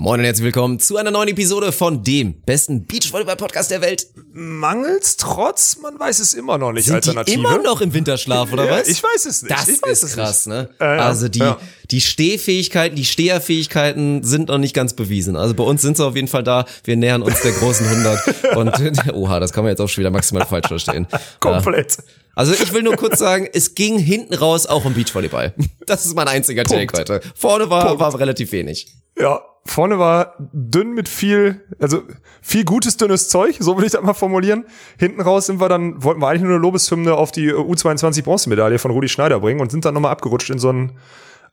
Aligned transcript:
Moin 0.00 0.20
und 0.20 0.26
herzlich 0.26 0.44
willkommen 0.44 0.78
zu 0.78 0.96
einer 0.96 1.10
neuen 1.10 1.28
Episode 1.30 1.72
von 1.72 2.04
dem 2.04 2.40
besten 2.42 2.86
Beachvolleyball-Podcast 2.86 3.72
der 3.72 3.80
Welt. 3.80 4.06
Mangels 4.32 5.16
trotz, 5.16 5.78
man 5.78 5.98
weiß 5.98 6.20
es 6.20 6.34
immer 6.34 6.56
noch 6.56 6.70
nicht. 6.70 6.84
Sind 6.84 6.94
Alternative. 6.94 7.36
die 7.36 7.42
immer 7.42 7.58
noch 7.60 7.80
im 7.80 7.92
Winterschlaf 7.92 8.52
oder 8.52 8.66
Ja, 8.66 8.78
was? 8.78 8.86
ich 8.86 9.02
weiß 9.02 9.26
es 9.26 9.42
nicht. 9.42 9.52
Das 9.52 9.66
ich 9.66 9.82
weiß 9.82 10.04
ist 10.04 10.14
krass, 10.14 10.46
ne? 10.46 10.70
Ja, 10.80 10.94
ja, 10.94 11.00
also 11.04 11.26
die, 11.26 11.40
ja. 11.40 11.58
die 11.90 12.00
Stehfähigkeiten, 12.00 12.94
die 12.94 13.04
Steherfähigkeiten 13.04 14.22
sind 14.22 14.50
noch 14.50 14.58
nicht 14.58 14.72
ganz 14.72 14.94
bewiesen. 14.94 15.34
Also 15.34 15.54
bei 15.54 15.64
uns 15.64 15.82
sind 15.82 15.96
sie 15.96 16.06
auf 16.06 16.14
jeden 16.14 16.28
Fall 16.28 16.44
da. 16.44 16.64
Wir 16.84 16.96
nähern 16.96 17.22
uns 17.22 17.40
der 17.42 17.50
großen 17.50 17.84
100. 17.84 18.56
und 18.56 19.12
oha, 19.14 19.40
das 19.40 19.52
kann 19.52 19.64
man 19.64 19.72
jetzt 19.72 19.80
auch 19.80 19.88
schon 19.88 20.02
wieder 20.02 20.12
maximal 20.12 20.46
falsch 20.46 20.68
verstehen. 20.68 21.08
Komplett. 21.40 21.96
Also 22.36 22.52
ich 22.52 22.72
will 22.72 22.84
nur 22.84 22.94
kurz 22.94 23.18
sagen, 23.18 23.48
es 23.52 23.74
ging 23.74 23.98
hinten 23.98 24.34
raus 24.34 24.64
auch 24.66 24.84
um 24.84 24.94
Beachvolleyball. 24.94 25.54
Das 25.86 26.06
ist 26.06 26.14
mein 26.14 26.28
einziger 26.28 26.62
Take 26.62 26.86
Punkt. 26.86 27.10
heute. 27.10 27.20
Vorne 27.34 27.68
war, 27.68 27.86
Punkt. 27.86 28.00
war 28.00 28.16
relativ 28.20 28.52
wenig. 28.52 28.86
Ja, 29.18 29.40
vorne 29.70 29.98
war 29.98 30.34
dünn 30.38 30.94
mit 30.94 31.08
viel, 31.08 31.64
also 31.80 32.02
viel 32.40 32.64
gutes, 32.64 32.96
dünnes 32.96 33.28
Zeug, 33.28 33.56
so 33.60 33.76
will 33.76 33.84
ich 33.84 33.92
das 33.92 34.02
mal 34.02 34.14
formulieren. 34.14 34.64
Hinten 34.98 35.20
raus 35.20 35.46
sind 35.46 35.60
wir 35.60 35.68
dann, 35.68 36.02
wollten 36.02 36.20
wir 36.20 36.28
eigentlich 36.28 36.42
nur 36.42 36.52
eine 36.52 36.60
Lobeshymne 36.60 37.14
auf 37.14 37.32
die 37.32 37.52
U22 37.52 38.24
Bronzemedaille 38.24 38.78
von 38.78 38.90
Rudi 38.90 39.08
Schneider 39.08 39.40
bringen 39.40 39.60
und 39.60 39.70
sind 39.70 39.84
dann 39.84 39.94
nochmal 39.94 40.12
abgerutscht 40.12 40.50
in 40.50 40.58
so 40.58 40.70
einen 40.70 40.92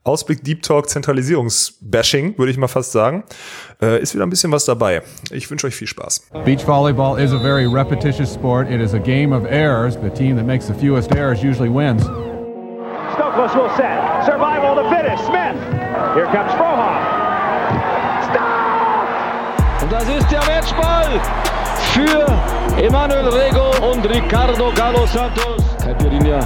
Ausblick 0.06 0.44
Deep 0.44 0.62
Talk 0.62 0.88
Zentralisierungsbashing, 0.88 2.38
würde 2.38 2.52
ich 2.52 2.58
mal 2.58 2.68
fast 2.68 2.92
sagen. 2.92 3.24
Äh, 3.82 4.00
ist 4.00 4.14
wieder 4.14 4.24
ein 4.24 4.30
bisschen 4.30 4.52
was 4.52 4.64
dabei. 4.64 5.02
Ich 5.32 5.50
wünsche 5.50 5.66
euch 5.66 5.74
viel 5.74 5.88
Spaß. 5.88 6.28
Beach 6.44 6.64
volleyball 6.64 7.20
is 7.20 7.32
a 7.32 7.38
very 7.38 7.66
repetitious 7.66 8.32
sport. 8.32 8.70
It 8.70 8.80
is 8.80 8.94
a 8.94 9.00
game 9.00 9.32
of 9.32 9.44
errors. 9.50 9.96
The 10.00 10.10
team 10.10 10.36
that 10.36 10.46
makes 10.46 10.66
the 10.68 10.74
fewest 10.74 11.12
errors 11.14 11.42
usually 11.42 11.70
wins. 11.70 12.04
Stokos 13.14 13.54
will 13.56 13.70
set. 13.76 14.24
Survival 14.24 14.76
to 14.76 14.88
finish. 14.88 15.18
Smith. 15.26 15.56
Here 16.14 16.26
comes 16.26 16.52
Frohoff. 16.52 16.95
Und 19.86 19.92
das 19.92 20.08
ist 20.08 20.32
der 20.32 20.40
Matchball 20.40 21.20
für 21.92 22.82
Emanuel 22.82 23.28
Rego 23.28 23.92
und 23.92 24.04
Ricardo 24.04 24.72
Galo 24.74 25.06
Santos. 25.06 25.62
Caipirinha 25.80 26.40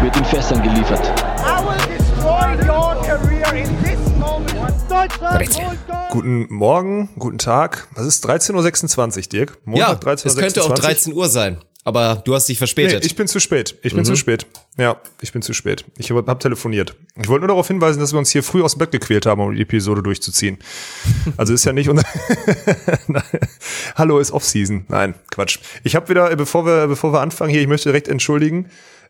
wird 0.00 0.16
in 0.16 0.24
Fässern 0.24 0.62
geliefert. 0.62 1.12
I 1.44 1.62
will 1.62 1.98
destroy 1.98 2.56
your 2.66 2.96
career 3.02 3.52
in 3.52 3.84
this 3.84 3.98
moment. 4.18 4.74
Deutschland 4.88 5.40
Rechts. 5.40 5.58
holt 5.58 5.86
Gold. 5.86 5.98
Guten 6.10 6.46
Morgen, 6.48 7.10
guten 7.18 7.36
Tag. 7.36 7.86
Was 7.94 8.06
ist 8.06 8.26
13.26 8.26 9.16
Uhr, 9.16 9.22
Dirk? 9.28 9.58
Ja, 9.66 9.88
Montag, 9.88 10.02
13.26 10.02 10.26
es 10.26 10.36
könnte 10.36 10.64
auch 10.64 10.72
13 10.72 11.12
Uhr 11.12 11.28
sein. 11.28 11.58
Aber 11.86 12.20
du 12.24 12.34
hast 12.34 12.48
dich 12.48 12.56
Nee, 12.56 12.66
verspätet. 12.66 13.06
ich 13.06 13.14
bin 13.14 13.28
zu 13.28 13.38
spät. 13.38 13.76
Ich 13.82 13.94
bin 13.94 14.04
zu 14.04 14.16
spät. 14.16 14.44
Ja, 14.76 15.00
ich 15.20 15.32
bin 15.32 15.40
zu 15.40 15.54
spät. 15.54 15.84
Ich 15.96 16.10
habe 16.10 16.24
hab 16.26 16.40
telefoniert. 16.40 16.96
Ich 17.14 17.28
wollte 17.28 17.42
nur 17.42 17.48
darauf 17.48 17.68
hinweisen, 17.68 18.00
dass 18.00 18.12
wir 18.12 18.18
uns 18.18 18.30
hier 18.30 18.42
früh 18.42 18.60
aus 18.60 18.72
dem 18.74 18.80
Bett 18.80 18.90
gequält 18.90 19.24
haben, 19.24 19.40
um 19.40 19.54
die 19.54 19.62
Episode 19.62 20.02
durchzuziehen. 20.02 20.58
Also 21.36 21.54
ist 21.54 21.64
ja 21.64 21.72
nicht 21.72 21.88
unser. 21.88 22.02
Hallo 23.94 24.18
ist 24.18 24.32
Off-Season. 24.32 24.86
Nein, 24.88 25.14
Quatsch. 25.30 25.58
Ich 25.84 25.94
habe 25.94 26.08
wieder, 26.08 26.30
äh, 26.30 26.34
bevor 26.36 26.66
wir, 26.66 26.88
bevor 26.88 27.12
wir 27.12 27.20
anfangen 27.20 27.50
hier, 27.50 27.60
ich 27.60 27.68
möchte 27.68 27.88
direkt 27.88 28.08
entschuldigen. 28.08 28.68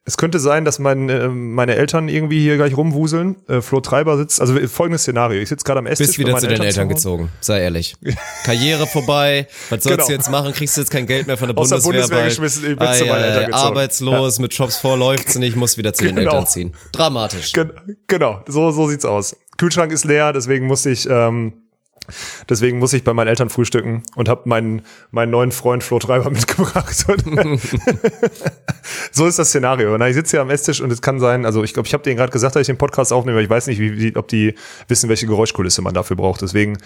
Es 0.09 0.17
könnte 0.17 0.39
sein, 0.39 0.65
dass 0.65 0.79
mein, 0.79 1.09
äh, 1.09 1.27
meine 1.27 1.75
Eltern 1.75 2.09
irgendwie 2.09 2.41
hier 2.41 2.57
gleich 2.57 2.77
rumwuseln. 2.77 3.35
Äh, 3.49 3.61
Flo 3.61 3.81
Treiber 3.81 4.17
sitzt, 4.17 4.41
also 4.41 4.57
äh, 4.57 4.69
folgendes 4.69 5.03
Szenario. 5.03 5.41
Ich 5.43 5.49
sitze 5.49 5.65
gerade 5.65 5.81
am 5.81 5.87
Esstisch. 5.87 6.07
bist 6.07 6.19
bei 6.19 6.25
wieder 6.29 6.39
zu 6.39 6.47
deinen 6.47 6.62
Eltern 6.62 6.89
gezogen. 6.89 7.29
Sei 7.41 7.61
ehrlich. 7.61 7.97
Karriere 8.45 8.87
vorbei. 8.87 9.49
Was 9.69 9.83
sollst 9.83 9.89
Genau. 9.99 10.07
du 10.07 10.12
jetzt 10.12 10.31
machen? 10.31 10.53
Kriegst 10.53 10.77
du 10.77 10.81
jetzt 10.83 10.91
kein 10.93 11.07
Geld 11.07 11.27
mehr 11.27 11.37
von 11.37 11.49
der 11.49 11.59
Aus 11.59 11.71
der 11.71 11.79
Bundeswehr? 11.79 11.93
Bundeswehr 11.93 12.19
bald? 12.19 12.29
geschmissen, 12.31 12.71
ich 12.71 12.79
bin 12.79 12.93
zu 12.95 13.05
meinen 13.07 13.25
Eltern 13.25 13.47
gezogen. 13.47 13.55
Arbeitslos, 13.67 14.39
mit 14.39 14.55
Jobs 14.55 14.77
vor 14.77 14.97
läuft's 14.97 15.34
nicht, 15.39 15.57
muss 15.57 15.77
wieder 15.77 15.93
zu 15.93 16.05
den 16.05 16.15
Genau. 16.15 16.31
Eltern 16.31 16.47
ziehen. 16.47 16.73
Dramatisch. 16.93 17.53
Gen 17.53 17.73
genau, 18.07 18.45
so, 18.47 18.71
so 18.71 18.89
sieht's 18.89 19.05
aus. 19.05 19.34
Kühlschrank 19.59 19.91
ist 19.91 20.05
leer, 20.05 20.33
deswegen 20.33 20.67
musste 20.69 20.91
ich, 20.91 21.09
ähm, 21.11 21.53
deswegen 22.49 22.79
muss 22.79 22.93
ich 22.93 23.05
bei 23.05 23.12
meinen 23.12 23.29
Eltern 23.29 23.51
frühstücken 23.51 24.03
und 24.15 24.29
habe 24.29 24.43
meinen, 24.49 24.83
meinen 25.11 25.31
neuen 25.31 25.53
Freund 25.53 25.83
Flo 25.83 25.99
Treiber 25.99 26.31
mitgebracht. 26.31 27.07
So 29.12 29.27
ist 29.27 29.39
das 29.39 29.49
Szenario. 29.49 29.97
Na, 29.99 30.09
ich 30.09 30.15
sitze 30.15 30.33
hier 30.33 30.43
am 30.43 30.50
Esstisch 30.50 30.81
und 30.81 30.93
es 30.93 31.03
kann 31.03 31.19
sein, 31.19 31.45
also 31.45 31.65
ich 31.65 31.72
glaube, 31.72 31.87
ich 31.87 31.95
habe 31.95 32.05
denen 32.05 32.16
gerade 32.16 32.31
gesagt, 32.31 32.55
dass 32.55 32.61
ich 32.61 32.66
den 32.66 32.78
Podcast 32.78 33.12
aufnehme, 33.12 33.39
aber 33.39 33.43
ich 33.43 33.50
weiß 33.50 33.66
nicht, 33.66 33.81
wie, 33.81 33.99
wie, 33.99 34.16
ob 34.16 34.28
die 34.28 34.55
wissen, 34.89 35.09
welche 35.09 35.27
Geräuschkulisse 35.27 35.83
man 35.83 35.95
dafür 35.95 36.16
braucht. 36.16 36.43
Deswegen, 36.43 36.78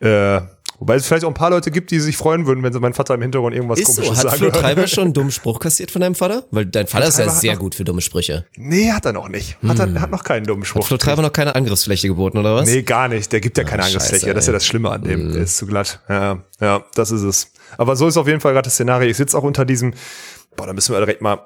äh, 0.00 0.40
wobei 0.78 0.94
es 0.96 1.06
vielleicht 1.06 1.24
auch 1.24 1.28
ein 1.28 1.34
paar 1.34 1.50
Leute 1.50 1.70
gibt, 1.70 1.90
die 1.90 2.00
sich 2.00 2.16
freuen 2.16 2.46
würden, 2.46 2.62
wenn 2.62 2.72
sie 2.72 2.80
meinen 2.80 2.94
Vater 2.94 3.14
im 3.14 3.22
Hintergrund 3.22 3.54
irgendwas 3.54 3.78
Ist 3.80 3.94
so. 3.94 4.02
komisches 4.02 4.24
Hat 4.24 4.30
sagen 4.38 4.50
Flo. 4.52 4.60
Treiber 4.60 4.86
schon 4.86 5.04
einen 5.04 5.12
dummen 5.14 5.30
Spruch 5.30 5.58
kassiert 5.60 5.90
von 5.90 6.00
deinem 6.00 6.14
Vater? 6.14 6.44
Weil 6.50 6.66
dein 6.66 6.86
Vater 6.86 7.06
ist 7.08 7.18
ja 7.18 7.26
hat 7.26 7.34
sehr 7.40 7.52
noch- 7.54 7.60
gut 7.60 7.74
für 7.74 7.84
dumme 7.84 8.00
Sprüche. 8.00 8.46
Nee, 8.56 8.90
hat 8.92 9.04
er 9.06 9.12
noch 9.12 9.28
nicht. 9.28 9.56
Hat 9.66 9.78
er 9.78 10.00
hat 10.00 10.10
noch 10.10 10.24
keinen 10.24 10.46
dummen 10.46 10.64
Spruch. 10.64 10.86
Flo 10.86 10.96
Treiber 10.96 11.22
noch 11.22 11.32
keine 11.32 11.54
Angriffsfläche 11.54 12.08
geboten, 12.08 12.38
oder 12.38 12.54
was? 12.56 12.68
Nee, 12.68 12.82
gar 12.82 13.08
nicht. 13.08 13.32
Der 13.32 13.40
gibt 13.40 13.56
ja 13.58 13.64
keine 13.64 13.82
Ah, 13.82 13.86
Angriffsfläche. 13.86 14.26
scheiße, 14.26 14.34
das 14.34 14.44
ist 14.44 14.48
ja 14.48 14.52
das 14.52 14.66
Schlimme 14.66 14.90
an 14.90 15.02
dem. 15.02 15.32
Der 15.32 15.42
ist 15.42 15.56
zu 15.56 15.66
glatt. 15.66 16.00
Ja, 16.08 16.38
ja, 16.60 16.84
das 16.94 17.10
ist 17.10 17.22
es. 17.22 17.52
Aber 17.78 17.96
so 17.96 18.06
ist 18.08 18.16
auf 18.16 18.26
jeden 18.26 18.40
Fall 18.40 18.52
gerade 18.52 18.66
das 18.66 18.74
Szenario. 18.74 19.08
Ich 19.10 19.16
sitze 19.16 19.36
auch 19.36 19.42
unter 19.42 19.64
diesem, 19.64 19.94
boah, 20.56 20.66
da 20.66 20.72
müssen 20.72 20.92
wir 20.94 20.98
direkt 21.00 21.22
mal. 21.22 21.40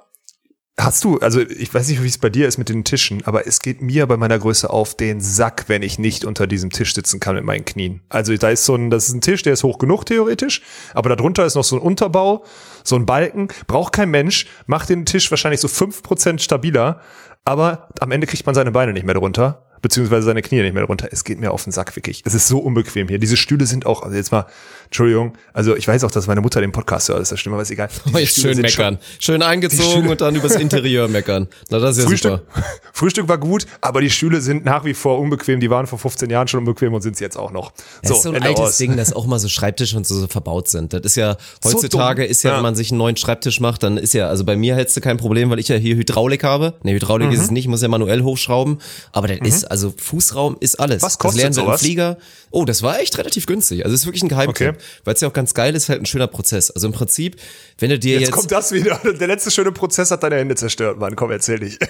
Hast 0.79 1.05
du, 1.05 1.19
also 1.19 1.41
ich 1.41 1.75
weiß 1.75 1.89
nicht, 1.89 2.03
wie 2.03 2.09
es 2.09 2.17
bei 2.17 2.31
dir 2.31 2.49
ist 2.49 2.57
mit 2.57 2.71
den 2.71 2.85
Tischen, 2.85 3.23
aber 3.27 3.47
es 3.47 3.61
geht 3.61 3.83
mir 3.83 4.07
bei 4.07 4.17
meiner 4.17 4.39
Größe 4.39 4.71
auf 4.71 4.95
den 4.95 5.21
Sack, 5.21 5.65
wenn 5.67 5.83
ich 5.83 5.99
nicht 5.99 6.25
unter 6.25 6.47
diesem 6.47 6.71
Tisch 6.71 6.95
sitzen 6.95 7.21
kann 7.21 7.35
mit 7.35 7.45
meinen 7.45 7.67
Knien. 7.67 8.01
Also 8.09 8.35
da 8.35 8.49
ist 8.49 8.65
so 8.65 8.77
ein, 8.77 8.89
das 8.89 9.09
ist 9.09 9.15
ein 9.15 9.21
Tisch, 9.21 9.43
der 9.43 9.53
ist 9.53 9.63
hoch 9.63 9.79
genug 9.79 10.07
theoretisch, 10.07 10.63
aber 10.95 11.15
darunter 11.15 11.45
ist 11.45 11.55
noch 11.55 11.65
so 11.65 11.77
ein 11.77 11.83
Unterbau, 11.83 12.45
so 12.83 12.97
ein 12.97 13.05
Balken, 13.05 13.49
braucht 13.67 13.93
kein 13.93 14.11
Mensch, 14.11 14.47
macht 14.67 14.89
den 14.89 15.05
Tisch 15.05 15.31
wahrscheinlich 15.31 15.61
so 15.61 15.69
5% 15.69 16.39
stabiler, 16.39 17.03
aber 17.45 17.89
am 18.01 18.11
Ende 18.11 18.27
kriegt 18.27 18.47
man 18.47 18.55
seine 18.55 18.71
Beine 18.71 18.95
nicht 18.95 19.05
mehr 19.05 19.15
drunter, 19.15 19.67
beziehungsweise 19.83 20.23
seine 20.23 20.43
Knie 20.43 20.63
nicht 20.63 20.75
mehr 20.75 20.87
drunter. 20.87 21.09
Es 21.11 21.25
geht 21.25 21.41
mir 21.41 21.51
auf 21.51 21.65
den 21.65 21.73
Sack, 21.73 21.95
wirklich. 21.97 22.23
Es 22.25 22.35
ist 22.35 22.49
so 22.49 22.59
unbequem 22.59 23.09
hier. 23.09 23.19
Diese 23.19 23.37
Stühle 23.37 23.67
sind 23.67 23.87
auch, 23.87 24.03
also 24.03 24.17
jetzt 24.17 24.33
mal, 24.33 24.47
Entschuldigung, 24.91 25.35
also 25.53 25.77
ich 25.77 25.87
weiß 25.87 26.03
auch, 26.03 26.11
dass 26.11 26.27
meine 26.27 26.41
Mutter 26.41 26.61
den 26.61 26.73
Podcast 26.73 27.09
hört, 27.11 27.21
ist 27.23 27.31
das 27.31 27.39
stimmt, 27.39 27.53
aber 27.55 27.63
ist 27.63 27.71
egal. 27.71 27.89
Diese 28.07 28.27
Stühle 28.27 28.55
schön 28.55 28.63
meckern. 28.63 28.99
Schön 29.21 29.41
eingezogen 29.43 30.09
und 30.09 30.21
dann 30.21 30.35
übers 30.35 30.57
Interieur 30.57 31.07
meckern. 31.07 31.47
Na, 31.71 31.79
das 31.79 31.97
ist 31.97 32.03
ja 32.03 32.09
Frühstück, 32.09 32.31
super. 32.33 32.63
Frühstück 32.93 33.29
war 33.29 33.39
gut, 33.39 33.67
aber 33.81 34.01
die 34.01 34.11
Stühle 34.11 34.41
sind 34.41 34.65
nach 34.65 34.85
wie 34.85 34.93
vor 34.95 35.21
unbequem. 35.21 35.61
Die 35.61 35.71
waren 35.71 35.87
vor 35.87 36.01
15 36.01 36.29
Jahren 36.29 36.49
schon 36.49 36.59
unbequem 36.61 36.93
und 36.93 37.03
sind 37.03 37.13
es 37.15 37.21
jetzt 37.21 37.37
auch 37.39 37.53
noch. 37.53 37.71
Das 38.03 38.11
ist 38.11 38.23
so 38.25 38.31
ein 38.31 38.35
Ende 38.35 38.49
altes 38.49 38.61
aus. 38.65 38.77
Ding, 38.79 38.97
dass 38.97 39.13
auch 39.13 39.27
mal 39.27 39.39
so 39.39 39.49
Schreibtische 39.49 39.97
und 39.97 40.09
so, 40.09 40.17
so 40.19 40.27
verbaut 40.27 40.67
sind. 40.67 40.93
Das 40.93 41.03
ist 41.05 41.15
ja, 41.15 41.37
heutzutage 41.65 42.23
dumm. 42.23 42.31
ist 42.33 42.43
ja, 42.43 42.51
Ja. 42.51 42.57
wenn 42.57 42.63
man 42.65 42.75
sich 42.75 42.91
einen 42.91 42.99
neuen 42.99 43.17
Schreibtisch 43.17 43.61
macht, 43.61 43.85
dann 43.85 43.97
ist 43.97 44.13
ja, 44.13 44.27
also 44.29 44.45
bei 44.45 44.57
mir 44.57 44.75
hättest 44.75 44.97
du 44.97 45.01
kein 45.03 45.19
Problem, 45.19 45.51
weil 45.51 45.61
ich 45.61 45.69
ja 45.69 45.77
hier 45.77 45.95
Hydraulik 45.95 46.43
habe. 46.43 46.75
Nee, 46.83 46.95
Hydraulik 46.95 47.29
Mhm. 47.29 47.35
ist 47.35 47.43
es 47.43 47.51
nicht, 47.53 47.69
muss 47.69 47.81
ja 47.81 47.87
manuell 47.89 48.23
hochschrauben. 48.23 48.79
Aber 49.13 49.29
das 49.29 49.39
ist, 49.47 49.71
also 49.71 49.95
Fußraum 49.97 50.57
ist 50.59 50.81
alles. 50.81 51.01
Was 51.03 51.13
das 51.13 51.19
kostet 51.21 51.43
lernen 51.43 51.55
wir 51.55 51.63
im 51.63 51.67
sowas? 51.69 51.81
Flieger. 51.81 52.19
Oh, 52.51 52.65
das 52.65 52.83
war 52.83 52.99
echt 52.99 53.17
relativ 53.19 53.47
günstig. 53.47 53.85
Also 53.85 53.95
es 53.95 54.01
ist 54.01 54.07
wirklich 54.07 54.25
ein 54.25 54.29
Geheimtipp. 54.29 54.69
Okay. 54.71 54.79
Weil 55.05 55.15
es 55.15 55.21
ja 55.21 55.29
auch 55.29 55.33
ganz 55.33 55.55
geil 55.55 55.75
ist, 55.75 55.89
halt 55.89 56.01
ein 56.03 56.07
schöner 56.07 56.27
Prozess. 56.27 56.71
Also 56.71 56.87
im 56.87 56.93
Prinzip, 56.93 57.37
wenn 57.79 57.91
du 57.91 57.99
dir 57.99 58.15
Jetzt, 58.15 58.23
jetzt, 58.23 58.33
kommt 58.33 58.51
das 58.53 58.73
wieder. 58.73 59.01
Der 59.21 59.29
letzte 59.29 59.51
schöne 59.51 59.73
Prozess 59.73 60.11
hat 60.11 60.23
deine 60.23 60.37
Hände 60.37 60.55
zerstört, 60.55 60.99
Mann. 60.99 61.17
Komm, 61.17 61.31
erzähl 61.31 61.59
dich. 61.61 61.79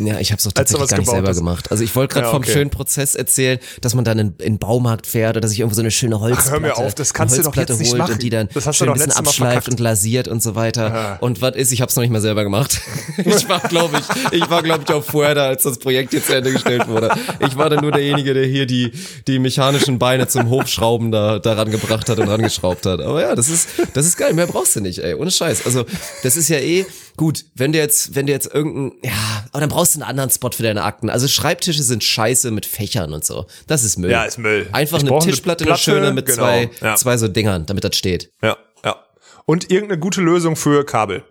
Ja, 0.00 0.18
ich 0.18 0.32
habe 0.32 0.38
es 0.38 0.44
doch 0.44 0.52
tatsächlich 0.52 0.88
gar 0.88 0.98
nicht 0.98 1.10
selber 1.10 1.28
hast. 1.28 1.36
gemacht. 1.36 1.70
Also 1.70 1.84
ich 1.84 1.94
wollte 1.94 2.14
gerade 2.14 2.26
Ja, 2.26 2.32
vom 2.32 2.42
okay. 2.42 2.52
schönen 2.52 2.70
Prozess 2.70 3.14
erzählen, 3.14 3.58
dass 3.82 3.94
man 3.94 4.04
dann 4.04 4.18
in, 4.18 4.28
in 4.38 4.54
den 4.54 4.58
Baumarkt 4.58 5.06
fährt 5.06 5.34
oder 5.36 5.42
dass 5.42 5.52
ich 5.52 5.60
irgendwo 5.60 5.76
so 5.76 5.82
eine 5.82 5.90
schöne 5.90 6.18
Holzplatte, 6.18 6.50
hör 6.50 6.60
mir 6.60 6.76
auf, 6.76 6.94
das 6.94 7.14
kannst 7.14 7.38
du 7.38 7.42
doch 7.42 7.54
jetzt 7.54 7.78
nicht 7.78 7.96
machen. 7.96 8.14
und 8.14 8.22
die 8.22 8.30
dann 8.30 8.48
Das 8.52 8.66
hast 8.66 8.78
schön 8.78 8.88
ein 8.88 8.94
bisschen 8.94 9.12
abschleift 9.12 9.68
und 9.68 9.76
glasiert 9.76 10.28
und 10.28 10.42
so 10.42 10.54
weiter. 10.54 11.18
Und 11.20 11.40
was 11.40 11.54
ist, 11.56 11.72
ich 11.72 11.80
habe 11.82 11.90
es 11.90 11.96
noch 11.96 12.02
nicht 12.02 12.10
mal 12.10 12.20
selber 12.20 12.42
gemacht. 12.42 12.80
ich 13.18 13.48
war, 13.48 13.60
glaube 13.60 13.98
ich, 13.98 14.32
ich 14.40 14.50
war, 14.50 14.62
glaube 14.62 14.84
ich, 14.88 14.92
auch 14.92 15.04
vorher 15.04 15.34
da, 15.34 15.46
als 15.46 15.62
das 15.62 15.78
Projekt 15.78 16.12
jetzt 16.14 16.26
zu 16.26 16.34
Ende 16.36 16.52
gestellt 16.52 16.88
wurde. 16.88 17.10
Ich 17.40 17.56
war 17.56 17.70
dann 17.70 17.80
nur 17.82 17.92
derjenige, 17.92 18.34
der 18.34 18.46
hier 18.46 18.66
die, 18.66 18.92
die 19.26 19.38
mechanischen 19.38 19.98
Beine 19.98 20.26
zum 20.26 20.48
Hochschrauben 20.48 21.12
da, 21.12 21.38
daran 21.38 21.70
gebracht 21.70 22.08
hat 22.08 22.11
und 22.18 22.28
rangeschraubt 22.28 22.86
hat. 22.86 23.00
Aber 23.00 23.20
ja, 23.20 23.34
das 23.34 23.48
ist, 23.48 23.68
das 23.94 24.06
ist 24.06 24.16
geil. 24.16 24.32
Mehr 24.34 24.46
brauchst 24.46 24.76
du 24.76 24.80
nicht, 24.80 24.98
ey. 24.98 25.14
Ohne 25.14 25.30
Scheiß. 25.30 25.66
Also, 25.66 25.84
das 26.22 26.36
ist 26.36 26.48
ja 26.48 26.58
eh 26.58 26.86
gut. 27.16 27.44
Wenn 27.54 27.72
du 27.72 27.78
jetzt, 27.78 28.14
wenn 28.14 28.26
du 28.26 28.32
jetzt 28.32 28.52
irgendein, 28.52 28.98
ja, 29.02 29.44
aber 29.50 29.60
dann 29.60 29.68
brauchst 29.68 29.94
du 29.94 30.00
einen 30.00 30.08
anderen 30.08 30.30
Spot 30.30 30.50
für 30.50 30.62
deine 30.62 30.82
Akten. 30.84 31.10
Also 31.10 31.28
Schreibtische 31.28 31.82
sind 31.82 32.02
scheiße 32.04 32.50
mit 32.50 32.66
Fächern 32.66 33.12
und 33.12 33.24
so. 33.24 33.46
Das 33.66 33.84
ist 33.84 33.98
Müll. 33.98 34.10
Ja, 34.10 34.24
ist 34.24 34.38
Müll. 34.38 34.68
Einfach 34.72 35.02
Ich 35.02 35.08
eine 35.10 35.18
Tischplatte, 35.18 35.64
eine 35.64 35.70
Platte, 35.70 35.82
schöne 35.82 36.12
mit 36.12 36.26
genau, 36.26 36.38
zwei, 36.38 36.70
ja. 36.80 36.94
zwei 36.96 37.16
so 37.16 37.28
Dingern, 37.28 37.66
damit 37.66 37.84
das 37.84 37.96
steht. 37.96 38.30
ja, 38.42 38.56
ja. 38.84 38.96
Und 39.44 39.70
irgendeine 39.70 39.98
gute 40.00 40.20
Lösung 40.20 40.56
für 40.56 40.84
Kabel. 40.84 41.24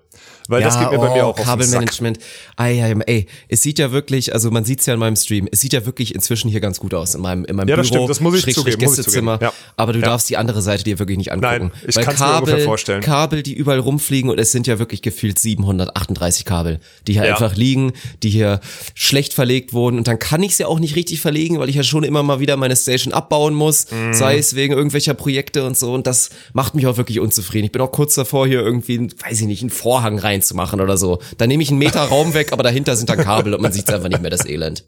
Weil 0.51 0.61
das 0.61 0.77
geht 0.79 0.91
mir 0.91 0.99
bei 0.99 1.13
mir 1.13 1.25
auch 1.25 1.37
oh, 1.39 1.43
Kabelmanagement. 1.43 2.19
Ei, 2.57 2.83
ei, 2.83 2.95
ey, 3.07 3.25
es 3.47 3.61
sieht 3.61 3.79
ja 3.79 3.91
wirklich, 3.91 4.33
also 4.33 4.51
man 4.51 4.65
sieht's 4.65 4.85
ja 4.85 4.93
in 4.93 4.99
meinem 4.99 5.15
Stream, 5.15 5.47
es 5.51 5.61
sieht 5.61 5.73
ja 5.73 5.85
wirklich 5.85 6.13
inzwischen 6.13 6.49
hier 6.49 6.59
ganz 6.59 6.79
gut 6.79 6.93
aus 6.93 7.15
in 7.15 7.21
meinem 7.21 7.45
in 7.45 7.55
meinem 7.55 7.67
Ja, 7.69 7.75
das 7.75 7.87
Büro, 7.89 7.95
stimmt, 8.03 8.09
das 8.09 8.19
muss 8.19 8.35
ich 8.35 8.41
Schrägstrich 8.41 8.65
zugeben, 8.73 8.83
muss 8.85 8.93
ich 8.99 9.05
Gästezimmer. 9.05 9.33
zugeben, 9.39 9.51
ja. 9.57 9.71
Aber 9.77 9.93
du 9.93 9.99
Ja. 9.99 10.05
darfst 10.05 10.29
die 10.29 10.37
andere 10.37 10.61
Seite 10.61 10.83
dir 10.83 10.99
wirklich 10.99 11.17
nicht 11.17 11.31
angucken. 11.31 11.71
Nein, 11.73 11.87
ich 11.87 11.95
Weil 11.95 12.03
kann's 12.03 12.19
mir 12.19 12.37
ungefähr 12.37 12.59
vorstellen. 12.65 13.01
Kabel, 13.01 13.43
die 13.43 13.53
überall 13.53 13.79
rumfliegen 13.79 14.29
und 14.29 14.39
es 14.39 14.51
sind 14.51 14.67
ja 14.67 14.77
wirklich 14.79 15.01
gefühlt 15.01 15.39
738 15.39 16.45
Kabel, 16.45 16.79
die 17.07 17.13
hier 17.13 17.25
Ja. 17.25 17.31
einfach 17.33 17.55
liegen, 17.55 17.93
die 18.23 18.29
hier 18.29 18.59
schlecht 18.93 19.33
verlegt 19.33 19.73
wurden 19.73 19.97
und 19.97 20.07
dann 20.07 20.19
kann 20.19 20.43
ich 20.43 20.55
sie 20.57 20.65
auch 20.65 20.79
nicht 20.79 20.95
richtig 20.95 21.21
verlegen, 21.21 21.59
weil 21.59 21.69
ich 21.69 21.75
ja 21.75 21.83
schon 21.83 22.03
immer 22.03 22.23
mal 22.23 22.39
wieder 22.39 22.57
meine 22.57 22.75
Station 22.75 23.13
abbauen 23.13 23.53
muss, 23.53 23.87
Mhm. 23.91 24.13
sei 24.13 24.37
es 24.37 24.55
wegen 24.55 24.73
irgendwelcher 24.73 25.13
Projekte 25.13 25.65
und 25.65 25.77
so 25.77 25.93
und 25.93 26.07
das 26.07 26.29
macht 26.53 26.75
mich 26.75 26.87
auch 26.87 26.97
wirklich 26.97 27.19
unzufrieden. 27.19 27.65
Ich 27.65 27.71
bin 27.71 27.81
auch 27.81 27.91
kurz 27.91 28.15
davor, 28.15 28.47
hier 28.47 28.59
irgendwie, 28.61 28.99
weiß 29.27 29.41
ich 29.41 29.47
nicht, 29.47 29.61
einen 29.61 29.69
Vorhang 29.69 30.19
reinzumachen 30.41 30.81
oder 30.81 30.97
so. 30.97 31.19
Dann 31.37 31.49
nehme 31.49 31.63
ich 31.63 31.69
einen 31.69 31.79
Meter 31.79 32.01
Raum 32.01 32.33
weg, 32.33 32.51
aber 32.51 32.63
dahinter 32.63 32.95
sind 32.95 33.09
dann 33.09 33.19
Kabel 33.19 33.53
und 33.53 33.61
man 33.61 33.71
sieht 33.71 33.89
einfach 33.91 34.09
nicht 34.09 34.21
mehr 34.21 34.31
das 34.31 34.45
Elend. 34.45 34.83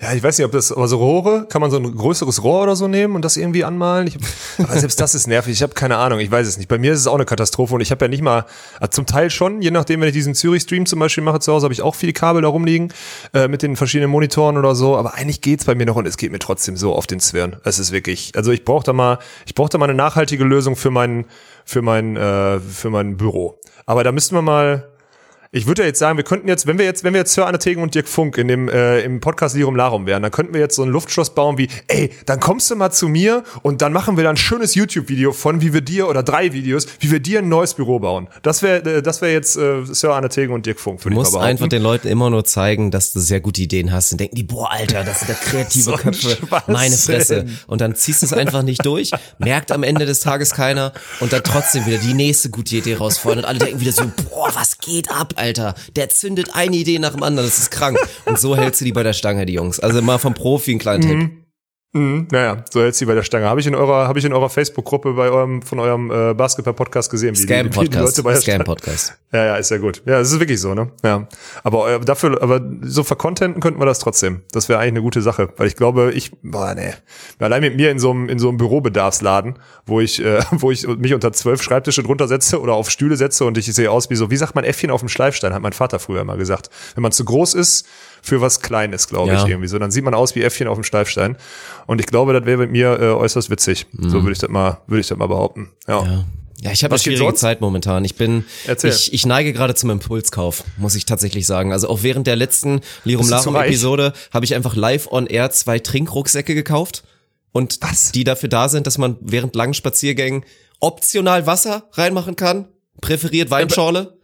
Ja, 0.00 0.12
ich 0.12 0.22
weiß 0.22 0.38
nicht, 0.38 0.44
ob 0.44 0.52
das, 0.52 0.70
aber 0.70 0.86
so 0.86 0.98
Rohre, 0.98 1.46
kann 1.48 1.60
man 1.60 1.72
so 1.72 1.76
ein 1.76 1.96
größeres 1.96 2.44
Rohr 2.44 2.62
oder 2.62 2.76
so 2.76 2.86
nehmen 2.86 3.16
und 3.16 3.24
das 3.24 3.36
irgendwie 3.36 3.64
anmalen? 3.64 4.06
Ich, 4.06 4.16
aber 4.58 4.78
selbst 4.78 5.00
das 5.00 5.14
ist 5.16 5.26
nervig. 5.26 5.54
Ich 5.54 5.62
habe 5.62 5.74
keine 5.74 5.96
Ahnung. 5.96 6.20
Ich 6.20 6.30
weiß 6.30 6.46
es 6.46 6.56
nicht. 6.56 6.68
Bei 6.68 6.78
mir 6.78 6.92
ist 6.92 7.00
es 7.00 7.06
auch 7.08 7.16
eine 7.16 7.24
Katastrophe 7.24 7.74
und 7.74 7.80
ich 7.80 7.90
habe 7.90 8.04
ja 8.04 8.08
nicht 8.08 8.22
mal, 8.22 8.44
also 8.78 8.90
zum 8.92 9.06
Teil 9.06 9.28
schon, 9.28 9.62
je 9.62 9.72
nachdem, 9.72 10.00
wenn 10.00 10.08
ich 10.08 10.14
diesen 10.14 10.34
Zürich-Stream 10.34 10.86
zum 10.86 11.00
Beispiel 11.00 11.24
mache 11.24 11.40
zu 11.40 11.52
Hause, 11.52 11.64
habe 11.64 11.74
ich 11.74 11.82
auch 11.82 11.96
viele 11.96 12.12
Kabel 12.12 12.42
da 12.42 12.48
rumliegen 12.48 12.92
äh, 13.34 13.48
mit 13.48 13.62
den 13.62 13.74
verschiedenen 13.74 14.10
Monitoren 14.10 14.56
oder 14.56 14.76
so. 14.76 14.96
Aber 14.96 15.14
eigentlich 15.14 15.40
geht's 15.40 15.64
bei 15.64 15.74
mir 15.74 15.86
noch 15.86 15.96
und 15.96 16.06
es 16.06 16.16
geht 16.16 16.30
mir 16.30 16.38
trotzdem 16.38 16.76
so 16.76 16.94
auf 16.94 17.08
den 17.08 17.18
Zwirn. 17.18 17.56
Es 17.64 17.80
ist 17.80 17.90
wirklich, 17.90 18.32
also 18.36 18.52
ich 18.52 18.64
brauche 18.64 18.84
da 18.84 18.92
mal, 18.92 19.18
ich 19.46 19.54
brauche 19.54 19.70
da 19.70 19.78
mal 19.78 19.86
eine 19.86 19.94
nachhaltige 19.94 20.44
Lösung 20.44 20.76
für 20.76 20.90
mein, 20.90 21.24
für 21.66 21.82
mein, 21.82 22.16
äh, 22.16 22.60
für 22.60 22.88
mein 22.88 23.16
Büro. 23.16 23.58
Aber 23.84 24.04
da 24.04 24.12
müssten 24.12 24.34
wir 24.34 24.42
mal, 24.42 24.88
ich 25.56 25.66
würde 25.66 25.82
ja 25.82 25.86
jetzt 25.86 25.98
sagen, 25.98 26.18
wir 26.18 26.24
könnten 26.24 26.48
jetzt, 26.48 26.66
wenn 26.66 26.78
wir 26.78 26.84
jetzt, 26.84 27.02
wenn 27.02 27.14
wir 27.14 27.20
jetzt 27.20 27.32
Sir 27.32 27.46
Anne 27.46 27.58
Tegen 27.58 27.82
und 27.82 27.94
Dirk 27.94 28.08
Funk 28.08 28.36
in 28.36 28.48
dem 28.48 28.68
äh, 28.68 29.00
im 29.00 29.20
Podcast 29.20 29.56
Lirum 29.56 29.74
Larum 29.74 30.04
wären, 30.04 30.22
dann 30.22 30.30
könnten 30.30 30.52
wir 30.52 30.60
jetzt 30.60 30.76
so 30.76 30.82
ein 30.82 30.90
Luftschloss 30.90 31.34
bauen 31.34 31.56
wie, 31.56 31.68
ey, 31.88 32.10
dann 32.26 32.40
kommst 32.40 32.70
du 32.70 32.76
mal 32.76 32.90
zu 32.90 33.08
mir 33.08 33.42
und 33.62 33.80
dann 33.80 33.92
machen 33.92 34.18
wir 34.18 34.24
da 34.24 34.30
ein 34.30 34.36
schönes 34.36 34.74
YouTube-Video 34.74 35.32
von, 35.32 35.62
wie 35.62 35.72
wir 35.72 35.80
dir 35.80 36.08
oder 36.08 36.22
drei 36.22 36.52
Videos, 36.52 36.86
wie 37.00 37.10
wir 37.10 37.20
dir 37.20 37.38
ein 37.38 37.48
neues 37.48 37.72
Büro 37.72 37.98
bauen. 37.98 38.28
Das 38.42 38.62
wäre, 38.62 38.96
äh, 38.96 39.02
das 39.02 39.22
wäre 39.22 39.32
jetzt 39.32 39.56
äh, 39.56 39.84
Sir 39.86 40.14
Anne 40.14 40.28
Tegen 40.28 40.52
und 40.52 40.66
Dirk 40.66 40.78
Funk. 40.78 41.00
Du 41.00 41.08
musst 41.08 41.34
einfach 41.34 41.68
den 41.68 41.82
Leuten 41.82 42.08
immer 42.08 42.28
nur 42.28 42.44
zeigen, 42.44 42.90
dass 42.90 43.12
du 43.12 43.20
sehr 43.20 43.40
gute 43.40 43.62
Ideen 43.62 43.92
hast 43.92 44.12
und 44.12 44.20
denken 44.20 44.36
die, 44.36 44.42
boah, 44.42 44.70
Alter, 44.70 45.04
das 45.04 45.20
sind 45.20 45.30
da 45.30 45.34
kreative 45.34 45.84
So 45.86 45.92
Köpfe, 45.92 46.36
meine 46.66 46.96
Fresse. 46.96 47.46
Und 47.66 47.80
dann 47.80 47.94
ziehst 47.94 48.20
du 48.20 48.26
es 48.26 48.32
einfach 48.34 48.62
nicht 48.62 48.84
durch, 48.84 49.12
merkt 49.38 49.72
am 49.72 49.82
Ende 49.84 50.04
des 50.04 50.20
Tages 50.20 50.50
keiner 50.50 50.92
und 51.20 51.32
dann 51.32 51.42
trotzdem 51.42 51.86
wieder 51.86 51.98
die 51.98 52.12
nächste 52.12 52.50
gute 52.50 52.76
Idee 52.76 52.96
rausfeuern 52.96 53.38
und 53.38 53.44
alle 53.46 53.58
denken 53.58 53.80
wieder 53.80 53.92
so, 53.92 54.02
boah, 54.28 54.50
was 54.54 54.78
geht 54.78 55.10
ab, 55.10 55.32
Alter? 55.36 55.45
Der 55.52 56.08
zündet 56.08 56.54
eine 56.54 56.76
Idee 56.76 56.98
nach 56.98 57.12
dem 57.12 57.22
anderen, 57.22 57.46
das 57.48 57.58
ist 57.58 57.70
krank. 57.70 57.98
Und 58.24 58.38
so 58.38 58.56
hältst 58.56 58.80
du 58.80 58.84
die 58.84 58.92
bei 58.92 59.02
der 59.02 59.12
Stange, 59.12 59.46
die 59.46 59.52
Jungs. 59.54 59.80
Also 59.80 60.02
mal 60.02 60.18
vom 60.18 60.34
Profi 60.34 60.72
einen 60.72 60.80
kleinen 60.80 61.02
Tipp. 61.02 61.45
Mhm, 61.92 62.28
naja, 62.30 62.62
so 62.70 62.84
jetzt 62.84 62.98
sie 62.98 63.06
bei 63.06 63.14
der 63.14 63.22
Stange. 63.22 63.46
Habe 63.46 63.60
ich 63.60 63.66
in 63.66 63.74
eurer, 63.74 64.06
habe 64.06 64.18
ich 64.18 64.24
in 64.24 64.32
eurer 64.32 64.50
Facebook-Gruppe 64.50 65.14
bei 65.14 65.30
eurem, 65.30 65.62
von 65.62 65.78
eurem 65.78 66.10
äh, 66.10 66.34
Basketball-Podcast 66.34 67.10
gesehen, 67.10 67.34
wie 67.36 67.46
die, 67.46 67.48
wie 67.48 67.54
die 67.54 67.70
Scam-Podcast. 67.70 68.04
Leute 68.04 68.22
bei 68.22 68.32
der 68.32 68.40
Stange. 68.40 68.64
Scam-Podcast. 68.64 69.18
Ja, 69.32 69.44
ja, 69.44 69.56
ist 69.56 69.70
ja 69.70 69.76
gut. 69.76 70.02
Ja, 70.06 70.20
es 70.20 70.32
ist 70.32 70.40
wirklich 70.40 70.60
so, 70.60 70.72
ne? 70.72 70.90
Ja. 71.04 71.28
Aber 71.62 71.90
äh, 71.90 72.00
dafür, 72.00 72.40
aber 72.42 72.60
so 72.82 73.02
vercontenten 73.02 73.60
könnten 73.60 73.78
wir 73.78 73.84
das 73.84 73.98
trotzdem. 73.98 74.42
Das 74.52 74.70
wäre 74.70 74.78
eigentlich 74.78 74.92
eine 74.92 75.02
gute 75.02 75.20
Sache, 75.20 75.52
weil 75.56 75.66
ich 75.66 75.76
glaube, 75.76 76.12
ich, 76.14 76.30
boah, 76.42 76.74
nee. 76.74 76.94
Allein 77.40 77.60
mit 77.60 77.76
mir 77.76 77.90
in 77.90 77.98
so 77.98 78.12
einem 78.12 78.30
in 78.30 78.38
so 78.38 78.48
einem 78.48 78.56
Bürobedarfsladen, 78.56 79.58
wo 79.84 80.00
ich, 80.00 80.24
äh, 80.24 80.40
wo 80.52 80.70
ich 80.70 80.86
mich 80.86 81.12
unter 81.12 81.32
zwölf 81.32 81.60
Schreibtische 81.60 82.02
drunter 82.02 82.28
setze 82.28 82.60
oder 82.60 82.74
auf 82.74 82.88
Stühle 82.88 83.16
setze 83.16 83.44
und 83.44 83.58
ich 83.58 83.66
sehe 83.66 83.90
aus 83.90 84.08
wie 84.08 84.16
so, 84.16 84.30
wie 84.30 84.36
sagt 84.36 84.54
man 84.54 84.64
Äffchen 84.64 84.90
auf 84.90 85.00
dem 85.00 85.08
Schleifstein, 85.08 85.52
hat 85.52 85.60
mein 85.60 85.74
Vater 85.74 85.98
früher 85.98 86.24
mal 86.24 86.38
gesagt. 86.38 86.70
Wenn 86.94 87.02
man 87.02 87.12
zu 87.12 87.24
groß 87.24 87.54
ist 87.54 87.86
für 88.22 88.40
was 88.40 88.60
Kleines, 88.60 89.08
glaube 89.08 89.32
Ja. 89.32 89.42
ich 89.42 89.48
irgendwie 89.48 89.68
so, 89.68 89.78
dann 89.78 89.90
sieht 89.90 90.04
man 90.04 90.14
aus 90.14 90.34
wie 90.34 90.42
Äffchen 90.42 90.68
auf 90.68 90.76
dem 90.76 90.84
Schleifstein. 90.84 91.36
Und 91.86 92.00
ich 92.00 92.06
glaube, 92.06 92.32
das 92.32 92.44
wäre 92.44 92.58
mit 92.58 92.70
mir 92.70 92.98
äh, 93.00 93.04
äußerst 93.12 93.50
witzig. 93.50 93.86
So 93.92 94.22
würde 94.22 94.32
ich 94.32 94.38
das 94.38 94.50
mal, 94.50 94.80
würde 94.86 95.00
ich 95.00 95.08
das 95.08 95.16
mal 95.18 95.26
behaupten. 95.28 95.70
Ja. 95.86 96.02
Mhm. 96.02 96.06
Ja. 96.10 96.24
Ja, 96.62 96.72
ich 96.72 96.82
habe 96.84 96.94
eine 96.94 96.98
schwierige? 96.98 97.34
Zeit 97.34 97.60
momentan. 97.60 98.02
Ich 98.06 98.14
bin, 98.16 98.46
Erzähl. 98.66 98.90
ich, 98.90 99.12
ich 99.12 99.26
neige 99.26 99.52
gerade 99.52 99.74
zum 99.74 99.90
Impulskauf, 99.90 100.64
muss 100.78 100.94
ich 100.94 101.04
tatsächlich 101.04 101.46
sagen. 101.46 101.70
Also 101.70 101.86
auch 101.90 102.02
während 102.02 102.26
der 102.26 102.34
letzten 102.34 102.80
Lirum 103.04 103.28
Larum? 103.28 103.56
Episode 103.56 104.14
habe 104.32 104.46
ich 104.46 104.54
einfach 104.54 104.74
live 104.74 105.06
on 105.12 105.26
air 105.26 105.50
zwei 105.50 105.78
Trinkrucksäcke 105.78 106.54
gekauft 106.54 107.04
und 107.52 107.78
Was? 107.82 108.10
die 108.12 108.24
dafür 108.24 108.48
da 108.48 108.70
sind, 108.70 108.86
dass 108.86 108.96
man 108.96 109.16
während 109.20 109.54
langen 109.54 109.74
Spaziergängen 109.74 110.44
optional 110.80 111.46
Wasser 111.46 111.88
reinmachen 111.92 112.36
kann. 112.36 112.68
Präferiert 113.02 113.50
Weinschorle. 113.50 114.15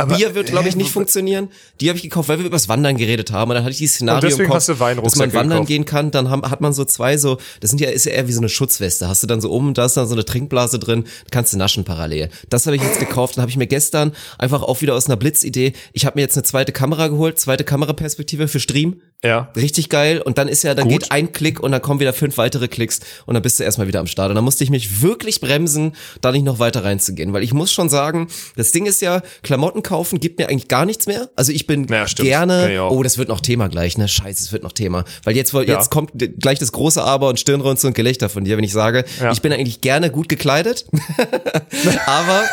Aber, 0.00 0.16
Bier 0.16 0.36
wird, 0.36 0.46
glaube 0.46 0.68
ich, 0.68 0.76
nicht 0.76 0.92
funktionieren. 0.92 1.48
Die 1.80 1.88
habe 1.88 1.96
ich 1.96 2.04
gekauft, 2.04 2.28
weil 2.28 2.38
wir 2.38 2.46
übers 2.46 2.68
Wandern 2.68 2.96
geredet 2.96 3.32
haben. 3.32 3.50
Und 3.50 3.56
dann 3.56 3.64
hatte 3.64 3.72
ich 3.72 3.78
dieses 3.78 3.96
Szenario 3.96 4.18
Und 4.18 4.30
deswegen 4.30 4.44
im 4.44 4.50
Kopf, 4.50 4.56
hast 4.56 4.68
du 4.68 4.74
dass 5.02 5.16
man 5.16 5.32
wandern 5.32 5.50
gekauft. 5.50 5.68
gehen 5.68 5.84
kann. 5.84 6.10
Dann 6.12 6.30
haben, 6.30 6.48
hat 6.48 6.60
man 6.60 6.72
so 6.72 6.84
zwei 6.84 7.16
so, 7.16 7.38
das 7.58 7.70
sind 7.70 7.80
ja, 7.80 7.90
ist 7.90 8.06
ja 8.06 8.12
eher 8.12 8.28
wie 8.28 8.32
so 8.32 8.38
eine 8.38 8.48
Schutzweste. 8.48 9.08
Hast 9.08 9.24
du 9.24 9.26
dann 9.26 9.40
so 9.40 9.50
um, 9.50 9.74
da 9.74 9.86
ist 9.86 9.96
dann 9.96 10.06
so 10.06 10.14
eine 10.14 10.24
Trinkblase 10.24 10.78
drin, 10.78 11.02
kannst 11.32 11.52
du 11.52 11.56
naschen 11.56 11.82
parallel. 11.82 12.30
Das 12.48 12.66
habe 12.66 12.76
ich 12.76 12.82
jetzt 12.82 13.00
gekauft. 13.00 13.36
Dann 13.36 13.42
habe 13.42 13.50
ich 13.50 13.56
mir 13.56 13.66
gestern 13.66 14.12
einfach 14.38 14.62
auch 14.62 14.80
wieder 14.82 14.94
aus 14.94 15.06
einer 15.06 15.16
Blitzidee, 15.16 15.72
ich 15.92 16.06
habe 16.06 16.16
mir 16.16 16.22
jetzt 16.22 16.36
eine 16.36 16.44
zweite 16.44 16.70
Kamera 16.70 17.08
geholt, 17.08 17.40
zweite 17.40 17.64
Kameraperspektive 17.64 18.46
für 18.46 18.60
Stream. 18.60 19.00
Ja. 19.24 19.50
Richtig 19.56 19.88
geil. 19.88 20.20
Und 20.22 20.38
dann 20.38 20.46
ist 20.46 20.62
ja, 20.62 20.74
dann 20.74 20.88
Gut. 20.88 21.00
geht 21.02 21.10
ein 21.12 21.32
Klick 21.32 21.58
und 21.58 21.72
dann 21.72 21.82
kommen 21.82 21.98
wieder 21.98 22.12
fünf 22.12 22.38
weitere 22.38 22.68
Klicks 22.68 23.00
und 23.26 23.34
dann 23.34 23.42
bist 23.42 23.58
du 23.58 23.64
erstmal 23.64 23.88
wieder 23.88 23.98
am 23.98 24.06
Start. 24.06 24.28
Und 24.28 24.36
dann 24.36 24.44
musste 24.44 24.62
ich 24.62 24.70
mich 24.70 25.02
wirklich 25.02 25.40
bremsen, 25.40 25.96
da 26.20 26.30
nicht 26.30 26.44
noch 26.44 26.60
weiter 26.60 26.84
reinzugehen. 26.84 27.32
Weil 27.32 27.42
ich 27.42 27.52
muss 27.52 27.72
schon 27.72 27.88
sagen, 27.88 28.28
das 28.56 28.70
Ding 28.70 28.86
ist 28.86 29.02
ja, 29.02 29.22
Klamotten 29.42 29.82
kaufen 29.82 30.20
gibt 30.20 30.38
mir 30.38 30.48
eigentlich 30.48 30.68
gar 30.68 30.86
nichts 30.86 31.08
mehr. 31.08 31.30
Also 31.34 31.50
ich 31.50 31.66
bin 31.66 31.88
Ja, 31.88 32.04
gerne, 32.04 32.88
oh, 32.90 33.02
das 33.02 33.18
wird 33.18 33.28
noch 33.28 33.40
Thema 33.40 33.68
gleich, 33.68 33.98
ne? 33.98 34.06
Scheiße, 34.06 34.40
es 34.44 34.52
wird 34.52 34.62
noch 34.62 34.72
Thema. 34.72 35.04
Weil 35.24 35.34
jetzt, 35.34 35.52
jetzt 35.52 35.66
Ja. 35.68 35.82
kommt 35.90 36.12
gleich 36.38 36.60
das 36.60 36.70
große 36.70 37.02
Aber 37.02 37.28
und 37.28 37.40
Stirnrunzel 37.40 37.88
und 37.88 37.94
Gelächter 37.94 38.28
von 38.28 38.44
dir, 38.44 38.56
wenn 38.56 38.62
ich 38.64 38.72
sage, 38.72 39.04
Ja. 39.20 39.32
ich 39.32 39.42
bin 39.42 39.52
eigentlich 39.52 39.80
gerne 39.80 40.12
gut 40.12 40.28
gekleidet. 40.28 40.86
aber, 42.06 42.44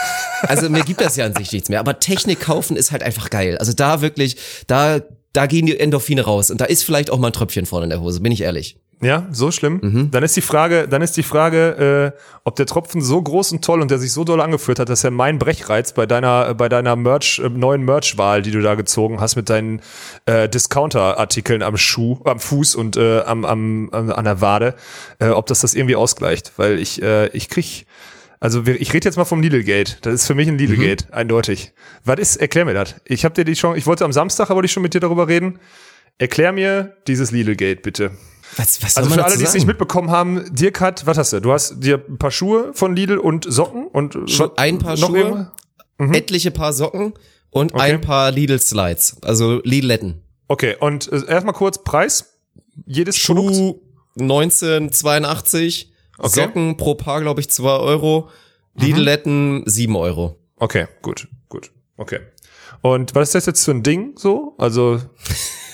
also 0.42 0.70
mir 0.70 0.84
gibt 0.84 1.02
das 1.02 1.16
ja 1.16 1.26
an 1.26 1.36
sich 1.36 1.52
nichts 1.52 1.70
mehr. 1.70 1.80
Aber 1.80 2.00
Technik 2.00 2.40
kaufen 2.40 2.76
ist 2.76 2.92
halt 2.92 3.04
einfach 3.04 3.30
geil. 3.30 3.58
Also 3.60 3.74
da 3.74 4.02
wirklich, 4.02 4.38
da, 4.66 5.02
da 5.36 5.46
gehen 5.46 5.66
die 5.66 5.80
Endorphine 5.80 6.22
raus. 6.22 6.52
Und 6.52 6.62
da 6.62 6.66
ist 6.66 6.84
vielleicht 6.84 7.12
auch 7.12 7.20
mal 7.20 7.28
ein 7.28 7.34
Tröpfchen 7.34 7.66
vorne 7.66 7.86
in 7.86 7.90
der 7.90 8.02
Hose, 8.02 8.22
bin 8.22 8.32
ich 8.32 8.42
ehrlich. 8.42 8.78
Ja, 9.02 9.28
so 9.30 9.52
schlimm. 9.52 9.80
Mhm. 9.84 10.12
Dann 10.12 10.24
ist 10.24 10.38
die 10.38 10.42
Frage, 10.42 10.88
dann 10.88 11.02
ist 11.02 11.18
die 11.18 11.24
Frage, 11.24 12.14
äh, 12.16 12.20
ob 12.46 12.56
der 12.56 12.66
Tropfen 12.66 13.02
so 13.02 13.22
groß 13.22 13.52
und 13.52 13.64
toll 13.64 13.82
und 13.82 13.92
der 13.92 14.00
sich 14.00 14.14
so 14.14 14.24
doll 14.24 14.40
angeführt 14.40 14.80
hat, 14.80 14.88
dass 14.88 15.04
er 15.04 15.12
mein 15.12 15.38
Brechreiz 15.38 15.92
bei 15.92 16.06
deiner, 16.06 16.54
bei 16.54 16.70
deiner 16.70 16.96
Merch, 16.96 17.42
äh, 17.44 17.50
neuen 17.50 17.84
Merch-Wahl, 17.84 18.42
die 18.42 18.52
du 18.52 18.62
da 18.62 18.76
gezogen 18.76 19.20
hast, 19.20 19.36
mit 19.36 19.50
deinen 19.50 19.82
äh, 20.26 20.48
Discounter-Artikeln 20.48 21.62
am 21.62 21.76
Schuh, 21.76 22.20
am 22.24 22.40
Fuß 22.40 22.76
und 22.76 22.96
äh, 22.96 23.20
am, 23.22 23.44
am, 23.44 23.90
am, 23.92 24.12
an 24.12 24.24
der 24.24 24.40
Wade, 24.40 24.76
äh, 25.20 25.28
ob 25.28 25.48
das 25.48 25.60
das 25.60 25.74
irgendwie 25.74 25.98
ausgleicht. 25.98 26.54
Weil 26.56 26.80
ich, 26.80 27.02
äh, 27.02 27.28
ich 27.28 27.50
krieg, 27.50 27.86
also 28.46 28.64
ich 28.68 28.94
rede 28.94 29.06
jetzt 29.08 29.16
mal 29.18 29.26
vom 29.26 29.42
Lidl-Gate. 29.42 29.98
Das 30.04 30.14
ist 30.14 30.28
für 30.28 30.36
mich 30.36 30.48
ein 30.48 30.58
Lidl-Gate, 30.58 31.12
eindeutig. 31.12 31.74
Was 32.04 32.20
ist, 32.20 32.36
erklär 32.38 32.64
mir 32.66 32.76
das. 32.76 32.96
Ich 33.06 33.26
habe 33.26 33.34
dir 33.34 33.44
die 33.44 33.56
schon, 33.56 33.76
ich 33.76 33.88
wollte 33.88 34.06
am 34.06 34.14
Samstag, 34.14 34.46
aber 34.52 34.58
wollte 34.58 34.68
ich 34.68 34.72
schon 34.72 34.84
mit 34.84 34.94
dir 34.94 35.00
darüber 35.00 35.28
reden. 35.28 35.60
Erklär 36.20 36.52
mir 36.52 36.96
dieses 37.08 37.32
Lidl-Gate, 37.32 37.82
bitte. 37.82 38.12
Was, 38.58 38.84
was 38.84 38.96
Also 38.98 39.10
für 39.10 39.26
alle, 39.26 39.36
die 39.38 39.44
es 39.44 39.54
nicht 39.56 39.66
mitbekommen 39.66 40.12
haben, 40.12 40.54
Dirk 40.54 40.80
hat, 40.80 41.06
was 41.08 41.18
hast 41.18 41.34
du? 41.34 41.40
Du 41.42 41.52
hast 41.52 41.80
dir 41.84 42.04
ein 42.08 42.18
paar 42.20 42.30
Schuhe 42.32 42.72
von 42.74 42.96
Lidl 42.96 43.18
und 43.18 43.46
Socken 43.52 43.88
und 43.88 44.30
Schon 44.30 44.52
ein 44.58 44.78
paar 44.78 44.96
Schuhe, 44.96 45.18
irgendwas? 45.18 45.48
etliche 46.18 46.52
Paar 46.52 46.72
Socken 46.72 47.14
und 47.50 47.74
Okay. 47.74 47.82
ein 47.94 48.02
paar 48.02 48.32
Lidl 48.32 48.60
Slides, 48.60 49.18
also 49.24 49.60
Lidletten. 49.64 50.22
Okay, 50.48 50.76
und 50.80 51.12
äh, 51.12 51.26
erstmal 51.28 51.56
kurz 51.56 51.84
Preis. 51.84 52.36
Jedes 52.86 53.22
Produkt. 53.26 53.56
Schuh 53.56 53.82
1982, 54.20 55.92
Okay. 56.18 56.42
Socken 56.42 56.78
pro 56.78 56.96
Paar, 56.96 57.22
glaube 57.22 57.42
ich, 57.42 57.50
2 57.50 57.70
Euro, 57.78 58.30
Lidletten 58.76 59.64
7 59.66 59.96
Euro. 59.96 60.38
Okay, 60.58 60.88
gut, 61.02 61.28
gut. 61.50 61.72
Okay. 61.98 62.20
Und 62.82 63.16
was 63.16 63.30
ist 63.30 63.36
das 63.36 63.46
jetzt 63.46 63.66
für 63.66 63.72
ein 63.72 63.84
Ding 63.84 64.18
so? 64.18 64.56
Also, 64.58 65.02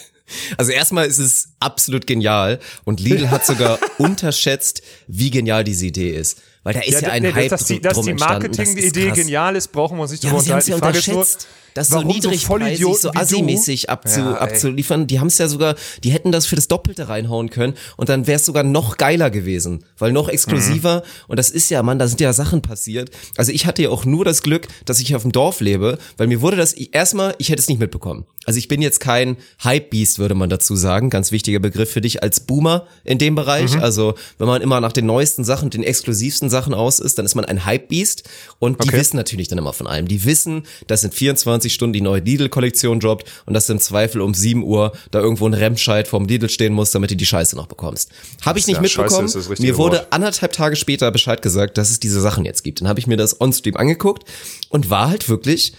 Also 0.58 0.72
erstmal 0.72 1.08
ist 1.08 1.20
es 1.20 1.54
absolut 1.60 2.08
genial 2.08 2.60
und 2.84 3.00
Lidl 3.00 3.30
hat 3.30 3.46
sogar 3.46 3.80
unterschätzt, 3.98 4.82
wie 5.08 5.30
genial 5.30 5.64
diese 5.64 5.86
Idee 5.86 6.12
ist. 6.12 6.42
Weil 6.64 6.76
da 6.76 6.82
ist 6.82 7.02
ja, 7.02 7.10
ein 7.10 7.24
nee, 7.24 7.34
Hype 7.34 7.50
dass 7.50 7.66
die, 7.66 7.82
drum 7.82 7.94
dass 7.94 8.06
die. 8.06 8.12
Das 8.14 8.22
ist 8.22 8.28
Marketing-Idee 8.30 9.12
genial 9.12 9.56
ist, 9.56 9.70
brauchen 9.70 9.98
wir 9.98 10.04
uns 10.04 10.12
nicht 10.12 10.24
Ja, 10.24 10.30
drüber 10.30 10.44
ja 10.44 10.56
unterhalten. 10.56 10.74
Die 10.74 10.80
Frage 10.80 11.18
unterschätzt, 11.18 11.48
das 11.74 11.90
so 11.90 11.96
warum 11.96 12.10
so 12.10 12.14
niedrigpreisig, 12.30 12.86
so 12.98 13.12
du- 13.12 13.18
assi-mäßig 13.20 13.90
abzu, 13.90 14.20
Ja, 14.20 14.34
abzuliefern. 14.36 15.08
Die 15.08 15.20
haben 15.20 15.28
es 15.28 15.38
ja 15.38 15.48
sogar, 15.48 15.76
die 16.04 16.12
hätten 16.12 16.32
das 16.32 16.46
für 16.46 16.56
das 16.56 16.68
Doppelte 16.68 17.08
reinhauen 17.10 17.50
können 17.50 17.74
und 17.98 18.10
dann 18.10 18.28
wäre 18.28 18.38
es 18.38 18.46
sogar 18.46 18.64
noch 18.64 18.98
geiler 18.98 19.30
gewesen, 19.30 19.84
weil 19.98 20.12
noch 20.12 20.28
exklusiver 20.30 20.98
Mhm. 20.98 21.02
und 21.30 21.38
das 21.40 21.50
ist 21.50 21.70
ja, 21.70 21.82
Mann, 21.84 22.00
da 22.00 22.08
sind 22.08 22.22
ja 22.22 22.34
Sachen 22.34 22.62
passiert. 22.62 23.10
Also 23.38 23.52
ich 23.52 23.66
hatte 23.66 23.82
ja 23.84 23.90
auch 23.90 24.06
nur 24.06 24.26
das 24.26 24.42
Glück, 24.44 24.68
dass 24.86 25.00
ich 25.00 25.16
auf 25.16 25.22
dem 25.22 25.32
Dorf 25.32 25.62
lebe, 25.62 25.98
weil 26.18 26.28
mir 26.28 26.42
wurde 26.42 26.58
das, 26.58 26.74
erstmal, 26.74 27.36
ich 27.38 27.50
hätte 27.50 27.62
es 27.62 27.68
nicht 27.70 27.80
mitbekommen. 27.80 28.26
Also 28.46 28.58
ich 28.58 28.68
bin 28.68 28.82
jetzt 28.82 29.00
kein 29.00 29.38
Hype-Beast, 29.64 30.18
würde 30.18 30.34
man 30.34 30.50
dazu 30.50 30.76
sagen, 30.76 31.10
ganz 31.12 31.32
wichtiger 31.32 31.60
Begriff 31.60 31.92
für 31.92 32.02
dich 32.02 32.24
als 32.24 32.40
Boomer 32.40 32.88
in 33.04 33.20
dem 33.20 33.36
Bereich. 33.36 33.76
Mhm. 33.76 33.82
Also 33.84 34.16
wenn 34.40 34.48
man 34.48 34.62
immer 34.64 34.82
nach 34.82 34.94
den 34.94 35.06
neuesten 35.06 35.44
Sachen, 35.44 35.70
den 35.70 35.84
exklusivsten 35.84 36.50
Sachen 36.50 36.74
aus 36.74 37.00
ist, 37.00 37.20
dann 37.20 37.26
ist 37.26 37.36
man 37.36 37.46
ein 37.46 37.66
Hype-Beast 37.66 38.24
und 38.58 38.84
die 38.84 38.88
Okay. 38.90 38.98
wissen 38.98 39.16
natürlich 39.18 39.48
dann 39.48 39.60
immer 39.60 39.74
von 39.74 39.86
allem. 39.86 40.08
Die 40.08 40.26
wissen, 40.26 40.64
dass 40.88 41.04
in 41.04 41.12
24 41.12 41.61
Stunden 41.70 41.94
die 41.94 42.02
neue 42.02 42.22
Lidl-Kollektion 42.22 43.00
droppt 43.00 43.30
und 43.46 43.54
dass 43.54 43.68
du 43.68 43.74
im 43.74 43.80
Zweifel 43.80 44.22
um 44.22 44.34
7 44.34 44.64
Uhr 44.64 44.92
da 45.12 45.20
irgendwo 45.20 45.46
ein 45.48 45.54
Remscheid 45.54 46.08
vorm 46.08 46.26
Lidl 46.26 46.50
stehen 46.50 46.74
muss, 46.74 46.92
damit 46.92 47.12
du 47.12 47.16
die 47.16 47.26
Scheiße 47.26 47.56
noch 47.56 47.68
bekommst. 47.68 48.10
Habe 48.46 48.60
ich 48.60 48.68
nicht 48.68 48.78
Ja, 48.78 48.82
mitbekommen. 48.82 49.32
Mir 49.60 49.78
wurde 49.78 49.98
Wort. 49.98 50.08
anderthalb 50.14 50.54
Tage 50.54 50.76
später 50.76 51.12
Bescheid 51.12 51.42
gesagt, 51.42 51.78
dass 51.78 51.90
es 51.92 52.00
diese 52.00 52.22
Sachen 52.22 52.46
jetzt 52.46 52.64
gibt. 52.64 52.82
Dann 52.82 52.88
habe 52.88 53.00
ich 53.00 53.08
mir 53.08 53.18
das 53.18 53.40
on-stream 53.40 53.76
angeguckt 53.78 54.24
und 54.70 54.90
war 54.90 55.10
halt 55.10 55.30
wirklich 55.30 55.74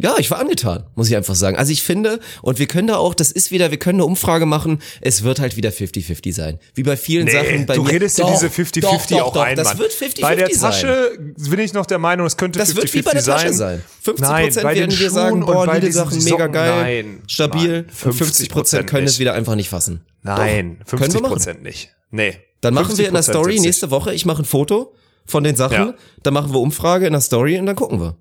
Ja, 0.00 0.14
ich 0.18 0.30
war 0.30 0.38
angetan, 0.38 0.84
muss 0.94 1.08
ich 1.10 1.16
einfach 1.16 1.34
sagen. 1.34 1.56
Also 1.56 1.72
ich 1.72 1.82
finde, 1.82 2.20
und 2.42 2.60
wir 2.60 2.66
können 2.68 2.86
da 2.86 2.96
auch, 2.98 3.14
das 3.14 3.32
ist 3.32 3.50
wieder, 3.50 3.72
wir 3.72 3.78
können 3.78 3.96
eine 3.98 4.04
Umfrage 4.04 4.46
machen, 4.46 4.78
es 5.00 5.24
wird 5.24 5.40
halt 5.40 5.56
wieder 5.56 5.70
50-50 5.70 6.32
sein. 6.32 6.60
Wie 6.74 6.84
bei 6.84 6.96
vielen 6.96 7.24
Nee, 7.24 7.32
Sachen 7.32 7.66
bei 7.66 7.74
du 7.74 7.82
mir. 7.82 7.90
redest 7.92 8.16
ja 8.18 8.24
Doch, 8.24 8.32
diese 8.40 8.48
doch, 8.48 8.54
50-50 8.94 9.10
doch, 9.10 9.20
auch 9.22 9.32
doch, 9.32 9.42
ein, 9.42 9.56
Das 9.56 9.68
Mann. 9.68 9.78
wird 9.80 9.92
50-50 9.92 10.20
Bei 10.20 10.36
der 10.36 10.48
sein. 10.50 10.70
Tasche 10.70 11.10
bin 11.50 11.58
ich 11.58 11.72
noch 11.72 11.84
der 11.84 11.98
Meinung, 11.98 12.26
es 12.28 12.36
könnte 12.36 12.60
Das 12.60 12.70
50-50 12.74 12.76
wird 12.76 12.94
wie 12.94 13.02
bei 13.02 13.10
der 13.12 13.24
Tasche 13.24 13.52
sein. 13.52 13.82
50 14.02 14.26
Nein, 14.28 14.54
bei 14.54 14.62
werden 14.76 14.90
den 14.90 14.98
wir 15.00 15.10
sagen, 15.10 15.44
boah, 15.44 15.66
bei 15.66 15.74
Lidl 15.74 15.86
diesen 15.86 16.04
Sachen 16.04 16.22
mega 16.22 16.46
geil, 16.46 17.02
nein, 17.04 17.22
stabil. 17.26 17.68
nein, 17.68 17.84
und 18.04 18.12
50 18.14 18.48
Prozent 18.50 18.86
können 18.88 19.06
es 19.06 19.14
nicht. 19.14 19.18
wieder 19.18 19.34
einfach 19.34 19.56
nicht 19.56 19.68
fassen. 19.68 20.04
Nein, 20.22 20.78
Doch, 20.78 20.90
können 20.90 21.00
50 21.10 21.14
wir 21.14 21.20
machen. 21.22 21.32
Prozent 21.32 21.62
nicht. 21.64 21.90
Nee. 22.12 22.36
Dann 22.60 22.72
machen 22.74 22.96
wir 22.96 23.08
in 23.08 23.14
der 23.14 23.22
50% 23.24 23.30
Story 23.30 23.58
nächste 23.58 23.90
Woche, 23.90 24.14
ich 24.14 24.24
mache 24.26 24.42
ein 24.42 24.44
Foto 24.44 24.94
von 25.26 25.42
den 25.42 25.56
Sachen, 25.56 25.74
Ja. 25.74 25.94
dann 26.22 26.34
machen 26.34 26.52
wir 26.52 26.60
Umfrage 26.60 27.06
in 27.06 27.12
der 27.12 27.20
Story 27.20 27.58
und 27.58 27.66
dann 27.66 27.74
gucken 27.76 28.00
wir. 28.00 28.16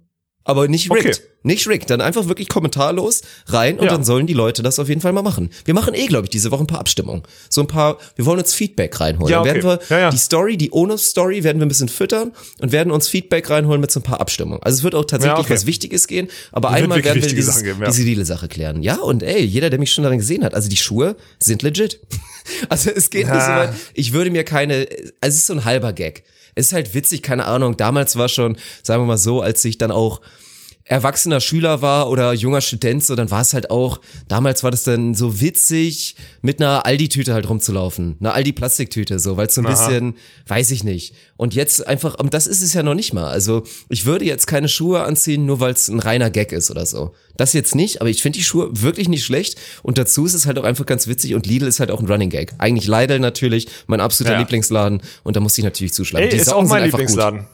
Aber 0.47 0.69
nicht 0.69 0.89
rigged. 0.89 1.17
Okay. 1.17 1.27
Nicht 1.43 1.67
rigged. 1.67 1.89
Dann 1.89 1.99
einfach 1.99 2.27
wirklich 2.29 2.47
kommentarlos 2.47 3.21
rein 3.47 3.77
und 3.79 3.85
Ja. 3.85 3.91
dann 3.91 4.05
sollen 4.05 4.27
die 4.27 4.33
Leute 4.33 4.63
das 4.63 4.79
auf 4.79 4.87
jeden 4.87 5.01
Fall 5.01 5.11
mal 5.11 5.21
machen. 5.21 5.49
Wir 5.65 5.73
machen 5.73 5.93
eh, 5.93 6.05
glaube 6.07 6.23
ich, 6.23 6.29
diese 6.29 6.51
Woche 6.51 6.63
ein 6.63 6.67
paar 6.67 6.79
Abstimmungen. 6.79 7.23
So 7.49 7.61
ein 7.61 7.67
paar, 7.67 7.97
wir 8.15 8.25
wollen 8.25 8.39
uns 8.39 8.53
Feedback 8.53 8.97
reinholen. 8.99 9.29
Ja, 9.29 9.43
dann 9.43 9.57
okay. 9.57 9.63
werden 9.63 9.79
wir 9.89 9.95
Ja, 9.97 10.01
ja. 10.03 10.09
die 10.09 10.17
Story, 10.17 10.55
die 10.55 10.71
ohne 10.71 10.97
Story 10.97 11.43
werden 11.43 11.59
wir 11.59 11.65
ein 11.65 11.67
bisschen 11.67 11.89
füttern 11.89 12.31
und 12.61 12.71
werden 12.71 12.91
uns 12.91 13.09
Feedback 13.09 13.49
reinholen 13.49 13.81
mit 13.81 13.91
so 13.91 13.99
ein 13.99 14.03
paar 14.03 14.21
Abstimmungen. 14.21 14.63
Also 14.63 14.77
es 14.77 14.83
wird 14.83 14.95
auch 14.95 15.03
tatsächlich 15.03 15.39
okay. 15.39 15.53
was 15.53 15.65
Wichtiges 15.65 16.07
gehen, 16.07 16.29
aber 16.53 16.69
Wird 16.69 16.83
einmal 16.83 17.03
werden 17.03 17.21
wir 17.21 17.29
dieses, 17.29 17.55
Sachen 17.55 17.65
geben, 17.65 17.81
ja. 17.81 17.87
diese 17.89 18.03
Lidl-Sache 18.03 18.47
klären. 18.47 18.81
Ja, 18.81 18.95
und 18.95 19.21
ey, 19.21 19.43
jeder, 19.43 19.69
der 19.69 19.79
mich 19.79 19.91
schon 19.91 20.05
darin 20.05 20.19
gesehen 20.19 20.45
hat, 20.45 20.53
also 20.53 20.69
die 20.69 20.77
Schuhe 20.77 21.17
sind 21.39 21.61
legit. 21.61 21.99
Also 22.69 22.91
es 22.91 23.09
geht 23.09 23.25
nicht 23.27 23.41
so 23.41 23.51
weit. 23.51 23.73
Ich 23.93 24.13
würde 24.13 24.31
mir 24.31 24.45
keine, 24.45 24.87
also 25.19 25.35
es 25.35 25.35
ist 25.35 25.47
so 25.47 25.53
ein 25.53 25.65
halber 25.65 25.91
Gag. 25.91 26.23
Ist 26.57 26.73
halt 26.73 26.93
witzig, 26.93 27.21
keine 27.21 27.45
Ahnung. 27.45 27.77
Damals 27.77 28.15
war 28.15 28.29
schon, 28.29 28.57
sagen 28.81 29.03
wir 29.03 29.07
mal 29.07 29.17
so, 29.17 29.41
als 29.41 29.63
ich 29.63 29.77
dann 29.77 29.91
auch 29.91 30.21
erwachsener 30.87 31.41
Schüler 31.41 31.81
war 31.81 32.09
oder 32.09 32.33
junger 32.33 32.61
Student, 32.61 33.03
so, 33.03 33.15
dann 33.15 33.29
war 33.29 33.41
es 33.41 33.53
halt 33.53 33.69
auch, 33.69 33.99
damals 34.27 34.63
war 34.63 34.71
das 34.71 34.83
dann 34.83 35.15
so 35.15 35.41
witzig, 35.41 36.15
mit 36.41 36.61
einer 36.61 36.85
Aldi-Tüte 36.85 37.33
halt 37.33 37.49
rumzulaufen. 37.49 38.15
Eine 38.19 38.33
Aldi-Plastiktüte, 38.33 39.19
so, 39.19 39.37
weil 39.37 39.47
es 39.47 39.55
so 39.55 39.61
ein 39.61 39.67
bisschen, 39.67 40.15
weiß 40.47 40.71
ich 40.71 40.83
nicht. 40.83 41.13
Und 41.35 41.53
jetzt 41.53 41.85
einfach, 41.85 42.15
und 42.15 42.33
das 42.33 42.47
ist 42.47 42.61
es 42.61 42.73
ja 42.73 42.83
noch 42.83 42.93
nicht 42.95 43.13
mal. 43.13 43.27
Also, 43.27 43.63
ich 43.89 44.05
würde 44.05 44.25
jetzt 44.25 44.47
keine 44.47 44.69
Schuhe 44.69 45.03
anziehen, 45.03 45.45
nur 45.45 45.59
weil 45.59 45.73
es 45.73 45.89
ein 45.89 45.99
reiner 45.99 46.29
Gag 46.29 46.51
ist 46.51 46.71
oder 46.71 46.85
so. 46.85 47.13
Das 47.35 47.53
jetzt 47.53 47.75
nicht, 47.75 48.01
aber 48.01 48.09
ich 48.09 48.21
finde 48.21 48.37
die 48.39 48.43
Schuhe 48.43 48.69
wirklich 48.71 49.09
nicht 49.09 49.25
schlecht. 49.25 49.59
Und 49.83 49.97
dazu 49.97 50.25
ist 50.25 50.33
es 50.33 50.45
halt 50.45 50.57
auch 50.57 50.63
einfach 50.63 50.85
ganz 50.85 51.07
witzig 51.07 51.35
und 51.35 51.45
Lidl 51.45 51.67
ist 51.67 51.79
halt 51.79 51.91
auch 51.91 51.99
ein 51.99 52.07
Running 52.07 52.29
Gag. 52.29 52.53
Eigentlich 52.57 52.87
Lidl 52.87 53.19
natürlich, 53.19 53.67
mein 53.87 53.99
absoluter 53.99 54.33
Ja. 54.33 54.39
Lieblingsladen 54.39 55.01
und 55.23 55.35
da 55.35 55.39
muss 55.39 55.57
ich 55.57 55.63
natürlich 55.63 55.93
zuschlagen. 55.93 56.25
Ey, 56.25 56.31
Die 56.31 56.37
ist 56.37 56.45
Socken 56.45 56.65
auch 56.65 56.69
mein 56.69 56.83
einfach 56.83 56.99
gut. 56.99 57.45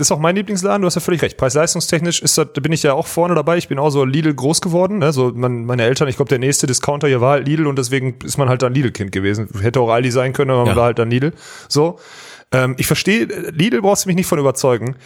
Das 0.00 0.06
ist 0.06 0.12
auch 0.12 0.18
mein 0.18 0.34
Lieblingsladen, 0.34 0.80
du 0.80 0.86
hast 0.86 0.94
ja 0.94 1.02
völlig 1.02 1.20
recht. 1.20 1.36
Preis-leistungstechnisch 1.36 2.22
ist 2.22 2.38
das, 2.38 2.46
da 2.54 2.60
bin 2.62 2.72
ich 2.72 2.82
ja 2.82 2.94
auch 2.94 3.06
vorne 3.06 3.34
dabei. 3.34 3.58
Ich 3.58 3.68
bin 3.68 3.78
auch 3.78 3.90
so 3.90 4.02
Lidl 4.06 4.32
groß 4.32 4.62
geworden. 4.62 4.96
Ne? 4.96 5.12
So 5.12 5.30
mein, 5.34 5.66
meine 5.66 5.82
Eltern, 5.82 6.08
ich 6.08 6.16
glaube, 6.16 6.30
der 6.30 6.38
nächste 6.38 6.66
Discounter 6.66 7.06
hier 7.06 7.20
war 7.20 7.32
halt 7.32 7.46
Lidl 7.46 7.66
und 7.66 7.78
deswegen 7.78 8.14
ist 8.24 8.38
man 8.38 8.48
halt 8.48 8.62
dann 8.62 8.72
Lidl-Kind 8.72 9.12
gewesen. 9.12 9.50
Hätte 9.60 9.78
auch 9.78 9.90
Aldi 9.90 10.10
sein 10.10 10.32
können, 10.32 10.50
aber 10.52 10.60
man 10.60 10.68
Ja. 10.68 10.76
war 10.76 10.84
halt 10.84 10.98
dann 10.98 11.10
Lidl. 11.10 11.34
So. 11.68 11.98
Ähm, 12.50 12.76
ich 12.78 12.86
verstehe, 12.86 13.24
Lidl 13.52 13.82
brauchst 13.82 14.06
du 14.06 14.08
mich 14.08 14.16
nicht 14.16 14.26
von 14.26 14.38
überzeugen. 14.38 14.96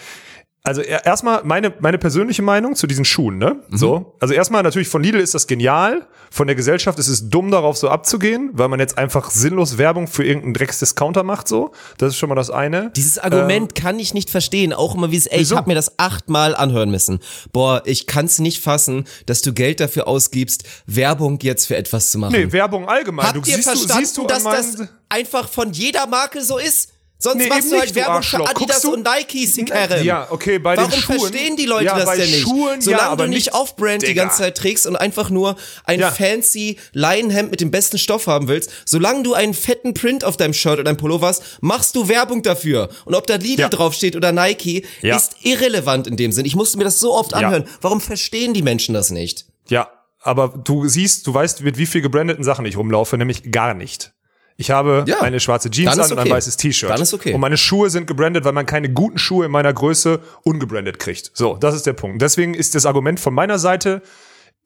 Also 0.67 0.81
er- 0.81 1.05
erstmal 1.05 1.45
meine, 1.45 1.75
meine 1.81 1.99
persönliche 1.99 2.41
Meinung 2.41 2.75
zu 2.75 2.87
diesen 2.87 3.05
Schuhen, 3.05 3.37
ne? 3.37 3.63
Mhm. 3.69 3.77
So. 3.77 4.17
Also 4.19 4.33
erstmal 4.33 4.63
natürlich 4.63 4.89
von 4.89 5.03
Lidl 5.03 5.21
ist 5.21 5.35
das 5.35 5.47
genial. 5.47 6.07
Von 6.31 6.47
der 6.47 6.57
Gesellschaft 6.57 6.99
ist 6.99 7.09
es 7.09 7.29
dumm, 7.29 7.51
darauf 7.51 7.77
so 7.77 7.91
abzugehen, 7.91 8.49
weil 8.55 8.69
man 8.69 8.81
jetzt 8.81 8.97
einfach 8.97 9.31
sinnlos 9.31 9.77
Werbung 9.77 10.09
für 10.09 10.25
irgendeinen 10.25 10.55
Drecksdiscounter 10.55 11.23
macht, 11.23 11.49
so. 11.49 11.73
Das 11.99 12.09
ist 12.15 12.17
schon 12.17 12.31
mal 12.31 12.35
das 12.35 12.49
eine. 12.49 12.91
Dieses 12.97 13.19
Argument 13.19 13.75
kann 13.75 13.99
ich 13.99 14.15
nicht 14.15 14.31
verstehen. 14.31 14.73
Auch 14.73 14.95
immer 14.95 15.11
wie 15.13 15.19
es, 15.19 15.27
ey, 15.27 15.35
ich 15.37 15.41
Wieso? 15.43 15.57
habe 15.57 15.69
mir 15.69 15.75
das 15.75 15.99
achtmal 15.99 16.57
anhören 16.57 16.91
müssen. 16.91 17.21
Boah, 17.53 17.83
ich 17.85 18.07
kann's 18.07 18.39
nicht 18.39 18.63
fassen, 18.63 19.05
dass 19.27 19.43
du 19.43 19.53
Geld 19.53 19.81
dafür 19.81 20.09
ausgibst, 20.09 20.65
Werbung 20.87 21.39
jetzt 21.43 21.67
für 21.67 21.77
etwas 21.77 22.11
zu 22.11 22.19
machen. 22.19 22.33
Nee, 22.33 22.53
Werbung 22.53 22.89
allgemein. 22.89 23.27
Habt 23.27 23.37
du, 23.37 23.41
ihr 23.51 23.57
siehst 23.57 23.67
du, 23.69 23.71
verstanden, 23.73 24.05
siehst 24.05 24.17
du 24.17 24.27
dass 24.27 24.45
das 24.45 24.79
einfach 25.11 25.47
von 25.47 25.73
jeder 25.73 26.07
Marke 26.07 26.43
so 26.43 26.57
ist? 26.57 26.94
Sonst 27.25 27.39
Nee, 27.43 27.49
machst 27.49 27.73
du 27.73 27.79
halt 27.79 27.95
Werbung 27.95 28.23
für. 28.23 28.47
Adidas 28.49 28.85
und 28.85 29.03
Nike, 29.05 29.65
Kerem. 29.65 30.05
Ja, 30.05 30.27
okay, 30.31 30.59
bei 30.59 30.77
Warum 30.77 30.91
den 30.91 31.01
Schuhen. 31.01 31.19
verstehen 31.21 31.57
die 31.57 31.65
Leute 31.65 31.87
ja, 31.87 31.99
das 31.99 32.11
denn 32.19 32.31
nicht? 32.31 32.43
Schuhen, 32.43 32.81
Solange 32.83 33.03
ja, 33.03 33.09
aber 33.09 33.25
du 33.25 33.31
nicht 33.31 33.55
Off-Brand 33.55 34.03
die 34.03 34.09
Digga. 34.09 34.25
ganze 34.25 34.39
Zeit 34.43 34.57
trägst 34.59 34.87
und 34.87 34.97
einfach 34.97 35.31
nur 35.31 35.57
ein 35.85 36.01
Ja. 36.01 36.11
fancy 36.11 36.77
Leinenhemd 36.93 37.51
mit 37.51 37.63
dem 37.63 37.71
besten 37.71 37.97
Stoff 37.97 38.27
haben 38.27 38.47
willst, 38.49 38.71
solange 38.85 39.23
du 39.23 39.33
einen 39.35 39.55
fetten 39.55 39.95
Print 39.95 40.23
auf 40.23 40.37
deinem 40.37 40.53
Shirt 40.53 40.75
oder 40.75 40.85
deinem 40.85 40.99
Pullover 40.99 41.29
hast, 41.29 41.43
machst 41.63 41.97
du 41.97 42.09
Werbung 42.09 42.43
dafür. 42.43 42.91
Und 43.07 43.15
ob 43.15 43.27
da 43.27 43.37
Lidl 43.37 43.63
Ja. 43.63 43.69
draufsteht 43.71 44.17
oder 44.17 44.31
Nike, 44.33 44.85
ist 45.03 45.37
irrelevant 45.43 46.07
in 46.07 46.17
dem 46.17 46.31
Sinn. 46.31 46.45
Ich 46.45 46.55
musste 46.57 46.77
mir 46.79 46.85
das 46.85 47.01
so 47.01 47.15
oft 47.15 47.33
anhören. 47.35 47.65
Warum 47.81 48.01
verstehen 48.03 48.53
die 48.55 48.63
Menschen 48.63 48.95
das 48.95 49.11
nicht? 49.11 49.47
Ja, 49.69 49.89
aber 50.21 50.49
du 50.49 50.89
siehst, 50.89 51.27
du 51.27 51.35
weißt, 51.35 51.63
mit 51.63 51.79
wie 51.79 51.87
viel 51.87 52.01
gebrandeten 52.03 52.45
Sachen 52.45 52.65
ich 52.67 52.77
rumlaufe, 52.77 53.17
nämlich 53.19 53.51
gar 53.51 53.75
nicht. 53.75 54.13
Ich 54.57 54.71
habe 54.71 55.05
Ja, 55.09 55.21
eine 55.21 55.41
schwarze 55.41 55.69
Jeans 55.71 55.93
an 55.93 56.01
ist 56.01 56.13
und 56.13 56.19
ein 56.19 56.27
okay. 56.27 56.31
weißes 56.37 56.57
T-Shirt. 56.57 56.91
Dann 56.91 57.01
ist 57.03 57.13
okay. 57.13 57.33
Und 57.35 57.41
meine 57.41 57.57
Schuhe 57.57 57.91
sind 57.91 58.07
gebrandet, 58.07 58.45
weil 58.45 58.53
man 58.53 58.67
keine 58.67 58.89
guten 58.91 59.19
Schuhe 59.19 59.47
in 59.47 59.51
meiner 59.51 59.73
Größe 59.73 60.21
ungebrandet 60.45 60.99
kriegt. 60.99 61.33
So, 61.35 61.57
das 61.57 61.75
ist 61.75 61.87
der 61.87 61.93
Punkt. 61.95 62.23
Deswegen 62.23 62.55
ist 62.55 62.75
das 62.75 62.87
Argument 62.87 63.19
von 63.19 63.35
meiner 63.35 63.59
Seite, 63.59 64.01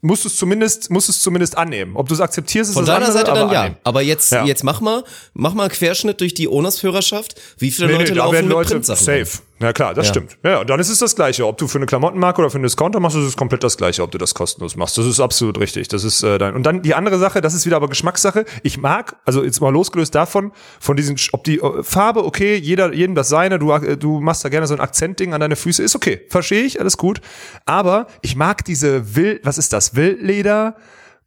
musst 0.02 0.25
du 0.25 0.28
es 0.28 0.37
zumindest, 0.37 0.90
musst 0.90 1.09
du 1.09 1.12
es 1.12 1.21
zumindest 1.23 1.57
annehmen. 1.57 1.97
Ob 1.97 2.07
du 2.09 2.14
es 2.14 2.21
akzeptierst, 2.21 2.71
ist 2.71 2.75
Von 2.75 2.85
das 2.85 2.95
deiner 2.95 3.07
andere, 3.07 3.18
Seite 3.18 3.33
dann 3.33 3.42
aber 3.45 3.52
ja. 3.52 3.61
annehmen. 3.62 3.76
Aber 3.83 4.02
jetzt, 4.02 4.30
Ja. 4.30 4.45
jetzt 4.45 4.62
mach 4.62 4.80
mal, 4.80 5.04
mach 5.33 5.54
mal 5.54 5.64
einen 5.64 5.73
Querschnitt 5.73 6.21
durch 6.21 6.35
die 6.35 6.49
Onus-Hörerschaft. 6.49 7.40
Wie 7.59 7.71
viele 7.71 7.92
Leute 7.92 8.12
da 8.12 8.18
laufen 8.18 8.33
werden 8.35 8.47
mit 8.49 8.54
Leute 8.54 8.71
Printsachen? 8.73 9.04
safe. 9.04 9.42
Ja 9.61 9.73
klar, 9.73 9.93
das 9.93 10.07
Ja. 10.07 10.15
stimmt. 10.15 10.38
Ja, 10.45 10.61
und 10.61 10.71
dann 10.71 10.79
ist 10.79 10.88
es 10.88 10.99
das 11.00 11.17
Gleiche. 11.17 11.47
Ob 11.47 11.59
du 11.59 11.67
für 11.67 11.79
eine 11.79 11.87
Klamottenmarke 11.87 12.41
oder 12.41 12.50
für 12.50 12.57
einen 12.59 12.62
Discounter 12.65 13.00
machst, 13.00 13.17
ist 13.17 13.25
es 13.25 13.37
komplett 13.37 13.65
das 13.65 13.77
Gleiche, 13.77 14.03
ob 14.05 14.11
du 14.12 14.19
das 14.19 14.35
kostenlos 14.35 14.77
machst. 14.77 14.97
Das 14.99 15.07
ist 15.07 15.19
absolut 15.19 15.59
richtig. 15.59 15.88
Das 15.88 16.05
ist 16.05 16.23
äh, 16.23 16.38
dein. 16.38 16.55
Und 16.55 16.62
dann 16.65 16.83
die 16.83 16.95
andere 16.95 17.19
Sache, 17.19 17.41
das 17.41 17.55
ist 17.55 17.67
wieder 17.67 17.77
aber 17.77 17.88
Geschmackssache. 17.88 18.45
Ich 18.62 18.79
mag, 18.79 19.17
also 19.25 19.43
jetzt 19.43 19.61
mal 19.61 19.71
losgelöst 19.73 20.15
davon, 20.15 20.53
von 20.79 20.97
diesen, 20.97 21.17
ob 21.33 21.43
die 21.45 21.59
äh, 21.59 21.83
Farbe, 21.83 22.25
okay, 22.25 22.55
jeder, 22.57 22.93
jedem 22.93 23.15
das 23.17 23.29
seine, 23.29 23.59
du, 23.59 23.73
äh, 23.73 23.97
du 23.97 24.21
machst 24.21 24.45
da 24.45 24.49
gerne 24.49 24.67
so 24.67 24.75
ein 24.75 24.81
Akzentding 24.81 25.35
an 25.35 25.41
deine 25.41 25.57
Füße, 25.57 25.83
ist 25.83 25.97
okay. 25.97 26.21
Verstehe 26.29 26.62
ich, 26.62 26.81
alles 26.81 26.97
gut. 26.97 27.21
Aber 27.67 28.07
ich 28.23 28.37
mag 28.37 28.65
diese 28.65 29.17
Wild, 29.17 29.41
was 29.45 29.59
ist 29.59 29.73
das? 29.73 29.97
Wildleder? 29.97 30.77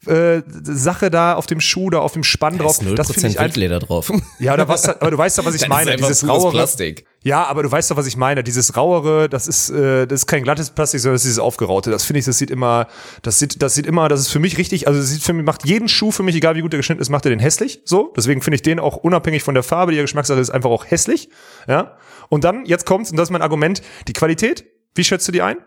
Äh, 0.07 0.41
Sache 0.63 1.11
da 1.11 1.35
auf 1.35 1.45
dem 1.45 1.61
Schuh, 1.61 1.91
da 1.91 1.99
auf 1.99 2.13
dem 2.13 2.23
Spann 2.23 2.57
Da 2.57 2.63
drauf. 2.63 2.81
ist 2.81 2.87
0% 2.87 2.95
Das 2.95 3.11
finde 3.11 3.27
ich 3.27 3.39
Wildleder 3.39 3.77
drauf. 3.77 4.11
ja, 4.39 4.55
oder 4.55 4.67
was, 4.67 4.89
aber 4.89 5.11
du 5.11 5.17
weißt 5.17 5.37
doch, 5.37 5.45
was 5.45 5.53
ich 5.53 5.67
meine. 5.67 5.95
Dieses 5.95 6.27
rauere 6.27 6.51
Plastik. 6.51 7.05
Ja, 7.23 7.45
aber 7.45 7.61
du 7.61 7.71
weißt 7.71 7.91
doch, 7.91 7.97
was 7.97 8.07
ich 8.07 8.17
meine. 8.17 8.43
Dieses 8.43 8.75
rauere, 8.75 9.29
das 9.29 9.47
ist, 9.47 9.69
äh, 9.69 10.07
das 10.07 10.21
ist 10.21 10.25
kein 10.25 10.41
glattes 10.41 10.71
Plastik, 10.71 11.01
sondern 11.01 11.15
das 11.15 11.21
ist 11.21 11.27
dieses 11.27 11.39
aufgeraute. 11.39 11.91
Das 11.91 12.03
finde 12.03 12.19
ich, 12.19 12.25
das 12.25 12.39
sieht 12.39 12.49
immer, 12.49 12.87
das 13.21 13.37
sieht, 13.37 13.61
das 13.61 13.75
sieht 13.75 13.85
immer, 13.85 14.09
das 14.09 14.21
ist 14.21 14.29
für 14.29 14.39
mich 14.39 14.57
richtig. 14.57 14.87
Also, 14.87 14.99
das 14.99 15.09
sieht 15.09 15.21
für 15.21 15.33
mich 15.33 15.45
macht 15.45 15.67
jeden 15.67 15.87
Schuh 15.87 16.09
für 16.09 16.23
mich, 16.23 16.35
egal 16.35 16.55
wie 16.55 16.61
gut 16.61 16.73
der 16.73 16.79
geschnitten 16.79 17.01
ist, 17.01 17.09
macht 17.09 17.25
er 17.27 17.29
den 17.29 17.39
hässlich. 17.39 17.81
So, 17.85 18.11
deswegen 18.17 18.41
finde 18.41 18.55
ich 18.55 18.63
den 18.63 18.79
auch 18.79 18.97
unabhängig 18.97 19.43
von 19.43 19.53
der 19.53 19.63
Farbe, 19.63 19.91
die 19.91 19.97
der 19.97 20.05
Geschmackssache 20.05 20.39
ist, 20.39 20.49
einfach 20.49 20.71
auch 20.71 20.85
hässlich. 20.89 21.29
Ja. 21.67 21.95
Und 22.29 22.43
dann 22.43 22.65
jetzt 22.65 22.87
kommt's 22.87 23.11
und 23.11 23.17
das 23.17 23.27
ist 23.27 23.31
mein 23.31 23.43
Argument: 23.43 23.83
Die 24.07 24.13
Qualität. 24.13 24.65
Wie 24.95 25.03
schätzt 25.03 25.27
du 25.27 25.31
die 25.31 25.41
ein? 25.43 25.57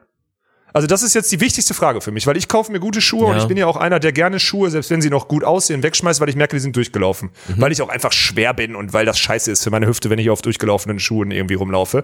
Also 0.74 0.88
das 0.88 1.02
ist 1.04 1.14
jetzt 1.14 1.30
die 1.30 1.40
wichtigste 1.40 1.72
Frage 1.72 2.00
für 2.00 2.10
mich, 2.10 2.26
weil 2.26 2.36
ich 2.36 2.48
kaufe 2.48 2.72
mir 2.72 2.80
gute 2.80 3.00
Schuhe 3.00 3.26
und 3.26 3.36
Ja. 3.36 3.38
ich 3.42 3.46
bin 3.46 3.56
ja 3.56 3.66
auch 3.66 3.76
einer, 3.76 4.00
der 4.00 4.10
gerne 4.12 4.40
Schuhe, 4.40 4.70
selbst 4.70 4.90
wenn 4.90 5.00
sie 5.00 5.08
noch 5.08 5.28
gut 5.28 5.44
aussehen, 5.44 5.84
wegschmeißt, 5.84 6.20
weil 6.20 6.28
ich 6.28 6.34
merke, 6.34 6.56
die 6.56 6.60
sind 6.60 6.74
durchgelaufen. 6.74 7.30
Mhm. 7.46 7.54
Weil 7.60 7.70
ich 7.70 7.80
auch 7.80 7.88
einfach 7.88 8.10
schwer 8.12 8.52
bin 8.54 8.74
und 8.74 8.92
weil 8.92 9.06
das 9.06 9.18
scheiße 9.20 9.52
ist 9.52 9.62
für 9.62 9.70
meine 9.70 9.86
Hüfte, 9.86 10.10
wenn 10.10 10.18
ich 10.18 10.30
auf 10.30 10.42
durchgelaufenen 10.42 10.98
Schuhen 10.98 11.30
irgendwie 11.30 11.54
rumlaufe. 11.54 12.02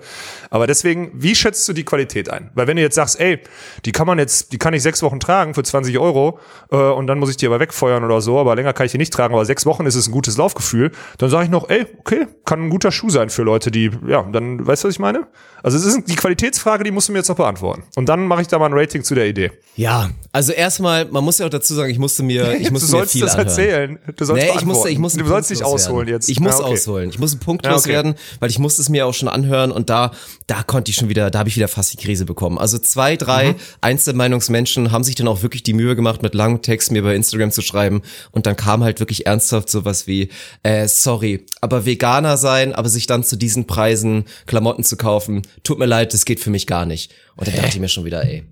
Aber 0.50 0.68
deswegen, 0.68 1.10
wie 1.14 1.34
schätzt 1.34 1.68
du 1.68 1.72
die 1.72 1.84
Qualität 1.84 2.30
ein? 2.30 2.50
Weil 2.54 2.68
wenn 2.68 2.76
du 2.76 2.82
jetzt 2.82 2.94
sagst, 2.94 3.18
ey, 3.18 3.40
die 3.84 3.90
kann 3.90 4.06
man 4.06 4.20
jetzt, 4.20 4.52
die 4.52 4.58
kann 4.58 4.72
ich 4.72 4.82
sechs 4.82 5.02
Wochen 5.02 5.18
tragen 5.18 5.54
für 5.54 5.64
20 5.64 5.98
Euro 5.98 6.38
äh, 6.70 6.76
und 6.76 7.08
dann 7.08 7.18
muss 7.18 7.28
ich 7.30 7.36
die 7.36 7.46
aber 7.46 7.58
wegfeuern 7.58 8.04
oder 8.04 8.20
so, 8.20 8.38
aber 8.38 8.54
länger 8.54 8.72
kann 8.72 8.86
ich 8.86 8.92
die 8.92 8.98
nicht 8.98 9.12
tragen, 9.12 9.34
aber 9.34 9.44
sechs 9.44 9.66
Wochen 9.66 9.84
ist 9.84 9.96
es 9.96 10.06
ein 10.06 10.12
gutes 10.12 10.36
Laufgefühl, 10.36 10.92
dann 11.18 11.28
sage 11.28 11.42
ich 11.46 11.50
noch, 11.50 11.68
ey, 11.68 11.86
okay, 11.98 12.28
kann 12.44 12.62
ein 12.66 12.70
guter 12.70 12.92
Schuh 12.92 13.10
sein 13.10 13.30
für 13.30 13.42
Leute, 13.42 13.72
die, 13.72 13.90
ja, 14.06 14.22
dann, 14.22 14.64
weißt 14.64 14.84
du, 14.84 14.88
was 14.88 14.94
ich 14.94 15.00
meine? 15.00 15.26
Also 15.64 15.76
es 15.76 15.84
ist 15.84 16.08
die 16.08 16.14
Qualitätsfrage, 16.16 16.84
die 16.84 16.92
musst 16.92 17.08
du 17.08 17.12
mir 17.12 17.18
jetzt 17.18 17.28
noch 17.28 17.36
beantworten. 17.36 17.82
Und 17.96 18.08
dann 18.08 18.26
mache 18.26 18.42
ich 18.42 18.46
da 18.48 18.59
mal 18.60 18.66
ein 18.66 18.72
Rating 18.78 19.02
zu 19.02 19.14
der 19.14 19.26
Idee. 19.26 19.50
Ja, 19.76 20.10
also 20.32 20.52
erstmal, 20.52 21.06
man 21.06 21.24
muss 21.24 21.38
ja 21.38 21.46
auch 21.46 21.50
dazu 21.50 21.74
sagen, 21.74 21.90
ich 21.90 21.98
musste 21.98 22.22
mir, 22.22 22.54
ich 22.60 22.66
du 22.66 22.72
musste 22.72 22.86
mir 22.86 22.98
sollst 22.98 23.12
viel 23.12 23.22
das 23.22 23.32
anhören. 23.32 23.48
erzählen. 23.48 23.98
Du 24.16 24.24
sollst 24.24 24.44
Nee, 24.46 24.52
ich 24.56 24.64
musste, 24.64 24.88
ich 24.90 24.98
musste 24.98 25.18
du 25.20 25.26
sollst 25.26 25.50
nicht 25.50 25.62
ausholen 25.64 26.06
loswerden. 26.08 26.14
jetzt. 26.14 26.28
Ich 26.28 26.38
muss 26.40 26.52
Ja, 26.58 26.60
okay. 26.64 26.72
ausholen. 26.74 27.10
Ich 27.10 27.18
muss 27.18 27.32
einen 27.32 27.40
Punkt 27.40 27.64
Ja, 27.64 27.70
okay. 27.72 27.76
loswerden, 27.78 28.14
weil 28.40 28.50
ich 28.50 28.58
musste 28.58 28.82
es 28.82 28.88
mir 28.88 29.06
auch 29.06 29.14
schon 29.14 29.28
anhören 29.28 29.72
und 29.72 29.88
da, 29.90 30.12
da 30.46 30.62
konnte 30.62 30.90
ich 30.90 30.96
schon 30.96 31.08
wieder, 31.08 31.30
da 31.30 31.38
habe 31.40 31.48
ich 31.48 31.56
wieder 31.56 31.68
fast 31.68 31.92
die 31.92 31.96
Krise 31.96 32.26
bekommen. 32.26 32.58
Also 32.58 32.78
zwei, 32.78 33.16
drei 33.16 33.52
Mhm. 33.52 33.56
Einzelmeinungsmenschen 33.80 34.92
haben 34.92 35.04
sich 35.04 35.14
dann 35.14 35.28
auch 35.28 35.42
wirklich 35.42 35.62
die 35.62 35.72
Mühe 35.72 35.96
gemacht, 35.96 36.22
mit 36.22 36.34
langem 36.34 36.62
Text 36.62 36.90
mir 36.92 37.02
bei 37.02 37.14
Instagram 37.14 37.50
zu 37.50 37.62
schreiben 37.62 38.02
und 38.32 38.46
dann 38.46 38.56
kam 38.56 38.82
halt 38.84 39.00
wirklich 39.00 39.26
ernsthaft 39.26 39.70
sowas 39.70 40.06
wie, 40.06 40.28
äh, 40.62 40.88
sorry, 40.88 41.46
aber 41.60 41.86
Veganer 41.86 42.36
sein, 42.36 42.74
aber 42.74 42.88
sich 42.88 43.06
dann 43.06 43.22
zu 43.24 43.36
diesen 43.36 43.66
Preisen 43.66 44.24
Klamotten 44.46 44.84
zu 44.84 44.96
kaufen, 44.96 45.42
tut 45.62 45.78
mir 45.78 45.86
leid, 45.86 46.12
das 46.12 46.24
geht 46.24 46.40
für 46.40 46.50
mich 46.50 46.66
gar 46.66 46.84
nicht. 46.86 47.12
Und 47.36 47.46
dann 47.46 47.54
dachte 47.56 47.68
ich 47.68 47.80
mir 47.80 47.88
schon 47.88 48.04
wieder, 48.04 48.22
ey, 48.24 48.44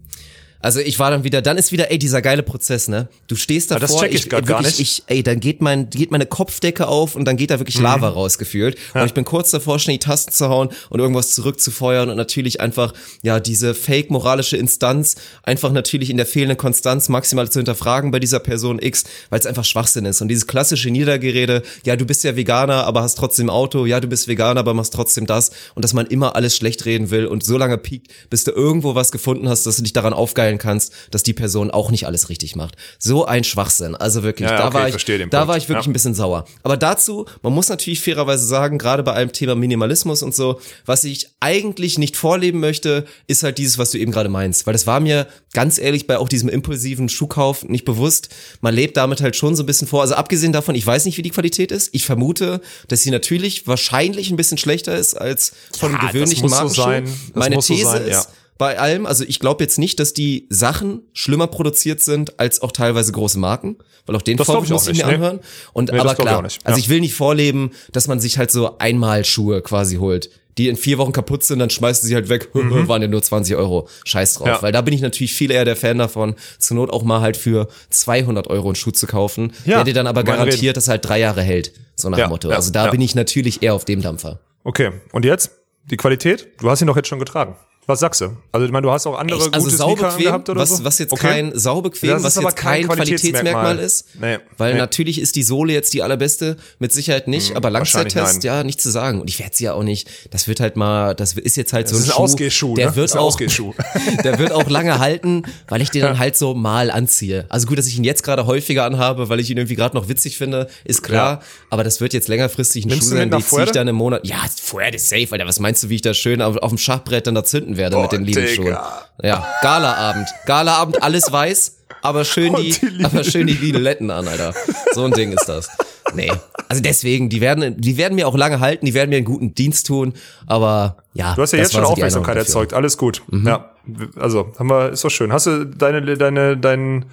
Also 0.61 0.81
ich 0.81 0.99
war 0.99 1.11
dann 1.11 1.23
wieder, 1.23 1.41
dann 1.41 1.57
ist 1.57 1.71
wieder, 1.71 1.91
ey, 1.91 1.99
dieser 1.99 2.21
geile 2.21 2.43
Prozess, 2.43 2.89
ne? 2.89 3.09
Du 3.29 3.37
stehst 3.37 3.71
davor, 3.71 3.87
das 3.87 3.97
check 3.97 4.15
ich 4.15 4.29
gar 4.29 4.47
wirklich, 4.47 4.79
nicht. 4.79 4.81
ich, 4.81 5.03
ey, 5.07 5.23
dann 5.23 5.39
geht 5.39 5.61
mein, 5.61 5.89
geht 5.89 6.11
meine 6.11 6.27
Kopfdecke 6.27 6.89
auf 6.89 7.15
und 7.15 7.25
dann 7.27 7.37
geht 7.37 7.51
da 7.51 7.61
wirklich 7.61 7.79
Lava 7.79 8.09
raus 8.09 8.39
gefühlt. 8.39 8.77
Und 8.95 9.05
ich 9.05 9.15
bin 9.15 9.25
kurz 9.25 9.51
davor, 9.51 9.79
schnell 9.79 9.99
die 9.99 10.05
Tasten 10.05 10.33
zu 10.33 10.49
hauen 10.49 10.71
und 10.91 10.99
irgendwas 10.99 11.35
zurückzufeuern 11.35 12.11
und 12.11 12.17
natürlich 12.17 12.61
einfach, 12.61 12.93
ja, 13.23 13.39
diese 13.39 13.75
fake 13.75 14.11
moralische 14.11 14.57
Instanz 14.57 15.17
einfach 15.45 15.71
natürlich 15.71 16.11
in 16.11 16.17
der 16.17 16.27
fehlenden 16.27 16.59
Konstanz 16.59 17.09
maximal 17.09 17.49
zu 17.49 17.61
hinterfragen 17.61 18.11
bei 18.11 18.19
dieser 18.19 18.41
Person 18.41 18.81
X, 18.81 19.05
weil 19.31 19.39
es 19.39 19.47
einfach 19.47 19.65
Schwachsinn 19.65 20.07
ist. 20.07 20.21
Und 20.21 20.29
dieses 20.29 20.49
klassische 20.49 20.91
Niedergerede, 20.91 21.63
ja, 21.85 21.95
du 21.95 22.05
bist 22.05 22.25
ja 22.25 22.35
Veganer, 22.35 22.85
aber 22.85 23.03
hast 23.03 23.17
trotzdem 23.17 23.49
Auto, 23.49 23.87
ja, 23.87 24.01
du 24.01 24.09
bist 24.09 24.27
Veganer, 24.27 24.61
aber 24.61 24.75
machst 24.75 24.93
trotzdem 24.93 25.27
das 25.27 25.51
und 25.77 25.85
dass 25.85 25.93
man 25.93 26.07
immer 26.07 26.35
alles 26.35 26.57
schlecht 26.57 26.85
reden 26.85 27.11
will 27.11 27.27
und 27.27 27.45
so 27.45 27.57
lange 27.57 27.79
piekt, 27.79 28.13
bis 28.29 28.43
du 28.43 28.51
irgendwo 28.51 28.97
was 28.97 29.13
gefunden 29.13 29.49
hast, 29.49 29.65
dass 29.65 29.77
du 29.77 29.83
dich 29.83 29.93
daran 29.93 30.13
aufgeilen 30.49 30.59
kannst, 30.59 30.93
dass 31.11 31.23
die 31.23 31.33
Person 31.33 31.71
auch 31.71 31.91
nicht 31.91 32.07
alles 32.07 32.29
richtig 32.29 32.57
macht. 32.57 32.77
So 32.99 33.25
ein 33.27 33.45
Schwachsinn. 33.45 33.95
Also 33.95 34.23
wirklich, 34.23 34.49
Ja, 34.49 34.57
da 34.57 34.67
okay, 34.69 34.75
war 34.75 34.89
ich, 34.89 35.05
da 35.05 35.17
Punkt. 35.19 35.33
war 35.49 35.57
ich 35.57 35.69
wirklich 35.69 35.85
Ja. 35.87 35.91
ein 35.91 35.93
bisschen 35.93 36.15
sauer. 36.15 36.45
Aber 36.63 36.77
dazu, 36.77 37.27
man 37.43 37.53
muss 37.53 37.69
natürlich 37.69 38.01
fairerweise 38.01 38.47
sagen, 38.47 38.79
gerade 38.79 39.03
bei 39.03 39.13
einem 39.13 39.33
Thema 39.33 39.55
Minimalismus 39.55 40.23
und 40.23 40.35
so, 40.35 40.61
was 40.87 41.05
ich 41.05 41.29
eigentlich 41.41 41.99
nicht 41.99 42.17
vorleben 42.17 42.61
möchte, 42.61 43.05
ist 43.27 43.43
halt 43.43 43.59
dieses, 43.59 43.79
was 43.79 43.91
du 43.91 43.99
eben 43.99 44.13
gerade 44.13 44.29
meinst. 44.29 44.67
Weil 44.67 44.73
das 44.73 44.87
war 44.87 45.01
mir 45.01 45.27
ganz 45.53 45.79
ehrlich 45.79 46.07
bei 46.07 46.19
auch 46.19 46.29
diesem 46.29 46.49
impulsiven 46.49 47.09
Schuhkauf 47.09 47.65
nicht 47.65 47.85
bewusst. 47.85 48.29
Man 48.61 48.75
lebt 48.75 48.97
damit 48.97 49.21
halt 49.21 49.37
schon 49.37 49.55
so 49.57 49.63
ein 49.63 49.67
bisschen 49.67 49.87
vor. 49.89 50.03
Also 50.03 50.15
abgesehen 50.15 50.53
davon, 50.53 50.75
ich 50.75 50.87
weiß 50.87 51.05
nicht, 51.05 51.19
wie 51.19 51.23
die 51.23 51.31
Qualität 51.31 51.73
ist. 51.73 51.91
Ich 51.93 52.05
vermute, 52.07 52.61
dass 52.89 53.03
sie 53.03 53.11
natürlich 53.11 53.67
wahrscheinlich 53.67 54.31
ein 54.31 54.37
bisschen 54.37 54.59
schlechter 54.59 54.97
ist 54.97 55.15
als 55.15 55.53
von 55.79 55.93
Ja, 55.93 55.99
gewöhnlichen 56.11 56.49
muss 56.49 56.75
so 56.75 56.87
Meine 57.35 57.57
muss 57.57 57.67
so 57.67 57.75
These 57.75 57.87
sein, 57.91 58.03
ist, 58.03 58.11
ja. 58.11 58.27
Bei 58.59 58.79
allem, 58.79 59.07
also 59.07 59.25
ich 59.25 59.39
glaube 59.39 59.63
jetzt 59.63 59.79
nicht, 59.79 60.01
dass 60.01 60.13
die 60.13 60.47
Sachen 60.51 61.03
schlimmer 61.13 61.47
produziert 61.47 62.01
sind 62.01 62.39
als 62.41 62.61
auch 62.61 62.73
teilweise 62.73 63.13
große 63.13 63.39
Marken, 63.39 63.77
weil 64.05 64.17
auch 64.17 64.23
den 64.23 64.37
Vorwurf 64.37 64.65
ich 64.65 64.71
muss 64.71 64.89
ich 64.89 64.99
mir 64.99 65.07
nee. 65.07 65.15
anhören. 65.15 65.41
Und 65.73 65.93
Nee, 65.93 65.99
aber 66.01 66.13
ich 66.13 66.19
klar, 66.19 66.43
nicht, 66.43 66.67
also 66.67 66.77
ja. 66.77 66.83
ich 66.85 66.89
will 66.89 67.01
nicht 67.01 67.15
vorleben, 67.15 67.71
dass 67.93 68.09
man 68.09 68.19
sich 68.21 68.37
halt 68.37 68.51
so 68.51 68.79
einmal 68.79 69.25
Schuhe 69.25 69.63
quasi 69.63 69.97
holt, 69.97 70.31
die 70.59 70.67
in 70.67 70.77
vier 70.77 70.99
Wochen 70.99 71.13
kaputt 71.13 71.45
sind, 71.45 71.61
dann 71.61 71.71
schmeißt 71.71 72.03
du 72.03 72.09
sie 72.09 72.17
halt 72.17 72.29
weg, 72.29 72.49
waren 72.53 73.01
ja 73.01 73.07
nur 73.07 73.23
20 73.23 73.55
Euro, 73.55 73.89
scheiß 74.05 74.35
drauf. 74.35 74.47
Mhm. 74.47 74.53
Ja. 74.55 74.63
Weil 74.63 74.73
da 74.73 74.81
bin 74.81 74.93
ich 74.93 75.03
natürlich 75.03 75.35
viel 75.35 75.53
eher 75.53 75.65
der 75.65 75.77
Fan 75.77 75.99
davon, 75.99 76.35
zur 76.59 76.77
Not 76.77 76.91
auch 76.91 77.05
mal 77.05 77.21
halt 77.21 77.37
für 77.37 77.69
200 77.91 78.49
Euro 78.49 78.69
einen 78.69 78.75
Schuh 78.75 78.91
zu 78.91 79.07
kaufen, 79.07 79.53
Ja, 79.65 79.77
der 79.77 79.85
dir 79.85 79.95
dann 79.95 80.09
aber 80.09 80.25
garantiert, 80.25 80.63
Reden. 80.63 80.75
dass 80.75 80.89
er 80.89 80.93
halt 80.93 81.05
drei 81.09 81.21
Jahre 81.21 81.43
hält, 81.43 81.73
so 81.95 82.11
nach 82.11 82.19
Ja, 82.19 82.27
dem 82.27 82.31
Motto. 82.31 82.51
Also 82.51 82.73
da 82.73 82.89
bin 82.89 83.01
ich 83.01 83.15
natürlich 83.15 83.63
eher 83.63 83.75
auf 83.75 83.85
dem 83.85 84.03
Dampfer. 84.03 84.41
Okay, 84.65 84.91
und 85.13 85.25
jetzt? 85.25 85.53
Die 85.85 85.97
Qualität? 85.97 86.49
Du 86.61 86.69
hast 86.69 86.81
ihn 86.81 86.89
doch 86.89 86.97
jetzt 86.97 87.09
schon 87.09 87.21
getragen. 87.21 87.57
Was 87.89 88.01
sagst 88.01 88.21
du? 88.21 88.37
Also 88.53 88.67
ich 88.67 88.71
meine, 88.71 88.83
du 88.87 88.91
hast 88.93 89.07
auch 89.07 89.19
andere 89.19 89.39
Echt? 89.39 89.55
Also 89.55 89.65
gute 89.65 89.77
Sneaker 89.77 89.97
saubequem, 90.11 90.25
gehabt 90.27 90.49
oder 90.51 90.61
was, 90.61 90.77
so? 90.77 90.85
was 90.85 90.99
jetzt 90.99 91.11
Okay. 91.13 91.27
kein 91.27 91.59
saubequem, 91.59 92.11
Das 92.11 92.23
was 92.23 92.37
aber 92.37 92.49
jetzt 92.51 92.57
kein 92.57 92.87
kein 92.87 92.97
Qualitätsmerkmal 92.97 93.77
Qualitätsmerkmal. 93.77 93.79
ist. 93.79 94.05
Nee. 94.21 94.39
Weil 94.59 94.73
Nee. 94.75 94.79
natürlich 94.79 95.19
ist 95.19 95.37
die 95.37 95.43
Sohle 95.43 95.73
jetzt 95.73 95.95
die 95.95 96.03
allerbeste, 96.03 96.59
mit 96.79 96.93
Sicherheit 96.93 97.29
nicht, 97.29 97.57
aber 97.57 97.73
wahrscheinlich 97.73 98.15
Langzeittest, 98.15 98.45
ja, 98.45 98.63
nicht 98.63 98.83
zu 98.83 98.91
sagen. 98.91 99.23
Und 99.23 99.31
ich 99.31 99.39
werde 99.39 99.57
sie 99.57 99.65
ja 99.65 99.73
auch 99.73 99.83
nicht, 99.83 100.07
das 100.31 100.47
wird 100.49 100.61
halt 100.61 100.77
mal, 100.77 101.15
das 101.15 101.33
ist 101.33 101.57
jetzt 101.57 101.73
halt 101.73 101.89
so 101.89 101.97
ein 101.97 102.03
ist 102.03 102.09
ein 102.09 102.13
Schuh, 102.13 102.19
Ausgehschuh, 102.23 102.75
der 102.75 102.91
ne? 102.91 102.97
wird 102.97 103.05
Das 103.05 103.11
ist 103.13 103.17
ein 103.17 103.21
auch, 103.21 103.27
Ausgehschuh. 103.29 103.73
der 104.23 104.39
wird 104.39 104.53
auch 104.53 104.69
lange 104.69 104.99
halten, 104.99 105.45
weil 105.69 105.81
ich 105.81 105.91
den 105.91 106.03
dann 106.03 106.19
halt 106.19 106.37
so 106.37 106.53
mal 106.53 106.91
anziehe. 106.91 107.47
Also 107.49 107.67
gut, 107.67 107.79
dass 107.79 107.87
ich 107.87 107.97
ihn 107.97 108.05
jetzt 108.05 108.23
gerade 108.23 108.45
häufiger 108.45 108.85
anhabe, 108.85 109.31
weil 109.31 109.41
ich 109.41 109.49
ihn 109.49 109.57
irgendwie 109.57 109.77
gerade 109.77 109.97
noch 109.97 110.11
witzig 110.11 110.37
finde, 110.37 110.69
ist 110.85 111.03
klar, 111.03 111.41
Ja. 111.41 111.41
aber 111.71 111.85
das 111.85 112.03
wird 112.03 112.13
jetzt 112.13 112.29
längerfristig 112.29 112.85
ein 112.85 112.89
Nimmst 112.89 113.09
Schuh 113.09 113.15
sein, 113.17 113.31
den 113.31 113.41
ziehe 113.41 113.65
ich 113.65 113.71
dann 113.71 113.89
im 113.89 113.97
Monat, 113.97 114.27
ja, 114.27 114.45
vorher 114.63 114.93
ist 114.93 115.09
safe, 115.09 115.29
Alter, 115.33 115.47
was 115.47 115.59
meinst 115.59 115.83
du, 115.85 115.89
wie 115.89 115.95
ich 115.95 116.03
da 116.03 116.13
schön 116.13 116.43
auf, 116.43 116.59
auf 116.59 116.69
dem 116.69 116.77
Schachbrett 116.77 117.27
dann 117.27 117.35
da 117.35 117.45
zünden 117.45 117.78
werde 117.79 117.97
mit 117.97 118.13
den 118.13 118.25
lieben. 118.25 118.47
Schuhen? 118.47 118.77
Ja, 119.23 119.47
Galaabend. 119.63 120.29
Galaabend, 120.45 121.03
alles 121.03 121.33
weiß, 121.33 121.79
aber 122.03 122.25
schön 122.25 122.55
die, 122.57 122.73
die 122.73 123.05
aber 123.05 123.25
schön 123.25 123.47
die 123.47 123.55
Lidletten 123.55 124.11
an, 124.11 124.29
Alter. 124.29 124.53
So 124.93 125.05
ein 125.05 125.13
Ding 125.13 125.33
ist 125.33 125.49
das. 125.49 125.71
Nee. 126.15 126.31
Also 126.69 126.83
deswegen, 126.83 127.29
die 127.29 127.41
werden, 127.41 127.81
die 127.81 127.97
werden 127.97 128.15
mir 128.15 128.29
auch 128.29 128.37
lange 128.37 128.61
halten, 128.61 128.87
die 128.87 128.95
werden 128.95 129.11
mir 129.11 129.17
einen 129.17 129.25
guten 129.25 129.55
Dienst 129.55 129.87
tun, 129.87 130.13
aber 130.47 130.99
ja. 131.15 131.35
Du 131.35 131.43
hast 131.43 131.53
ja 131.53 131.59
jetzt 131.59 131.73
schon 131.73 131.85
Aufmerksamkeit 131.85 132.37
erzeugt. 132.37 132.75
Alles 132.75 132.99
gut. 132.99 133.23
Mhm. 133.29 133.47
Ja. 133.47 133.71
Also, 134.17 134.53
haben 134.59 134.69
wir, 134.69 134.91
ist 134.91 135.03
doch 135.05 135.11
schön. 135.11 135.33
Hast 135.33 135.47
du 135.47 135.65
deine, 135.65 136.17
deine, 136.17 136.57
dein, 136.57 137.07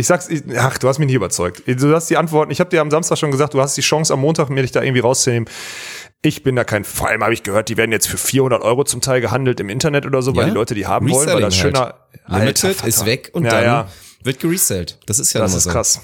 ich 0.00 0.06
sag's, 0.06 0.28
ich- 0.28 0.42
ach, 0.56 0.78
du 0.78 0.88
hast 0.88 0.98
mich 0.98 1.06
nicht 1.06 1.14
überzeugt. 1.14 1.62
Du 1.66 1.94
hast 1.94 2.08
die 2.10 2.16
Antworten, 2.16 2.50
ich 2.50 2.60
habe 2.60 2.70
dir 2.70 2.80
am 2.80 2.90
Samstag 2.90 3.18
schon 3.18 3.30
gesagt, 3.30 3.54
du 3.54 3.60
hast 3.60 3.76
die 3.76 3.80
Chance 3.82 4.12
am 4.12 4.20
Montag, 4.20 4.48
mir 4.50 4.62
dich 4.62 4.72
da 4.72 4.82
irgendwie 4.82 5.00
rauszunehmen. 5.00 5.48
Ich 6.22 6.42
bin 6.42 6.54
da 6.56 6.64
kein, 6.64 6.84
vor 6.84 7.08
allem 7.08 7.22
habe 7.22 7.32
ich 7.32 7.42
gehört, 7.42 7.68
die 7.68 7.76
werden 7.76 7.92
jetzt 7.92 8.06
für 8.08 8.18
400 8.18 8.62
Euro 8.62 8.84
zum 8.84 9.00
Teil 9.00 9.20
gehandelt 9.20 9.60
im 9.60 9.68
Internet 9.70 10.04
oder 10.06 10.20
so, 10.22 10.34
weil 10.36 10.42
Ja. 10.44 10.48
die 10.50 10.54
Leute 10.54 10.74
die 10.74 10.86
haben 10.86 11.08
wollen, 11.10 11.28
weil 11.28 11.40
das 11.40 11.54
Reselling 11.54 11.74
schöner, 11.76 11.94
halt. 12.26 12.40
Limited 12.42 12.64
Alter, 12.64 12.86
ist 12.88 13.06
weg 13.06 13.30
und 13.32 13.44
ja, 13.44 13.50
dann 13.50 13.64
ja. 13.64 13.88
wird 14.22 14.40
geresellt. 14.40 14.98
Das 15.06 15.18
ist 15.18 15.32
ja 15.32 15.40
Das 15.40 15.54
ist 15.54 15.64
so. 15.64 15.70
krass. 15.70 16.00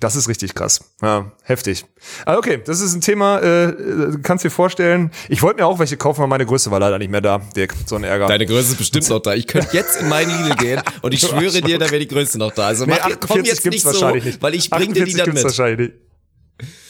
Das 0.00 0.16
ist 0.16 0.28
richtig 0.28 0.54
krass. 0.54 0.80
Ja, 1.00 1.30
heftig. 1.44 1.84
Ah, 2.24 2.36
okay, 2.36 2.60
das 2.64 2.80
ist 2.80 2.94
ein 2.94 3.00
Thema, 3.02 3.38
äh, 3.38 3.64
äh, 3.66 4.18
kannst 4.22 4.44
dir 4.44 4.50
vorstellen. 4.50 5.12
Ich 5.28 5.42
wollte 5.42 5.60
mir 5.60 5.66
auch 5.66 5.78
welche 5.78 5.96
kaufen, 5.96 6.20
aber 6.22 6.28
meine 6.28 6.46
Größe 6.46 6.70
war 6.70 6.80
leider 6.80 6.98
nicht 6.98 7.10
mehr 7.10 7.20
da. 7.20 7.38
Dirk, 7.54 7.74
so 7.86 7.96
ein 7.96 8.02
Ärger. 8.04 8.26
Deine 8.26 8.46
Größe 8.46 8.72
ist 8.72 8.78
bestimmt 8.78 9.08
noch 9.10 9.20
da. 9.20 9.34
Ich 9.34 9.46
könnte 9.46 9.68
jetzt 9.76 10.00
in 10.00 10.08
meinen 10.08 10.30
Lidl 10.44 10.56
gehen 10.56 10.82
und 11.02 11.12
ich 11.14 11.20
schwöre 11.20 11.60
dir, 11.60 11.78
da 11.78 11.86
wäre 11.90 12.00
die 12.00 12.08
Größe 12.08 12.38
noch 12.38 12.52
da. 12.52 12.66
Also 12.66 12.84
Nee, 12.86 12.94
mach, 12.98 13.08
komm 13.20 13.40
48 13.40 13.46
jetzt 13.46 13.62
gibt's 13.62 13.84
nicht 13.84 13.94
so, 13.94 14.00
wahrscheinlich 14.00 14.24
nicht. 14.24 14.42
weil 14.42 14.54
ich 14.54 14.70
bring 14.70 14.92
dir 14.92 15.04
die 15.04 15.12
48 15.12 15.24
dann 15.24 15.34
mit. 15.34 15.44
wahrscheinlich. 15.44 15.92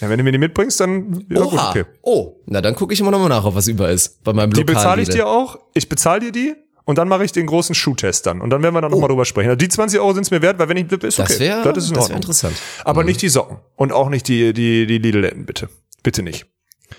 Ja, 0.00 0.08
wenn 0.08 0.18
du 0.18 0.24
mir 0.24 0.32
die 0.32 0.38
mitbringst, 0.38 0.80
dann 0.80 1.24
ja, 1.28 1.40
gut, 1.42 1.52
Oha. 1.54 1.70
okay. 1.70 1.84
Oh, 2.02 2.36
na 2.46 2.60
dann 2.60 2.74
gucke 2.74 2.94
ich 2.94 3.00
immer 3.00 3.10
noch 3.10 3.18
mal 3.20 3.28
nach, 3.28 3.44
ob 3.44 3.54
was 3.54 3.68
über 3.68 3.90
ist. 3.90 4.22
Bei 4.22 4.32
meinem 4.32 4.52
Die 4.52 4.60
lokalen 4.60 4.76
bezahle 4.78 5.02
ich 5.02 5.08
dir 5.08 5.26
auch. 5.26 5.58
Ich 5.74 5.88
bezahle 5.88 6.20
dir 6.20 6.32
die 6.32 6.54
und 6.84 6.98
dann 6.98 7.08
mache 7.08 7.24
ich 7.24 7.32
den 7.32 7.46
großen 7.46 7.74
Schuhtest 7.74 8.26
dann. 8.26 8.40
Und 8.40 8.50
dann 8.50 8.62
werden 8.62 8.74
wir 8.74 8.80
dann 8.80 8.90
nochmal 8.90 9.08
drüber 9.08 9.24
sprechen. 9.24 9.48
Also 9.48 9.56
die 9.58 9.68
20 9.68 10.00
Euro 10.00 10.12
sind 10.14 10.24
es 10.24 10.30
mir 10.30 10.42
wert, 10.42 10.58
weil 10.58 10.68
wenn 10.68 10.76
ich 10.76 10.86
blipp, 10.86 11.04
ist 11.04 11.18
Oh. 11.18 11.22
Das 11.22 11.36
okay. 11.36 11.48
das 11.64 11.76
ist 11.84 11.90
in 11.90 11.94
das 11.94 12.08
wär 12.08 12.16
interessant. 12.16 12.54
Aber 12.84 13.04
nicht 13.04 13.22
die 13.22 13.28
Socken 13.28 13.58
und 13.76 13.92
auch 13.92 14.08
nicht 14.08 14.28
die, 14.28 14.52
die, 14.52 14.86
die 14.86 14.98
Lidl-Letten, 14.98 15.46
bitte. 15.46 15.68
Bitte 16.02 16.22
nicht. 16.22 16.46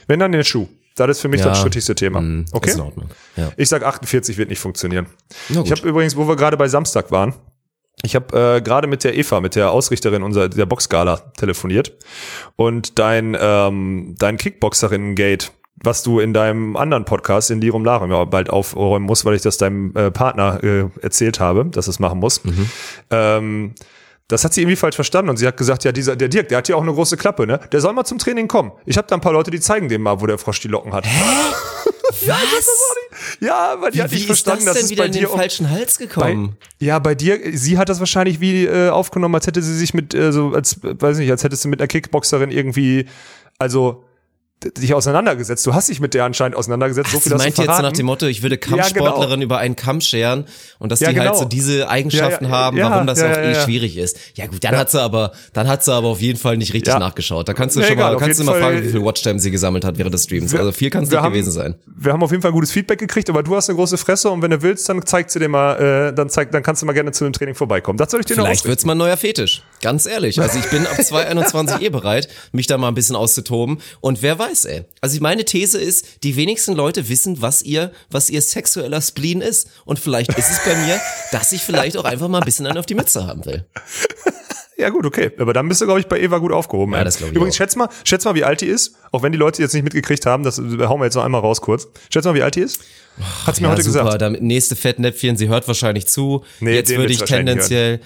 Wenn 0.08 0.20
dann 0.20 0.32
den 0.32 0.44
Schuh. 0.44 0.68
Das 0.96 1.10
ist 1.10 1.22
für 1.22 1.28
mich 1.28 1.40
Ja. 1.42 1.48
das 1.48 1.60
strittigste 1.60 1.96
Thema. 1.96 2.20
Hm, 2.20 2.46
Okay? 2.52 2.72
Ja. 3.36 3.52
Ich 3.58 3.68
sag 3.70 3.84
48 3.84 4.38
wird 4.38 4.50
nicht 4.50 4.60
funktionieren. 4.60 5.08
Ich 5.50 5.72
habe 5.72 5.88
übrigens, 5.88 6.16
wo 6.16 6.28
wir 6.28 6.36
gerade 6.36 6.56
bei 6.56 6.68
Samstag 6.68 7.10
waren, 7.12 7.34
ich 8.04 8.16
habe 8.16 8.58
äh, 8.58 8.62
gerade 8.62 8.88
mit 8.88 9.04
der 9.04 9.16
Eva, 9.18 9.40
mit 9.42 9.56
der 9.56 9.72
Ausrichterin 9.72 10.24
unserer 10.24 10.50
der 10.50 10.66
Boxgala 10.66 11.18
telefoniert 11.38 11.94
und 12.56 13.00
dein 13.00 13.36
ähm, 13.40 14.16
dein 14.20 14.38
Kickboxerinnen-Gate, 14.38 15.52
was 15.84 16.02
du 16.02 16.20
in 16.20 16.34
deinem 16.34 16.76
anderen 16.76 17.06
Podcast 17.06 17.52
in 17.52 17.62
Lirum 17.62 17.86
Larum 17.86 18.10
ja 18.12 18.24
bald 18.26 18.50
aufräumen 18.50 19.06
musst, 19.06 19.26
weil 19.26 19.36
ich 19.36 19.42
das 19.42 19.58
deinem 19.58 19.96
äh, 19.96 20.10
Partner 20.12 20.64
äh, 20.64 20.86
erzählt 21.02 21.40
habe, 21.40 21.66
dass 21.66 21.88
es 21.88 22.00
machen 22.00 22.20
muss. 22.20 22.42
Ähm, 23.10 23.76
das 24.30 24.46
hat 24.46 24.54
sie 24.54 24.62
irgendwie 24.62 24.78
falsch 24.78 24.96
verstanden 24.96 25.30
und 25.30 25.38
sie 25.38 25.46
hat 25.46 25.58
gesagt, 25.58 25.84
ja, 25.84 25.92
dieser, 25.92 26.16
der 26.16 26.30
Dirk, 26.30 26.48
der 26.48 26.60
hat 26.60 26.70
ja 26.70 26.76
auch 26.76 26.82
eine 26.82 26.94
große 26.94 27.18
Klappe, 27.18 27.46
ne? 27.46 27.60
Der 27.72 27.82
soll 27.82 27.94
mal 27.94 28.06
zum 28.06 28.18
Training 28.18 28.48
kommen. 28.48 28.72
Ich 28.86 28.98
habe 28.98 29.08
da 29.08 29.16
ein 29.16 29.22
paar 29.22 29.34
Leute, 29.34 29.52
die 29.52 29.60
zeigen 29.60 29.90
dem 29.90 30.02
mal, 30.02 30.22
wo 30.22 30.26
der 30.26 30.38
Frosch 30.38 30.62
die 30.62 30.70
Locken 30.70 30.94
hat. 30.94 31.06
Was? 31.06 32.68
Ja, 33.40 33.76
weil 33.80 33.92
die 33.92 34.02
hat 34.02 34.12
Wie 34.12 34.16
nicht 34.16 34.24
ist 34.24 34.28
verstanden, 34.28 34.66
das 34.66 34.74
dass 34.74 34.78
denn 34.78 34.86
es 34.86 34.92
wieder 34.92 35.04
bei 35.04 35.08
in 35.08 35.12
den 35.14 35.22
dir 35.22 35.30
falschen 35.30 35.70
Hals 35.70 35.98
bei, 35.98 36.06
gekommen? 36.06 36.58
ja, 36.80 37.00
bei 37.00 37.16
dir, 37.16 37.40
sie 37.54 37.78
hat 37.78 37.90
das 37.90 38.00
wahrscheinlich 38.00 38.40
wie 38.40 38.66
äh, 38.66 38.90
aufgenommen, 38.90 39.36
als 39.36 39.48
hätte 39.48 39.62
sie 39.62 39.76
sich 39.76 39.94
mit, 39.94 40.14
äh, 40.14 40.32
so, 40.32 40.50
als, 40.54 40.80
weiß 40.82 41.18
nicht, 41.18 41.30
als 41.32 41.44
hättest 41.44 41.64
du 41.64 41.70
mit 41.70 41.80
einer 41.80 41.88
Kickboxerin 41.88 42.52
irgendwie, 42.52 43.06
also, 43.60 44.04
dich 44.72 44.94
auseinandergesetzt. 44.94 45.66
Du 45.66 45.74
hast 45.74 45.90
dich 45.90 46.00
mit 46.00 46.14
der 46.14 46.26
anscheinend 46.26 46.56
auseinandergesetzt. 46.58 47.12
so 47.12 47.18
Ach, 47.18 47.22
viel 47.22 47.32
sie 47.32 47.38
du 47.38 47.44
meint 47.44 47.58
jetzt 47.58 47.76
so 47.76 47.82
nach 47.82 47.92
dem 47.92 48.06
Motto, 48.06 48.26
ich 48.26 48.42
würde 48.42 48.58
genau. 48.58 48.78
Kampfsportlerin 48.78 49.42
über 49.42 49.58
einen 49.58 49.76
Kamm 49.76 50.02
scheren 50.02 50.46
und 50.80 50.92
dass 50.92 51.00
Ja, 51.00 51.10
die 51.12 51.20
halt 51.20 51.30
genau. 51.30 51.40
so 51.42 51.46
diese 51.46 51.90
Eigenschaften 51.90 52.46
Ja, 52.46 52.50
ja, 52.52 52.56
haben, 52.58 52.78
ja, 52.78 52.90
warum 52.92 53.08
das 53.08 53.20
ja, 53.20 53.32
auch 53.32 53.36
ja, 53.38 53.42
eh 53.44 53.54
ja. 53.54 53.62
schwierig 53.62 53.98
ist. 53.98 54.18
Ja 54.36 54.48
gut, 54.48 54.64
dann 54.64 54.76
hat 54.78 54.92
sie 54.92 55.02
aber, 55.02 55.32
dann 55.54 55.68
hat 55.68 55.84
sie 55.84 55.94
aber 55.94 56.08
auf 56.08 56.22
jeden 56.22 56.40
Fall 56.40 56.58
nicht 56.58 56.74
richtig 56.74 56.94
Ja. 56.94 57.00
nachgeschaut. 57.00 57.48
Da 57.48 57.54
kannst 57.54 57.76
du 57.76 57.82
schon 57.82 57.92
egal, 57.94 58.14
mal, 58.14 58.20
kannst 58.20 58.40
du 58.40 58.44
mal 58.44 58.54
Fall- 58.54 58.62
fragen, 58.62 58.84
wie 58.84 58.90
viel 58.90 59.04
Watchtime 59.04 59.40
sie 59.40 59.52
gesammelt 59.52 59.86
hat 59.86 59.98
während 59.98 60.14
des 60.14 60.24
Streams. 60.24 60.54
Also 60.56 60.72
viel 60.72 60.90
kann 60.90 61.04
es 61.04 61.12
wir 61.12 61.18
nicht 61.18 61.26
haben- 61.26 61.34
gewesen 61.34 61.52
sein. 61.52 61.76
Wir 61.96 62.14
haben 62.14 62.24
auf 62.24 62.32
jeden 62.32 62.42
Fall 62.44 62.52
gutes 62.52 62.72
Feedback 62.72 63.00
gekriegt, 63.00 63.30
aber 63.30 63.44
du 63.44 63.56
hast 63.56 63.70
eine 63.70 63.76
große 63.78 63.98
Fresse 63.98 64.30
und 64.30 64.42
wenn 64.42 64.52
du 64.52 64.62
willst, 64.62 64.88
dann 64.90 65.06
zeigt 65.06 65.32
sie 65.32 65.40
dir 65.40 65.48
mal, 65.50 66.10
äh, 66.10 66.14
dann 66.14 66.30
zeig, 66.30 66.52
dann 66.52 66.64
kannst 66.64 66.82
du 66.82 66.86
mal 66.86 66.94
gerne 66.94 67.12
zu 67.12 67.24
dem 67.24 67.34
Training 67.34 67.56
vorbeikommen. 67.56 67.98
Das 67.98 68.12
soll 68.12 68.20
ich 68.20 68.26
dir 68.26 68.36
noch 68.38 68.46
Vielleicht 68.46 68.66
wird's 68.66 68.86
mal 68.86 68.94
ein 68.94 68.98
neuer 68.98 69.18
Fetisch. 69.18 69.64
Ganz 69.82 70.06
ehrlich. 70.06 70.40
Also 70.40 70.60
ich 70.60 70.70
bin 70.70 70.86
ab 70.86 70.96
221 71.04 71.82
eh 71.82 71.90
bereit, 71.90 72.28
mich 72.52 72.68
da 72.68 72.78
mal 72.78 72.88
ein 72.90 72.94
bisschen 72.96 73.16
auszutoben. 73.16 73.80
Und 74.02 74.22
wer 74.22 74.38
weiß, 74.40 74.53
ey. 74.66 74.84
Also 75.02 75.20
meine 75.22 75.44
These 75.46 75.80
ist, 75.80 76.24
die 76.24 76.36
wenigsten 76.36 76.74
Leute 76.74 77.10
wissen, 77.10 77.42
was 77.42 77.62
ihr, 77.62 77.92
was 78.10 78.30
ihr 78.30 78.42
sexueller 78.42 79.02
Spleen 79.02 79.42
ist. 79.42 79.68
Und 79.86 80.00
vielleicht 80.00 80.32
ist 80.38 80.50
es 80.52 80.60
bei 80.66 80.76
mir, 80.76 81.00
dass 81.32 81.52
ich 81.52 81.62
vielleicht 81.62 81.98
auch 81.98 82.06
einfach 82.06 82.28
mal 82.28 82.40
ein 82.40 82.46
bisschen 82.46 82.66
einen 82.68 82.78
auf 82.78 82.86
die 82.86 82.96
Mütze 82.96 83.26
haben 83.28 83.46
will. 83.46 83.66
Ja 84.76 84.90
gut, 84.90 85.06
okay. 85.06 85.32
Aber 85.38 85.54
dann 85.54 85.70
bist 85.70 85.80
du, 85.82 85.86
glaube 85.86 86.00
ich, 86.02 86.08
bei 86.08 86.20
Eva 86.20 86.40
gut 86.40 86.52
aufgehoben. 86.52 86.94
Ja, 86.94 87.04
das 87.04 87.18
glaub 87.18 87.30
ich 87.30 87.36
Übrigens, 87.36 87.56
auch. 87.56 87.58
schätz 87.60 87.76
mal, 87.76 87.90
schätz 88.04 88.26
mal, 88.26 88.34
wie 88.36 88.44
alt 88.44 88.60
die 88.60 88.66
ist. 88.66 88.96
Auch 89.12 89.22
wenn 89.22 89.32
die 89.32 89.38
Leute 89.38 89.62
jetzt 89.62 89.74
nicht 89.74 89.84
mitgekriegt 89.84 90.26
haben, 90.26 90.44
das 90.44 90.58
hauen 90.58 91.00
wir 91.00 91.06
jetzt 91.06 91.14
noch 91.14 91.24
einmal 91.24 91.40
raus 91.42 91.62
kurz. 91.62 91.88
Schätz 92.12 92.26
mal, 92.26 92.34
wie 92.34 92.42
alt 92.42 92.56
die 92.56 92.62
ist. 92.62 92.82
Hat's 93.46 93.62
mir 93.62 93.68
Ja, 93.68 93.74
heute 93.74 93.84
super. 93.84 94.04
gesagt. 94.06 94.22
Damit 94.24 94.42
nächste 94.42 94.76
Fettnäpfchen, 94.76 95.38
sie 95.38 95.48
hört 95.48 95.68
wahrscheinlich 95.68 96.08
zu. 96.08 96.44
Nee, 96.60 96.74
Jetzt 96.74 96.90
würde 96.90 97.14
ich 97.14 97.20
tendenziell. 97.24 98.02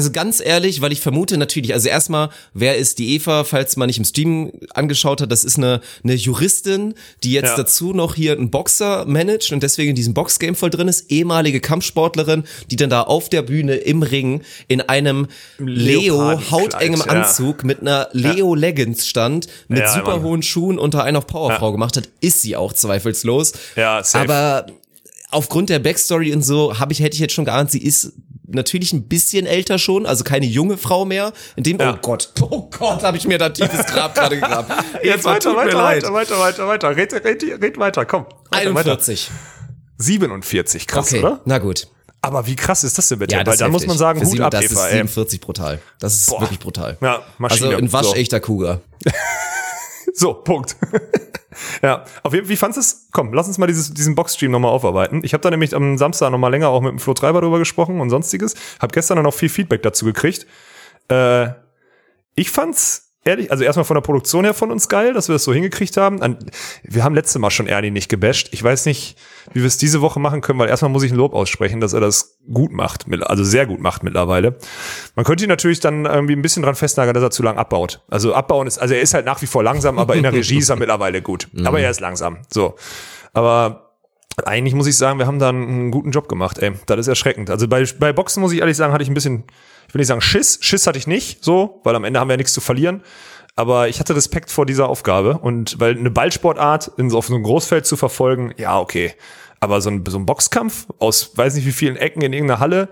Also 0.00 0.12
ganz 0.12 0.40
ehrlich, 0.44 0.80
weil 0.80 0.92
ich 0.92 1.00
vermute 1.00 1.36
natürlich, 1.36 1.74
also 1.74 1.88
erstmal, 1.88 2.30
wer 2.54 2.76
ist 2.76 2.98
die 2.98 3.14
Eva, 3.14 3.44
falls 3.44 3.76
man 3.76 3.86
nicht 3.88 3.98
im 3.98 4.04
Stream 4.04 4.52
angeschaut 4.74 5.20
hat, 5.20 5.30
das 5.30 5.44
ist 5.44 5.58
eine, 5.58 5.80
eine 6.02 6.14
Juristin, 6.14 6.94
die 7.22 7.32
jetzt 7.32 7.50
Ja. 7.50 7.56
dazu 7.56 7.92
noch 7.92 8.14
hier 8.14 8.32
einen 8.32 8.50
Boxer 8.50 9.04
managt 9.06 9.52
und 9.52 9.62
deswegen 9.62 9.90
in 9.90 9.96
diesem 9.96 10.14
Boxgame 10.14 10.54
voll 10.56 10.70
drin 10.70 10.88
ist, 10.88 11.10
ehemalige 11.10 11.60
Kampfsportlerin, 11.60 12.44
die 12.70 12.76
dann 12.76 12.90
da 12.90 13.02
auf 13.02 13.28
der 13.28 13.42
Bühne 13.42 13.74
im 13.76 14.02
Ring 14.02 14.42
in 14.68 14.80
einem 14.80 15.26
Leo 15.58 16.40
hautengem 16.50 17.00
ja. 17.00 17.06
Anzug 17.06 17.64
mit 17.64 17.80
einer 17.80 18.08
Leo 18.12 18.54
Leggings 18.54 19.06
stand, 19.06 19.46
mit 19.68 19.80
Ja, 19.80 19.92
super 19.94 20.16
Mann. 20.16 20.22
hohen 20.22 20.42
Schuhen 20.42 20.78
unter 20.78 21.04
einen 21.04 21.16
auf 21.16 21.26
Powerfrau 21.26 21.72
gemacht 21.72 21.96
hat, 21.96 22.08
ist 22.20 22.42
sie 22.42 22.56
auch 22.56 22.72
zweifelslos. 22.72 23.52
Ja, 23.76 24.02
safe. 24.02 24.24
Aber 24.24 24.66
aufgrund 25.30 25.68
der 25.70 25.78
Backstory 25.78 26.32
und 26.32 26.44
so 26.44 26.78
habe 26.78 26.92
ich 26.92 27.00
hätte 27.00 27.14
ich 27.14 27.20
jetzt 27.20 27.34
schon 27.34 27.44
geahnt, 27.44 27.70
sie 27.70 27.82
ist 27.82 28.12
natürlich 28.52 28.92
ein 28.92 29.08
bisschen 29.08 29.46
älter 29.46 29.78
schon, 29.78 30.06
also 30.06 30.24
keine 30.24 30.46
junge 30.46 30.76
Frau 30.76 31.04
mehr. 31.04 31.32
In 31.56 31.62
dem 31.64 31.78
Ja. 31.78 31.94
oh 31.94 31.98
Gott, 32.02 32.30
oh 32.40 32.68
Gott, 32.70 33.02
habe 33.02 33.16
ich 33.16 33.26
mir 33.26 33.38
da 33.38 33.48
tiefes 33.48 33.86
Grab 33.86 34.14
gerade 34.14 34.36
gegraben. 34.40 34.72
Jetzt 35.02 35.24
weiter, 35.24 35.54
weiter, 35.56 35.78
weiter, 35.82 36.12
weiter, 36.12 36.38
weiter, 36.38 36.66
weiter. 36.68 36.96
Red, 36.96 37.12
red, 37.12 37.42
red 37.62 37.78
weiter, 37.78 38.04
komm. 38.04 38.26
Weiter, 38.50 38.74
weiter. 38.74 38.90
41. 38.92 39.30
47, 39.98 40.86
krass, 40.86 41.08
Okay, 41.12 41.18
oder? 41.20 41.40
na 41.44 41.58
gut. 41.58 41.88
Aber 42.22 42.46
wie 42.46 42.54
krass 42.56 42.84
ist 42.84 42.98
das 42.98 43.08
denn 43.08 43.18
bitte? 43.18 43.34
Ja, 43.34 43.44
das 43.44 43.52
Weil 43.54 43.58
da 43.58 43.66
ist 43.66 43.72
muss 43.72 43.86
man 43.86 43.96
sagen, 43.98 44.20
Für 44.20 44.26
Hut 44.26 44.32
sieben- 44.32 44.44
ab, 44.44 44.50
Das 44.50 44.64
Eva, 44.64 44.86
ist 44.86 44.92
ey. 44.92 44.96
47 44.98 45.40
brutal. 45.40 45.78
Das 46.00 46.14
ist 46.14 46.26
Boah. 46.28 46.40
wirklich 46.42 46.58
brutal. 46.58 46.98
Ja, 47.00 47.22
Maschine. 47.38 47.68
Also 47.68 47.78
ein 47.78 47.88
So. 47.88 47.92
waschechter 47.94 48.40
Cougar. 48.40 48.80
So, 50.14 50.34
Punkt. 50.34 50.76
ja, 51.82 52.04
auf 52.22 52.32
jeden 52.32 52.46
Fall, 52.46 52.52
wie 52.52 52.56
fandest 52.56 52.76
du 52.76 52.80
es? 52.80 53.08
Komm, 53.12 53.32
lass 53.32 53.48
uns 53.48 53.58
mal 53.58 53.66
dieses, 53.66 53.92
diesen 53.92 54.14
Boxstream 54.14 54.50
nochmal 54.50 54.70
aufarbeiten. 54.70 55.22
Ich 55.24 55.32
habe 55.32 55.42
da 55.42 55.50
nämlich 55.50 55.74
am 55.74 55.98
Samstag 55.98 56.30
nochmal 56.30 56.50
länger 56.50 56.68
auch 56.68 56.80
mit 56.80 56.92
dem 56.92 56.98
Flo 56.98 57.14
Treiber 57.14 57.40
drüber 57.40 57.58
gesprochen 57.58 58.00
und 58.00 58.10
sonstiges. 58.10 58.54
Hab 58.80 58.92
gestern 58.92 59.16
dann 59.16 59.26
auch 59.26 59.34
viel 59.34 59.48
Feedback 59.48 59.82
dazu 59.82 60.04
gekriegt. 60.04 60.46
Äh, 61.08 61.48
ich 62.34 62.50
fand's 62.50 63.09
ehrlich, 63.24 63.50
also 63.50 63.64
erstmal 63.64 63.84
von 63.84 63.94
der 63.94 64.00
Produktion 64.00 64.44
her 64.44 64.54
von 64.54 64.70
uns 64.70 64.88
geil, 64.88 65.12
dass 65.12 65.28
wir 65.28 65.34
das 65.34 65.44
so 65.44 65.52
hingekriegt 65.52 65.96
haben. 65.96 66.38
Wir 66.82 67.04
haben 67.04 67.14
letzte 67.14 67.38
Mal 67.38 67.50
schon 67.50 67.66
Ernie 67.66 67.90
nicht 67.90 68.08
gebasht. 68.08 68.48
Ich 68.52 68.62
weiß 68.62 68.86
nicht, 68.86 69.16
wie 69.52 69.60
wir 69.60 69.66
es 69.66 69.76
diese 69.76 70.00
Woche 70.00 70.20
machen 70.20 70.40
können, 70.40 70.58
weil 70.58 70.68
erstmal 70.68 70.90
muss 70.90 71.02
ich 71.02 71.12
ein 71.12 71.16
Lob 71.16 71.34
aussprechen, 71.34 71.80
dass 71.80 71.92
er 71.92 72.00
das 72.00 72.38
gut 72.52 72.72
macht, 72.72 73.06
also 73.22 73.44
sehr 73.44 73.66
gut 73.66 73.80
macht 73.80 74.02
mittlerweile. 74.02 74.56
Man 75.14 75.24
könnte 75.24 75.44
ihn 75.44 75.48
natürlich 75.48 75.80
dann 75.80 76.06
irgendwie 76.06 76.34
ein 76.34 76.42
bisschen 76.42 76.62
dran 76.62 76.74
festnageln, 76.74 77.14
dass 77.14 77.22
er 77.22 77.30
zu 77.30 77.42
lang 77.42 77.58
abbaut. 77.58 78.02
Also 78.08 78.34
abbauen 78.34 78.66
ist, 78.66 78.78
also 78.78 78.94
er 78.94 79.00
ist 79.00 79.14
halt 79.14 79.26
nach 79.26 79.42
wie 79.42 79.46
vor 79.46 79.62
langsam, 79.62 79.98
aber 79.98 80.14
in 80.14 80.22
der 80.22 80.32
Regie 80.40 80.58
ist 80.58 80.70
er 80.70 80.76
mittlerweile 80.76 81.22
gut. 81.22 81.48
Aber 81.64 81.80
er 81.80 81.90
ist 81.90 82.00
langsam. 82.00 82.38
So. 82.48 82.76
Aber 83.32 83.90
eigentlich 84.44 84.74
muss 84.74 84.86
ich 84.86 84.96
sagen, 84.96 85.18
wir 85.18 85.26
haben 85.26 85.38
da 85.38 85.50
einen 85.50 85.90
guten 85.90 86.10
Job 86.10 86.28
gemacht, 86.28 86.58
ey. 86.58 86.72
Das 86.86 86.98
ist 86.98 87.08
erschreckend. 87.08 87.50
Also 87.50 87.68
bei, 87.68 87.84
bei 87.98 88.12
Boxen 88.12 88.40
muss 88.40 88.52
ich 88.52 88.60
ehrlich 88.60 88.76
sagen, 88.76 88.92
hatte 88.92 89.02
ich 89.02 89.10
ein 89.10 89.14
bisschen, 89.14 89.44
ich 89.90 89.94
will 89.94 89.98
nicht 89.98 90.06
sagen 90.06 90.20
Schiss. 90.20 90.56
Schiss 90.60 90.86
hatte 90.86 90.98
ich 90.98 91.08
nicht, 91.08 91.44
so, 91.44 91.80
weil 91.82 91.96
am 91.96 92.04
Ende 92.04 92.20
haben 92.20 92.28
wir 92.28 92.34
ja 92.34 92.36
nichts 92.36 92.52
zu 92.52 92.60
verlieren. 92.60 93.02
Aber 93.56 93.88
ich 93.88 93.98
hatte 93.98 94.14
Respekt 94.14 94.48
vor 94.48 94.64
dieser 94.64 94.88
Aufgabe 94.88 95.38
und 95.38 95.80
weil 95.80 95.98
eine 95.98 96.12
Ballsportart 96.12 96.92
in 96.96 97.12
auf 97.12 97.26
so 97.26 97.34
einem 97.34 97.42
Großfeld 97.42 97.84
zu 97.84 97.96
verfolgen, 97.96 98.54
ja, 98.56 98.78
okay. 98.78 99.14
Aber 99.58 99.80
so 99.80 99.90
ein, 99.90 100.04
so 100.06 100.16
ein 100.16 100.26
Boxkampf 100.26 100.86
aus 101.00 101.36
weiß 101.36 101.56
nicht 101.56 101.66
wie 101.66 101.72
vielen 101.72 101.96
Ecken 101.96 102.22
in 102.22 102.32
irgendeiner 102.32 102.60
Halle, 102.60 102.88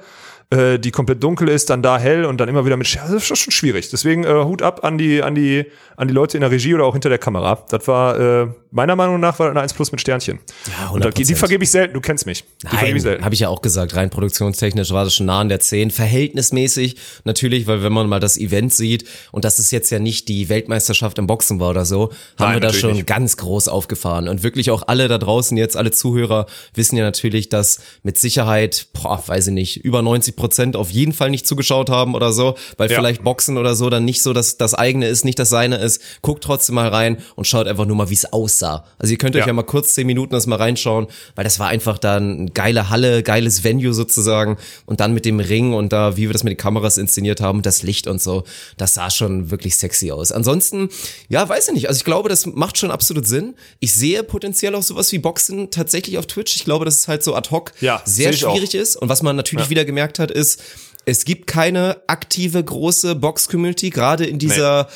äh, 0.51 0.79
die 0.79 0.91
komplett 0.91 1.23
dunkel 1.23 1.49
ist, 1.49 1.69
dann 1.69 1.83
da 1.83 1.99
hell 1.99 2.25
und 2.25 2.39
dann 2.39 2.49
immer 2.49 2.65
wieder 2.65 2.77
mit 2.77 2.87
Scherz, 2.87 3.11
das 3.11 3.31
ist 3.31 3.39
schon 3.39 3.53
schwierig. 3.53 3.91
Deswegen 3.91 4.25
äh, 4.25 4.45
Hut 4.45 4.63
ab 4.63 4.83
an 4.83 4.97
die, 4.97 5.23
an 5.23 5.35
die, 5.35 5.67
an 5.97 6.09
die 6.09 6.15
Leute 6.15 6.37
in 6.37 6.41
der 6.41 6.51
Regie 6.51 6.75
oder 6.75 6.85
auch 6.85 6.95
hinter 6.95 7.11
der 7.11 7.19
Kamera. 7.19 7.65
Das 7.69 7.87
war 7.87 8.19
äh, 8.19 8.47
meiner 8.71 8.97
Meinung 8.97 9.21
nach 9.21 9.39
war 9.39 9.51
eine 9.51 9.61
1 9.61 9.75
Plus 9.75 9.93
mit 9.93 10.01
Sternchen. 10.01 10.39
Ja, 10.79 10.89
und 10.89 11.05
da, 11.05 11.11
die 11.11 11.25
100%. 11.25 11.37
vergebe 11.37 11.65
ich 11.65 11.71
selten, 11.71 11.95
du 11.95 12.01
kennst 12.01 12.27
mich. 12.27 12.45
Die 12.63 12.67
ich 12.67 12.73
Nein, 12.73 13.01
selten. 13.01 13.25
habe 13.25 13.35
ich 13.35 13.41
ja 13.41 13.49
auch 13.49 13.63
gesagt, 13.63 13.95
rein 13.97 14.11
produktionstechnisch 14.11 14.91
war 14.91 15.05
das 15.05 15.15
schon 15.15 15.27
nah 15.27 15.41
an 15.41 15.49
der 15.49 15.61
10, 15.61 15.91
verhältnismäßig 15.91 16.97
natürlich, 17.25 17.67
weil 17.67 17.83
wenn 17.83 17.93
man 17.93 18.09
mal 18.09 18.21
das 18.21 18.39
Event 18.39 18.73
sieht 18.73 19.05
und 19.33 19.45
das 19.45 19.59
ist 19.59 19.71
jetzt 19.71 19.91
ja 19.91 19.99
nicht 19.99 20.29
die 20.29 20.49
Weltmeisterschaft 20.49 21.19
im 21.19 21.27
Boxen 21.27 21.61
war 21.61 21.71
oder 21.71 21.85
so, 21.85 22.11
haben 22.39 22.53
Nein, 22.53 22.53
wir 22.55 22.61
da 22.61 22.73
schon 22.73 22.93
nicht. 22.93 23.07
ganz 23.07 23.37
groß 23.37 23.69
aufgefahren 23.69 24.29
und 24.29 24.43
wirklich 24.43 24.71
auch 24.71 24.85
alle 24.87 25.09
da 25.09 25.19
draußen 25.19 25.57
jetzt, 25.57 25.77
alle 25.77 25.91
Zuhörer 25.91 26.47
wissen 26.75 26.97
ja 26.97 27.05
natürlich, 27.05 27.49
dass 27.49 27.81
mit 28.03 28.19
Sicherheit, 28.19 28.89
boah, 28.93 29.23
weiß 29.27 29.49
ich 29.49 29.55
nicht, 29.55 29.85
über 29.85 30.03
90 30.03 30.37
Prozent 30.39 30.75
auf 30.77 30.91
jeden 30.91 31.13
Fall 31.13 31.29
nicht 31.29 31.47
zugeschaut 31.47 31.91
haben 31.91 32.15
oder 32.15 32.33
so, 32.33 32.55
weil 32.79 32.91
Ja. 32.91 32.97
vielleicht 32.97 33.23
Boxen 33.23 33.59
oder 33.59 33.75
so 33.77 33.91
dann 33.91 34.07
nicht 34.07 34.23
so 34.23 34.33
das, 34.33 34.57
das 34.57 34.73
eigene 34.73 35.07
ist, 35.09 35.25
nicht 35.27 35.39
das 35.39 35.51
seine 35.51 35.77
ist. 35.77 36.01
Guckt 36.23 36.43
trotzdem 36.43 36.77
mal 36.77 36.89
rein 36.89 37.19
und 37.37 37.47
schaut 37.47 37.67
einfach 37.67 37.85
nur 37.85 37.97
mal, 37.97 38.09
wie 38.09 38.15
es 38.15 38.33
aussah. 38.33 38.85
Also 38.99 39.13
ihr 39.13 39.19
könnt 39.19 39.35
euch 39.37 39.41
Ja. 39.41 39.49
ja 39.49 39.53
mal 39.53 39.65
kurz 39.65 39.93
zehn 39.93 40.07
Minuten 40.07 40.33
das 40.33 40.47
mal 40.47 40.57
reinschauen, 40.57 41.09
weil 41.35 41.45
das 41.45 41.59
war 41.59 41.69
einfach 41.69 41.99
dann 41.99 42.39
eine 42.39 42.51
geile 42.53 42.89
Halle, 42.89 43.23
geiles 43.23 43.65
Venue 43.65 43.93
sozusagen 43.93 44.57
und 44.87 45.01
dann 45.01 45.13
mit 45.13 45.25
dem 45.27 45.41
Ring 45.41 45.75
und 45.75 45.93
da, 45.93 46.17
wie 46.17 46.23
wir 46.29 46.33
das 46.33 46.45
mit 46.45 46.53
den 46.53 46.57
Kameras 46.57 46.97
inszeniert 46.97 47.41
haben, 47.43 47.61
das 47.63 47.83
Licht 47.83 48.07
und 48.07 48.23
so, 48.23 48.45
das 48.79 48.95
sah 48.95 49.11
schon 49.11 49.51
wirklich 49.51 49.77
sexy 49.77 50.11
aus. 50.13 50.33
Ansonsten, 50.33 50.89
ja, 51.29 51.47
weiß 51.49 51.69
ich 51.69 51.75
nicht, 51.75 51.89
also 51.89 51.99
ich 51.99 52.05
glaube, 52.05 52.29
das 52.29 52.47
macht 52.47 52.79
schon 52.79 52.91
absolut 52.91 53.27
Sinn. 53.27 53.55
Ich 53.81 53.93
sehe 53.93 54.23
potenziell 54.23 54.75
auch 54.75 54.83
sowas 54.83 55.11
wie 55.13 55.19
Boxen 55.19 55.71
tatsächlich 55.71 56.17
auf 56.19 56.27
Twitch. 56.27 56.55
Ich 56.57 56.65
glaube, 56.65 56.85
dass 56.85 56.95
es 56.97 57.09
halt 57.09 57.25
so 57.25 57.35
ad 57.35 57.51
hoc 57.51 57.73
Ja, 57.81 58.01
sehr 58.05 58.31
ich 58.31 58.45
auch. 58.45 58.53
schwierig 58.55 58.75
ist 58.75 58.97
und 58.97 59.09
was 59.09 59.23
man 59.23 59.35
natürlich 59.37 59.69
wieder 59.71 59.85
gemerkt 59.85 60.19
hat, 60.19 60.28
ist, 60.31 60.63
es 61.05 61.25
gibt 61.25 61.47
keine 61.47 62.03
aktive 62.07 62.63
große 62.63 63.15
Box-Community, 63.15 63.89
gerade 63.89 64.27
in 64.27 64.39
dieser 64.39 64.89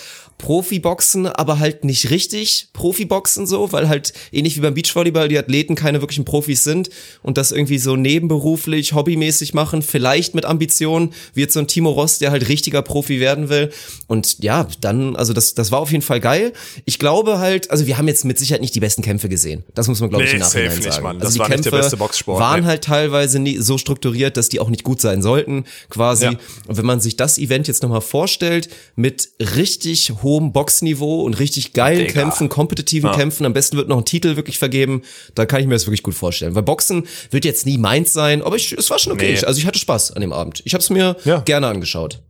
Profiboxen, 0.43 1.27
aber 1.27 1.61
halt 1.61 1.85
nicht 1.85 2.11
richtig 2.11 2.67
Profiboxen 2.73 3.47
so, 3.47 3.71
weil 3.71 3.89
halt 3.89 4.13
ähnlich 4.33 4.57
wie 4.57 4.61
beim 4.61 4.75
Beachvolleyball 4.75 5.29
die 5.29 5.39
Athleten 5.39 5.77
keine 5.77 6.01
wirklichen 6.03 6.25
Profis 6.25 6.65
sind 6.65 6.91
und 7.23 7.39
das 7.39 7.53
irgendwie 7.53 7.79
so 7.79 7.95
nebenberuflich, 7.95 8.93
hobbymäßig 8.93 9.55
machen, 9.55 9.83
vielleicht 9.83 10.35
mit 10.35 10.45
Ambitionen, 10.45 11.15
wie 11.33 11.43
jetzt 11.43 11.55
so 11.55 11.61
ein 11.61 11.69
Timo 11.69 11.91
Ross, 11.91 12.19
der 12.19 12.33
halt 12.33 12.49
richtiger 12.49 12.83
Profi 12.83 13.21
werden 13.21 13.51
will. 13.51 13.71
Und 14.09 14.43
ja, 14.43 14.67
dann, 14.81 15.15
also 15.15 15.33
das, 15.33 15.55
das 15.55 15.71
war 15.71 15.79
auf 15.79 15.93
jeden 15.93 16.03
Fall 16.03 16.19
geil. 16.19 16.53
Ich 16.87 16.99
glaube 16.99 17.39
halt, 17.39 17.71
also 17.71 17.87
wir 17.87 17.97
haben 17.97 18.09
jetzt 18.09 18.25
mit 18.25 18.37
Sicherheit 18.37 18.63
nicht 18.63 18.75
die 18.75 18.81
besten 18.81 19.03
Kämpfe 19.03 19.29
gesehen. 19.29 19.63
Das 19.75 19.87
muss 19.87 20.01
man, 20.01 20.11
glaube 20.11 20.25
ich, 20.25 20.33
Nee, 20.33 20.39
im 20.39 20.43
Nachhinein 20.43 20.71
safe 20.71 20.81
nicht, 20.81 20.93
sagen. 20.93 21.05
Mann. 21.05 21.17
Also 21.17 21.27
Das 21.27 21.35
die 21.35 21.39
war 21.39 21.49
nicht 21.51 21.65
der 21.65 21.71
Kämpfe 21.71 21.83
beste 21.83 21.97
Boxsport, 21.99 22.41
waren 22.41 22.63
nee. 22.63 22.67
halt 22.67 22.83
teilweise 22.83 23.39
nie 23.39 23.59
so 23.59 23.79
strukturiert, 23.79 24.37
dass 24.37 24.49
die 24.49 24.59
auch 24.59 24.71
nicht 24.71 24.83
gut 24.83 25.01
sein 25.01 25.23
sollten, 25.23 25.67
quasi. 25.89 26.25
Ja. 26.25 26.33
Und 26.67 26.77
wenn 26.77 26.87
man 26.87 27.01
sich 27.01 27.17
das 27.17 27.39
Event 27.39 27.69
jetzt 27.69 27.85
nochmal 27.85 28.01
vorstellt, 28.01 28.69
mit 28.97 29.29
richtig 29.39 30.13
hohem 30.33 30.53
Boxniveau 30.53 31.23
und 31.23 31.35
richtig 31.39 31.73
geilen 31.73 32.07
Digga. 32.07 32.13
Kämpfen, 32.21 32.49
kompetitiven 32.49 33.11
Ja. 33.11 33.17
Kämpfen, 33.17 33.45
am 33.47 33.53
besten 33.53 33.77
wird 33.77 33.89
noch 33.89 33.99
ein 33.99 34.05
Titel 34.05 34.37
wirklich 34.37 34.59
vergeben, 34.59 35.03
dann 35.35 35.47
kann 35.47 35.61
ich 35.61 35.67
mir 35.67 35.75
das 35.75 35.87
wirklich 35.87 36.03
gut 36.03 36.15
vorstellen. 36.15 36.55
Weil 36.55 36.63
Boxen 36.63 37.07
wird 37.31 37.45
jetzt 37.45 37.67
nie 37.67 37.79
meins 37.79 38.13
sein, 38.13 38.43
aber 38.43 38.57
ich, 38.57 38.73
es 38.73 38.91
war 38.91 38.99
schon 38.99 39.13
okay. 39.13 39.35
Nee. 39.39 39.45
Also 39.45 39.59
ich 39.59 39.67
hatte 39.67 39.79
Spaß 39.79 40.13
an 40.13 40.21
dem 40.21 40.33
Abend. 40.33 40.63
Ich 40.65 40.75
habe 40.75 40.83
es 40.83 40.91
mir 40.91 41.17
Ja. 41.25 41.41
gerne 41.41 41.67
angeschaut. 41.69 42.23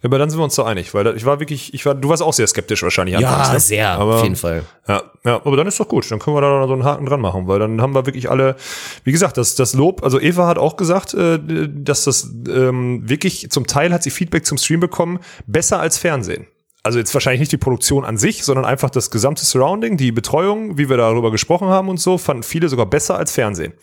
Aber 0.00 0.16
dann 0.16 0.30
sind 0.30 0.38
wir 0.38 0.44
uns 0.44 0.54
doch 0.54 0.64
einig, 0.66 0.94
weil 0.94 1.02
da- 1.02 1.14
ich 1.14 1.24
war 1.24 1.40
wirklich, 1.40 1.74
ich 1.74 1.84
war, 1.84 1.92
du 1.92 2.08
warst 2.08 2.22
auch 2.22 2.32
sehr 2.32 2.46
skeptisch 2.46 2.84
wahrscheinlich. 2.84 3.16
anfangs, 3.16 3.52
ne? 3.52 3.58
sehr, 3.58 3.88
aber, 3.90 4.16
auf 4.18 4.22
jeden 4.22 4.36
Fall. 4.36 4.62
Ja, 4.86 5.02
ja, 5.24 5.44
aber 5.44 5.56
dann 5.56 5.66
ist 5.66 5.80
doch 5.80 5.88
gut. 5.88 6.08
Dann 6.08 6.20
können 6.20 6.36
wir 6.36 6.40
da 6.40 6.68
so 6.68 6.72
einen 6.72 6.84
Haken 6.84 7.04
dran 7.04 7.20
machen, 7.20 7.48
weil 7.48 7.58
dann 7.58 7.80
haben 7.82 7.96
wir 7.96 8.06
wirklich 8.06 8.30
alle, 8.30 8.54
wie 9.02 9.10
gesagt, 9.10 9.36
das, 9.38 9.56
das 9.56 9.74
Lob, 9.74 10.04
also 10.04 10.20
Eva 10.20 10.46
hat 10.46 10.56
auch 10.56 10.76
gesagt, 10.76 11.14
äh, 11.14 11.40
dass 11.68 12.04
das 12.04 12.30
ähm, 12.48 13.08
wirklich, 13.08 13.50
zum 13.50 13.66
Teil 13.66 13.92
hat 13.92 14.04
sie 14.04 14.10
Feedback 14.10 14.46
zum 14.46 14.56
Stream 14.56 14.78
bekommen, 14.78 15.18
besser 15.48 15.80
als 15.80 15.98
Fernsehen. 15.98 16.46
Also 16.88 16.98
jetzt 16.98 17.12
wahrscheinlich 17.12 17.40
nicht 17.40 17.52
die 17.52 17.58
Produktion 17.58 18.06
an 18.06 18.16
sich, 18.16 18.44
sondern 18.44 18.64
einfach 18.64 18.88
das 18.88 19.10
gesamte 19.10 19.44
Surrounding, 19.44 19.98
die 19.98 20.10
Betreuung, 20.10 20.78
wie 20.78 20.88
wir 20.88 20.96
darüber 20.96 21.30
gesprochen 21.30 21.68
haben 21.68 21.90
und 21.90 22.00
so, 22.00 22.16
fanden 22.16 22.42
viele 22.42 22.70
sogar 22.70 22.86
besser 22.86 23.18
als 23.18 23.30
Fernsehen. 23.30 23.74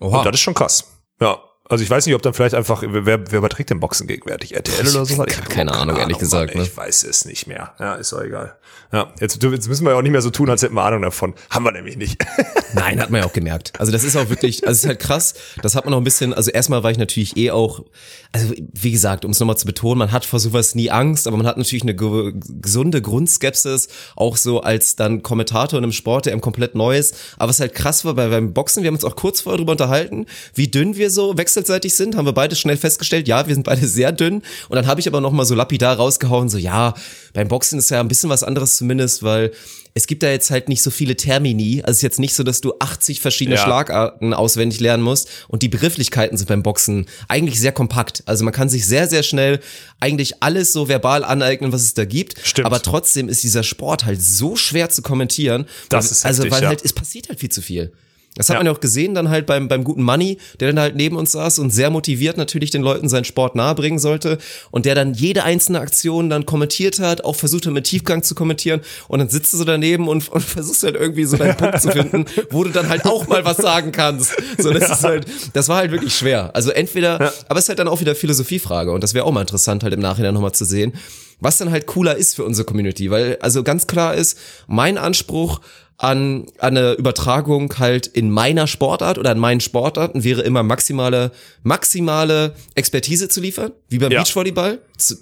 Oha. 0.00 0.18
Und 0.18 0.26
das 0.26 0.34
ist 0.34 0.40
schon 0.40 0.54
krass. 0.54 0.98
Ja. 1.20 1.38
Also 1.68 1.84
ich 1.84 1.90
weiß 1.90 2.06
nicht, 2.06 2.14
ob 2.14 2.22
dann 2.22 2.32
vielleicht 2.32 2.54
einfach, 2.54 2.82
wer, 2.86 3.30
wer 3.30 3.38
überträgt 3.38 3.70
den 3.70 3.80
Boxen 3.80 4.06
gegenwärtig? 4.06 4.54
RTL 4.54 4.88
oder 4.88 5.04
so? 5.04 5.24
Ich 5.26 5.36
hab 5.36 5.50
keine 5.50 5.72
Ahnung, 5.72 5.96
ehrlich 5.96 6.18
gesagt, 6.18 6.54
Mann, 6.54 6.62
ne? 6.62 6.68
Ich 6.68 6.76
weiß 6.76 7.04
es 7.04 7.26
nicht 7.26 7.46
mehr. 7.46 7.74
Ja, 7.78 7.94
ist 7.94 8.12
doch 8.12 8.22
egal. 8.22 8.56
Ja, 8.90 9.12
jetzt, 9.20 9.42
jetzt 9.42 9.68
müssen 9.68 9.84
wir 9.84 9.90
ja 9.90 9.98
auch 9.98 10.02
nicht 10.02 10.12
mehr 10.12 10.22
so 10.22 10.30
tun, 10.30 10.48
als 10.48 10.62
hätten 10.62 10.74
wir 10.74 10.82
Ahnung 10.82 11.02
davon. 11.02 11.34
Haben 11.50 11.64
wir 11.66 11.72
nämlich 11.72 11.98
nicht. 11.98 12.24
Nein, 12.72 13.00
hat 13.00 13.10
man 13.10 13.20
ja 13.20 13.26
auch 13.26 13.34
gemerkt. 13.34 13.72
Also 13.78 13.92
das 13.92 14.02
ist 14.02 14.16
auch 14.16 14.30
wirklich, 14.30 14.66
also 14.66 14.78
es 14.78 14.84
ist 14.84 14.88
halt 14.88 14.98
krass, 14.98 15.34
das 15.60 15.74
hat 15.74 15.84
man 15.84 15.92
auch 15.92 15.98
ein 15.98 16.04
bisschen, 16.04 16.32
also 16.32 16.50
erstmal 16.50 16.82
war 16.82 16.90
ich 16.90 16.96
natürlich 16.96 17.36
eh 17.36 17.50
auch, 17.50 17.84
also 18.32 18.54
wie 18.56 18.90
gesagt, 18.90 19.26
um 19.26 19.32
es 19.32 19.40
nochmal 19.40 19.58
zu 19.58 19.66
betonen, 19.66 19.98
man 19.98 20.12
hat 20.12 20.24
vor 20.24 20.40
sowas 20.40 20.74
nie 20.74 20.90
Angst, 20.90 21.26
aber 21.26 21.36
man 21.36 21.46
hat 21.46 21.58
natürlich 21.58 21.82
eine 21.82 21.94
ge 21.94 22.32
gesunde 22.60 23.02
Grundskepsis, 23.02 23.88
auch 24.16 24.38
so 24.38 24.62
als 24.62 24.96
dann 24.96 25.22
Kommentator 25.22 25.78
in 25.78 25.84
einem 25.84 25.92
Sport, 25.92 26.24
der 26.24 26.32
eben 26.32 26.40
komplett 26.40 26.74
neu 26.74 26.96
ist. 26.96 27.14
Aber 27.36 27.50
was 27.50 27.60
halt 27.60 27.74
krass 27.74 28.06
war 28.06 28.14
bei, 28.14 28.28
beim 28.28 28.54
Boxen, 28.54 28.82
wir 28.82 28.88
haben 28.88 28.94
uns 28.94 29.04
auch 29.04 29.16
kurz 29.16 29.42
vorher 29.42 29.58
drüber 29.58 29.72
unterhalten, 29.72 30.24
wie 30.54 30.68
dünn 30.68 30.96
wir 30.96 31.10
so 31.10 31.36
wechselseitig 31.58 31.94
sind, 31.94 32.16
haben 32.16 32.26
wir 32.26 32.32
beide 32.32 32.56
schnell 32.56 32.76
festgestellt, 32.76 33.28
ja, 33.28 33.46
wir 33.46 33.54
sind 33.54 33.64
beide 33.64 33.86
sehr 33.86 34.12
dünn. 34.12 34.36
Und 34.68 34.76
dann 34.76 34.86
habe 34.86 35.00
ich 35.00 35.08
aber 35.08 35.20
nochmal 35.20 35.46
so 35.46 35.54
lapidar 35.54 35.96
rausgehauen, 35.96 36.48
so 36.48 36.58
ja, 36.58 36.94
beim 37.34 37.48
Boxen 37.48 37.78
ist 37.78 37.90
ja 37.90 38.00
ein 38.00 38.08
bisschen 38.08 38.30
was 38.30 38.42
anderes 38.42 38.76
zumindest, 38.76 39.22
weil 39.22 39.52
es 39.94 40.06
gibt 40.06 40.22
da 40.22 40.30
jetzt 40.30 40.50
halt 40.50 40.68
nicht 40.68 40.82
so 40.82 40.90
viele 40.90 41.16
Termini. 41.16 41.80
Also 41.82 41.90
es 41.92 41.96
ist 41.98 42.02
jetzt 42.02 42.18
nicht 42.20 42.34
so, 42.34 42.44
dass 42.44 42.60
du 42.60 42.72
80 42.78 43.20
verschiedene 43.20 43.56
Ja. 43.56 43.62
Schlagarten 43.64 44.32
auswendig 44.32 44.78
lernen 44.78 45.02
musst. 45.02 45.28
Und 45.48 45.62
die 45.62 45.68
Begrifflichkeiten 45.68 46.36
sind 46.38 46.46
beim 46.46 46.62
Boxen 46.62 47.06
eigentlich 47.26 47.58
sehr 47.58 47.72
kompakt. 47.72 48.22
Also 48.26 48.44
man 48.44 48.52
kann 48.54 48.68
sich 48.68 48.86
sehr, 48.86 49.08
sehr 49.08 49.24
schnell 49.24 49.58
eigentlich 49.98 50.40
alles 50.40 50.72
so 50.72 50.88
verbal 50.88 51.24
aneignen, 51.24 51.72
was 51.72 51.82
es 51.82 51.94
da 51.94 52.04
gibt. 52.04 52.34
Stimmt. 52.44 52.66
Aber 52.66 52.80
trotzdem 52.80 53.28
ist 53.28 53.42
dieser 53.42 53.64
Sport 53.64 54.04
halt 54.04 54.22
so 54.22 54.54
schwer 54.54 54.88
zu 54.88 55.02
kommentieren. 55.02 55.66
Das 55.88 56.04
weil- 56.06 56.12
ist 56.12 56.24
Also 56.26 56.42
heftig, 56.44 56.52
weil 56.52 56.62
ja. 56.62 56.68
halt, 56.68 56.84
es 56.84 56.92
passiert 56.92 57.28
halt 57.28 57.40
viel 57.40 57.50
zu 57.50 57.62
viel. 57.62 57.92
Das 58.38 58.48
hat 58.48 58.54
Ja. 58.54 58.60
man 58.60 58.66
ja 58.66 58.72
auch 58.72 58.80
gesehen 58.80 59.14
dann 59.14 59.28
halt 59.28 59.44
beim, 59.44 59.68
beim 59.68 59.84
guten 59.84 60.02
Money, 60.02 60.38
der 60.60 60.68
dann 60.68 60.80
halt 60.80 60.96
neben 60.96 61.16
uns 61.16 61.32
saß 61.32 61.58
und 61.58 61.70
sehr 61.70 61.90
motiviert 61.90 62.38
natürlich 62.38 62.70
den 62.70 62.80
Leuten 62.82 63.08
seinen 63.10 63.24
Sport 63.24 63.54
nahebringen 63.56 63.98
sollte 63.98 64.38
und 64.70 64.86
der 64.86 64.94
dann 64.94 65.12
jede 65.12 65.44
einzelne 65.44 65.80
Aktion 65.80 66.30
dann 66.30 66.46
kommentiert 66.46 66.98
hat, 67.00 67.24
auch 67.24 67.36
versucht 67.36 67.66
hat 67.66 67.74
mit 67.74 67.84
Tiefgang 67.84 68.22
zu 68.22 68.34
kommentieren 68.34 68.80
und 69.08 69.18
dann 69.18 69.28
sitzt 69.28 69.52
du 69.52 69.58
so 69.58 69.64
daneben 69.64 70.08
und, 70.08 70.28
und 70.30 70.40
versuchst 70.42 70.82
halt 70.84 70.94
irgendwie 70.96 71.24
so 71.24 71.36
deinen 71.36 71.56
Punkt 71.56 71.82
zu 71.82 71.90
finden, 71.90 72.24
wo 72.50 72.64
du 72.64 72.70
dann 72.70 72.88
halt 72.88 73.04
auch 73.04 73.26
mal 73.26 73.44
was 73.44 73.58
sagen 73.58 73.92
kannst. 73.92 74.32
So, 74.58 74.72
das 74.72 74.88
ist 74.90 75.04
halt, 75.04 75.26
das 75.52 75.68
war 75.68 75.76
halt 75.78 75.90
wirklich 75.90 76.14
schwer. 76.14 76.54
Also 76.54 76.70
entweder, 76.70 77.32
aber 77.48 77.58
es 77.58 77.64
ist 77.64 77.68
halt 77.68 77.80
dann 77.80 77.88
auch 77.88 78.00
wieder 78.00 78.14
Philosophiefrage 78.14 78.92
und 78.92 79.02
das 79.02 79.12
wäre 79.14 79.24
auch 79.24 79.32
mal 79.32 79.40
interessant 79.42 79.82
halt 79.82 79.92
im 79.92 80.00
Nachhinein 80.00 80.32
nochmal 80.32 80.52
zu 80.52 80.64
sehen, 80.64 80.94
was 81.40 81.58
dann 81.58 81.70
halt 81.70 81.86
cooler 81.86 82.16
ist 82.16 82.34
für 82.36 82.44
unsere 82.44 82.64
Community, 82.64 83.10
weil 83.10 83.36
also 83.40 83.62
ganz 83.62 83.86
klar 83.86 84.14
ist, 84.14 84.38
mein 84.66 84.96
Anspruch 84.98 85.60
an, 86.00 86.46
an 86.58 86.76
eine 86.76 86.92
Übertragung 86.92 87.76
halt 87.78 88.06
in 88.06 88.30
meiner 88.30 88.68
Sportart 88.68 89.18
oder 89.18 89.32
an 89.32 89.38
meinen 89.38 89.60
Sportarten 89.60 90.22
wäre 90.22 90.42
immer 90.42 90.62
maximale, 90.62 91.32
maximale 91.64 92.54
Expertise 92.76 93.28
zu 93.28 93.40
liefern, 93.40 93.72
wie 93.88 93.98
beim 93.98 94.12
Ja. 94.12 94.20
Beachvolleyball. 94.20 94.78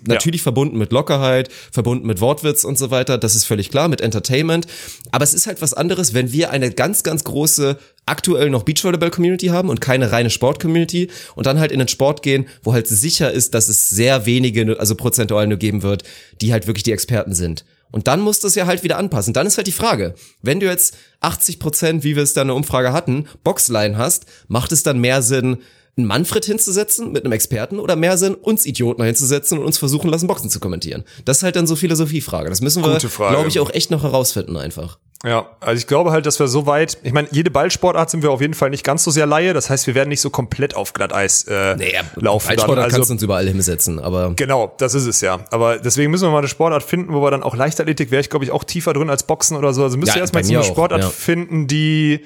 Natürlich 0.07 0.43
verbunden 0.43 0.77
mit 0.77 0.93
Lockerheit, 0.93 1.51
verbunden 1.73 2.07
mit 2.07 2.21
Wortwitz 2.21 2.63
und 2.63 2.77
so 2.77 2.91
weiter. 2.91 3.17
Das 3.17 3.35
ist 3.35 3.45
völlig 3.45 3.71
klar, 3.71 3.89
mit 3.89 4.03
Entertainment. 4.03 4.67
Aber 5.13 5.25
es 5.25 5.33
ist 5.33 5.47
halt 5.47 5.63
was 5.63 5.73
anderes, 5.73 6.13
wenn 6.13 6.31
wir 6.31 6.51
eine 6.51 6.71
ganz, 6.71 7.03
ganz 7.03 7.25
große 7.25 7.79
aktuell 8.05 8.51
noch 8.51 8.63
Beachvolleyball-Community 8.65 9.47
haben 9.47 9.71
und 9.71 9.81
keine 9.81 10.13
reine 10.13 10.29
Sport-Community 10.29 11.09
und 11.37 11.47
dann 11.47 11.59
halt 11.59 11.73
in 11.73 11.79
den 11.79 11.89
Sport 11.89 12.23
gehen, 12.23 12.47
wo 12.63 12.75
halt 12.75 12.87
sicher 12.87 13.33
ist, 13.33 13.55
dass 13.55 13.69
es 13.69 13.89
sehr 13.89 14.27
wenige, 14.27 14.79
also 14.79 14.95
prozentual 14.95 15.47
nur 15.47 15.59
geben 15.59 15.83
wird, 15.83 16.03
die 16.43 16.53
halt 16.53 16.67
wirklich 16.67 16.85
die 16.85 16.93
Experten 16.93 17.35
sind. 17.35 17.65
Und 17.97 18.09
dann 18.09 18.21
musst 18.21 18.43
du 18.43 18.49
es 18.49 18.55
ja 18.55 18.67
halt 18.67 18.83
wieder 18.83 18.99
anpassen. 18.99 19.33
Dann 19.33 19.47
ist 19.47 19.57
halt 19.57 19.67
die 19.67 19.73
Frage, 19.73 20.15
wenn 20.43 20.61
du 20.61 20.67
jetzt 20.67 20.99
80 21.21 21.59
Prozent, 21.59 22.05
wie 22.05 22.15
wir 22.15 22.23
es 22.23 22.35
da 22.35 22.43
in 22.43 22.49
der 22.49 22.55
Umfrage 22.55 22.93
hatten, 22.93 23.27
Boxline 23.43 23.97
hast, 23.97 24.27
macht 24.49 24.71
es 24.71 24.83
dann 24.83 24.99
mehr 24.99 25.23
Sinn, 25.23 25.63
einen 25.97 26.07
Manfred 26.07 26.45
hinzusetzen 26.45 27.13
mit 27.13 27.25
einem 27.25 27.33
Experten 27.33 27.79
oder 27.79 27.97
mehr 27.97 28.19
Sinn, 28.19 28.35
uns 28.35 28.67
Idioten 28.67 29.03
hinzusetzen 29.03 29.59
und 29.59 29.65
uns 29.65 29.79
versuchen 29.79 30.11
lassen, 30.11 30.27
Boxen 30.27 30.51
zu 30.51 30.61
kommentieren? 30.61 31.05
Das 31.25 31.39
ist 31.39 31.43
halt 31.43 31.57
dann 31.57 31.67
so 31.67 31.75
Philosophiefrage. 31.77 32.51
Das 32.51 32.61
müssen 32.61 32.85
wir, 32.85 32.99
glaube 32.99 33.49
ich, 33.49 33.61
auch 33.61 33.71
echt 33.71 33.91
noch 33.91 34.03
herausfinden 34.03 34.57
einfach. 34.57 34.99
Ja, 35.25 35.51
also 35.61 35.79
ich 35.79 35.87
glaube 35.87 36.13
halt, 36.13 36.27
dass 36.27 36.39
wir 36.39 36.47
so 36.47 36.67
weit, 36.67 36.99
ich 37.03 37.13
meine, 37.13 37.27
jede 37.31 37.51
Ballsportart 37.51 38.11
sind 38.11 38.23
wir 38.23 38.31
auf 38.31 38.43
jeden 38.43 38.53
Fall 38.53 38.69
nicht 38.69 38.85
ganz 38.85 39.03
so 39.03 39.11
sehr 39.11 39.25
Laie, 39.25 39.55
das 39.55 39.71
heißt, 39.71 39.87
wir 39.87 39.95
werden 39.95 40.11
nicht 40.11 40.21
so 40.21 40.29
komplett 40.29 40.77
auf 40.77 40.93
Glatteis 40.93 41.45
äh, 41.45 41.75
laufen. 42.17 42.49
dann. 42.49 42.57
Ballsportler 42.57 42.85
Also, 42.85 42.97
kannst 42.97 43.11
du 43.11 43.15
uns 43.15 43.23
überall 43.23 43.49
hinsetzen, 43.49 43.99
aber 43.99 44.35
Genau, 44.37 44.75
das 44.77 44.95
ist 44.95 45.07
es 45.07 45.23
ja. 45.23 45.41
Aber 45.51 45.79
deswegen 45.79 46.11
müssen 46.11 46.25
wir 46.25 46.31
mal 46.31 46.39
eine 46.39 46.49
Sportart 46.49 46.83
finden, 46.83 47.15
wo 47.15 47.23
wir 47.23 47.31
dann 47.31 47.43
auch 47.43 47.57
Leichtathletik 47.57 48.11
wäre 48.11 48.21
ich, 48.21 48.29
glaube 48.29 48.45
ich, 48.45 48.51
auch 48.51 48.63
tiefer 48.63 48.93
drin 48.93 49.09
als 49.09 49.23
Boxen 49.23 49.57
oder 49.57 49.73
so. 49.73 49.83
Also 49.83 49.97
müsst 49.97 50.11
Ja, 50.11 50.17
ihr 50.17 50.21
erstmal 50.21 50.45
so 50.45 50.53
eine 50.53 50.61
auch, 50.61 50.65
Sportart 50.65 51.01
ja. 51.01 51.09
finden, 51.09 51.67
die, 51.67 52.21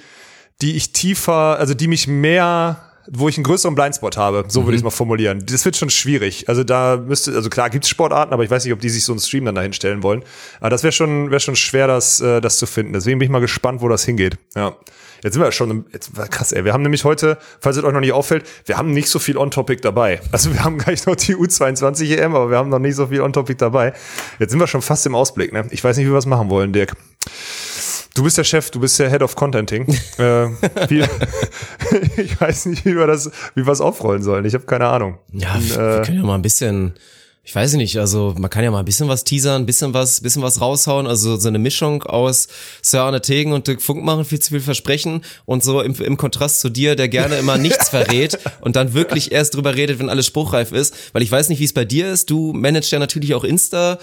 die 0.61 0.77
ich 0.77 0.93
tiefer, 0.93 1.59
also 1.59 1.75
die 1.75 1.87
mich 1.87 2.09
mehr 2.09 2.90
wo 3.13 3.29
ich 3.29 3.37
einen 3.37 3.45
größeren 3.45 3.75
Blindspot 3.75 4.17
habe, 4.17 4.45
so 4.49 4.61
Mhm. 4.61 4.65
würde 4.67 4.75
ich 4.77 4.81
es 4.81 4.85
mal 4.85 4.91
formulieren. 4.91 5.45
Das 5.47 5.65
wird 5.65 5.77
schon 5.77 5.91
schwierig. 5.91 6.49
Also 6.49 6.63
da 6.65 6.97
müsste, 6.97 7.33
also 7.35 7.51
klar 7.51 7.69
gibt's 7.71 7.89
Sportarten, 7.89 8.33
aber 8.33 8.45
ich 8.45 8.51
weiß 8.51 8.65
nicht, 8.65 8.73
ob 8.73 8.81
die 8.81 8.89
sich 8.89 9.05
so 9.05 9.13
einen 9.13 9.21
Stream 9.21 9.45
dann 9.45 9.55
dahin 9.57 9.73
stellen 9.73 10.03
wollen. 10.03 10.23
Aber 10.61 10.71
das 10.71 10.83
wäre 10.83 10.93
schon, 10.93 11.31
wäre 11.31 11.41
schon 11.41 11.57
schwer, 11.57 11.87
das, 11.87 12.21
äh, 12.21 12.41
das 12.41 12.59
zu 12.59 12.67
finden. 12.67 12.93
Deswegen 12.93 13.19
bin 13.19 13.27
ich 13.27 13.33
mal 13.33 13.41
gespannt, 13.41 13.81
wo 13.81 13.89
das 13.89 14.05
hingeht. 14.05 14.37
Ja. 14.55 14.77
Jetzt 15.23 15.35
sind 15.35 15.43
wir 15.43 15.53
schon, 15.53 15.85
jetzt, 15.93 16.13
krass, 16.31 16.53
ey. 16.53 16.65
Wir 16.65 16.73
haben 16.73 16.83
nämlich 16.83 17.05
heute, 17.05 17.37
falls 17.61 17.77
es 17.77 17.85
euch 17.85 17.93
noch 17.93 18.01
nicht 18.01 18.13
auffällt, 18.13 18.47
wir 18.65 18.79
haben 18.79 18.93
nicht 18.93 19.09
so 19.09 19.19
viel 19.19 19.37
On-Topic 19.37 19.83
dabei. 19.83 20.21
Also 20.33 20.51
wir 20.53 20.65
haben 20.65 20.79
gleich 20.85 21.05
noch 21.05 21.17
die 21.17 21.37
U22 21.37 22.17
EM, 22.17 22.35
aber 22.35 22.51
wir 22.51 22.57
haben 22.57 22.71
noch 22.71 22.79
nicht 22.79 22.95
so 22.95 23.09
viel 23.09 23.21
On-Topic 23.21 23.57
dabei. 23.59 23.93
Jetzt 24.39 24.53
sind 24.53 24.61
wir 24.61 24.67
schon 24.67 24.81
fast 24.83 25.05
im 25.05 25.15
Ausblick, 25.15 25.53
ne? 25.53 25.67
Ich 25.71 25.85
weiß 25.85 25.99
nicht, 25.99 26.07
wie 26.07 26.11
wir 26.11 26.17
es 26.19 26.27
machen 26.27 26.49
wollen, 26.49 26.73
Dirk. 26.73 26.95
Du 28.15 28.25
bist 28.25 28.39
der 28.39 28.45
Chef, 28.45 28.71
du 28.71 28.81
bist 28.81 28.99
der 28.99 29.11
Head 29.11 29.23
of 29.23 29.37
Contenting. 29.37 29.87
äh, 30.19 30.49
wie, 30.89 31.05
ich 32.21 32.41
weiß 32.41 32.67
nicht, 32.67 32.85
wie 32.85 32.97
wir 32.97 33.07
das, 33.07 33.31
wie 33.55 33.65
wir 33.65 33.73
es 33.73 33.81
aufrollen 33.81 34.23
sollen. 34.23 34.45
Ich 34.45 34.55
habe 34.55 34.65
keine 34.65 34.87
Ahnung. 34.87 35.19
Ja, 35.33 35.57
wir 35.61 35.77
wir 35.77 36.03
können 36.03 36.19
ja 36.19 36.25
mal 36.25 36.35
ein 36.35 36.43
bisschen, 36.43 36.95
ich 37.45 37.55
weiß 37.55 37.75
nicht, 37.75 37.99
also 37.99 38.35
man 38.37 38.51
kann 38.51 38.65
ja 38.65 38.71
mal 38.71 38.81
ein 38.81 38.85
bisschen 38.85 39.09
was 39.09 39.23
teasern, 39.25 39.63
ein 39.63 39.67
bisschen 39.67 39.95
was, 39.95 40.21
bisschen 40.21 40.43
was 40.43 40.61
raushauen, 40.61 41.07
also 41.07 41.37
so 41.37 41.49
eine 41.49 41.59
Mischung 41.59 42.03
aus 42.03 42.49
Sir 42.83 43.03
Arne 43.03 43.21
Tegen 43.21 43.53
und 43.53 43.69
Dirk 43.69 43.81
Funk 43.81 44.03
machen, 44.03 44.25
viel 44.25 44.41
zu 44.41 44.51
viel 44.51 44.61
versprechen 44.61 45.23
und 45.47 45.63
so 45.63 45.81
im, 45.81 45.95
im 45.95 46.17
Kontrast 46.17 46.61
zu 46.61 46.69
dir, 46.69 46.97
der 46.97 47.09
gerne 47.09 47.37
immer 47.39 47.59
nichts 47.59 47.89
verrät 47.91 48.39
und 48.61 48.75
dann 48.77 48.93
wirklich 48.93 49.31
erst 49.31 49.55
drüber 49.55 49.77
redet, 49.77 50.01
wenn 50.01 50.09
alles 50.09 50.27
spruchreif 50.27 50.73
ist, 50.73 50.95
weil 51.13 51.23
ich 51.23 51.31
weiß 51.31 51.49
nicht, 51.49 51.61
wie 51.61 51.65
es 51.65 51.73
bei 51.73 51.85
dir 51.85 52.11
ist, 52.13 52.29
du 52.29 52.53
managst 52.53 52.91
ja 52.91 52.99
natürlich 52.99 53.35
auch 53.35 53.45
Insta, 53.45 53.99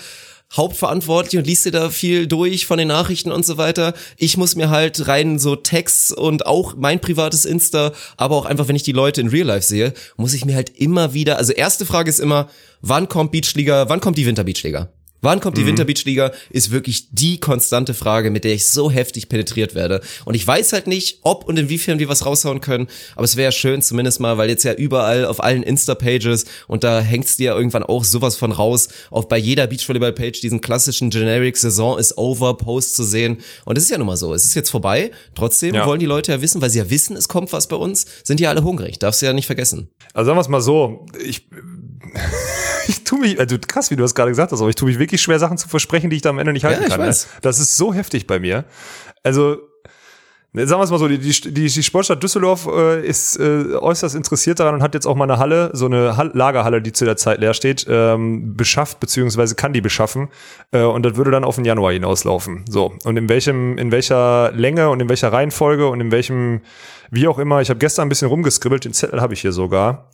hauptverantwortlich 0.55 1.37
und 1.37 1.47
liest 1.47 1.65
dir 1.65 1.71
da 1.71 1.89
viel 1.89 2.27
durch 2.27 2.65
von 2.65 2.77
den 2.77 2.87
Nachrichten 2.87 3.31
und 3.31 3.45
so 3.45 3.57
weiter. 3.57 3.93
Ich 4.17 4.37
muss 4.37 4.55
mir 4.55 4.69
halt 4.69 5.07
rein 5.07 5.39
so 5.39 5.55
Texts 5.55 6.11
und 6.11 6.45
auch 6.45 6.75
mein 6.75 7.01
privates 7.01 7.45
Insta, 7.45 7.91
aber 8.15 8.35
auch 8.35 8.45
einfach, 8.45 8.67
wenn 8.67 8.75
ich 8.75 8.83
die 8.83 8.91
Leute 8.93 9.21
in 9.21 9.27
Real 9.27 9.47
Life 9.47 9.67
sehe, 9.67 9.93
muss 10.15 10.33
ich 10.33 10.45
mir 10.45 10.55
halt 10.55 10.69
immer 10.77 11.13
wieder, 11.13 11.37
also 11.37 11.53
erste 11.53 11.85
Frage 11.85 12.09
ist 12.09 12.19
immer, 12.19 12.49
wann 12.81 13.09
kommt 13.09 13.31
Beachliga, 13.31 13.89
wann 13.89 13.99
kommt 13.99 14.17
die 14.17 14.25
Winterbeachliga? 14.25 14.89
Wann 15.21 15.39
kommt 15.39 15.57
die 15.57 15.65
Winterbeachliga? 15.65 16.31
Ist 16.49 16.71
wirklich 16.71 17.07
die 17.11 17.39
konstante 17.39 17.93
Frage, 17.93 18.29
mit 18.29 18.43
der 18.43 18.53
ich 18.53 18.65
so 18.67 18.91
heftig 18.91 19.29
penetriert 19.29 19.73
werde. 19.75 20.01
Und 20.25 20.35
ich 20.35 20.45
weiß 20.45 20.73
halt 20.73 20.87
nicht, 20.87 21.19
ob 21.23 21.45
und 21.45 21.57
inwiefern 21.57 21.99
wir 21.99 22.07
was 22.07 22.25
raushauen 22.25 22.61
können, 22.61 22.87
aber 23.15 23.25
es 23.25 23.35
wäre 23.35 23.51
schön 23.51 23.81
zumindest 23.81 24.19
mal, 24.19 24.37
weil 24.37 24.49
jetzt 24.49 24.63
ja 24.63 24.73
überall 24.73 25.25
auf 25.25 25.43
allen 25.43 25.63
Insta-Pages 25.63 26.45
und 26.67 26.83
da 26.83 26.99
hängt's 27.01 27.37
dir 27.37 27.47
ja 27.47 27.55
irgendwann 27.55 27.83
auch 27.83 28.03
sowas 28.03 28.35
von 28.35 28.51
raus, 28.51 28.89
auf 29.09 29.27
bei 29.27 29.37
jeder 29.37 29.67
Beachvolleyball-Page 29.67 30.39
diesen 30.41 30.61
klassischen 30.61 31.09
Generic 31.09 31.57
Saison 31.57 31.97
is 31.97 32.17
over 32.17 32.55
Post 32.57 32.95
zu 32.95 33.03
sehen. 33.03 33.37
Und 33.65 33.77
es 33.77 33.85
ist 33.85 33.89
ja 33.89 33.97
nun 33.97 34.07
mal 34.07 34.17
so, 34.17 34.33
es 34.33 34.45
ist 34.45 34.53
jetzt 34.55 34.69
vorbei. 34.69 35.11
Trotzdem 35.35 35.73
Ja. 35.75 35.85
wollen 35.85 35.99
die 35.99 36.05
Leute 36.05 36.31
ja 36.31 36.41
wissen, 36.41 36.61
weil 36.61 36.69
sie 36.69 36.79
ja 36.79 36.89
wissen, 36.89 37.15
es 37.17 37.27
kommt 37.27 37.51
was 37.53 37.67
bei 37.67 37.75
uns, 37.75 38.05
sind 38.23 38.39
die 38.39 38.47
alle 38.47 38.63
hungrig. 38.63 38.99
Darfst 38.99 39.21
du 39.21 39.25
ja 39.25 39.33
nicht 39.33 39.45
vergessen. 39.47 39.89
Also 40.13 40.27
sagen 40.27 40.37
wir 40.37 40.41
es 40.41 40.47
mal 40.49 40.61
so, 40.61 41.05
ich, 41.23 41.47
ich 42.97 43.03
tue 43.03 43.19
mich, 43.19 43.39
also 43.39 43.57
krass, 43.65 43.91
wie 43.91 43.95
du 43.95 44.03
das 44.03 44.15
gerade 44.15 44.31
gesagt 44.31 44.51
hast, 44.51 44.61
aber 44.61 44.69
ich 44.69 44.75
tue 44.75 44.87
mich 44.87 44.99
wirklich 44.99 45.21
schwer, 45.21 45.39
Sachen 45.39 45.57
zu 45.57 45.67
versprechen, 45.67 46.09
die 46.09 46.17
ich 46.17 46.21
da 46.21 46.29
am 46.29 46.39
Ende 46.39 46.53
nicht 46.53 46.65
halten 46.65 46.83
Ja, 46.83 46.89
kann. 46.89 47.01
Ne? 47.01 47.07
weiß. 47.07 47.27
Das 47.41 47.59
ist 47.59 47.77
so 47.77 47.93
heftig 47.93 48.27
bei 48.27 48.39
mir. 48.39 48.65
Also, 49.23 49.57
ne, 50.53 50.65
sagen 50.67 50.79
wir 50.79 50.85
es 50.85 50.91
mal 50.91 50.99
so, 50.99 51.07
die, 51.07 51.17
die, 51.17 51.51
die 51.51 51.83
Sportstadt 51.83 52.21
Düsseldorf 52.21 52.67
äh, 52.67 53.05
ist 53.05 53.39
äh, 53.39 53.75
äußerst 53.75 54.15
interessiert 54.15 54.59
daran 54.59 54.75
und 54.75 54.83
hat 54.83 54.93
jetzt 54.93 55.05
auch 55.05 55.15
mal 55.15 55.25
eine 55.25 55.37
Halle, 55.39 55.71
so 55.73 55.85
eine 55.85 56.17
Hall 56.17 56.31
Lagerhalle, 56.33 56.81
die 56.81 56.93
zu 56.93 57.05
der 57.05 57.17
Zeit 57.17 57.39
leer 57.39 57.53
steht, 57.53 57.85
ähm, 57.89 58.55
beschafft, 58.55 58.99
beziehungsweise 58.99 59.55
kann 59.55 59.73
die 59.73 59.81
beschaffen. 59.81 60.29
Äh, 60.71 60.83
und 60.83 61.03
das 61.03 61.15
würde 61.15 61.31
dann 61.31 61.43
auf 61.43 61.55
den 61.55 61.65
Januar 61.65 61.93
hinauslaufen. 61.93 62.65
So. 62.69 62.93
Und 63.03 63.17
in 63.17 63.29
welchem, 63.29 63.77
in 63.77 63.91
welcher 63.91 64.51
Länge 64.53 64.89
und 64.89 64.99
in 64.99 65.09
welcher 65.09 65.31
Reihenfolge 65.33 65.87
und 65.87 65.99
in 66.01 66.11
welchem, 66.11 66.61
wie 67.11 67.27
auch 67.27 67.39
immer, 67.39 67.61
ich 67.61 67.69
habe 67.69 67.79
gestern 67.79 68.07
ein 68.07 68.09
bisschen 68.09 68.27
rumgeskribbelt, 68.27 68.85
den 68.85 68.93
Zettel 68.93 69.21
habe 69.21 69.33
ich 69.33 69.41
hier 69.41 69.51
sogar. 69.51 70.09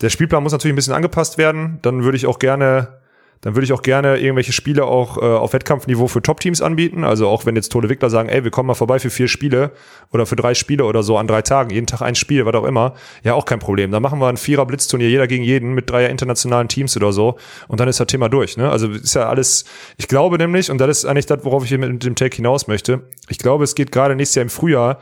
Der 0.00 0.10
Spielplan 0.10 0.42
muss 0.42 0.52
natürlich 0.52 0.72
ein 0.72 0.76
bisschen 0.76 0.94
angepasst 0.94 1.38
werden. 1.38 1.78
Dann 1.82 2.04
würde 2.04 2.16
ich 2.16 2.26
auch 2.26 2.38
gerne, 2.38 3.00
dann 3.40 3.56
würde 3.56 3.64
ich 3.64 3.72
auch 3.72 3.82
gerne 3.82 4.18
irgendwelche 4.18 4.52
Spiele 4.52 4.84
auch 4.84 5.16
äh, 5.16 5.20
auf 5.20 5.52
Wettkampfniveau 5.52 6.06
für 6.06 6.22
Top-Teams 6.22 6.62
anbieten. 6.62 7.02
Also 7.02 7.26
auch 7.26 7.46
wenn 7.46 7.56
jetzt 7.56 7.72
Tode 7.72 7.88
Wickler 7.88 8.08
sagen, 8.08 8.28
ey, 8.28 8.44
wir 8.44 8.52
kommen 8.52 8.68
mal 8.68 8.74
vorbei 8.74 9.00
für 9.00 9.10
vier 9.10 9.26
Spiele 9.26 9.72
oder 10.12 10.24
für 10.24 10.36
drei 10.36 10.54
Spiele 10.54 10.84
oder 10.84 11.02
so 11.02 11.18
an 11.18 11.26
drei 11.26 11.42
Tagen, 11.42 11.70
jeden 11.70 11.88
Tag 11.88 12.00
ein 12.00 12.14
Spiel, 12.14 12.46
was 12.46 12.54
auch 12.54 12.64
immer, 12.64 12.94
ja 13.24 13.34
auch 13.34 13.44
kein 13.44 13.58
Problem. 13.58 13.90
Dann 13.90 14.02
machen 14.02 14.20
wir 14.20 14.28
ein 14.28 14.36
Vierer-Blitzturnier, 14.36 15.08
jeder 15.08 15.26
gegen 15.26 15.42
jeden 15.42 15.74
mit 15.74 15.90
dreier 15.90 16.10
internationalen 16.10 16.68
Teams 16.68 16.96
oder 16.96 17.12
so 17.12 17.36
und 17.66 17.80
dann 17.80 17.88
ist 17.88 17.98
das 17.98 18.06
Thema 18.06 18.28
durch. 18.28 18.56
Ne? 18.56 18.70
Also 18.70 18.88
ist 18.88 19.14
ja 19.14 19.28
alles, 19.28 19.64
ich 19.96 20.06
glaube 20.06 20.38
nämlich, 20.38 20.70
und 20.70 20.78
das 20.78 20.98
ist 20.98 21.04
eigentlich 21.06 21.26
das, 21.26 21.44
worauf 21.44 21.64
ich 21.64 21.70
hier 21.70 21.78
mit 21.78 22.04
dem 22.04 22.14
Take 22.14 22.36
hinaus 22.36 22.68
möchte, 22.68 23.02
ich 23.28 23.38
glaube, 23.38 23.64
es 23.64 23.74
geht 23.74 23.90
gerade 23.90 24.14
nächstes 24.14 24.36
Jahr 24.36 24.44
im 24.44 24.50
Frühjahr 24.50 24.98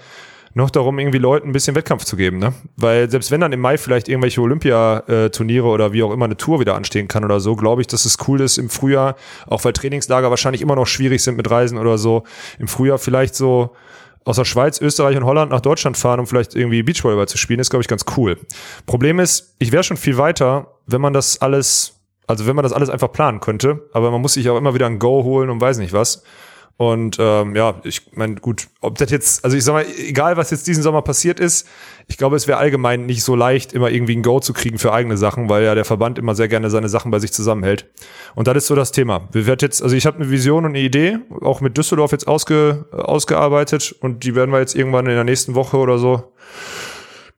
noch 0.56 0.70
darum, 0.70 0.98
irgendwie 0.98 1.18
Leuten 1.18 1.50
ein 1.50 1.52
bisschen 1.52 1.76
Wettkampf 1.76 2.04
zu 2.04 2.16
geben, 2.16 2.38
ne? 2.38 2.54
Weil 2.76 3.10
selbst 3.10 3.30
wenn 3.30 3.42
dann 3.42 3.52
im 3.52 3.60
Mai 3.60 3.76
vielleicht 3.76 4.08
irgendwelche 4.08 4.40
Olympia-Turniere 4.40 5.66
oder 5.66 5.92
wie 5.92 6.02
auch 6.02 6.12
immer 6.12 6.24
eine 6.24 6.38
Tour 6.38 6.60
wieder 6.60 6.74
anstehen 6.76 7.08
kann 7.08 7.26
oder 7.26 7.40
so, 7.40 7.56
glaube 7.56 7.82
ich, 7.82 7.88
dass 7.88 8.06
es 8.06 8.16
cool 8.26 8.40
ist 8.40 8.56
im 8.56 8.70
Frühjahr, 8.70 9.16
auch 9.46 9.62
weil 9.64 9.74
Trainingslager 9.74 10.30
wahrscheinlich 10.30 10.62
immer 10.62 10.74
noch 10.74 10.86
schwierig 10.86 11.22
sind 11.22 11.36
mit 11.36 11.50
Reisen 11.50 11.76
oder 11.76 11.98
so, 11.98 12.22
im 12.58 12.68
Frühjahr 12.68 12.96
vielleicht 12.96 13.34
so 13.34 13.76
aus 14.24 14.36
der 14.36 14.46
Schweiz, 14.46 14.80
Österreich 14.80 15.18
und 15.18 15.26
Holland 15.26 15.50
nach 15.50 15.60
Deutschland 15.60 15.98
fahren, 15.98 16.20
um 16.20 16.26
vielleicht 16.26 16.54
irgendwie 16.54 16.82
Beachvolleyball 16.82 17.28
zu 17.28 17.36
spielen, 17.36 17.60
ist, 17.60 17.68
glaube 17.68 17.82
ich, 17.82 17.88
ganz 17.88 18.06
cool. 18.16 18.38
Problem 18.86 19.20
ist, 19.20 19.56
ich 19.58 19.72
wäre 19.72 19.84
schon 19.84 19.98
viel 19.98 20.16
weiter, 20.16 20.68
wenn 20.86 21.02
man 21.02 21.12
das 21.12 21.42
alles, 21.42 22.00
also 22.26 22.46
wenn 22.46 22.56
man 22.56 22.62
das 22.62 22.72
alles 22.72 22.88
einfach 22.88 23.12
planen 23.12 23.40
könnte, 23.40 23.90
aber 23.92 24.10
man 24.10 24.22
muss 24.22 24.32
sich 24.32 24.48
auch 24.48 24.56
immer 24.56 24.72
wieder 24.72 24.86
ein 24.86 24.98
Go 24.98 25.22
holen 25.22 25.50
und 25.50 25.60
weiß 25.60 25.76
nicht 25.76 25.92
was. 25.92 26.22
Und 26.78 27.16
ähm, 27.18 27.56
ja, 27.56 27.80
ich 27.84 28.12
meine, 28.12 28.34
gut, 28.34 28.68
ob 28.82 28.98
das 28.98 29.10
jetzt, 29.10 29.44
also 29.44 29.56
ich 29.56 29.64
sag 29.64 29.72
mal, 29.72 29.86
egal 29.98 30.36
was 30.36 30.50
jetzt 30.50 30.66
diesen 30.66 30.82
Sommer 30.82 31.00
passiert 31.00 31.40
ist, 31.40 31.66
ich 32.06 32.18
glaube, 32.18 32.36
es 32.36 32.46
wäre 32.46 32.58
allgemein 32.58 33.06
nicht 33.06 33.22
so 33.22 33.34
leicht, 33.34 33.72
immer 33.72 33.90
irgendwie 33.90 34.14
ein 34.14 34.22
Go 34.22 34.40
zu 34.40 34.52
kriegen 34.52 34.78
für 34.78 34.92
eigene 34.92 35.16
Sachen, 35.16 35.48
weil 35.48 35.64
ja 35.64 35.74
der 35.74 35.86
Verband 35.86 36.18
immer 36.18 36.34
sehr 36.34 36.48
gerne 36.48 36.68
seine 36.68 36.90
Sachen 36.90 37.10
bei 37.10 37.18
sich 37.18 37.32
zusammenhält. 37.32 37.88
Und 38.34 38.46
das 38.46 38.56
ist 38.58 38.66
so 38.66 38.74
das 38.74 38.92
Thema. 38.92 39.26
Wir 39.32 39.46
werden 39.46 39.60
jetzt, 39.62 39.82
also 39.82 39.96
ich 39.96 40.04
habe 40.04 40.18
eine 40.18 40.30
Vision 40.30 40.66
und 40.66 40.72
eine 40.72 40.80
Idee, 40.80 41.18
auch 41.40 41.62
mit 41.62 41.78
Düsseldorf 41.78 42.12
jetzt 42.12 42.28
ausge, 42.28 42.84
ausgearbeitet 42.92 43.94
und 44.00 44.22
die 44.24 44.34
werden 44.34 44.50
wir 44.50 44.60
jetzt 44.60 44.74
irgendwann 44.74 45.06
in 45.06 45.14
der 45.14 45.24
nächsten 45.24 45.54
Woche 45.54 45.78
oder 45.78 45.98
so 45.98 46.32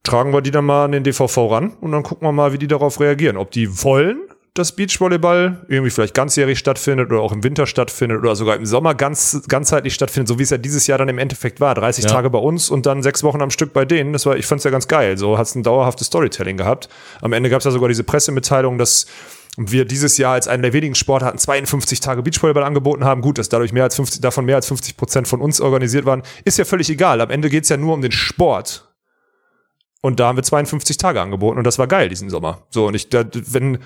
tragen 0.03 0.33
wir 0.33 0.41
die 0.41 0.51
dann 0.51 0.65
mal 0.65 0.87
an 0.87 0.93
den 0.93 1.05
DVV 1.05 1.37
ran 1.51 1.77
und 1.81 1.93
dann 1.93 2.03
gucken 2.03 2.27
wir 2.27 2.33
mal, 2.33 2.53
wie 2.53 2.59
die 2.59 2.67
darauf 2.67 2.99
reagieren. 2.99 3.37
Ob 3.37 3.51
die 3.51 3.83
wollen, 3.85 4.21
dass 4.59 4.73
Beachvolleyball 4.73 5.59
irgendwie 5.69 5.91
vielleicht 5.91 6.15
ganzjährig 6.15 6.59
stattfindet 6.59 7.11
oder 7.11 7.21
auch 7.21 7.33
im 7.33 7.45
Winter 7.45 7.67
stattfindet 7.67 8.19
oder 8.19 8.35
sogar 8.37 8.57
im 8.57 8.67
Sommer 8.67 8.95
ganz, 8.95 9.43
ganzheitlich 9.49 9.95
stattfindet, 9.95 10.29
so 10.29 10.39
wie 10.39 10.43
es 10.43 10.51
ja 10.51 10.59
dieses 10.59 10.87
Jahr 10.87 10.99
dann 10.99 11.09
im 11.09 11.19
Endeffekt 11.19 11.61
war. 11.61 11.75
30 11.75 12.05
Ja. 12.05 12.11
Tage 12.11 12.31
bei 12.31 12.39
uns 12.39 12.71
und 12.71 12.87
dann 12.87 13.03
sechs 13.03 13.23
Wochen 13.23 13.41
am 13.41 13.51
Stück 13.51 13.73
bei 13.73 13.85
denen. 13.85 14.13
Das 14.13 14.27
war, 14.27 14.37
ich 14.37 14.47
fand's 14.47 14.65
ja 14.65 14.71
ganz 14.71 14.89
geil. 14.89 15.17
So 15.17 15.39
hat's 15.39 15.55
ein 15.55 15.63
dauerhaftes 15.63 16.09
Storytelling 16.09 16.57
gehabt. 16.57 16.89
Am 17.21 17.33
Ende 17.33 17.51
gab's 17.51 17.65
ja 17.65 17.71
sogar 17.71 17.89
diese 17.89 18.05
Pressemitteilung, 18.05 18.79
dass 18.79 19.07
wir 19.57 19.85
dieses 19.85 20.19
Jahr 20.19 20.35
als 20.35 20.49
einen 20.49 20.63
der 20.63 20.73
wenigen 20.73 20.95
Sportarten 20.95 21.39
52 21.39 22.01
Tage 22.01 22.23
Beachvolleyball 22.23 22.63
angeboten 22.65 23.05
haben. 23.05 23.23
Gut, 23.23 23.39
dass 23.39 23.49
dadurch 23.49 23.73
mehr 23.73 23.85
als 23.85 23.97
50, 23.97 24.21
davon 24.21 24.45
mehr 24.45 24.57
als 24.57 24.67
50 24.69 24.97
Prozent 24.97 25.29
von 25.29 25.41
uns 25.41 25.61
organisiert 25.61 26.05
waren, 26.05 26.23
ist 26.45 26.59
ja 26.59 26.65
völlig 26.65 26.91
egal. 26.91 27.21
Am 27.21 27.31
Ende 27.31 27.51
geht's 27.51 27.69
ja 27.69 27.77
nur 27.77 27.95
um 27.95 28.03
den 28.03 28.13
Sport. 28.13 28.88
Und 30.01 30.21
da 30.21 30.29
haben 30.29 30.37
wir 30.37 30.45
52 30.45 30.97
Tage 30.97 31.21
angeboten 31.21 31.59
und 31.59 31.65
das 31.65 31.79
war 31.79 31.89
geil 31.89 32.09
diesen 32.09 32.31
Sommer. 32.31 32.63
So 32.71 32.87
und 32.87 32.95
ich, 32.95 33.09
da, 33.09 33.25
wenn 33.33 33.79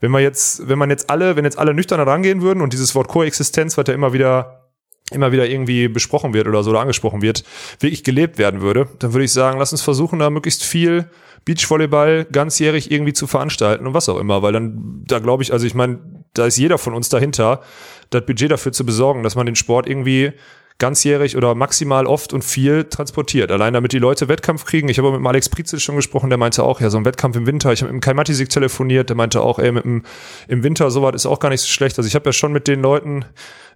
wenn 0.00 0.10
man 0.10 0.22
jetzt, 0.22 0.68
wenn 0.68 0.78
man 0.78 0.90
jetzt 0.90 1.10
alle, 1.10 1.36
wenn 1.36 1.44
jetzt 1.44 1.58
alle 1.58 1.74
nüchtern 1.74 2.00
rangehen 2.00 2.40
würden 2.40 2.62
und 2.62 2.72
dieses 2.72 2.94
Wort 2.94 3.08
Koexistenz, 3.08 3.76
was 3.76 3.86
ja 3.88 3.94
immer 3.94 4.12
wieder 4.12 4.64
immer 5.10 5.32
wieder 5.32 5.48
irgendwie 5.48 5.88
besprochen 5.88 6.34
wird 6.34 6.46
oder 6.46 6.62
so 6.62 6.68
oder 6.68 6.80
angesprochen 6.80 7.22
wird, 7.22 7.42
wirklich 7.80 8.04
gelebt 8.04 8.36
werden 8.36 8.60
würde, 8.60 8.88
dann 8.98 9.14
würde 9.14 9.24
ich 9.24 9.32
sagen, 9.32 9.58
lass 9.58 9.72
uns 9.72 9.80
versuchen, 9.80 10.18
da 10.18 10.28
möglichst 10.28 10.64
viel 10.64 11.08
Beachvolleyball 11.46 12.26
ganzjährig 12.30 12.90
irgendwie 12.90 13.14
zu 13.14 13.26
veranstalten 13.26 13.86
und 13.86 13.94
was 13.94 14.10
auch 14.10 14.18
immer, 14.18 14.42
weil 14.42 14.52
dann, 14.52 15.02
da 15.06 15.18
glaube 15.18 15.42
ich, 15.42 15.50
also 15.50 15.66
ich 15.66 15.74
meine, 15.74 15.98
da 16.34 16.44
ist 16.44 16.58
jeder 16.58 16.76
von 16.76 16.92
uns 16.92 17.08
dahinter, 17.08 17.62
das 18.10 18.26
Budget 18.26 18.50
dafür 18.50 18.72
zu 18.72 18.84
besorgen, 18.84 19.22
dass 19.22 19.34
man 19.34 19.46
den 19.46 19.56
Sport 19.56 19.88
irgendwie 19.88 20.32
ganzjährig 20.78 21.36
oder 21.36 21.54
maximal 21.54 22.06
oft 22.06 22.32
und 22.32 22.44
viel 22.44 22.84
transportiert. 22.84 23.50
Allein 23.50 23.74
damit 23.74 23.92
die 23.92 23.98
Leute 23.98 24.28
Wettkampf 24.28 24.64
kriegen. 24.64 24.88
Ich 24.88 24.98
habe 24.98 25.10
mit 25.10 25.18
dem 25.18 25.26
Alex 25.26 25.48
Prizel 25.48 25.80
schon 25.80 25.96
gesprochen, 25.96 26.30
der 26.30 26.38
meinte 26.38 26.62
auch, 26.62 26.80
ja, 26.80 26.88
so 26.88 26.98
ein 26.98 27.04
Wettkampf 27.04 27.36
im 27.36 27.46
Winter. 27.46 27.72
Ich 27.72 27.82
habe 27.82 27.92
mit 27.92 28.00
dem 28.00 28.04
Kai 28.04 28.14
Matisik 28.14 28.48
telefoniert, 28.48 29.08
der 29.08 29.16
meinte 29.16 29.40
auch, 29.40 29.58
ey, 29.58 29.72
mit 29.72 29.84
dem, 29.84 30.04
im 30.46 30.62
Winter 30.62 30.90
sowas 30.90 31.14
ist 31.16 31.26
auch 31.26 31.40
gar 31.40 31.48
nicht 31.48 31.62
so 31.62 31.68
schlecht. 31.68 31.98
Also 31.98 32.06
ich 32.06 32.14
habe 32.14 32.26
ja 32.26 32.32
schon 32.32 32.52
mit 32.52 32.68
den 32.68 32.80
Leuten 32.80 33.24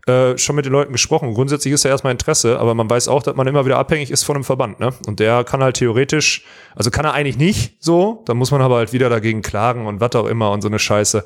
äh, 0.06 0.36
schon 0.36 0.56
mit 0.56 0.64
den 0.64 0.72
Leuten 0.72 0.92
gesprochen. 0.92 1.32
Grundsätzlich 1.32 1.72
ist 1.72 1.84
ja 1.84 1.90
erstmal 1.90 2.10
Interesse, 2.10 2.58
aber 2.58 2.74
man 2.74 2.90
weiß 2.90 3.06
auch, 3.06 3.22
dass 3.22 3.36
man 3.36 3.46
immer 3.46 3.64
wieder 3.64 3.78
abhängig 3.78 4.10
ist 4.10 4.24
von 4.24 4.34
einem 4.34 4.44
Verband, 4.44 4.80
ne? 4.80 4.92
Und 5.06 5.20
der 5.20 5.44
kann 5.44 5.62
halt 5.62 5.76
theoretisch, 5.76 6.44
also 6.74 6.90
kann 6.90 7.04
er 7.04 7.14
eigentlich 7.14 7.36
nicht 7.36 7.76
so, 7.78 8.22
dann 8.26 8.36
muss 8.36 8.50
man 8.50 8.60
aber 8.62 8.76
halt 8.76 8.92
wieder 8.92 9.08
dagegen 9.08 9.42
klagen 9.42 9.86
und 9.86 10.00
was 10.00 10.16
auch 10.16 10.26
immer 10.26 10.50
und 10.50 10.60
so 10.60 10.68
eine 10.68 10.80
Scheiße. 10.80 11.24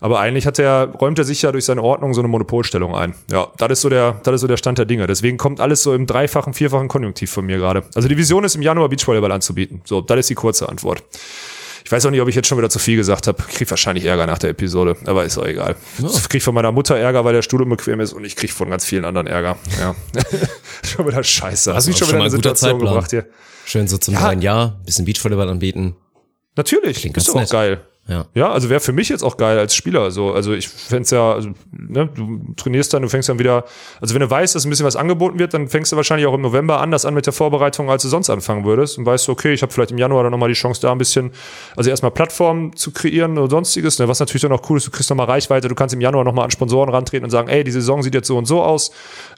Aber 0.00 0.18
eigentlich 0.18 0.46
hat 0.46 0.58
er, 0.58 0.88
räumt 1.00 1.18
er 1.20 1.24
sich 1.24 1.42
ja 1.42 1.52
durch 1.52 1.64
seine 1.64 1.82
Ordnung 1.82 2.14
so 2.14 2.20
eine 2.20 2.28
Monopolstellung 2.28 2.96
ein. 2.96 3.14
Ja, 3.30 3.48
das 3.58 3.70
ist 3.70 3.80
so 3.82 3.88
der, 3.88 4.20
das 4.24 4.34
ist 4.34 4.40
so 4.40 4.46
der 4.48 4.56
Stand 4.56 4.78
der 4.78 4.86
Dinge. 4.86 5.06
Deswegen 5.06 5.36
kommt 5.36 5.60
alles 5.60 5.84
so 5.84 5.94
im 5.94 6.06
dreifachen, 6.06 6.52
vierfachen 6.52 6.88
Konjunktiv 6.88 7.30
von 7.30 7.46
mir 7.46 7.58
gerade. 7.58 7.84
Also 7.94 8.08
die 8.08 8.16
Vision 8.16 8.42
ist 8.42 8.56
im 8.56 8.62
Januar 8.62 8.88
Beachvolleyball 8.88 9.32
anzubieten. 9.32 9.82
So, 9.84 10.00
das 10.00 10.18
ist 10.18 10.30
die 10.30 10.34
kurze 10.34 10.68
Antwort. 10.68 11.04
Ich 11.86 11.92
weiß 11.92 12.04
auch 12.04 12.10
nicht, 12.10 12.20
ob 12.20 12.26
ich 12.28 12.34
jetzt 12.34 12.48
schon 12.48 12.58
wieder 12.58 12.68
zu 12.68 12.80
viel 12.80 12.96
gesagt 12.96 13.28
habe. 13.28 13.40
Ich 13.48 13.54
krieg 13.54 13.70
wahrscheinlich 13.70 14.04
Ärger 14.06 14.26
nach 14.26 14.38
der 14.38 14.50
Episode, 14.50 14.96
aber 15.04 15.24
ist 15.24 15.38
auch 15.38 15.46
egal. 15.46 15.76
Ich 16.00 16.28
krieg 16.28 16.42
von 16.42 16.52
meiner 16.52 16.72
Mutter 16.72 16.96
Ärger, 16.96 17.24
weil 17.24 17.32
der 17.32 17.42
Stuhl 17.42 17.62
unbequem 17.62 18.00
ist 18.00 18.12
und 18.12 18.24
ich 18.24 18.34
krieg 18.34 18.52
von 18.52 18.68
ganz 18.68 18.84
vielen 18.84 19.04
anderen 19.04 19.28
Ärger. 19.28 19.56
Ja. 19.78 19.94
schon 20.84 21.06
wieder 21.06 21.22
scheiße. 21.22 21.72
Hast 21.72 21.86
mich 21.86 21.94
auch 21.94 21.98
schon 22.00 22.08
wieder 22.08 22.16
in 22.16 22.18
mal 22.18 22.24
eine 22.26 22.34
ein 22.34 22.36
guter 22.42 22.56
Situation 22.56 22.80
Zeitplan. 22.80 22.92
gebracht 22.94 23.10
hier. 23.12 23.26
Schön 23.66 23.86
so 23.86 23.98
zum 23.98 24.14
Ja. 24.14 24.20
neuen 24.22 24.42
Jahr, 24.42 24.80
bisschen 24.84 25.04
Beachvolleyball 25.04 25.48
anbieten. 25.48 25.94
Natürlich, 26.56 26.98
Klingt 26.98 27.16
ist 27.16 27.26
ganz 27.26 27.26
doch 27.26 27.34
auch 27.36 27.40
nett. 27.40 27.50
geil. 27.50 27.80
Ja. 28.08 28.26
Ja, 28.34 28.52
also 28.52 28.70
wäre 28.70 28.78
für 28.78 28.92
mich 28.92 29.08
jetzt 29.08 29.24
auch 29.24 29.36
geil 29.36 29.58
als 29.58 29.74
Spieler. 29.74 30.12
So, 30.12 30.32
also 30.32 30.52
ich 30.52 30.68
fänd's 30.68 31.10
ja, 31.10 31.32
also, 31.32 31.50
ne, 31.72 32.08
du 32.14 32.40
trainierst 32.56 32.94
dann, 32.94 33.02
du 33.02 33.08
fängst 33.08 33.28
dann 33.28 33.40
wieder, 33.40 33.64
also 34.00 34.14
wenn 34.14 34.20
du 34.20 34.30
weißt, 34.30 34.54
dass 34.54 34.64
ein 34.64 34.70
bisschen 34.70 34.86
was 34.86 34.94
angeboten 34.94 35.40
wird, 35.40 35.54
dann 35.54 35.66
fängst 35.66 35.90
du 35.90 35.96
wahrscheinlich 35.96 36.26
auch 36.28 36.34
im 36.34 36.42
November 36.42 36.80
anders 36.80 37.04
an 37.04 37.14
mit 37.14 37.26
der 37.26 37.32
Vorbereitung, 37.32 37.90
als 37.90 38.02
du 38.02 38.08
sonst 38.08 38.30
anfangen 38.30 38.64
würdest. 38.64 38.98
Und 38.98 39.06
weißt 39.06 39.26
du, 39.26 39.32
okay, 39.32 39.52
ich 39.52 39.62
habe 39.62 39.72
vielleicht 39.72 39.90
im 39.90 39.98
Januar 39.98 40.22
dann 40.22 40.30
nochmal 40.30 40.48
die 40.48 40.54
Chance, 40.54 40.80
da 40.80 40.92
ein 40.92 40.98
bisschen, 40.98 41.32
also 41.74 41.90
erstmal 41.90 42.12
Plattformen 42.12 42.76
zu 42.76 42.92
kreieren 42.92 43.38
oder 43.38 43.50
sonstiges. 43.50 43.98
Ne, 43.98 44.06
was 44.06 44.20
natürlich 44.20 44.42
dann 44.42 44.52
auch 44.52 44.62
cool 44.70 44.76
ist, 44.76 44.86
du 44.86 44.92
kriegst 44.92 45.10
nochmal 45.10 45.26
Reichweite, 45.26 45.66
du 45.66 45.74
kannst 45.74 45.92
im 45.92 46.00
Januar 46.00 46.22
nochmal 46.22 46.44
an 46.44 46.52
Sponsoren 46.52 46.90
rantreten 46.90 47.24
und 47.24 47.30
sagen, 47.30 47.48
ey, 47.48 47.64
die 47.64 47.72
Saison 47.72 48.04
sieht 48.04 48.14
jetzt 48.14 48.28
so 48.28 48.38
und 48.38 48.46
so 48.46 48.62
aus, 48.62 48.92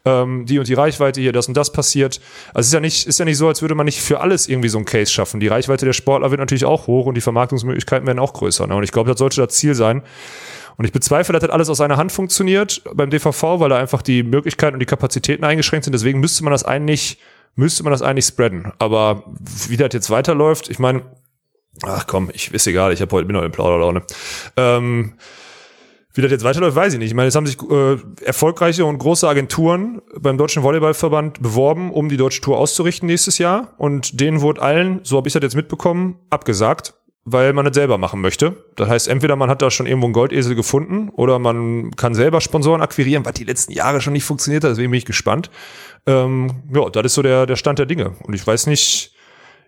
ähm, 0.04 0.44
die 0.44 0.58
und 0.58 0.68
die 0.68 0.74
Reichweite 0.74 1.22
hier, 1.22 1.32
das 1.32 1.48
und 1.48 1.56
das 1.56 1.72
passiert. 1.72 2.20
Also 2.48 2.60
es 2.60 2.66
ist 2.66 2.74
ja 2.74 2.80
nicht, 2.80 3.06
ist 3.06 3.18
ja 3.18 3.24
nicht 3.24 3.38
so, 3.38 3.48
als 3.48 3.62
würde 3.62 3.74
man 3.74 3.86
nicht 3.86 4.02
für 4.02 4.20
alles 4.20 4.46
irgendwie 4.46 4.68
so 4.68 4.76
ein 4.76 4.84
Case 4.84 5.10
schaffen. 5.10 5.40
Die 5.40 5.48
Reichweite 5.48 5.86
der 5.86 5.94
Sportler 5.94 6.30
wird 6.30 6.40
natürlich 6.40 6.66
auch 6.66 6.86
hoch 6.86 7.06
und 7.06 7.14
die 7.14 7.22
Vermarktungsmöglichkeiten 7.22 8.06
werden 8.06 8.18
auch 8.18 8.34
größer. 8.34 8.57
Ne? 8.66 8.74
Und 8.74 8.82
ich 8.82 8.92
glaube, 8.92 9.10
das 9.10 9.18
sollte 9.18 9.40
das 9.40 9.54
Ziel 9.54 9.74
sein. 9.74 10.02
Und 10.76 10.84
ich 10.84 10.92
bezweifle, 10.92 11.32
dass 11.32 11.42
das 11.42 11.50
alles 11.50 11.68
aus 11.68 11.80
einer 11.80 11.96
Hand 11.96 12.12
funktioniert 12.12 12.82
beim 12.94 13.10
DVV, 13.10 13.58
weil 13.58 13.68
da 13.68 13.78
einfach 13.78 14.00
die 14.00 14.22
Möglichkeiten 14.22 14.74
und 14.74 14.80
die 14.80 14.86
Kapazitäten 14.86 15.44
eingeschränkt 15.44 15.84
sind. 15.84 15.92
Deswegen 15.92 16.20
müsste 16.20 16.44
man 16.44 16.52
das 16.52 16.64
eigentlich, 16.64 17.18
müsste 17.56 17.82
man 17.82 17.90
das 17.90 18.00
eigentlich 18.00 18.26
spreaden. 18.26 18.72
Aber 18.78 19.24
wie 19.68 19.76
das 19.76 19.88
jetzt 19.92 20.08
weiterläuft, 20.10 20.70
ich 20.70 20.78
meine, 20.78 21.02
ach 21.82 22.06
komm, 22.06 22.30
ich 22.32 22.54
ist 22.54 22.66
egal, 22.68 22.92
ich 22.92 23.00
habe 23.00 23.10
heute 23.10 23.26
bin 23.26 23.36
heute 23.36 23.46
in 23.46 23.52
Plauderlaune. 23.52 24.02
Ähm, 24.56 25.14
wie 26.14 26.22
das 26.22 26.30
jetzt 26.30 26.44
weiterläuft, 26.44 26.76
weiß 26.76 26.94
ich 26.94 26.98
nicht. 26.98 27.10
Ich 27.10 27.14
meine, 27.14 27.28
es 27.28 27.34
haben 27.34 27.46
sich 27.46 27.58
äh, 27.70 27.96
erfolgreiche 28.24 28.84
und 28.84 28.98
große 28.98 29.28
Agenturen 29.28 30.02
beim 30.18 30.38
Deutschen 30.38 30.62
Volleyballverband 30.62 31.40
beworben, 31.40 31.92
um 31.92 32.08
die 32.08 32.16
deutsche 32.16 32.40
Tour 32.40 32.58
auszurichten 32.58 33.06
nächstes 33.06 33.38
Jahr. 33.38 33.74
Und 33.78 34.20
denen 34.20 34.40
wurde 34.40 34.62
allen, 34.62 35.00
so 35.04 35.16
habe 35.16 35.28
ich 35.28 35.34
das 35.34 35.42
jetzt 35.42 35.54
mitbekommen, 35.54 36.18
abgesagt, 36.30 36.94
weil 37.32 37.52
man 37.52 37.64
das 37.64 37.74
selber 37.74 37.98
machen 37.98 38.20
möchte. 38.20 38.64
Das 38.76 38.88
heißt, 38.88 39.08
entweder 39.08 39.36
man 39.36 39.50
hat 39.50 39.62
da 39.62 39.70
schon 39.70 39.86
irgendwo 39.86 40.06
einen 40.06 40.14
Goldesel 40.14 40.54
gefunden 40.54 41.10
oder 41.10 41.38
man 41.38 41.90
kann 41.92 42.14
selber 42.14 42.40
Sponsoren 42.40 42.80
akquirieren, 42.80 43.24
was 43.24 43.34
die 43.34 43.44
letzten 43.44 43.72
Jahre 43.72 44.00
schon 44.00 44.12
nicht 44.12 44.24
funktioniert 44.24 44.64
hat. 44.64 44.72
Deswegen 44.72 44.90
bin 44.90 44.98
ich 44.98 45.04
gespannt. 45.04 45.50
Ähm, 46.06 46.62
ja, 46.74 46.88
das 46.90 47.04
ist 47.04 47.14
so 47.14 47.22
der, 47.22 47.46
der 47.46 47.56
Stand 47.56 47.78
der 47.78 47.86
Dinge. 47.86 48.12
Und 48.22 48.34
ich 48.34 48.46
weiß 48.46 48.66
nicht, 48.66 49.14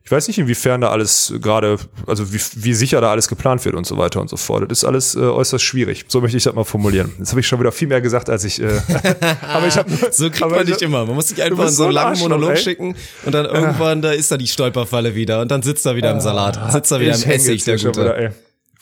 ich 0.03 0.11
weiß 0.11 0.27
nicht, 0.29 0.39
inwiefern 0.39 0.81
da 0.81 0.91
alles 0.91 1.33
gerade, 1.41 1.77
also 2.07 2.33
wie, 2.33 2.41
wie 2.57 2.75
sicher 2.75 3.01
da 3.01 3.11
alles 3.11 3.29
geplant 3.29 3.65
wird 3.65 3.75
und 3.77 3.87
so 3.87 3.97
weiter 3.99 4.21
und 4.21 4.29
so 4.31 4.37
fort. 4.37 4.69
Das 4.71 4.79
ist 4.79 4.85
alles 4.85 5.15
äh, 5.15 5.19
äußerst 5.21 5.63
schwierig. 5.65 6.07
So 6.09 6.21
möchte 6.21 6.37
ich 6.37 6.43
das 6.45 6.55
mal 6.55 6.65
formulieren. 6.65 7.13
Jetzt 7.19 7.31
habe 7.31 7.41
ich 7.41 7.47
schon 7.47 7.61
wieder 7.61 7.71
viel 7.71 7.87
mehr 7.87 8.01
gesagt, 8.01 8.29
als 8.31 8.43
ich. 8.45 8.61
Äh, 8.61 8.81
aber 9.53 9.67
ich 9.69 9.77
habe 9.77 9.91
So 10.11 10.31
kriegt 10.31 10.41
man 10.51 10.61
ich 10.61 10.65
nicht 10.67 10.75
hab- 10.77 10.83
immer. 10.83 11.07
Man 11.07 11.15
muss 11.15 11.29
sich 11.29 11.41
einfach 11.43 11.65
in 11.67 11.71
so 11.71 11.85
einen 11.85 11.91
ein 11.91 11.95
langen 11.95 12.09
Arschloch, 12.11 12.29
Monolog 12.29 12.51
ey. 12.51 12.57
schicken 12.57 12.97
und 13.25 13.33
dann 13.35 13.45
irgendwann, 13.47 14.03
da 14.03 14.11
ist 14.13 14.33
da 14.33 14.37
die 14.37 14.49
Stolperfalle 14.49 15.15
wieder 15.15 15.41
und 15.43 15.51
dann 15.51 15.63
sitzt 15.63 15.87
er 15.87 15.95
wieder 15.97 16.11
im 16.11 16.21
Salat, 16.21 16.73
sitzt 16.73 16.91
er 16.91 17.01
wieder 17.01 17.13
Ah, 17.13 17.23
im 17.23 17.31
Essig, 17.31 17.65
der 17.65 17.77
Gute. 17.77 18.01
wieder. 18.01 18.33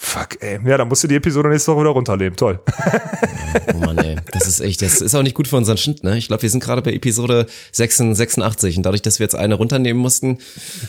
Fuck, 0.00 0.40
ey. 0.40 0.60
Ja, 0.64 0.78
dann 0.78 0.86
musst 0.86 1.02
du 1.02 1.08
die 1.08 1.16
Episode 1.16 1.48
nächste 1.48 1.72
Woche 1.72 1.80
wieder 1.80 1.90
runternehmen. 1.90 2.36
Toll. 2.36 2.60
Oh 3.74 3.78
Mann, 3.78 3.96
ey. 3.98 4.16
Das 4.32 4.46
ist 4.46 4.60
echt, 4.60 4.82
das 4.82 5.00
ist 5.00 5.14
auch 5.14 5.22
nicht 5.22 5.34
gut 5.34 5.48
für 5.48 5.56
unseren 5.56 5.78
Schnitt, 5.78 6.04
ne? 6.04 6.18
Ich 6.18 6.28
glaube, 6.28 6.42
wir 6.42 6.50
sind 6.50 6.62
gerade 6.62 6.82
bei 6.82 6.92
Episode 6.92 7.46
86 7.72 8.76
und 8.76 8.82
dadurch, 8.82 9.00
dass 9.00 9.18
wir 9.18 9.24
jetzt 9.24 9.34
eine 9.34 9.54
runternehmen 9.54 10.00
mussten, 10.00 10.38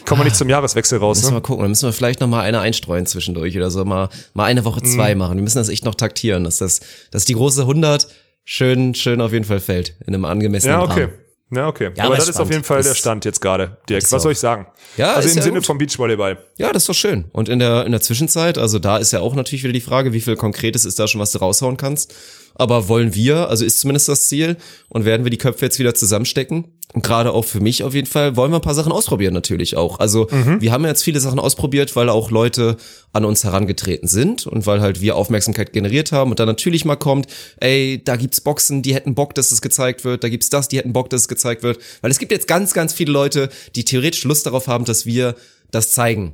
Kommen 0.06 0.20
wir 0.22 0.26
nicht 0.26 0.36
zum 0.36 0.50
Jahreswechsel 0.50 1.00
raus, 1.00 1.18
müssen 1.20 1.28
wir 1.30 1.32
ne? 1.32 1.36
mal 1.38 1.42
gucken. 1.42 1.62
Dann 1.64 1.72
müssen 1.72 1.88
wir 1.88 1.94
vielleicht 1.94 2.20
noch 2.20 2.28
mal 2.28 2.42
eine 2.42 2.60
einstreuen 2.60 3.06
zwischendurch 3.06 3.56
oder 3.56 3.72
so, 3.72 3.86
mal, 3.86 4.10
mal 4.34 4.44
eine 4.44 4.66
Woche 4.66 4.82
zwei 4.84 5.14
Mhm. 5.16 5.20
machen. 5.20 5.38
Wir 5.38 5.44
müssen 5.44 5.58
das 5.58 5.70
echt 5.70 5.86
noch 5.86 5.96
taktieren, 5.96 6.44
dass 6.44 6.58
das, 6.58 6.82
dass 7.12 7.24
die 7.24 7.34
große 7.34 7.62
100 7.62 8.08
schön, 8.44 8.94
schön 8.94 9.22
auf 9.22 9.32
jeden 9.32 9.46
Fall 9.46 9.62
fällt. 9.62 9.96
In 10.06 10.14
einem 10.14 10.26
angemessenen 10.26 10.76
Ja, 10.78 10.84
okay. 10.84 11.04
Rahmen. 11.04 11.14
Ja, 11.52 11.68
okay. 11.68 11.86
Ja, 11.96 12.04
aber 12.04 12.04
aber 12.08 12.16
das 12.18 12.26
ist 12.26 12.30
ist 12.36 12.40
auf 12.42 12.50
jeden 12.52 12.64
spannend. 12.64 12.66
Fall 12.66 12.78
Das- 12.78 12.88
der 12.90 12.96
Stand 12.96 13.26
jetzt 13.26 13.42
gerade, 13.42 13.78
Dirk. 13.90 14.12
Was 14.12 14.22
soll 14.24 14.34
ich 14.34 14.40
sagen? 14.40 14.68
Ja, 14.98 15.14
also 15.14 15.28
ist 15.28 15.34
im 15.34 15.38
ja 15.40 15.44
Sinne 15.44 15.56
gut. 15.56 15.66
vom 15.66 15.78
Beachvolleyball. 15.80 16.38
Ja, 16.58 16.72
das 16.72 16.84
ist 16.84 16.90
doch 16.90 16.94
schön. 16.94 17.26
Und 17.32 17.50
in 17.50 17.58
der, 17.60 17.86
in 17.86 17.92
der 17.92 18.02
Zwischenzeit, 18.02 18.58
also 18.60 18.78
da 18.78 18.98
ist 18.98 19.12
ja 19.14 19.22
auch 19.22 19.34
natürlich 19.34 19.64
wieder 19.64 19.74
die 19.74 19.82
Frage, 19.82 20.14
wie 20.14 20.22
viel 20.22 20.36
Konkretes 20.36 20.86
ist 20.86 21.00
da 21.00 21.08
schon, 21.08 21.20
was 21.22 21.32
du 21.32 21.40
raushauen 21.40 21.78
kannst. 21.78 22.14
Aber 22.56 22.88
wollen 22.88 23.16
wir, 23.16 23.50
also 23.50 23.66
ist 23.66 23.80
zumindest 23.80 24.08
das 24.10 24.28
Ziel, 24.28 24.58
und 24.90 25.06
werden 25.06 25.24
wir 25.26 25.32
die 25.32 25.38
Köpfe 25.38 25.66
jetzt 25.66 25.80
wieder 25.80 25.94
zusammenstecken? 25.96 26.66
Und 26.92 27.04
gerade 27.04 27.34
auch 27.34 27.46
für 27.46 27.60
mich 27.60 27.84
auf 27.84 27.94
jeden 27.94 28.08
Fall, 28.08 28.36
wollen 28.36 28.52
wir 28.52 28.56
ein 28.58 28.64
paar 28.64 28.74
Sachen 28.74 28.92
ausprobieren 28.92 29.32
natürlich 29.32 29.78
auch. 29.78 30.00
Also 30.00 30.28
wir 30.32 30.72
haben 30.72 30.84
jetzt 30.86 31.04
viele 31.04 31.20
Sachen 31.20 31.38
ausprobiert, 31.38 31.96
weil 31.96 32.10
auch 32.10 32.32
Leute 32.32 32.78
an 33.14 33.26
uns 33.26 33.44
herangetreten 33.44 34.08
sind 34.08 34.48
und 34.48 34.66
weil 34.66 34.82
halt 34.82 35.00
wir 35.00 35.16
Aufmerksamkeit 35.16 35.72
generiert 35.72 36.12
haben 36.12 36.32
und 36.32 36.40
dann 36.40 36.48
natürlich 36.48 36.86
mal 36.86 36.96
kommt, 36.96 37.28
ey, 37.60 38.02
da 38.04 38.16
gibt's 38.16 38.42
Boxen, 38.42 38.82
die 38.82 38.96
hätten 38.96 39.14
Bock, 39.14 39.36
dass 39.36 39.52
es 39.52 39.62
gezeigt 39.62 40.04
wird, 40.04 40.24
da 40.24 40.30
gibt's 40.30 40.50
das, 40.50 40.68
die 40.68 40.80
hätten 40.80 40.92
Bock, 40.92 41.12
dass 41.12 41.22
es 41.22 41.28
gezeigt 41.28 41.62
wird. 41.62 41.78
Weil 42.02 42.10
es 42.10 42.18
gibt 42.18 42.32
jetzt 42.32 42.48
ganz, 42.48 42.74
ganz 42.74 42.92
viele 42.92 43.12
Leute, 43.12 43.50
die 43.76 43.86
theoretisch 43.86 44.24
Lust 44.24 44.48
darauf 44.48 44.68
haben, 44.68 44.86
dass 44.86 45.06
wir 45.06 45.36
das 45.70 45.92
zeigen. 45.92 46.34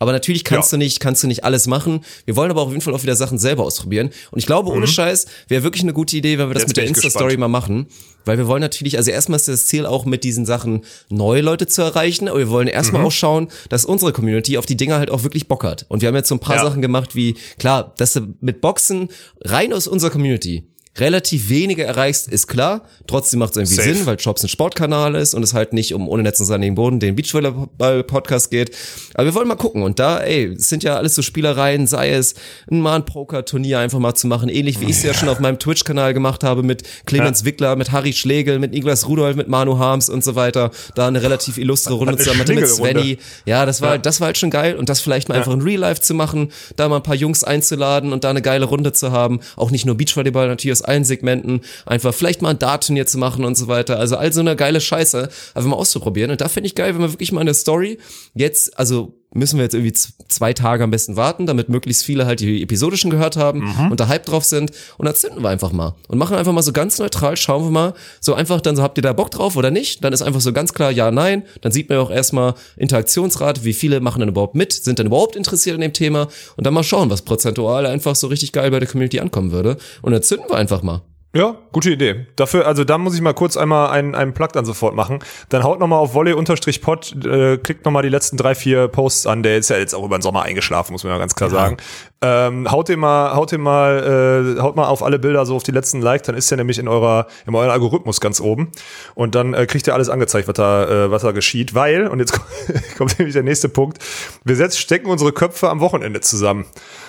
Aber 0.00 0.10
natürlich 0.10 0.42
kannst 0.42 0.72
Ja. 0.72 0.76
du 0.76 0.84
nicht, 0.84 0.98
kannst 0.98 1.22
du 1.22 1.28
nicht 1.28 1.44
alles 1.44 1.68
machen. 1.68 2.04
Wir 2.24 2.34
wollen 2.34 2.50
aber 2.50 2.62
auf 2.62 2.70
jeden 2.70 2.80
Fall 2.80 2.94
auch 2.94 3.02
wieder 3.04 3.14
Sachen 3.14 3.38
selber 3.38 3.62
ausprobieren. 3.62 4.10
Und 4.32 4.38
ich 4.40 4.46
glaube, 4.46 4.70
ohne 4.70 4.88
Scheiß 4.88 5.26
wäre 5.46 5.62
wirklich 5.62 5.84
eine 5.84 5.92
gute 5.92 6.16
Idee, 6.16 6.36
wenn 6.38 6.48
wir 6.48 6.54
das 6.54 6.64
Jetzt 6.64 6.70
mit 6.70 6.76
der 6.78 6.86
Insta-Story 6.86 7.36
mal 7.36 7.46
machen. 7.48 7.86
Weil 8.24 8.38
wir 8.38 8.46
wollen 8.46 8.60
natürlich, 8.60 8.96
also 8.96 9.10
erstmal 9.10 9.36
ist 9.36 9.48
das 9.48 9.66
Ziel 9.66 9.86
auch 9.86 10.04
mit 10.04 10.24
diesen 10.24 10.46
Sachen 10.46 10.84
neue 11.08 11.42
Leute 11.42 11.66
zu 11.66 11.82
erreichen, 11.82 12.28
aber 12.28 12.38
wir 12.38 12.48
wollen 12.50 12.68
erstmal 12.68 13.02
Mhm. 13.02 13.08
auch 13.08 13.12
schauen, 13.12 13.48
dass 13.68 13.84
unsere 13.84 14.12
Community 14.12 14.58
auf 14.58 14.66
die 14.66 14.76
Dinger 14.76 14.98
halt 14.98 15.10
auch 15.10 15.22
wirklich 15.22 15.48
Bock 15.48 15.64
hat. 15.64 15.86
Und 15.88 16.00
wir 16.02 16.08
haben 16.08 16.16
jetzt 16.16 16.28
so 16.28 16.34
ein 16.34 16.40
paar 16.40 16.56
Ja. 16.56 16.64
Sachen 16.64 16.82
gemacht 16.82 17.14
wie, 17.14 17.34
klar, 17.58 17.94
dass 17.98 18.12
du 18.14 18.34
mit 18.40 18.60
Boxen 18.60 19.08
rein 19.42 19.72
aus 19.72 19.86
unserer 19.86 20.10
Community 20.10 20.64
relativ 20.96 21.48
wenige 21.48 21.84
erreichst, 21.84 22.28
ist 22.28 22.46
klar. 22.46 22.82
Trotzdem 23.06 23.40
macht 23.40 23.50
es 23.50 23.56
irgendwie 23.56 23.74
Safe. 23.74 23.94
Sinn, 23.94 24.06
weil 24.06 24.16
Jobs 24.16 24.44
ein 24.44 24.48
Sportkanal 24.48 25.14
ist 25.16 25.34
und 25.34 25.42
es 25.42 25.52
halt 25.52 25.72
nicht 25.72 25.92
um 25.92 26.08
ohne 26.08 26.22
Netz 26.22 26.38
und 26.40 26.46
sandigen 26.46 26.76
Boden 26.76 27.00
den 27.00 27.16
Beachvolleyball-Podcast 27.16 28.50
geht. 28.50 28.74
Aber 29.14 29.26
wir 29.26 29.34
wollen 29.34 29.48
mal 29.48 29.56
gucken. 29.56 29.82
Und 29.82 29.98
da, 29.98 30.18
ey, 30.20 30.52
es 30.52 30.68
sind 30.68 30.84
ja 30.84 30.96
alles 30.96 31.14
so 31.14 31.22
Spielereien, 31.22 31.86
sei 31.86 32.10
es 32.10 32.34
ein 32.70 32.80
mal 32.80 32.96
ein 32.96 33.04
Poker-Turnier 33.04 33.80
einfach 33.80 33.98
mal 33.98 34.14
zu 34.14 34.28
machen, 34.28 34.48
ähnlich 34.48 34.80
wie 34.80 34.84
ich 34.84 34.96
es 34.96 35.02
ja 35.02 35.14
schon 35.14 35.28
auf 35.28 35.40
meinem 35.40 35.58
Twitch-Kanal 35.58 36.14
gemacht 36.14 36.44
habe 36.44 36.62
mit 36.62 36.84
Clemens 37.06 37.44
Wickler, 37.44 37.74
mit 37.74 37.90
Harry 37.90 38.12
Schlegel, 38.12 38.60
mit 38.60 38.72
Niklas 38.72 39.08
Rudolf, 39.08 39.36
mit 39.36 39.48
Manu 39.48 39.78
Harms 39.78 40.08
und 40.08 40.22
so 40.22 40.36
weiter. 40.36 40.70
Da 40.94 41.08
eine 41.08 41.22
relativ 41.22 41.58
illustre 41.58 41.94
Runde 41.94 42.16
zusammen 42.16 42.40
hatte 42.40 42.54
mit. 42.54 42.68
Svenny. 42.68 43.18
Ja, 43.46 43.66
das 43.66 43.82
war, 43.82 43.90
halt, 43.90 44.06
das 44.06 44.20
war 44.20 44.26
halt 44.26 44.38
schon 44.38 44.50
geil. 44.50 44.76
Und 44.76 44.88
das 44.88 45.00
vielleicht 45.00 45.28
mal 45.28 45.36
einfach 45.36 45.52
in 45.52 45.60
Real 45.60 45.80
Life 45.80 46.00
zu 46.00 46.14
machen, 46.14 46.52
da 46.76 46.88
mal 46.88 46.96
ein 46.96 47.02
paar 47.02 47.16
Jungs 47.16 47.42
einzuladen 47.42 48.12
und 48.12 48.22
da 48.24 48.30
eine 48.30 48.42
geile 48.42 48.64
Runde 48.64 48.92
zu 48.92 49.10
haben. 49.10 49.40
Auch 49.56 49.70
nicht 49.72 49.86
nur 49.86 49.96
Beachvolleyball, 49.96 50.48
natürlich 50.48 50.72
aus 50.72 50.83
allen 50.84 51.04
Segmenten. 51.04 51.60
Einfach 51.86 52.14
vielleicht 52.14 52.42
mal 52.42 52.50
ein 52.50 52.58
Dart-Turnier 52.58 53.06
zu 53.06 53.18
machen 53.18 53.44
und 53.44 53.56
so 53.56 53.68
weiter. 53.68 53.98
Also 53.98 54.16
all 54.16 54.32
so 54.32 54.40
eine 54.40 54.56
geile 54.56 54.80
Scheiße 54.80 55.28
einfach 55.54 55.70
mal 55.70 55.76
auszuprobieren. 55.76 56.30
Und 56.30 56.40
da 56.40 56.48
finde 56.48 56.66
ich 56.66 56.74
geil, 56.74 56.94
wenn 56.94 57.02
wir 57.02 57.12
wirklich 57.12 57.32
mal 57.32 57.40
eine 57.40 57.54
Story 57.54 57.98
jetzt, 58.34 58.78
also 58.78 59.14
müssen 59.34 59.58
wir 59.58 59.64
jetzt 59.64 59.74
irgendwie 59.74 59.92
zwei 59.92 60.52
Tage 60.52 60.84
am 60.84 60.90
besten 60.90 61.16
warten, 61.16 61.46
damit 61.46 61.68
möglichst 61.68 62.04
viele 62.04 62.26
halt 62.26 62.40
die 62.40 62.62
episodischen 62.62 63.10
gehört 63.10 63.36
haben 63.36 63.74
und 63.90 64.00
da 64.00 64.08
Hype 64.08 64.24
drauf 64.24 64.44
sind. 64.44 64.70
Und 64.96 65.06
dann 65.06 65.14
zünden 65.14 65.42
wir 65.42 65.48
einfach 65.48 65.72
mal 65.72 65.94
und 66.08 66.18
machen 66.18 66.36
einfach 66.36 66.52
mal 66.52 66.62
so 66.62 66.72
ganz 66.72 66.98
neutral, 66.98 67.36
schauen 67.36 67.64
wir 67.64 67.70
mal, 67.70 67.94
so 68.20 68.34
einfach 68.34 68.60
dann 68.60 68.76
so, 68.76 68.82
habt 68.82 68.98
ihr 68.98 69.02
da 69.02 69.12
Bock 69.12 69.30
drauf 69.30 69.56
oder 69.56 69.70
nicht? 69.70 70.02
Dann 70.04 70.12
ist 70.12 70.22
einfach 70.22 70.40
so 70.40 70.52
ganz 70.52 70.72
klar 70.72 70.90
ja, 70.90 71.10
nein. 71.10 71.42
Dann 71.60 71.72
sieht 71.72 71.88
man 71.88 71.98
ja 71.98 72.04
auch 72.04 72.10
erstmal 72.10 72.54
Interaktionsrate, 72.76 73.64
wie 73.64 73.72
viele 73.74 74.00
machen 74.00 74.20
denn 74.20 74.28
überhaupt 74.28 74.54
mit, 74.54 74.72
sind 74.72 74.98
dann 74.98 75.06
überhaupt 75.06 75.36
interessiert 75.36 75.74
an 75.74 75.80
dem 75.80 75.92
Thema 75.92 76.28
und 76.56 76.66
dann 76.66 76.74
mal 76.74 76.82
schauen, 76.82 77.10
was 77.10 77.22
prozentual 77.22 77.86
einfach 77.86 78.16
so 78.16 78.28
richtig 78.28 78.52
geil 78.52 78.70
bei 78.70 78.80
der 78.80 78.88
Community 78.88 79.20
ankommen 79.20 79.52
würde. 79.52 79.76
Und 80.02 80.12
dann 80.12 80.22
zünden 80.22 80.48
wir 80.48 80.56
einfach 80.56 80.82
mal. 80.82 81.02
Ja, 81.34 81.56
gute 81.72 81.90
Idee. 81.90 82.26
Dafür, 82.36 82.64
also 82.64 82.84
da 82.84 82.96
muss 82.96 83.16
ich 83.16 83.20
mal 83.20 83.34
kurz 83.34 83.56
einmal 83.56 83.90
einen, 83.90 84.14
einen 84.14 84.34
Plug 84.34 84.50
dann 84.52 84.64
sofort 84.64 84.94
machen. 84.94 85.18
Dann 85.48 85.64
haut 85.64 85.80
nochmal 85.80 85.98
auf 85.98 86.14
Volley-Pod, 86.14 87.26
äh, 87.26 87.58
klickt 87.58 87.84
nochmal 87.84 88.04
die 88.04 88.08
letzten 88.08 88.36
drei, 88.36 88.54
vier 88.54 88.86
Posts 88.86 89.26
an. 89.26 89.42
Der 89.42 89.58
ist 89.58 89.68
ja 89.68 89.76
jetzt 89.76 89.96
auch 89.96 90.04
über 90.04 90.16
den 90.16 90.22
Sommer 90.22 90.42
eingeschlafen, 90.42 90.92
muss 90.92 91.02
man 91.02 91.12
ja 91.12 91.18
ganz 91.18 91.34
klar 91.34 91.50
sagen. 91.50 91.76
Ähm, 92.22 92.70
haut 92.70 92.88
den 92.88 93.00
mal, 93.00 93.34
haut 93.34 93.50
den 93.50 93.62
mal, 93.62 94.54
äh, 94.56 94.60
haut 94.60 94.76
mal 94.76 94.86
auf 94.86 95.02
alle 95.02 95.18
Bilder 95.18 95.44
so 95.44 95.56
auf 95.56 95.64
die 95.64 95.72
letzten 95.72 96.00
Like, 96.00 96.22
dann 96.22 96.36
ist 96.36 96.52
der 96.52 96.56
nämlich 96.58 96.78
in 96.78 96.86
eurer, 96.86 97.26
in 97.46 97.54
eurem 97.54 97.70
Algorithmus 97.70 98.20
ganz 98.20 98.40
oben. 98.40 98.70
Und 99.16 99.34
dann 99.34 99.54
äh, 99.54 99.66
kriegt 99.66 99.88
ihr 99.88 99.94
alles 99.94 100.08
angezeigt, 100.08 100.46
was 100.46 100.54
da, 100.54 100.84
äh, 100.84 101.10
was 101.10 101.22
da 101.22 101.32
geschieht. 101.32 101.74
Weil, 101.74 102.06
und 102.06 102.20
jetzt 102.20 102.32
kommt, 102.96 103.18
nämlich 103.18 103.34
der 103.34 103.42
nächste 103.42 103.68
Punkt, 103.68 103.98
wir 104.44 104.54
setzen, 104.54 104.78
stecken 104.78 105.08
unsere 105.10 105.32
Köpfe 105.32 105.68
am 105.68 105.80
Wochenende 105.80 106.20
zusammen. 106.20 106.64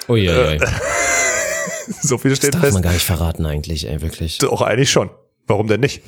Oh 0.07 0.15
ja, 0.15 0.57
So 2.01 2.17
viel 2.17 2.31
das 2.31 2.37
steht 2.39 2.53
darf 2.55 2.61
fest. 2.61 2.73
man 2.73 2.83
gar 2.83 2.93
nicht 2.93 3.05
verraten 3.05 3.45
eigentlich, 3.45 3.87
ey, 3.87 4.01
wirklich. 4.01 4.37
Doch, 4.39 4.61
eigentlich 4.61 4.91
schon. 4.91 5.09
Warum 5.47 5.67
denn 5.67 5.81
nicht? 5.81 6.01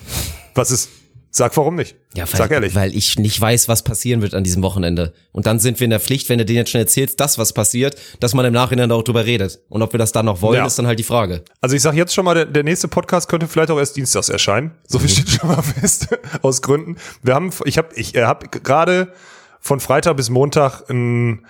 Was 0.55 0.71
ist? 0.71 0.89
Sag 1.29 1.55
warum 1.57 1.75
nicht. 1.75 1.95
Ja, 2.15 2.23
weil, 2.23 2.37
Sag 2.37 2.49
ehrlich. 2.51 2.73
weil 2.73 2.95
ich 2.95 3.19
nicht 3.19 3.39
weiß, 3.39 3.67
was 3.67 3.83
passieren 3.83 4.23
wird 4.23 4.33
an 4.33 4.43
diesem 4.43 4.63
Wochenende. 4.63 5.13
Und 5.33 5.45
dann 5.45 5.59
sind 5.59 5.79
wir 5.79 5.85
in 5.85 5.91
der 5.91 5.99
Pflicht, 5.99 6.29
wenn 6.29 6.39
du 6.39 6.45
denen 6.45 6.57
jetzt 6.57 6.71
schon 6.71 6.79
erzählst, 6.81 7.19
das, 7.19 7.37
was 7.37 7.53
passiert, 7.53 7.95
dass 8.21 8.33
man 8.33 8.43
im 8.45 8.53
Nachhinein 8.53 8.91
auch 8.91 9.03
drüber 9.03 9.25
redet. 9.25 9.59
Und 9.69 9.83
ob 9.83 9.93
wir 9.93 9.99
das 9.99 10.11
dann 10.13 10.25
noch 10.25 10.41
wollen, 10.41 10.57
Ja. 10.57 10.65
ist 10.65 10.79
dann 10.79 10.87
halt 10.87 10.97
die 10.97 11.03
Frage. 11.03 11.43
Also 11.61 11.75
ich 11.75 11.81
sag 11.83 11.93
jetzt 11.93 12.15
schon 12.15 12.25
mal, 12.25 12.33
der, 12.33 12.45
der 12.45 12.63
nächste 12.63 12.87
Podcast 12.87 13.29
könnte 13.29 13.47
vielleicht 13.47 13.69
auch 13.69 13.77
erst 13.77 13.97
dienstags 13.97 14.29
erscheinen. 14.29 14.71
So 14.87 14.97
Mhm. 14.97 15.01
viel 15.03 15.09
steht 15.11 15.29
schon 15.29 15.49
mal 15.49 15.61
fest. 15.61 16.07
Aus 16.41 16.61
Gründen. 16.63 16.95
Wir 17.21 17.35
haben, 17.35 17.51
ich 17.65 17.77
habe, 17.77 17.89
ich 17.95 18.15
äh, 18.15 18.23
habe 18.23 18.47
gerade 18.47 19.13
von 19.59 19.79
Freitag 19.79 20.17
bis 20.17 20.29
Montag 20.31 20.89
ein 20.89 21.45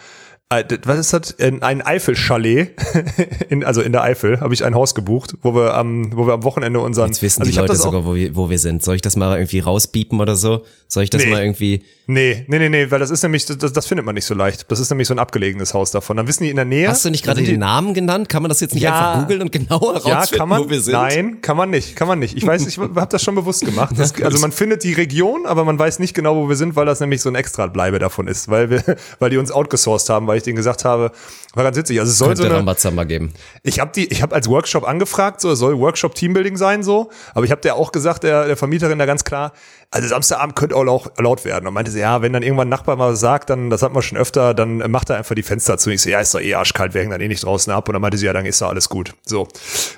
was 0.49 0.97
ist 0.99 1.11
das? 1.13 1.39
Ein 1.39 1.81
Eifel-Chalet, 1.81 2.71
in, 3.49 3.65
also 3.65 3.81
in 3.81 3.91
der 3.91 4.03
Eifel, 4.03 4.39
habe 4.39 4.53
ich 4.53 4.63
ein 4.63 4.75
Haus 4.75 4.95
gebucht, 4.95 5.33
wo 5.41 5.53
wir 5.53 5.73
am, 5.73 6.15
wo 6.15 6.25
wir 6.25 6.33
am 6.35 6.43
Wochenende 6.43 6.79
unseren. 6.79 7.07
Jetzt 7.07 7.21
wissen 7.21 7.41
also 7.41 7.51
die 7.51 7.57
Leute 7.57 7.75
sogar, 7.75 8.05
wo 8.05 8.15
wir, 8.15 8.33
wo 8.33 8.49
wir 8.49 8.57
sind. 8.57 8.81
Soll 8.81 8.95
ich 8.95 9.01
das 9.01 9.17
mal 9.17 9.37
irgendwie 9.37 9.59
rausbiepen 9.59 10.21
oder 10.21 10.37
so? 10.37 10.63
Soll 10.87 11.03
ich 11.03 11.09
das 11.09 11.25
Nee. 11.25 11.31
mal 11.31 11.41
irgendwie... 11.41 11.83
Nee, 12.09 12.45
nee, 12.47 12.59
nee, 12.59 12.69
nee, 12.69 12.89
weil 12.89 12.99
das 12.99 13.09
ist 13.09 13.21
nämlich, 13.23 13.45
das, 13.45 13.73
das 13.73 13.85
findet 13.87 14.05
man 14.05 14.15
nicht 14.15 14.23
so 14.23 14.33
leicht. 14.33 14.71
Das 14.71 14.79
ist 14.79 14.89
nämlich 14.89 15.09
so 15.09 15.13
ein 15.13 15.19
abgelegenes 15.19 15.73
Haus 15.73 15.91
davon. 15.91 16.15
Dann 16.15 16.25
wissen 16.29 16.43
die 16.43 16.49
in 16.49 16.55
der 16.55 16.63
Nähe. 16.63 16.87
Hast 16.87 17.03
du 17.03 17.09
nicht 17.09 17.25
gerade 17.25 17.43
den 17.43 17.59
Namen 17.59 17.93
genannt? 17.93 18.29
Kann 18.29 18.41
man 18.41 18.47
das 18.47 18.61
jetzt 18.61 18.73
nicht 18.73 18.83
Ja. 18.83 19.11
einfach 19.11 19.21
googeln 19.23 19.41
und 19.41 19.51
genauer 19.51 20.01
Ja, 20.05 20.19
rausfinden, 20.19 20.37
kann 20.39 20.47
man. 20.47 20.63
wo 20.63 20.69
wir 20.69 20.79
sind? 20.79 20.93
Nein, 20.93 21.41
kann 21.41 21.57
man 21.57 21.69
nicht. 21.69 21.97
Kann 21.97 22.07
man 22.07 22.19
nicht. 22.19 22.37
Ich 22.37 22.47
weiß, 22.47 22.65
ich 22.65 22.77
habe 22.77 23.07
das 23.09 23.21
schon 23.21 23.35
bewusst 23.35 23.65
gemacht. 23.65 23.93
Das, 23.97 24.13
also 24.23 24.39
man 24.39 24.53
findet 24.53 24.85
die 24.85 24.93
Region, 24.93 25.45
aber 25.45 25.65
man 25.65 25.77
weiß 25.77 25.99
nicht 25.99 26.13
genau, 26.13 26.37
wo 26.37 26.47
wir 26.47 26.55
sind, 26.55 26.77
weil 26.77 26.85
das 26.85 27.01
nämlich 27.01 27.19
so 27.21 27.27
ein 27.27 27.35
Extra-Bleibe 27.35 27.99
davon 27.99 28.27
ist, 28.29 28.47
weil 28.47 28.69
wir, 28.69 28.81
weil 29.19 29.29
die 29.29 29.37
uns 29.37 29.51
outgesourced 29.51 30.07
haben, 30.09 30.27
weil 30.27 30.36
ich 30.37 30.43
denen 30.43 30.55
gesagt 30.55 30.85
habe, 30.85 31.11
war 31.53 31.63
ganz 31.63 31.77
witzig. 31.77 31.99
Also 31.99 32.11
es 32.11 32.17
soll 32.17 32.29
Könnte 32.29 32.43
so 32.43 32.47
eine, 32.47 32.57
Rambazamba 32.57 33.03
geben. 33.03 33.33
ich 33.63 33.79
habe 33.79 33.91
die, 33.93 34.07
ich 34.11 34.21
habe 34.21 34.33
als 34.35 34.47
Workshop 34.47 34.87
angefragt, 34.87 35.41
so 35.41 35.51
es 35.51 35.59
soll 35.59 35.77
Workshop 35.79 36.15
Teambuilding 36.15 36.57
sein, 36.57 36.83
so. 36.83 37.09
Aber 37.33 37.45
ich 37.45 37.51
habe 37.51 37.61
der 37.61 37.75
auch 37.75 37.91
gesagt, 37.91 38.23
der, 38.23 38.45
der 38.47 38.57
Vermieterin 38.57 38.99
da 38.99 39.05
ganz 39.05 39.23
klar, 39.23 39.53
also 39.91 40.07
Samstagabend 40.07 40.55
könnte 40.55 40.75
auch 40.75 40.83
lau- 40.83 41.05
laut 41.17 41.45
werden. 41.45 41.65
Und 41.67 41.73
meinte 41.73 41.91
sie, 41.91 41.99
ja, 41.99 42.21
wenn 42.21 42.33
dann 42.33 42.43
irgendwann 42.43 42.67
ein 42.67 42.69
Nachbar 42.69 42.95
mal 42.97 43.15
sagt, 43.15 43.49
dann, 43.49 43.69
das 43.69 43.81
hat 43.81 43.93
man 43.93 44.01
schon 44.03 44.17
öfter, 44.17 44.53
dann 44.53 44.77
macht 44.91 45.09
er 45.09 45.17
einfach 45.17 45.33
die 45.35 45.43
Fenster 45.43 45.77
zu. 45.77 45.89
Ich 45.91 46.01
so, 46.01 46.09
ja, 46.09 46.19
ist 46.19 46.33
doch 46.35 46.41
eh 46.41 46.53
arschkalt, 46.55 46.93
wir 46.93 47.01
hängen 47.01 47.11
dann 47.11 47.21
eh 47.21 47.27
nicht 47.27 47.43
draußen 47.45 47.71
ab. 47.71 47.87
Und 47.87 47.93
dann 47.93 48.01
meinte 48.01 48.17
sie, 48.17 48.25
ja, 48.25 48.33
dann 48.33 48.45
ist 48.45 48.61
doch 48.61 48.69
alles 48.69 48.89
gut. 48.89 49.13
So. 49.25 49.47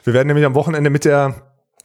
Wir 0.03 0.13
werden 0.13 0.27
nämlich 0.27 0.45
am 0.45 0.53
Wochenende 0.55 0.89
mit 0.91 1.05
der, 1.05 1.33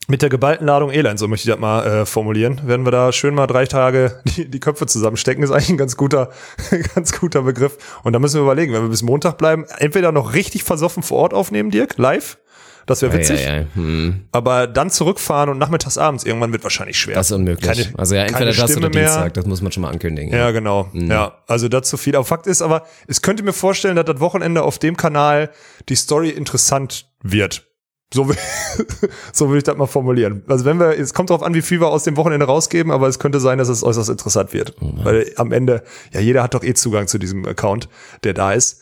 mit 0.07 0.21
der 0.23 0.29
geballten 0.29 0.67
Ladung 0.67 0.91
Elend, 0.91 1.19
so 1.19 1.29
möchte 1.29 1.49
ich 1.49 1.53
das 1.55 1.61
mal 1.61 1.87
äh, 1.87 2.07
formulieren, 2.07 2.61
werden 2.67 2.85
wir 2.87 2.91
da 2.91 3.11
schön 3.13 3.35
mal 3.35 3.47
drei 3.47 3.65
Tage 3.67 4.21
die, 4.37 4.51
die 4.51 4.61
Köpfe 4.61 4.87
zusammenstecken, 4.87 5.43
ist 5.43 5.51
eigentlich 5.51 5.71
ein 5.71 5.79
ganz 5.79 5.97
guter, 5.97 6.31
ganz 6.95 7.19
guter 7.19 7.43
Begriff. 7.43 7.79
Und 8.03 8.13
da 8.13 8.19
müssen 8.19 8.37
wir 8.37 8.43
überlegen, 8.43 8.73
wenn 8.75 8.83
wir 8.83 8.89
bis 8.91 9.03
Montag 9.03 9.39
bleiben, 9.39 9.65
entweder 9.79 10.13
noch 10.13 10.35
richtig 10.35 10.63
versoffen 10.65 11.03
vor 11.03 11.19
Ort 11.19 11.35
aufnehmen, 11.35 11.71
Dirk, 11.71 11.97
live. 11.97 12.39
Das 12.87 13.01
wäre 13.01 13.15
witzig. 13.15 13.41
Ja, 13.41 13.49
ja, 13.49 13.61
ja. 13.61 13.67
Hm. 13.77 14.27
Aber 14.31 14.67
dann 14.67 14.91
zurückfahren 14.91 15.49
und 15.49 15.57
nachmittags 15.57 15.97
abends 15.97 16.23
irgendwann 16.25 16.53
wird 16.53 16.65
wahrscheinlich 16.65 16.99
schwer. 16.99 17.15
Das 17.15 17.29
ist 17.31 17.33
unmöglich. 17.33 17.67
Keine- 17.67 17.99
also 17.99 18.15
ja, 18.15 18.25
entweder 18.25 18.53
das 18.53 18.57
Stimme 18.57 18.89
oder 18.89 18.89
mehr. 18.91 19.05
Dienstag, 19.07 19.33
das 19.33 19.47
muss 19.47 19.63
man 19.63 19.73
schon 19.73 19.85
mal 19.85 19.89
ankündigen. 19.91 20.31
Ja, 20.35 20.51
genau. 20.51 20.91
Mhm. 20.93 21.11
Ja, 21.11 21.39
also 21.47 21.69
dazu 21.69 21.97
viel. 21.97 22.15
Aber 22.15 22.27
Fakt 22.27 22.47
ist 22.47 22.61
aber, 22.61 22.85
es 23.07 23.23
könnte 23.23 23.43
mir 23.43 23.55
vorstellen, 23.55 23.97
dass 23.97 24.05
das 24.05 24.21
Wochenende 24.21 24.63
auf 24.63 24.79
dem 24.79 24.99
Kanal 24.99 25.51
die 25.89 25.95
Story 25.95 26.29
interessant 26.29 27.07
wird. 27.23 27.67
So, 28.15 28.29
will- 28.29 28.37
so 29.33 29.49
würde 29.49 29.59
ich 29.59 29.65
das 29.65 29.77
mal 29.77 29.87
formulieren. 29.87 30.43
Also 30.47 30.65
wenn 30.65 30.79
wir, 30.79 30.97
es 30.99 31.13
kommt 31.15 31.31
darauf 31.31 31.43
an, 31.43 31.53
wie 31.55 31.63
viel 31.63 31.81
wir 31.81 31.89
aus 31.89 32.05
dem 32.05 32.17
Wochenende 32.17 32.47
rausgeben, 32.47 32.93
aber 32.93 33.09
es 33.09 33.19
könnte 33.19 33.41
sein, 33.41 33.59
dass 33.59 33.69
es 33.69 33.83
äußerst 33.83 34.09
interessant 34.09 34.53
wird. 34.53 34.75
Oh 34.81 34.93
Weil 35.05 35.33
am 35.37 35.51
Ende, 35.53 35.83
ja, 36.13 36.21
jeder 36.21 36.43
hat 36.45 36.55
doch 36.55 36.63
eh 36.63 36.75
Zugang 36.75 37.09
zu 37.09 37.19
diesem 37.19 37.45
Account, 37.47 37.89
der 38.23 38.33
da 38.35 38.53
ist. 38.53 38.81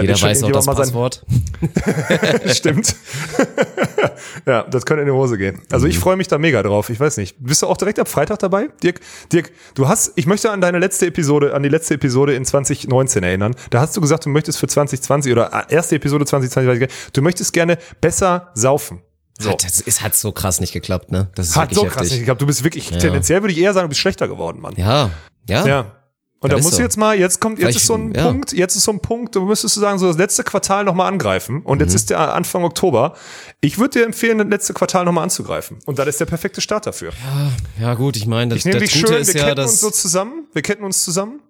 Da 0.00 0.12
Jeder 0.12 0.14
weiß 0.22 0.42
auch 0.42 0.50
das 0.50 0.64
irgendjemand 0.64 0.66
mal 0.66 0.76
sein- 0.76 0.84
Passwort. 0.84 1.24
Stimmt. 2.56 2.94
ja, 4.46 4.62
das 4.64 4.84
könnte 4.86 5.02
in 5.02 5.06
die 5.06 5.12
Hose 5.12 5.38
gehen. 5.38 5.60
Also 5.70 5.86
Mhm. 5.86 5.90
ich 5.90 5.98
freue 5.98 6.16
mich 6.16 6.28
da 6.28 6.38
mega 6.38 6.62
drauf. 6.62 6.90
Ich 6.90 6.98
weiß 7.00 7.16
nicht. 7.16 7.36
Bist 7.38 7.62
du 7.62 7.66
auch 7.66 7.76
direkt 7.76 7.98
ab 7.98 8.08
Freitag 8.08 8.38
dabei? 8.38 8.68
Dirk, 8.82 9.00
Dirk, 9.32 9.50
du 9.74 9.88
hast, 9.88 10.12
ich 10.16 10.26
möchte 10.26 10.50
an 10.50 10.60
deine 10.60 10.78
letzte 10.78 11.06
Episode, 11.06 11.54
an 11.54 11.62
die 11.62 11.68
letzte 11.68 11.94
Episode 11.94 12.34
in 12.34 12.44
2019 12.44 13.22
erinnern. 13.22 13.54
Da 13.70 13.80
hast 13.80 13.96
du 13.96 14.00
gesagt, 14.00 14.24
du 14.26 14.30
möchtest 14.30 14.58
für 14.58 14.66
2020 14.68 15.32
oder 15.32 15.52
äh, 15.52 15.74
erste 15.74 15.96
Episode 15.96 16.24
2020, 16.24 16.68
weiß 16.68 16.74
ich 16.74 16.80
gar 16.80 16.86
nicht, 16.86 17.16
du 17.16 17.22
möchtest 17.22 17.52
gerne 17.52 17.78
besser 18.00 18.50
saufen. 18.54 19.00
So. 19.40 19.50
Hat, 19.50 19.62
das 19.64 19.80
ist, 19.80 20.02
hat 20.02 20.16
so 20.16 20.32
krass 20.32 20.60
nicht 20.60 20.72
geklappt, 20.72 21.12
ne? 21.12 21.28
Das 21.36 21.48
ist 21.50 21.56
Hat 21.56 21.72
so 21.72 21.82
krass 21.84 21.94
heftig. 21.96 22.10
nicht 22.10 22.18
geklappt. 22.20 22.42
Du 22.42 22.46
bist 22.46 22.64
wirklich, 22.64 22.90
Ja. 22.90 22.98
tendenziell 22.98 23.40
würde 23.42 23.52
ich 23.52 23.58
eher 23.60 23.72
sagen, 23.72 23.84
du 23.84 23.90
bist 23.90 24.00
schlechter 24.00 24.26
geworden, 24.26 24.60
Mann. 24.60 24.74
Ja, 24.76 25.10
ja. 25.48 25.66
Ja. 25.66 25.92
Und 26.40 26.50
Ja, 26.52 26.56
da 26.56 26.62
du 26.62 26.68
so. 26.68 26.80
jetzt 26.80 26.96
mal, 26.96 27.18
jetzt 27.18 27.40
kommt, 27.40 27.58
jetzt 27.58 27.64
Weil 27.64 27.70
ich- 27.70 27.76
ist 27.78 27.86
so 27.86 27.94
ein 27.94 28.14
ja. 28.14 28.22
Punkt, 28.26 28.52
jetzt 28.52 28.76
ist 28.76 28.84
so 28.84 28.92
ein 28.92 29.00
Punkt, 29.00 29.34
du 29.34 29.40
müsstest 29.44 29.74
du 29.76 29.80
sagen, 29.80 29.98
so 29.98 30.06
das 30.06 30.16
letzte 30.18 30.44
Quartal 30.44 30.84
nochmal 30.84 31.08
angreifen. 31.12 31.62
Und 31.62 31.78
Mhm. 31.78 31.84
jetzt 31.84 31.94
ist 31.94 32.10
der 32.10 32.32
Anfang 32.34 32.62
Oktober. 32.62 33.14
Ich 33.60 33.78
würde 33.78 33.98
dir 33.98 34.04
empfehlen, 34.06 34.38
das 34.38 34.46
letzte 34.46 34.72
Quartal 34.72 35.04
nochmal 35.04 35.24
anzugreifen. 35.24 35.78
Und 35.86 35.98
das 35.98 36.06
ist 36.06 36.20
der 36.20 36.26
perfekte 36.26 36.60
Start 36.60 36.86
dafür. 36.86 37.10
Ja, 37.80 37.94
gut, 37.94 38.16
ich 38.16 38.26
meine, 38.26 38.54
das, 38.54 38.64
Ich 38.64 38.72
das 38.72 38.80
Gute 38.82 38.88
schön, 38.88 39.14
ist 39.20 39.34
wir 39.34 39.40
ja, 39.40 39.48
ketten 39.48 39.60
uns 39.62 39.72
dass... 39.72 39.80
so 39.80 39.90
zusammen. 39.90 40.46
Wir 40.52 40.62
ketten 40.62 40.84
uns 40.84 41.02
zusammen. 41.02 41.40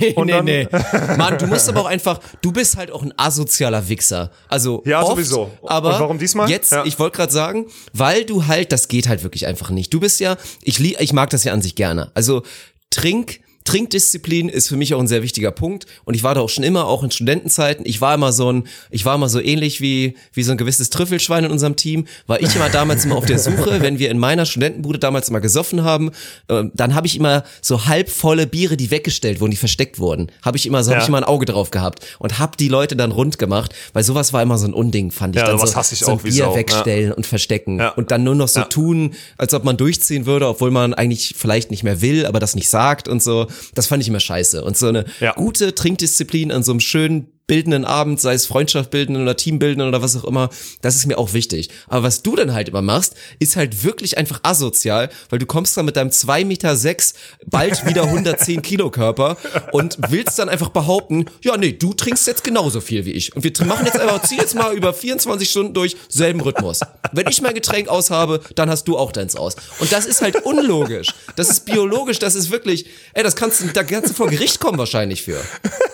nee, 0.00 0.14
und 0.14 0.28
nee, 0.28 0.32
dann- 0.32 0.44
nee. 0.46 0.68
Mann, 1.18 1.36
du 1.36 1.46
musst 1.46 1.68
aber 1.68 1.82
auch 1.82 1.86
einfach, 1.86 2.18
du 2.40 2.50
bist 2.50 2.78
halt 2.78 2.90
auch 2.90 3.02
ein 3.02 3.12
asozialer 3.18 3.90
Wichser. 3.90 4.30
Also 4.48 4.82
Ja, 4.86 5.02
oft, 5.02 5.10
sowieso. 5.16 5.50
Aber 5.66 5.92
Und 5.96 6.00
warum 6.00 6.18
diesmal? 6.18 6.48
Jetzt, 6.48 6.72
Ja. 6.72 6.86
ich 6.86 6.98
wollte 6.98 7.18
gerade 7.18 7.30
sagen, 7.32 7.66
weil 7.92 8.24
du 8.24 8.46
halt, 8.46 8.72
das 8.72 8.88
geht 8.88 9.06
halt 9.06 9.22
wirklich 9.22 9.46
einfach 9.46 9.68
nicht. 9.68 9.92
Du 9.92 10.00
bist 10.00 10.18
ja, 10.18 10.38
ich, 10.62 10.80
ich 10.80 11.12
mag 11.12 11.28
das 11.28 11.44
ja 11.44 11.52
an 11.52 11.60
sich 11.60 11.74
gerne. 11.74 12.10
Also 12.14 12.42
trink, 12.88 13.40
Trinkdisziplin 13.70 14.48
ist 14.48 14.68
für 14.68 14.76
mich 14.76 14.94
auch 14.94 15.00
ein 15.00 15.06
sehr 15.06 15.22
wichtiger 15.22 15.52
Punkt 15.52 15.86
und 16.04 16.14
ich 16.14 16.22
war 16.24 16.34
da 16.34 16.40
auch 16.40 16.48
schon 16.48 16.64
immer, 16.64 16.86
auch 16.86 17.04
in 17.04 17.10
Studentenzeiten, 17.12 17.86
ich 17.86 18.00
war 18.00 18.14
immer 18.14 18.32
so 18.32 18.52
ein, 18.52 18.64
ich 18.90 19.04
war 19.04 19.14
immer 19.14 19.28
so 19.28 19.40
ähnlich 19.40 19.80
wie, 19.80 20.16
wie 20.32 20.42
so 20.42 20.50
ein 20.52 20.58
gewisses 20.58 20.90
Trüffelschwein 20.90 21.44
in 21.44 21.52
unserem 21.52 21.76
Team, 21.76 22.06
war 22.26 22.40
ich 22.40 22.54
immer 22.56 22.68
damals 22.68 23.04
immer 23.04 23.14
auf 23.16 23.26
der 23.26 23.38
Suche, 23.38 23.80
wenn 23.80 24.00
wir 24.00 24.10
in 24.10 24.18
meiner 24.18 24.44
Studentenbude 24.44 24.98
damals 24.98 25.28
immer 25.28 25.40
gesoffen 25.40 25.84
haben, 25.84 26.10
äh, 26.48 26.64
dann 26.74 26.94
habe 26.96 27.06
ich 27.06 27.16
immer 27.16 27.44
so 27.62 27.86
halbvolle 27.86 28.46
Biere, 28.48 28.76
die 28.76 28.90
weggestellt 28.90 29.40
wurden, 29.40 29.52
die 29.52 29.56
versteckt 29.56 30.00
wurden, 30.00 30.32
habe 30.42 30.56
ich 30.56 30.66
immer 30.66 30.82
so, 30.82 30.90
Ja. 30.90 30.96
habe 30.96 31.04
ich 31.04 31.08
immer 31.08 31.18
ein 31.18 31.24
Auge 31.24 31.46
drauf 31.46 31.70
gehabt 31.70 32.04
und 32.18 32.40
habe 32.40 32.56
die 32.56 32.68
Leute 32.68 32.96
dann 32.96 33.12
rund 33.12 33.38
gemacht, 33.38 33.72
weil 33.92 34.02
sowas 34.02 34.32
war 34.32 34.42
immer 34.42 34.58
so 34.58 34.66
ein 34.66 34.74
Unding, 34.74 35.12
fand 35.12 35.36
ich. 35.36 35.42
Ja, 35.42 35.46
dann 35.46 35.58
so, 35.58 35.74
hasse 35.76 35.94
ich 35.94 36.00
so 36.00 36.06
ein 36.10 36.18
auch 36.18 36.24
wie 36.24 36.30
Bier 36.30 36.44
Sau, 36.46 36.50
ja. 36.52 36.56
wegstellen 36.58 37.12
und 37.12 37.24
verstecken 37.24 37.78
Ja. 37.78 37.90
und 37.90 38.10
dann 38.10 38.24
nur 38.24 38.34
noch 38.34 38.48
so 38.48 38.62
tun, 38.62 39.14
als 39.38 39.54
ob 39.54 39.64
man 39.64 39.76
durchziehen 39.76 40.26
würde, 40.26 40.48
obwohl 40.48 40.70
man 40.72 40.92
eigentlich 40.94 41.34
vielleicht 41.38 41.70
nicht 41.70 41.84
mehr 41.84 42.00
will, 42.00 42.26
aber 42.26 42.40
das 42.40 42.56
nicht 42.56 42.68
sagt 42.68 43.06
und 43.06 43.22
so. 43.22 43.46
Das 43.74 43.86
fand 43.86 44.02
ich 44.02 44.08
immer 44.08 44.20
scheiße. 44.20 44.62
Und 44.64 44.76
so 44.76 44.88
eine 44.88 45.04
Ja. 45.20 45.32
gute 45.32 45.74
Trinkdisziplin 45.74 46.52
an 46.52 46.62
so 46.62 46.72
einem 46.72 46.80
schönen 46.80 47.28
bildenden 47.50 47.84
Abend, 47.84 48.20
sei 48.20 48.34
es 48.34 48.46
Freundschaft 48.46 48.92
bildenden 48.92 49.24
oder 49.24 49.36
Team 49.36 49.58
bildenden 49.58 49.88
oder 49.88 50.02
was 50.02 50.16
auch 50.16 50.22
immer, 50.22 50.50
das 50.82 50.94
ist 50.94 51.06
mir 51.06 51.18
auch 51.18 51.32
wichtig. 51.32 51.68
Aber 51.88 52.04
was 52.04 52.22
du 52.22 52.36
dann 52.36 52.54
halt 52.54 52.68
immer 52.68 52.80
machst, 52.80 53.16
ist 53.40 53.56
halt 53.56 53.82
wirklich 53.82 54.18
einfach 54.18 54.38
asozial, 54.44 55.10
weil 55.30 55.40
du 55.40 55.46
kommst 55.46 55.76
dann 55.76 55.84
mit 55.84 55.96
deinem 55.96 56.10
2,6 56.10 56.44
Meter, 56.44 56.76
sechs, 56.76 57.14
bald 57.44 57.84
wieder 57.88 58.04
110 58.04 58.62
Kilo 58.62 58.92
Körper 58.92 59.36
und 59.72 59.98
willst 60.10 60.38
dann 60.38 60.48
einfach 60.48 60.68
behaupten, 60.68 61.24
ja 61.42 61.56
nee, 61.56 61.72
du 61.72 61.92
trinkst 61.92 62.24
jetzt 62.28 62.44
genauso 62.44 62.80
viel 62.80 63.04
wie 63.04 63.10
ich. 63.10 63.34
Und 63.34 63.42
wir 63.42 63.66
machen 63.66 63.84
jetzt 63.84 63.98
einfach, 63.98 64.22
zieh 64.22 64.36
jetzt 64.36 64.54
mal 64.54 64.72
über 64.72 64.94
24 64.94 65.50
Stunden 65.50 65.74
durch, 65.74 65.96
selben 66.08 66.40
Rhythmus. 66.42 66.78
Wenn 67.10 67.26
ich 67.26 67.42
mein 67.42 67.54
Getränk 67.54 67.88
aushabe, 67.88 68.42
dann 68.54 68.70
hast 68.70 68.84
du 68.84 68.96
auch 68.96 69.10
deins 69.10 69.34
aus. 69.34 69.56
Und 69.80 69.90
das 69.90 70.06
ist 70.06 70.22
halt 70.22 70.36
unlogisch. 70.44 71.08
Das 71.34 71.48
ist 71.48 71.64
biologisch, 71.64 72.20
das 72.20 72.36
ist 72.36 72.52
wirklich, 72.52 72.86
ey, 73.12 73.24
das 73.24 73.34
kannst 73.34 73.60
du, 73.60 73.66
da 73.66 73.82
kannst 73.82 74.10
du 74.10 74.14
vor 74.14 74.28
Gericht 74.28 74.60
kommen 74.60 74.78
wahrscheinlich 74.78 75.24
für. 75.24 75.42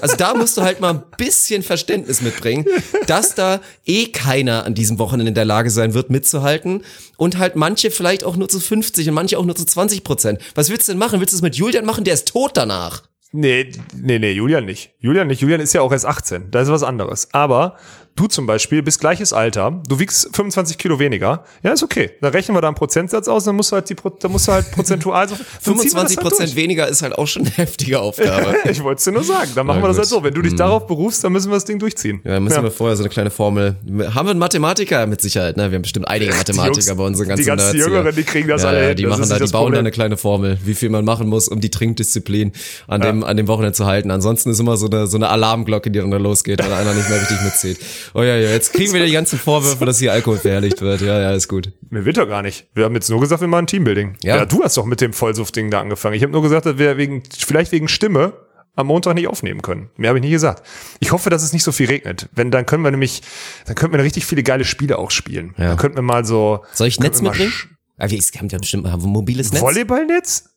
Also 0.02 0.16
da 0.16 0.34
musst 0.34 0.58
du 0.58 0.60
halt 0.60 0.80
mal 0.80 0.90
ein 0.90 1.02
bisschen 1.16 1.45
Verständnis 1.62 2.22
mitbringen, 2.22 2.66
dass 3.06 3.34
da 3.34 3.60
eh 3.84 4.06
keiner 4.06 4.64
an 4.64 4.74
diesem 4.74 4.98
Wochenende 4.98 5.28
in 5.30 5.34
der 5.34 5.44
Lage 5.44 5.70
sein 5.70 5.94
wird, 5.94 6.10
mitzuhalten 6.10 6.82
und 7.16 7.38
halt 7.38 7.56
manche 7.56 7.90
vielleicht 7.90 8.24
auch 8.24 8.36
nur 8.36 8.48
zu 8.48 8.60
50 8.60 9.08
und 9.08 9.14
manche 9.14 9.38
auch 9.38 9.44
nur 9.44 9.56
zu 9.56 9.64
20 9.64 10.04
Prozent. 10.04 10.40
Was 10.54 10.70
willst 10.70 10.88
du 10.88 10.92
denn 10.92 10.98
machen? 10.98 11.20
Willst 11.20 11.32
du 11.32 11.36
es 11.36 11.42
mit 11.42 11.56
Julian 11.56 11.84
machen? 11.84 12.04
Der 12.04 12.14
ist 12.14 12.28
tot 12.28 12.52
danach. 12.54 13.02
Nee, 13.32 13.72
nee, 13.94 14.18
nee, 14.18 14.32
Julian 14.32 14.64
nicht. 14.64 14.92
Julian 14.98 15.26
nicht. 15.26 15.42
Julian 15.42 15.60
ist 15.60 15.72
ja 15.72 15.80
auch 15.80 15.92
erst 15.92 16.06
18. 16.06 16.50
Da 16.50 16.62
ist 16.62 16.68
was 16.68 16.82
anderes. 16.82 17.28
Aber 17.32 17.76
du 18.16 18.26
zum 18.26 18.46
Beispiel 18.46 18.82
bist 18.82 18.98
gleiches 19.00 19.32
Alter, 19.32 19.80
du 19.86 19.98
wiegst 19.98 20.34
25 20.34 20.78
Kilo 20.78 20.98
weniger. 20.98 21.44
Ja, 21.62 21.72
ist 21.72 21.82
okay. 21.82 22.10
Dann 22.20 22.32
rechnen 22.32 22.56
wir 22.56 22.62
da 22.62 22.68
einen 22.68 22.74
Prozentsatz 22.74 23.28
aus, 23.28 23.44
dann 23.44 23.54
musst 23.56 23.70
du 23.70 23.76
halt 23.76 23.88
die, 23.90 23.96
dann 24.20 24.32
musst 24.32 24.48
du 24.48 24.52
halt 24.52 24.70
prozentual 24.72 25.28
so, 25.28 25.36
dann 25.64 25.78
ziehen 25.78 25.94
wir 25.94 26.02
das 26.02 26.14
25 26.14 26.16
halt 26.16 26.26
Prozent 26.26 26.48
durch. 26.48 26.56
weniger 26.56 26.88
ist 26.88 27.02
halt 27.02 27.16
auch 27.16 27.26
schon 27.26 27.42
eine 27.42 27.50
heftige 27.52 28.00
Aufgabe. 28.00 28.56
Ich 28.66 28.82
wollte 28.82 28.98
es 28.98 29.04
dir 29.04 29.12
nur 29.12 29.22
sagen. 29.22 29.50
Dann 29.54 29.66
machen 29.66 29.80
Na 29.80 29.84
wir 29.84 29.88
das 29.88 29.96
gut. 29.96 30.04
halt 30.04 30.08
so. 30.08 30.24
Wenn 30.24 30.34
du 30.34 30.42
dich 30.42 30.54
darauf 30.54 30.86
berufst, 30.86 31.22
dann 31.22 31.32
müssen 31.32 31.50
wir 31.50 31.54
das 31.54 31.64
Ding 31.64 31.78
durchziehen. 31.78 32.20
Ja, 32.24 32.40
müssen 32.40 32.62
wir 32.62 32.70
vorher 32.70 32.96
so 32.96 33.02
eine 33.02 33.10
kleine 33.10 33.30
Formel. 33.30 33.76
Haben 33.86 34.26
wir 34.26 34.30
einen 34.30 34.38
Mathematiker 34.38 35.06
mit 35.06 35.20
Sicherheit, 35.20 35.56
ne? 35.56 35.70
Wir 35.70 35.76
haben 35.76 35.82
bestimmt 35.82 36.08
einige 36.08 36.32
Mathematiker 36.36 36.86
Jungs, 36.86 36.96
bei 36.96 37.04
unseren 37.04 37.28
ganzen 37.28 37.42
die 37.42 37.46
ganzen 37.46 37.64
Nerds 37.66 37.76
hier. 37.76 37.86
Jüngeren, 37.86 38.16
die 38.16 38.22
kriegen 38.24 38.48
das 38.48 38.62
ja, 38.62 38.70
alle 38.70 38.88
Ja, 38.88 38.94
die 38.94 39.06
machen 39.06 39.28
da, 39.28 39.38
die 39.38 39.52
bauen 39.52 39.72
da 39.72 39.78
eine 39.78 39.90
kleine 39.90 40.16
Formel, 40.16 40.58
wie 40.64 40.74
viel 40.74 40.88
man 40.88 41.04
machen 41.04 41.28
muss, 41.28 41.48
um 41.48 41.60
die 41.60 41.70
Trinkdisziplin 41.70 42.52
an 42.88 43.00
dem, 43.00 43.24
an 43.24 43.36
dem 43.36 43.46
Wochenende 43.48 43.74
zu 43.74 43.86
halten. 43.86 44.10
Ansonsten 44.10 44.50
ist 44.50 44.58
immer 44.58 44.76
so 44.76 44.86
eine, 44.86 45.06
so 45.06 45.16
eine 45.16 45.28
Alarmglocke, 45.28 45.90
die 45.90 45.98
dann 45.98 46.10
da 46.10 46.16
losgeht, 46.16 46.58
weil 46.62 46.72
einer 46.72 46.94
nicht 46.94 47.08
mehr 47.08 47.20
richtig 47.20 47.40
mitzieht. 47.42 47.78
Oh 48.14 48.22
ja, 48.22 48.36
ja, 48.36 48.50
jetzt 48.50 48.72
kriegen 48.72 48.92
wir 48.92 49.04
die 49.04 49.12
ganzen 49.12 49.38
Vorwürfe, 49.38 49.84
dass 49.84 49.98
hier 49.98 50.12
Alkohol 50.12 50.38
verherrlicht 50.38 50.80
wird. 50.80 51.00
Ja, 51.00 51.20
ja, 51.20 51.32
ist 51.32 51.48
gut. 51.48 51.72
Mir 51.90 52.04
wird 52.04 52.16
doch 52.16 52.28
gar 52.28 52.42
nicht. 52.42 52.66
Wir 52.74 52.84
haben 52.84 52.94
jetzt 52.94 53.10
nur 53.10 53.20
gesagt, 53.20 53.40
wir 53.40 53.48
machen 53.48 53.66
Teambuilding. 53.66 54.16
Ja. 54.22 54.36
Ja, 54.36 54.46
du 54.46 54.62
hast 54.62 54.76
doch 54.76 54.84
mit 54.84 55.00
dem 55.00 55.12
Vollsuft-Ding 55.12 55.70
da 55.70 55.80
angefangen. 55.80 56.14
Ich 56.14 56.22
habe 56.22 56.32
nur 56.32 56.42
gesagt, 56.42 56.66
dass 56.66 56.78
wir 56.78 56.96
wegen, 56.96 57.22
vielleicht 57.36 57.72
wegen 57.72 57.88
Stimme 57.88 58.34
am 58.74 58.88
Montag 58.88 59.14
nicht 59.14 59.26
aufnehmen 59.26 59.62
können. 59.62 59.90
Mehr 59.96 60.10
habe 60.10 60.18
ich 60.18 60.24
nie 60.24 60.30
gesagt. 60.30 60.62
Ich 61.00 61.12
hoffe, 61.12 61.30
dass 61.30 61.42
es 61.42 61.52
nicht 61.52 61.64
so 61.64 61.72
viel 61.72 61.86
regnet. 61.86 62.28
Wenn, 62.32 62.50
dann 62.50 62.66
können 62.66 62.84
wir 62.84 62.90
nämlich, 62.90 63.22
dann 63.64 63.74
könnten 63.74 63.96
wir 63.96 64.04
richtig 64.04 64.26
viele 64.26 64.42
geile 64.42 64.64
Spiele 64.64 64.98
auch 64.98 65.10
spielen. 65.10 65.54
Ja. 65.56 65.68
Dann 65.68 65.76
könnten 65.78 65.96
wir 65.96 66.02
mal 66.02 66.24
so. 66.24 66.64
Soll 66.72 66.88
ich 66.88 67.00
Netz 67.00 67.22
mitbringen? 67.22 67.52
Ah, 67.98 68.10
wir 68.10 68.18
haben 68.18 68.48
ja 68.48 68.58
bestimmt 68.58 68.86
haben 68.86 69.02
wir 69.02 69.08
ein 69.08 69.12
mobiles 69.12 69.52
Netz. 69.52 69.62
Volleyballnetz? 69.62 70.50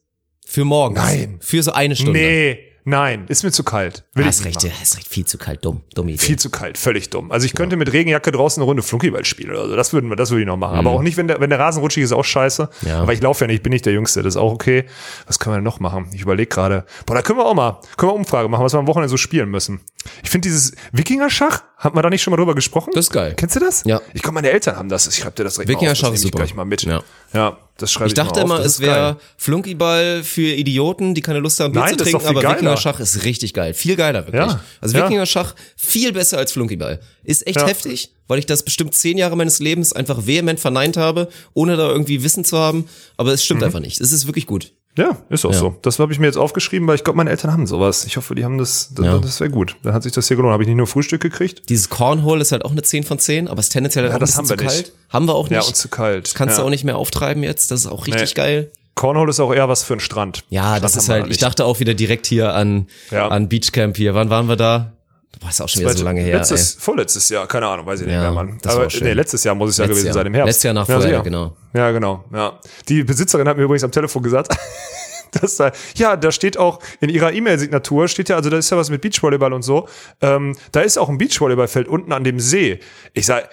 Für 0.45 0.65
morgen. 0.65 0.95
Nein. 0.95 1.37
Für 1.41 1.63
so 1.63 1.71
eine 1.71 1.95
Stunde. 1.95 2.19
Nee, 2.19 2.59
nein, 2.85 3.25
ist 3.27 3.43
mir 3.43 3.51
zu 3.51 3.63
kalt. 3.63 4.03
Will 4.13 4.23
ich 4.23 4.27
hast 4.27 4.39
nicht 4.39 4.47
recht, 4.47 4.55
machen. 4.57 4.67
ja, 4.67 4.79
hast 4.79 4.97
recht, 4.97 5.07
viel 5.07 5.25
zu 5.25 5.37
kalt, 5.37 5.63
dumm, 5.65 5.81
dumme 5.95 6.11
Idee. 6.11 6.23
Viel 6.23 6.37
zu 6.37 6.49
kalt, 6.49 6.77
völlig 6.77 7.09
dumm. 7.09 7.31
Also 7.31 7.45
ich 7.45 7.53
könnte 7.53 7.75
mit 7.75 7.91
Regenjacke 7.91 8.31
draußen 8.31 8.61
eine 8.61 8.65
Runde 8.65 8.83
Flunkyball 8.83 9.25
spielen 9.25 9.51
oder 9.51 9.67
so. 9.67 9.75
Das 9.75 9.93
würden 9.93 10.09
wir, 10.09 10.15
das 10.15 10.31
würde 10.31 10.41
ich 10.41 10.47
noch 10.47 10.57
machen. 10.57 10.77
Aber 10.77 10.91
auch 10.91 11.01
nicht, 11.01 11.17
wenn 11.17 11.27
der, 11.27 11.39
wenn 11.39 11.49
der 11.49 11.59
Rasen 11.59 11.81
rutschig 11.81 12.03
ist, 12.03 12.11
auch 12.11 12.25
scheiße. 12.25 12.69
Mhm. 12.81 12.87
Ja. 12.87 13.01
Aber 13.01 13.13
ich 13.13 13.21
laufe 13.21 13.43
ja 13.43 13.47
nicht, 13.47 13.63
bin 13.63 13.71
nicht 13.71 13.85
der 13.85 13.93
Jüngste. 13.93 14.23
Das 14.23 14.35
ist 14.35 14.37
auch 14.37 14.53
okay. 14.53 14.85
Was 15.27 15.39
können 15.39 15.53
wir 15.53 15.57
denn 15.57 15.65
noch 15.65 15.79
machen? 15.79 16.09
Ich 16.13 16.21
überlege 16.21 16.49
gerade. 16.49 16.85
Boah, 17.05 17.15
da 17.15 17.21
können 17.21 17.39
wir 17.39 17.45
auch 17.45 17.53
mal, 17.53 17.79
können 17.97 18.11
wir 18.11 18.15
Umfrage 18.15 18.49
machen, 18.49 18.63
was 18.63 18.73
wir 18.73 18.79
am 18.79 18.87
Wochenende 18.87 19.09
so 19.09 19.17
spielen 19.17 19.49
müssen. 19.49 19.81
Ich 20.23 20.29
finde 20.29 20.47
dieses 20.47 20.73
Wikinger-Schach, 20.91 21.63
haben 21.79 21.97
wir 21.97 22.01
da 22.03 22.09
nicht 22.09 22.21
schon 22.21 22.31
mal 22.31 22.37
drüber 22.37 22.53
gesprochen? 22.55 22.91
Das 22.93 23.05
ist 23.05 23.11
geil. 23.11 23.33
Kennst 23.35 23.55
du 23.55 23.59
das? 23.59 23.83
Ja. 23.85 24.01
Ich 24.13 24.21
glaube, 24.21 24.35
meine 24.35 24.51
Eltern 24.51 24.75
haben 24.75 24.89
das. 24.89 25.07
Ich 25.07 25.15
schreibe 25.15 25.35
dir 25.37 25.45
das 25.45 25.55
direkt 25.55 25.69
mal 25.71 25.77
auf. 25.91 25.97
Das 25.99 26.23
ich 26.23 26.31
gleich 26.31 26.53
mal 26.53 26.65
mit. 26.65 26.83
Ja. 26.83 27.01
Ja, 27.33 27.57
das 27.77 27.91
schreibe 27.91 28.07
ich 28.07 28.11
Ich 28.11 28.15
dachte 28.15 28.41
immer, 28.41 28.59
es 28.59 28.79
wäre 28.79 29.17
Flunkyball 29.37 30.23
für 30.23 30.41
Idioten, 30.53 31.15
die 31.15 31.21
keine 31.21 31.39
Lust 31.39 31.59
haben, 31.59 31.71
Bier 31.71 31.81
Nein, 31.81 31.97
zu 31.97 32.03
trinken, 32.03 32.25
aber 32.27 32.41
geiler. 32.41 32.55
Wikinger-Schach 32.55 32.99
ist 32.99 33.23
richtig 33.23 33.53
geil. 33.53 33.73
Viel 33.73 33.95
geiler, 33.95 34.25
wirklich. 34.27 34.45
Ja, 34.45 34.59
Also. 34.81 34.97
Wikinger-Schach 34.97 35.55
viel 35.77 36.11
besser 36.11 36.37
als 36.37 36.51
Flunkyball. 36.51 36.99
Ist 37.23 37.47
echt 37.47 37.57
Ja. 37.61 37.67
heftig, 37.67 38.11
weil 38.27 38.39
ich 38.39 38.45
das 38.45 38.63
bestimmt 38.63 38.93
zehn 38.93 39.17
Jahre 39.17 39.37
meines 39.37 39.59
Lebens 39.59 39.93
einfach 39.93 40.27
vehement 40.27 40.59
verneint 40.59 40.97
habe, 40.97 41.29
ohne 41.53 41.77
da 41.77 41.87
irgendwie 41.89 42.23
Wissen 42.23 42.43
zu 42.43 42.57
haben. 42.57 42.89
Aber 43.17 43.31
es 43.31 43.41
Mhm. 43.41 43.45
stimmt 43.45 43.63
einfach 43.63 43.79
nicht. 43.79 44.01
Es 44.01 44.11
ist 44.11 44.25
wirklich 44.27 44.45
gut. 44.47 44.73
Ja, 44.99 45.17
ist 45.29 45.45
auch 45.45 45.51
Ja. 45.53 45.57
so. 45.59 45.75
Das 45.81 45.97
habe 45.99 46.11
ich 46.13 46.19
mir 46.19 46.25
jetzt 46.27 46.37
aufgeschrieben, 46.37 46.87
weil 46.87 46.95
ich 46.95 47.03
glaube, 47.03 47.17
meine 47.17 47.29
Eltern 47.29 47.51
haben 47.53 47.65
sowas. 47.67 48.05
Ich 48.05 48.17
hoffe, 48.17 48.35
die 48.35 48.43
haben 48.43 48.57
das. 48.57 48.91
Das, 48.93 49.05
Ja. 49.05 49.17
das 49.17 49.39
wäre 49.39 49.49
gut. 49.49 49.75
Dann 49.83 49.93
hat 49.93 50.03
sich 50.03 50.11
das 50.11 50.27
hier 50.27 50.37
gelohnt. 50.37 50.53
Habe 50.53 50.63
ich 50.63 50.67
nicht 50.67 50.77
nur 50.77 50.87
Frühstück 50.87 51.21
gekriegt? 51.21 51.69
Dieses 51.69 51.89
Cornhole 51.89 52.41
ist 52.41 52.51
halt 52.51 52.65
auch 52.65 52.71
eine 52.71 52.81
10 52.81 53.03
von 53.03 53.17
10, 53.17 53.47
aber 53.47 53.59
es 53.59 53.67
ist 53.67 53.71
tendenziell 53.73 54.03
halt 54.03 54.11
Ja, 54.11 54.15
auch 54.17 54.19
ein 54.19 54.21
das 54.21 54.29
bisschen 54.31 54.39
haben 54.39 54.45
zu 54.47 54.59
wir 54.63 54.67
kalt. 54.67 54.77
nicht. 54.87 54.93
Haben 55.09 55.27
wir 55.27 55.35
auch 55.35 55.49
nicht. 55.49 55.61
Ja, 55.61 55.67
und 55.67 55.75
zu 55.75 55.87
kalt. 55.87 56.27
Das 56.27 56.33
kannst 56.35 56.57
du 56.57 56.63
auch 56.63 56.69
nicht 56.69 56.83
mehr 56.83 56.97
auftreiben 56.97 57.43
jetzt. 57.43 57.71
Das 57.71 57.79
ist 57.81 57.87
auch 57.87 58.05
richtig 58.07 58.29
Nee. 58.29 58.33
geil. 58.35 58.71
Cornhole 58.95 59.29
ist 59.29 59.39
auch 59.39 59.53
eher 59.53 59.69
was 59.69 59.83
für 59.83 59.93
einen 59.93 60.01
Strand. 60.01 60.43
Ja, 60.49 60.63
Strand 60.63 60.83
das 60.83 60.95
ist 60.97 61.07
halt, 61.07 61.27
ich 61.29 61.37
dachte 61.37 61.63
auch 61.63 61.79
wieder 61.79 61.93
direkt 61.93 62.25
hier 62.25 62.53
an, 62.53 62.87
an 63.11 63.47
Beachcamp 63.47 63.95
hier. 63.95 64.13
Wann 64.13 64.29
waren 64.29 64.47
wir 64.49 64.57
da? 64.57 64.91
Boah, 65.39 65.49
ist 65.49 65.61
auch 65.61 65.69
schon 65.69 65.81
wieder 65.81 65.93
so 65.93 66.03
lange 66.03 66.21
her. 66.21 66.37
Letztes, 66.37 66.75
ey. 66.75 66.81
vorletztes 66.81 67.29
Jahr, 67.29 67.47
keine 67.47 67.67
Ahnung, 67.67 67.85
weiß 67.85 68.01
ich 68.01 68.05
nicht 68.07 68.15
Ja, 68.15 68.21
mehr, 68.23 68.31
Mann. 68.31 68.57
das 68.61 68.75
war 68.75 68.89
schön. 68.89 69.03
nee, 69.05 69.13
letztes 69.13 69.43
Jahr 69.43 69.55
muss 69.55 69.69
es 69.71 69.77
ja 69.77 69.85
gewesen 69.87 70.05
Jahr. 70.07 70.13
sein, 70.13 70.25
im 70.27 70.33
Herbst. 70.33 70.47
Letztes 70.47 70.63
Jahr 70.63 70.73
nach 70.73 70.87
ja, 70.87 70.95
Feuer, 70.95 71.01
sicher. 71.01 71.23
genau. 71.23 71.55
Ja, 71.73 71.91
genau, 71.91 72.25
ja. 72.33 72.59
Die 72.89 73.03
Besitzerin 73.03 73.47
hat 73.47 73.55
mir 73.55 73.63
übrigens 73.63 73.83
am 73.85 73.91
Telefon 73.91 74.21
gesagt, 74.23 74.53
dass 75.41 75.55
da, 75.55 75.71
ja, 75.95 76.17
da 76.17 76.31
steht 76.31 76.57
auch 76.57 76.79
in 76.99 77.09
ihrer 77.09 77.31
E-Mail-Signatur, 77.31 78.07
steht 78.09 78.27
ja, 78.29 78.35
also 78.35 78.49
da 78.49 78.57
ist 78.57 78.69
ja 78.69 78.75
was 78.77 78.89
mit 78.89 79.01
Beachvolleyball 79.01 79.53
und 79.53 79.61
so, 79.61 79.87
ähm, 80.21 80.57
da 80.71 80.81
ist 80.81 80.97
auch 80.97 81.07
ein 81.07 81.17
Beachvolleyballfeld 81.17 81.87
unten 81.87 82.11
an 82.11 82.23
dem 82.23 82.39
See. 82.39 82.79
Ich 83.13 83.25
sag, 83.25 83.49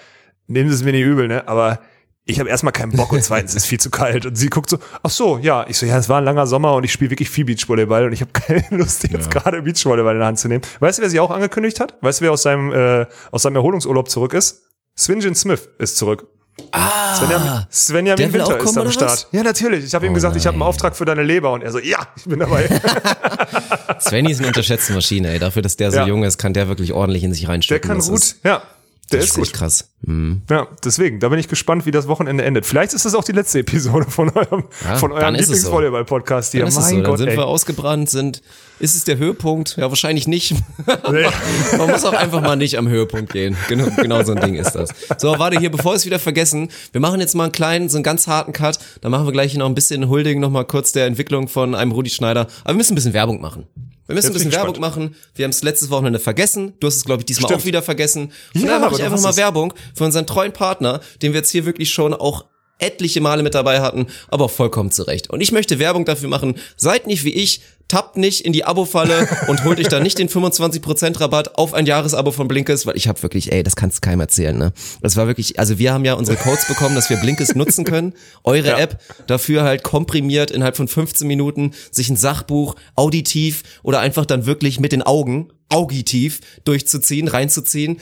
nehmen 0.47 0.69
Sie 0.69 0.75
es 0.75 0.83
mir 0.83 0.91
nicht 0.91 1.03
übel, 1.05 1.27
ne, 1.27 1.47
aber 1.47 1.79
ich 2.27 2.39
habe 2.39 2.49
erstmal 2.49 2.73
keinen 2.73 2.91
Bock 2.91 3.11
und 3.13 3.23
zweitens 3.23 3.55
ist 3.55 3.65
viel 3.65 3.79
zu 3.79 3.89
kalt. 3.89 4.25
Und 4.25 4.35
sie 4.35 4.47
guckt 4.49 4.69
so, 4.69 4.77
ach 5.01 5.09
so, 5.09 5.37
ja. 5.39 5.65
Ich 5.67 5.77
so, 5.77 5.85
ja, 5.85 5.97
es 5.97 6.09
war 6.09 6.19
ein 6.19 6.25
langer 6.25 6.45
Sommer 6.45 6.73
und 6.75 6.83
ich 6.83 6.91
spiele 6.91 7.09
wirklich 7.11 7.29
viel 7.29 7.45
Beachvolleyball 7.45 8.05
und 8.05 8.13
ich 8.13 8.21
habe 8.21 8.31
keine 8.33 8.63
Lust, 8.71 9.03
jetzt 9.09 9.31
gerade 9.31 9.61
Beachvolleyball 9.61 10.13
in 10.13 10.19
der 10.19 10.27
Hand 10.27 10.39
zu 10.39 10.47
nehmen. 10.47 10.61
Weißt 10.79 10.99
du, 10.99 11.01
wer 11.03 11.09
sie 11.09 11.19
auch 11.19 11.31
angekündigt 11.31 11.79
hat? 11.79 11.95
Weißt 12.01 12.19
du, 12.19 12.25
wer 12.25 12.31
aus 12.33 12.43
seinem, 12.43 12.71
äh, 12.73 13.05
aus 13.31 13.41
seinem 13.43 13.55
Erholungsurlaub 13.55 14.09
zurück 14.09 14.33
ist? 14.33 14.61
Swinjin 14.97 15.35
Smith 15.35 15.69
ist 15.79 15.97
zurück. 15.97 16.27
Ah, 16.71 17.13
Svenja, 17.15 17.67
Svenja 17.71 18.15
der 18.15 18.33
Winter 18.33 18.57
ist 18.57 18.65
kommen, 18.65 18.77
am 18.79 18.81
oder 18.81 18.91
Start. 18.91 19.27
Ja, 19.31 19.43
natürlich. 19.43 19.85
Ich 19.85 19.93
habe 19.93 20.07
ihm 20.07 20.15
gesagt, 20.15 20.35
ich 20.35 20.47
habe 20.47 20.55
einen 20.55 20.63
Auftrag 20.63 20.95
für 20.95 21.05
deine 21.05 21.21
Leber 21.21 21.51
und 21.53 21.61
er 21.63 21.71
so, 21.71 21.77
ja, 21.77 21.99
ich 22.15 22.25
bin 22.25 22.39
dabei. 22.39 22.67
Svenny 24.01 24.31
ist 24.31 24.39
eine 24.39 24.47
unterschätzte 24.47 24.93
Maschine, 24.93 25.29
ey. 25.29 25.39
Dafür, 25.39 25.61
dass 25.61 25.77
der 25.77 25.91
so 25.91 25.97
Ja. 25.97 26.07
jung 26.07 26.23
ist, 26.23 26.37
kann 26.39 26.53
der 26.53 26.67
wirklich 26.67 26.93
ordentlich 26.93 27.23
in 27.23 27.31
sich 27.31 27.41
Der 27.41 27.49
reinstecken. 27.49 27.87
kann 27.87 27.97
Das 27.97 28.07
gut. 28.09 28.17
Ist, 28.17 28.37
ja, 28.43 28.63
der 29.11 29.19
das 29.19 29.29
ist 29.29 29.31
ist 29.31 29.37
echt 29.37 29.51
gut. 29.53 29.59
krass. 29.59 29.89
Mhm. 30.01 30.43
Ja, 30.49 30.67
deswegen, 30.85 31.19
da 31.19 31.29
bin 31.29 31.39
ich 31.39 31.47
gespannt, 31.47 31.87
wie 31.87 31.91
das 31.91 32.07
Wochenende 32.07 32.43
endet. 32.45 32.67
Vielleicht 32.67 32.93
ist 32.93 33.05
das 33.05 33.15
auch 33.15 33.23
die 33.23 33.31
letzte 33.31 33.59
Episode 33.59 34.05
von 34.09 34.29
eurem, 34.29 34.65
Ja, 34.85 34.95
von 34.97 35.09
dann 35.09 35.19
eurem 35.19 35.35
so. 35.35 35.39
Lieblingsvolleyball-Podcast 35.41 36.51
hier. 36.51 36.65
Dann 36.65 36.73
mein 36.73 36.83
so, 36.83 36.95
dann 36.95 37.03
Gott, 37.03 37.17
sind 37.17 37.29
ey. 37.29 37.37
wir 37.37 37.47
ausgebrannt, 37.47 38.07
sind, 38.09 38.43
ist 38.79 38.95
es 38.95 39.05
der 39.05 39.17
Höhepunkt? 39.17 39.75
Ja, 39.77 39.89
wahrscheinlich 39.89 40.27
nicht. 40.27 40.53
Nee. 41.11 41.25
Man 41.77 41.89
muss 41.89 42.05
auch 42.05 42.13
einfach 42.13 42.41
mal 42.41 42.55
nicht 42.55 42.77
am 42.77 42.87
Höhepunkt 42.87 43.31
gehen. 43.31 43.55
Genau, 43.69 43.87
genau 43.97 44.23
so 44.23 44.33
ein 44.33 44.41
Ding 44.41 44.55
ist 44.55 44.71
das. 44.73 44.89
So, 45.17 45.39
warte 45.39 45.57
hier, 45.59 45.71
bevor 45.71 45.93
wir 45.93 45.95
es 45.95 46.05
wieder 46.05 46.19
vergessen, 46.19 46.69
wir 46.91 47.01
machen 47.01 47.19
jetzt 47.19 47.33
mal 47.33 47.45
einen 47.45 47.51
kleinen, 47.51 47.89
so 47.89 47.97
einen 47.97 48.03
ganz 48.03 48.27
harten 48.27 48.53
Cut. 48.53 48.77
Dann 49.01 49.11
machen 49.11 49.25
wir 49.25 49.31
gleich 49.31 49.55
noch 49.55 49.65
ein 49.65 49.75
bisschen 49.75 50.07
Huldigen 50.09 50.41
noch 50.41 50.49
mal 50.49 50.65
kurz 50.65 50.91
der 50.91 51.05
Entwicklung 51.05 51.47
von 51.47 51.75
einem 51.75 51.91
Rudi 51.91 52.09
Schneider. 52.09 52.47
Aber 52.63 52.73
wir 52.73 52.77
müssen 52.77 52.93
ein 52.93 52.95
bisschen 52.95 53.13
Werbung 53.13 53.41
machen. 53.41 53.67
Wir 54.07 54.15
müssen 54.15 54.27
ein 54.27 54.33
bisschen 54.33 54.53
Werbung 54.53 54.79
machen. 54.79 55.15
Wir 55.35 55.43
haben 55.43 55.51
es 55.51 55.63
letztes 55.63 55.89
Wochenende 55.89 56.19
vergessen. 56.19 56.73
Du 56.79 56.87
hast 56.87 56.95
es, 56.95 57.03
glaube 57.03 57.21
ich, 57.21 57.25
diesmal 57.25 57.49
Stimmt. 57.49 57.61
auch 57.61 57.65
wieder 57.65 57.81
vergessen. 57.81 58.31
Und 58.55 58.61
Ja, 58.61 58.67
dann 58.71 58.81
mache 58.81 58.95
ich 58.95 59.03
einfach 59.03 59.19
mal. 59.19 59.35
Werbung 59.35 59.73
für 59.95 60.05
unseren 60.05 60.27
treuen 60.27 60.53
Partner, 60.53 61.01
den 61.21 61.33
wir 61.33 61.39
jetzt 61.39 61.51
hier 61.51 61.65
wirklich 61.65 61.91
schon 61.91 62.13
auch 62.13 62.45
etliche 62.79 63.21
Male 63.21 63.43
mit 63.43 63.55
dabei 63.55 63.81
hatten, 63.81 64.07
aber 64.27 64.49
vollkommen 64.49 64.91
zurecht. 64.91 65.29
Und 65.29 65.41
ich 65.41 65.51
möchte 65.51 65.79
Werbung 65.79 66.05
dafür 66.05 66.29
machen. 66.29 66.55
Seid 66.75 67.07
nicht 67.07 67.23
wie 67.23 67.33
ich, 67.33 67.61
tappt 67.87 68.17
nicht 68.17 68.41
in 68.41 68.53
die 68.53 68.65
Abo-Falle 68.65 69.27
und 69.47 69.63
holt 69.63 69.79
euch 69.79 69.87
da 69.87 69.99
nicht 69.99 70.19
den 70.19 70.29
25% 70.29 71.19
Rabatt 71.19 71.57
auf 71.57 71.73
ein 71.73 71.85
Jahresabo 71.85 72.31
von 72.31 72.47
Blinkes, 72.47 72.85
weil 72.85 72.97
ich 72.97 73.07
habe 73.07 73.21
wirklich, 73.23 73.51
ey, 73.51 73.63
das 73.63 73.75
kannst 73.75 73.97
du 73.97 74.01
keinem 74.01 74.19
erzählen, 74.19 74.57
ne? 74.57 74.73
Das 75.01 75.15
war 75.15 75.27
wirklich, 75.27 75.57
also 75.57 75.79
wir 75.79 75.93
haben 75.93 76.05
ja 76.05 76.13
unsere 76.13 76.37
Codes 76.37 76.67
bekommen, 76.67 76.95
dass 76.95 77.09
wir 77.09 77.17
Blinkes 77.17 77.55
nutzen 77.55 77.85
können, 77.85 78.13
eure 78.43 78.73
App, 78.73 79.01
dafür 79.25 79.63
halt 79.63 79.83
komprimiert 79.83 80.51
innerhalb 80.51 80.77
von 80.77 80.87
15 80.87 81.27
Minuten 81.27 81.71
sich 81.91 82.09
ein 82.09 82.17
Sachbuch 82.17 82.75
auditiv 82.95 83.63
oder 83.83 83.99
einfach 84.01 84.25
dann 84.25 84.45
wirklich 84.45 84.79
mit 84.79 84.91
den 84.91 85.01
Augen, 85.01 85.49
augitiv 85.69 86.41
durchzuziehen, 86.63 87.27
reinzuziehen 87.27 87.99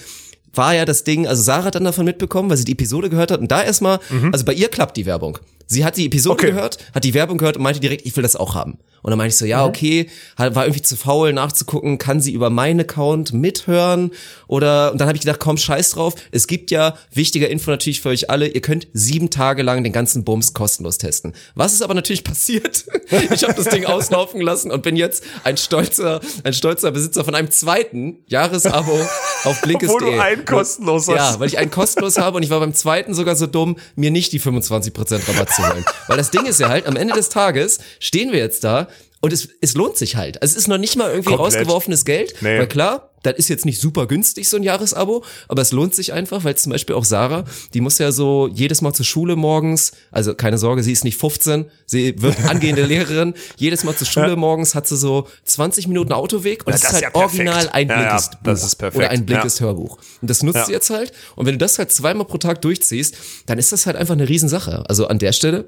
war 0.57 0.73
ja 0.73 0.85
das 0.85 1.03
Ding, 1.03 1.27
also 1.27 1.41
Sarah 1.41 1.65
hat 1.65 1.75
dann 1.75 1.83
davon 1.83 2.05
mitbekommen, 2.05 2.49
weil 2.49 2.57
sie 2.57 2.65
die 2.65 2.73
Episode 2.73 3.09
gehört 3.09 3.31
hat 3.31 3.39
und 3.39 3.51
da 3.51 3.61
erstmal, 3.63 3.99
also 4.31 4.45
bei 4.45 4.53
ihr 4.53 4.69
klappt 4.69 4.97
die 4.97 5.05
Werbung. 5.05 5.37
Sie 5.67 5.83
hat 5.85 5.97
die 5.97 6.05
Episode 6.05 6.35
Okay. 6.35 6.51
gehört, 6.51 6.77
hat 6.93 7.03
die 7.03 7.13
Werbung 7.13 7.37
gehört 7.37 7.57
und 7.57 7.63
meinte 7.63 7.79
direkt, 7.79 8.05
ich 8.05 8.15
will 8.15 8.23
das 8.23 8.35
auch 8.35 8.55
haben. 8.55 8.77
Und 9.01 9.11
dann 9.11 9.19
meinte 9.19 9.33
ich 9.33 9.37
so, 9.37 9.45
ja, 9.45 9.63
okay, 9.63 10.09
halt, 10.35 10.55
war 10.55 10.65
irgendwie 10.65 10.81
zu 10.81 10.95
faul 10.95 11.31
nachzugucken, 11.31 11.99
kann 11.99 12.21
sie 12.21 12.31
über 12.33 12.49
meinen 12.49 12.79
Account 12.79 13.33
mithören 13.33 14.09
oder, 14.47 14.91
und 14.91 14.99
dann 14.99 15.07
habe 15.07 15.15
ich 15.15 15.21
gedacht, 15.21 15.39
komm, 15.39 15.57
scheiß 15.57 15.91
drauf. 15.91 16.15
Es 16.31 16.47
gibt 16.47 16.71
ja, 16.71 16.95
wichtiger 17.13 17.47
Info 17.49 17.69
natürlich 17.69 18.01
für 18.01 18.09
euch 18.09 18.31
alle, 18.31 18.47
ihr 18.47 18.61
könnt 18.61 18.87
sieben 18.93 19.29
Tage 19.29 19.61
lang 19.61 19.83
den 19.83 19.93
ganzen 19.93 20.23
Bums 20.23 20.53
kostenlos 20.53 20.97
testen. 20.97 21.33
Was 21.53 21.73
ist 21.73 21.83
aber 21.83 21.93
natürlich 21.93 22.23
passiert? 22.23 22.85
Ich 23.31 23.43
habe 23.43 23.53
das 23.53 23.65
Ding 23.69 23.85
auslaufen 23.85 24.41
lassen 24.41 24.71
und 24.71 24.81
bin 24.81 24.95
jetzt 24.95 25.23
ein 25.43 25.57
stolzer, 25.57 26.19
ein 26.43 26.53
stolzer 26.53 26.89
Besitzer 26.91 27.23
von 27.23 27.35
einem 27.35 27.51
zweiten 27.51 28.23
Jahresabo 28.25 28.99
auf 29.43 29.61
blinkes.de. 29.61 29.95
Obwohl 29.95 30.13
du 30.13 30.19
einen 30.19 30.45
kostenlos 30.45 31.07
hast. 31.09 31.15
Ja, 31.15 31.39
weil 31.39 31.47
ich 31.47 31.59
einen 31.59 31.69
kostenlos 31.69 32.17
habe 32.17 32.37
und 32.37 32.43
ich 32.43 32.49
war 32.49 32.59
beim 32.59 32.73
zweiten 32.73 33.13
sogar 33.13 33.35
so 33.35 33.45
dumm, 33.45 33.77
mir 33.95 34.09
nicht 34.09 34.31
die 34.33 34.41
25% 34.41 35.27
Rabatt 35.29 35.49
zu 35.55 35.67
holen. 35.67 35.85
Weil 36.07 36.17
das 36.17 36.31
Ding 36.31 36.45
ist 36.45 36.59
ja 36.59 36.69
halt, 36.69 36.85
am 36.87 36.95
Ende 36.95 37.13
des 37.13 37.29
Tages 37.29 37.79
stehen 37.99 38.31
wir 38.31 38.39
jetzt 38.39 38.63
da 38.63 38.87
und 39.21 39.33
es, 39.33 39.49
es 39.61 39.73
lohnt 39.73 39.97
sich 39.97 40.15
halt. 40.15 40.41
Also 40.41 40.53
es 40.53 40.57
ist 40.57 40.67
noch 40.67 40.77
nicht 40.77 40.95
mal 40.97 41.09
irgendwie 41.09 41.33
Komplett. 41.35 41.55
rausgeworfenes 41.59 42.05
Geld, 42.05 42.35
Nee. 42.41 42.59
weil 42.59 42.67
klar, 42.67 43.11
das 43.23 43.33
ist 43.37 43.49
jetzt 43.49 43.65
nicht 43.65 43.81
super 43.81 44.05
günstig, 44.05 44.47
so 44.47 44.55
ein 44.57 44.61
Jahresabo, 44.61 45.23
aber 45.47 45.63
es 45.63 45.71
lohnt 45.71 45.95
sich 45.95 46.13
einfach, 46.13 46.43
weil 46.43 46.55
zum 46.57 46.71
Beispiel 46.73 46.93
auch 46.95 47.05
Sarah, 47.05 47.45
die 47.73 47.81
muss 47.81 47.97
ja 47.97 48.11
so 48.11 48.47
jedes 48.53 48.81
Mal 48.81 48.93
zur 48.93 49.05
Schule 49.05 49.35
morgens, 49.35 49.93
also 50.11 50.35
keine 50.35 50.59
Sorge, 50.59 50.83
sie 50.83 50.91
ist 50.91 51.03
nicht 51.03 51.17
15, 51.17 51.65
sie 51.87 52.21
wird 52.21 52.35
angehende 52.47 52.83
Lehrerin, 52.85 53.33
jedes 53.57 53.83
Mal 53.83 53.95
zur 53.95 54.05
Schule 54.05 54.35
morgens 54.35 54.75
hat 54.75 54.87
sie 54.87 54.95
so 54.95 55.27
20 55.45 55.87
Minuten 55.87 56.11
Autoweg 56.13 56.67
und 56.67 56.73
Ja, 56.73 56.75
es 56.75 56.81
das 56.81 56.89
ist 56.91 57.03
halt 57.03 57.15
ja 57.15 57.19
original 57.19 57.69
ein 57.69 57.87
Ja, 57.89 57.95
ja, 57.95 58.01
blinkes 58.09 58.29
das 58.43 58.59
Buch 58.61 58.67
ist 58.67 58.75
perfekt. 58.75 58.97
oder 58.97 59.09
ein 59.09 59.25
blinkes 59.25 59.57
Ja. 59.57 59.65
Hörbuch. 59.65 59.97
Und 60.21 60.29
das 60.29 60.43
nutzt 60.43 60.57
Ja. 60.57 60.65
sie 60.65 60.73
jetzt 60.73 60.91
halt. 60.91 61.11
Und 61.35 61.47
wenn 61.47 61.53
du 61.55 61.59
das 61.59 61.79
halt 61.79 61.91
zweimal 61.91 62.27
pro 62.27 62.37
Tag 62.37 62.61
durchziehst, 62.61 63.15
dann 63.47 63.57
ist 63.57 63.71
das 63.71 63.87
halt 63.87 63.95
einfach 63.95 64.13
eine 64.13 64.29
Riesensache. 64.29 64.83
Also 64.87 65.07
an 65.07 65.17
der 65.17 65.31
Stelle 65.31 65.65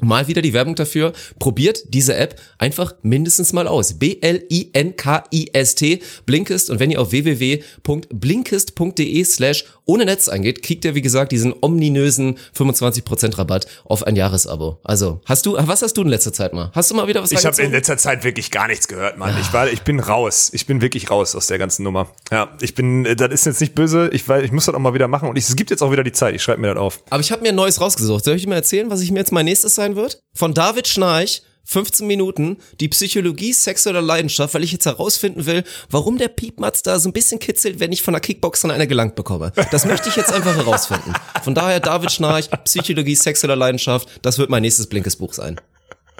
mal 0.00 0.28
wieder 0.28 0.42
die 0.42 0.52
Werbung 0.52 0.74
dafür. 0.74 1.14
Probiert 1.38 1.84
diese 1.88 2.14
App 2.16 2.38
einfach 2.58 2.94
mindestens 3.02 3.52
mal 3.52 3.68
aus. 3.68 3.98
B-L-I-N-K-I-S-T, 3.98 6.00
Blinkist. 6.26 6.70
Und 6.70 6.80
wenn 6.80 6.90
ihr 6.90 7.00
auf 7.00 7.12
www.blinkist.de 7.12 9.24
slash 9.24 9.64
ohne 9.88 10.04
Netz 10.04 10.28
eingeht, 10.28 10.62
kriegt 10.62 10.84
ihr, 10.84 10.94
wie 10.94 11.02
gesagt, 11.02 11.32
diesen 11.32 11.54
ominösen 11.60 12.38
25% 12.56 13.38
Rabatt 13.38 13.66
auf 13.84 14.06
ein 14.06 14.16
Jahresabo. 14.16 14.78
Also, 14.84 15.20
hast 15.24 15.46
du, 15.46 15.56
was 15.58 15.80
hast 15.80 15.96
du 15.96 16.02
in 16.02 16.08
letzter 16.08 16.32
Zeit 16.32 16.52
mal? 16.52 16.70
Hast 16.74 16.90
du 16.90 16.94
mal 16.94 17.08
wieder 17.08 17.22
was 17.22 17.32
Ich 17.32 17.44
habe 17.44 17.60
in 17.62 17.72
letzter 17.72 17.96
Zeit 17.96 18.22
wirklich 18.22 18.50
gar 18.50 18.68
nichts 18.68 18.86
gehört, 18.86 19.16
Mann. 19.16 19.34
Ich 19.40 19.50
war, 19.52 19.68
ich 19.68 19.82
bin 19.82 19.98
raus. 19.98 20.50
Ich 20.52 20.66
bin 20.66 20.82
wirklich 20.82 21.10
raus 21.10 21.34
aus 21.34 21.46
der 21.46 21.58
ganzen 21.58 21.84
Nummer. 21.84 22.10
Ja, 22.30 22.54
ich 22.60 22.74
bin, 22.74 23.06
äh, 23.06 23.16
das 23.16 23.32
ist 23.32 23.46
jetzt 23.46 23.60
nicht 23.62 23.74
böse. 23.74 24.10
Ich 24.12 24.28
weiß, 24.28 24.44
ich 24.44 24.52
muss 24.52 24.66
das 24.66 24.74
auch 24.74 24.78
mal 24.78 24.92
wieder 24.92 25.08
machen. 25.08 25.28
Und 25.30 25.36
ich, 25.36 25.48
es 25.48 25.56
gibt 25.56 25.70
jetzt 25.70 25.82
auch 25.82 25.90
wieder 25.90 26.04
die 26.04 26.12
Zeit. 26.12 26.34
Ich 26.34 26.42
schreibe 26.42 26.60
mir 26.60 26.74
das 26.74 26.76
auf. 26.76 27.02
Aber 27.08 27.20
ich 27.20 27.32
habe 27.32 27.40
mir 27.40 27.48
ein 27.48 27.54
neues 27.54 27.80
rausgesucht. 27.80 28.24
Soll 28.24 28.36
ich 28.36 28.42
dir 28.42 28.48
mal 28.50 28.56
erzählen, 28.56 28.90
was 28.90 29.00
ich 29.00 29.10
mir 29.10 29.20
jetzt 29.20 29.32
mein 29.32 29.46
nächstes 29.46 29.74
sein 29.74 29.96
wird? 29.96 30.20
Von 30.34 30.52
David 30.52 30.86
Schnarch, 30.86 31.42
15 31.70 32.06
Minuten, 32.06 32.56
die 32.80 32.88
Psychologie 32.88 33.52
sexueller 33.52 34.00
Leidenschaft, 34.00 34.54
weil 34.54 34.64
ich 34.64 34.72
jetzt 34.72 34.86
herausfinden 34.86 35.44
will, 35.44 35.64
warum 35.90 36.16
der 36.16 36.28
Piepmatz 36.28 36.82
da 36.82 36.98
so 36.98 37.10
ein 37.10 37.12
bisschen 37.12 37.40
kitzelt, 37.40 37.78
wenn 37.78 37.92
ich 37.92 38.02
von 38.02 38.14
der 38.14 38.22
Kickboxerin 38.22 38.74
eine 38.74 38.86
gelangt 38.86 39.16
bekomme. 39.16 39.52
Das 39.70 39.84
möchte 39.84 40.08
ich 40.08 40.16
jetzt 40.16 40.32
einfach 40.32 40.56
herausfinden. 40.56 41.12
Von 41.44 41.54
daher 41.54 41.80
David 41.80 42.10
Schnarch, 42.10 42.48
Psychologie 42.64 43.14
sexueller 43.14 43.54
Leidenschaft, 43.54 44.08
das 44.22 44.38
wird 44.38 44.48
mein 44.48 44.62
nächstes 44.62 44.86
blinkes 44.86 45.16
Buch 45.16 45.34
sein. 45.34 45.60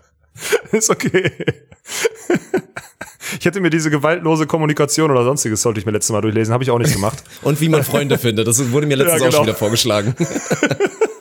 ist 0.72 0.90
okay. 0.90 1.32
Ich 3.40 3.46
hätte 3.46 3.61
mir 3.61 3.70
diese 3.70 3.88
gewaltlose 3.88 4.46
Kommunikation 4.46 5.11
oder 5.11 5.24
sonstiges 5.24 5.62
sollte 5.62 5.80
ich 5.80 5.86
mir 5.86 5.92
letztes 5.92 6.12
Mal 6.12 6.20
durchlesen. 6.20 6.53
Habe 6.53 6.64
ich 6.64 6.70
auch 6.70 6.78
nicht 6.78 6.92
gemacht. 6.92 7.24
Und 7.40 7.59
wie 7.62 7.70
man 7.70 7.84
Freunde 7.84 8.18
findet, 8.18 8.46
das 8.46 8.70
wurde 8.70 8.86
mir 8.86 8.96
letztens 8.99 9.20
Ja, 9.22 9.26
genau. 9.26 9.28
auch 9.28 9.38
schon 9.38 9.46
wieder 9.46 9.57
vorgeschlagen. 9.57 10.14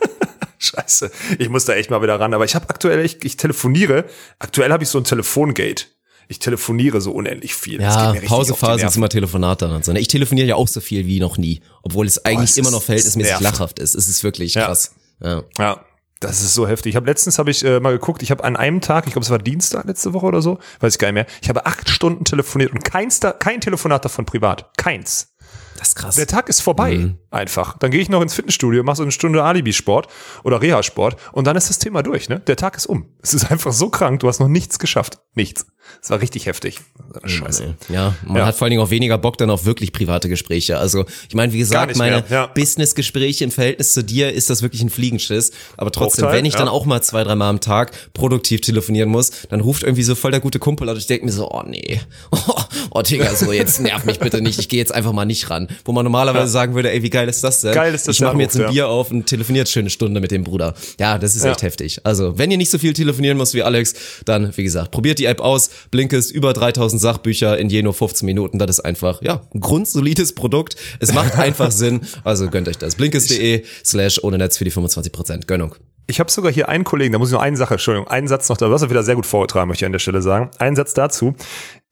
Scheiße. 0.68 1.10
Ich 1.38 1.48
muss 1.48 1.64
da 1.64 1.74
echt 1.74 1.90
mal 1.90 2.02
wieder 2.02 2.18
ran. 2.18 2.34
Aber 2.34 2.44
ich 2.44 2.54
habe 2.54 2.68
aktuell, 2.70 3.04
ich, 3.04 3.24
ich 3.24 3.36
telefoniere. 3.36 4.04
Aktuell 4.38 4.72
habe 4.72 4.82
ich 4.82 4.88
so 4.88 4.98
ein 4.98 5.04
Telefongate. 5.04 5.84
Ich 6.30 6.38
telefoniere 6.40 7.00
so 7.00 7.12
unendlich 7.12 7.54
viel. 7.54 7.80
Ja, 7.80 8.12
Pausephase 8.26 8.84
ist 8.86 8.96
immer 8.96 9.08
Telefonat 9.08 9.62
dann 9.62 9.72
und 9.72 9.84
so. 9.84 9.92
ne? 9.92 10.00
Ich 10.00 10.08
telefoniere 10.08 10.46
ja 10.48 10.54
auch 10.56 10.68
so 10.68 10.80
viel 10.80 11.06
wie 11.06 11.20
noch 11.20 11.38
nie, 11.38 11.62
obwohl 11.82 12.06
es 12.06 12.22
eigentlich 12.26 12.50
es 12.50 12.56
immer 12.58 12.70
noch 12.70 12.82
verhältnismäßig 12.82 13.32
es 13.34 13.40
nervt. 13.40 13.54
lachhaft 13.58 13.78
ist. 13.78 13.94
Es 13.94 14.08
ist 14.08 14.22
wirklich 14.24 14.52
Ja. 14.54 14.66
krass. 14.66 14.94
Ja. 15.22 15.42
Ja, 15.58 15.84
das 16.20 16.42
ist 16.42 16.52
so 16.52 16.68
heftig. 16.68 16.90
Ich 16.90 16.96
habe 16.96 17.06
letztens 17.06 17.38
habe 17.38 17.50
ich 17.50 17.64
äh, 17.64 17.80
mal 17.80 17.92
geguckt, 17.92 18.22
ich 18.22 18.30
habe 18.30 18.44
an 18.44 18.56
einem 18.56 18.82
Tag, 18.82 19.06
ich 19.06 19.12
glaube 19.14 19.24
es 19.24 19.30
war 19.30 19.38
Dienstag 19.38 19.86
letzte 19.86 20.12
Woche 20.12 20.26
oder 20.26 20.42
so, 20.42 20.58
weiß 20.80 20.94
ich 20.94 20.98
gar 20.98 21.08
nicht 21.08 21.14
mehr. 21.14 21.26
Ich 21.40 21.48
habe 21.48 21.64
acht 21.64 21.88
Stunden 21.88 22.24
telefoniert 22.24 22.72
und 22.72 22.84
keins 22.84 23.20
da, 23.20 23.32
kein 23.32 23.62
Telefonat 23.62 24.04
davon 24.04 24.26
privat. 24.26 24.70
Keins. 24.76 25.32
Das 25.78 25.88
ist 25.88 25.94
krass. 25.94 26.16
Der 26.16 26.26
Tag 26.26 26.48
ist 26.48 26.60
vorbei, 26.60 26.96
Mhm. 26.96 27.18
einfach. 27.30 27.78
Dann 27.78 27.90
gehe 27.92 28.00
ich 28.00 28.08
noch 28.08 28.20
ins 28.20 28.34
Fitnessstudio, 28.34 28.82
mache 28.82 28.96
so 28.96 29.02
eine 29.04 29.12
Stunde 29.12 29.44
Alibi-Sport 29.44 30.08
oder 30.42 30.60
Reha-Sport 30.60 31.16
und 31.32 31.46
dann 31.46 31.56
ist 31.56 31.70
das 31.70 31.78
Thema 31.78 32.02
durch, 32.02 32.28
ne? 32.28 32.40
Der 32.40 32.56
Tag 32.56 32.76
ist 32.76 32.86
um. 32.86 33.06
Es 33.22 33.32
ist 33.32 33.50
einfach 33.50 33.72
so 33.72 33.88
krank, 33.88 34.18
du 34.20 34.26
hast 34.28 34.40
noch 34.40 34.48
nichts 34.48 34.78
geschafft. 34.80 35.20
Nichts. 35.34 35.66
Es 36.02 36.10
war 36.10 36.20
richtig 36.20 36.46
heftig. 36.46 36.80
Scheiße. 37.24 37.74
Ja, 37.88 38.14
man 38.24 38.36
Ja. 38.36 38.46
hat 38.46 38.56
vor 38.56 38.66
allen 38.66 38.70
Dingen 38.70 38.82
auch 38.82 38.90
weniger 38.90 39.18
Bock 39.18 39.38
dann 39.38 39.50
auf 39.50 39.64
wirklich 39.64 39.92
private 39.92 40.28
Gespräche. 40.28 40.78
Also 40.78 41.04
ich 41.28 41.34
meine, 41.34 41.52
wie 41.52 41.58
gesagt, 41.58 41.96
meine 41.96 42.24
ja. 42.28 42.46
Business-Gespräche 42.46 43.44
im 43.44 43.50
Verhältnis 43.50 43.92
zu 43.92 44.02
dir 44.02 44.32
ist 44.32 44.50
das 44.50 44.62
wirklich 44.62 44.82
ein 44.82 44.90
Fliegenschiss. 44.90 45.52
Aber 45.76 45.90
trotzdem, 45.90 46.22
Bruchteil, 46.24 46.38
wenn 46.38 46.44
ich 46.44 46.54
dann 46.54 46.66
ja. 46.66 46.72
auch 46.72 46.86
mal 46.86 47.02
zwei, 47.02 47.24
dreimal 47.24 47.50
am 47.50 47.60
Tag 47.60 47.92
produktiv 48.14 48.60
telefonieren 48.60 49.08
muss, 49.08 49.30
dann 49.48 49.60
ruft 49.60 49.82
irgendwie 49.82 50.02
so 50.02 50.14
voll 50.14 50.30
der 50.30 50.40
gute 50.40 50.58
Kumpel 50.58 50.88
an 50.88 50.94
und 50.94 51.00
ich 51.00 51.06
denke 51.06 51.24
mir 51.24 51.32
so, 51.32 51.50
oh 51.50 51.62
nee, 51.66 52.00
oh, 52.30 52.38
oh 52.90 53.02
Digga, 53.02 53.34
so 53.34 53.52
jetzt 53.52 53.80
nerv 53.80 54.04
mich 54.04 54.18
bitte 54.18 54.40
nicht, 54.40 54.58
ich 54.58 54.68
gehe 54.68 54.78
jetzt 54.78 54.94
einfach 54.94 55.12
mal 55.12 55.24
nicht 55.24 55.50
ran. 55.50 55.68
Wo 55.84 55.92
man 55.92 56.04
normalerweise 56.04 56.50
sagen 56.50 56.74
würde, 56.74 56.92
ey, 56.92 57.02
wie 57.02 57.10
geil 57.10 57.28
ist 57.28 57.42
das 57.44 57.60
denn? 57.60 57.74
Geil 57.74 57.94
ist 57.94 58.08
das, 58.08 58.16
Ich 58.16 58.22
mache 58.22 58.36
mir 58.36 58.44
jetzt 58.44 58.58
ein 58.58 58.70
Bier 58.70 58.88
auf 58.88 59.10
und 59.10 59.28
schön 59.28 59.82
eine 59.82 59.90
Stunde 59.90 60.20
mit 60.20 60.30
dem 60.30 60.44
Bruder. 60.44 60.74
Ja, 60.98 61.18
das 61.18 61.36
ist 61.36 61.44
echt 61.44 61.62
heftig. 61.62 62.00
Also, 62.04 62.38
wenn 62.38 62.50
ihr 62.50 62.56
nicht 62.56 62.70
so 62.70 62.78
viel 62.78 62.92
telefonieren 62.92 63.38
müsst 63.38 63.54
wie 63.54 63.62
Alex, 63.62 63.94
dann, 64.24 64.56
wie 64.56 64.64
gesagt, 64.64 64.90
probiert 64.90 65.18
die 65.18 65.26
App 65.26 65.40
aus. 65.40 65.70
Blinkist, 65.90 66.30
über 66.32 66.52
3000 66.52 67.00
Sachbücher 67.00 67.58
in 67.58 67.68
je 67.68 67.82
nur 67.82 67.94
15 67.94 68.26
Minuten. 68.26 68.58
Das 68.58 68.70
ist 68.70 68.80
einfach, 68.80 69.22
ja, 69.22 69.42
ein 69.54 69.60
grundsolides 69.60 70.34
Produkt. 70.34 70.76
Es 71.00 71.12
macht 71.14 71.38
einfach 71.38 71.70
Sinn. 71.70 72.00
Also 72.24 72.48
gönnt 72.48 72.68
euch 72.68 72.78
das. 72.78 72.94
Blinkist.de 72.96 73.64
slash 73.84 74.22
ohne 74.22 74.38
Netz 74.38 74.58
für 74.58 74.64
die 74.64 74.72
25%. 74.72 75.46
Gönnung. 75.46 75.74
Ich 76.10 76.20
habe 76.20 76.30
sogar 76.30 76.50
hier 76.50 76.70
einen 76.70 76.84
Kollegen, 76.84 77.12
da 77.12 77.18
muss 77.18 77.28
ich 77.28 77.34
noch 77.34 77.42
eine 77.42 77.56
Sache, 77.58 77.74
Entschuldigung, 77.74 78.08
einen 78.08 78.28
Satz 78.28 78.48
noch, 78.48 78.56
da 78.56 78.70
hast 78.70 78.80
du 78.82 78.88
wieder 78.88 79.02
sehr 79.02 79.14
gut 79.14 79.26
vorgetragen, 79.26 79.68
möchte 79.68 79.84
ich 79.84 79.86
an 79.86 79.92
der 79.92 79.98
Stelle 79.98 80.22
sagen. 80.22 80.50
Einen 80.58 80.74
Satz 80.74 80.94
dazu. 80.94 81.34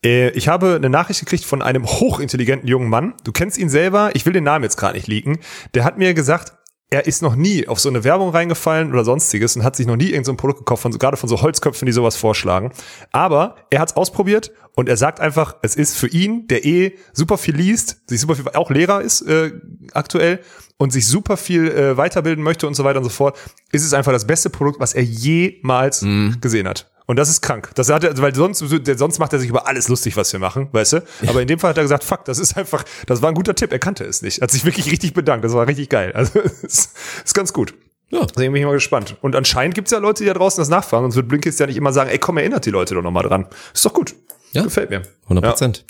Äh, 0.02 0.30
Ich 0.30 0.48
habe 0.48 0.76
eine 0.76 0.88
Nachricht 0.88 1.20
gekriegt 1.20 1.44
von 1.44 1.60
einem 1.60 1.84
hochintelligenten 1.86 2.66
jungen 2.66 2.88
Mann. 2.88 3.12
Du 3.24 3.32
kennst 3.32 3.58
ihn 3.58 3.68
selber, 3.68 4.10
ich 4.14 4.24
will 4.24 4.32
den 4.32 4.44
Namen 4.44 4.64
jetzt 4.64 4.78
gerade 4.78 4.96
nicht 4.96 5.06
leaken. 5.06 5.38
Der 5.74 5.84
hat 5.84 5.98
mir 5.98 6.14
gesagt, 6.14 6.54
er 6.88 7.06
ist 7.06 7.20
noch 7.20 7.34
nie 7.34 7.66
auf 7.66 7.80
so 7.80 7.88
eine 7.88 8.04
Werbung 8.04 8.30
reingefallen 8.30 8.92
oder 8.92 9.04
sonstiges 9.04 9.56
und 9.56 9.64
hat 9.64 9.74
sich 9.74 9.86
noch 9.86 9.96
nie 9.96 10.04
irgendein 10.04 10.24
so 10.24 10.34
Produkt 10.34 10.60
gekauft, 10.60 10.82
von, 10.82 10.92
gerade 10.92 11.16
von 11.16 11.28
so 11.28 11.42
Holzköpfen, 11.42 11.86
die 11.86 11.92
sowas 11.92 12.16
vorschlagen. 12.16 12.70
Aber 13.10 13.56
er 13.70 13.80
hat 13.80 13.90
es 13.90 13.96
ausprobiert 13.96 14.52
und 14.74 14.88
er 14.88 14.96
sagt 14.96 15.18
einfach, 15.18 15.56
es 15.62 15.74
ist 15.74 15.96
für 15.96 16.06
ihn, 16.06 16.46
der 16.46 16.64
eh 16.64 16.96
super 17.12 17.38
viel 17.38 17.56
liest, 17.56 18.08
sich 18.08 18.20
super 18.20 18.36
viel, 18.36 18.44
auch 18.54 18.70
Lehrer 18.70 19.02
ist 19.02 19.22
äh, 19.22 19.52
aktuell 19.94 20.40
und 20.76 20.92
sich 20.92 21.06
super 21.06 21.36
viel 21.36 21.68
äh, 21.68 21.96
weiterbilden 21.96 22.44
möchte 22.44 22.68
und 22.68 22.74
so 22.74 22.84
weiter 22.84 22.98
und 22.98 23.04
so 23.04 23.10
fort, 23.10 23.36
ist 23.72 23.84
es 23.84 23.92
einfach 23.92 24.12
das 24.12 24.26
beste 24.26 24.50
Produkt, 24.50 24.78
was 24.78 24.94
er 24.94 25.02
jemals 25.02 26.04
gesehen 26.40 26.68
hat. 26.68 26.90
Und 27.06 27.16
das 27.16 27.28
ist 27.28 27.40
krank. 27.40 27.70
Das 27.76 27.88
hat 27.88 28.02
er, 28.02 28.18
weil 28.18 28.34
sonst, 28.34 28.58
sonst 28.96 29.18
macht 29.20 29.32
er 29.32 29.38
sich 29.38 29.48
über 29.48 29.66
alles 29.68 29.86
lustig, 29.88 30.16
was 30.16 30.32
wir 30.32 30.40
machen, 30.40 30.68
weißt 30.72 30.94
du? 30.94 31.02
Aber 31.28 31.40
in 31.40 31.46
dem 31.46 31.58
Fall 31.60 31.70
hat 31.70 31.76
er 31.76 31.84
gesagt, 31.84 32.02
fuck, 32.02 32.24
das 32.24 32.38
ist 32.40 32.56
einfach, 32.56 32.84
das 33.06 33.22
war 33.22 33.28
ein 33.28 33.34
guter 33.34 33.54
Tipp. 33.54 33.70
Er 33.72 33.78
kannte 33.78 34.04
es 34.04 34.22
nicht. 34.22 34.42
Hat 34.42 34.50
sich 34.50 34.64
wirklich 34.64 34.90
richtig 34.90 35.14
bedankt. 35.14 35.44
Das 35.44 35.52
war 35.52 35.66
richtig 35.68 35.88
geil. 35.88 36.12
Also, 36.14 36.40
ist, 36.62 36.90
ist 37.24 37.34
ganz 37.34 37.52
gut. 37.52 37.74
Ja. 38.10 38.24
Deswegen 38.26 38.52
bin 38.52 38.60
ich 38.60 38.66
mal 38.66 38.72
gespannt. 38.72 39.16
Und 39.20 39.36
anscheinend 39.36 39.74
gibt's 39.74 39.90
ja 39.92 39.98
Leute, 39.98 40.24
die 40.24 40.28
da 40.28 40.34
draußen 40.34 40.60
das 40.60 40.68
nachfragen. 40.68 41.04
Sonst 41.04 41.16
wird 41.16 41.28
Blinkist 41.28 41.60
ja 41.60 41.66
nicht 41.66 41.76
immer 41.76 41.92
sagen, 41.92 42.10
ey, 42.10 42.18
komm, 42.18 42.38
erinnert 42.38 42.66
die 42.66 42.70
Leute 42.70 42.94
doch 42.94 43.02
nochmal 43.02 43.22
dran. 43.24 43.46
Ist 43.72 43.84
doch 43.84 43.92
gut. 43.94 44.14
Ja. 44.52 44.62
Gefällt 44.62 44.90
mir. 44.90 45.02
100 45.24 45.44
Ja. 45.44 45.50
Prozent. 45.50 45.84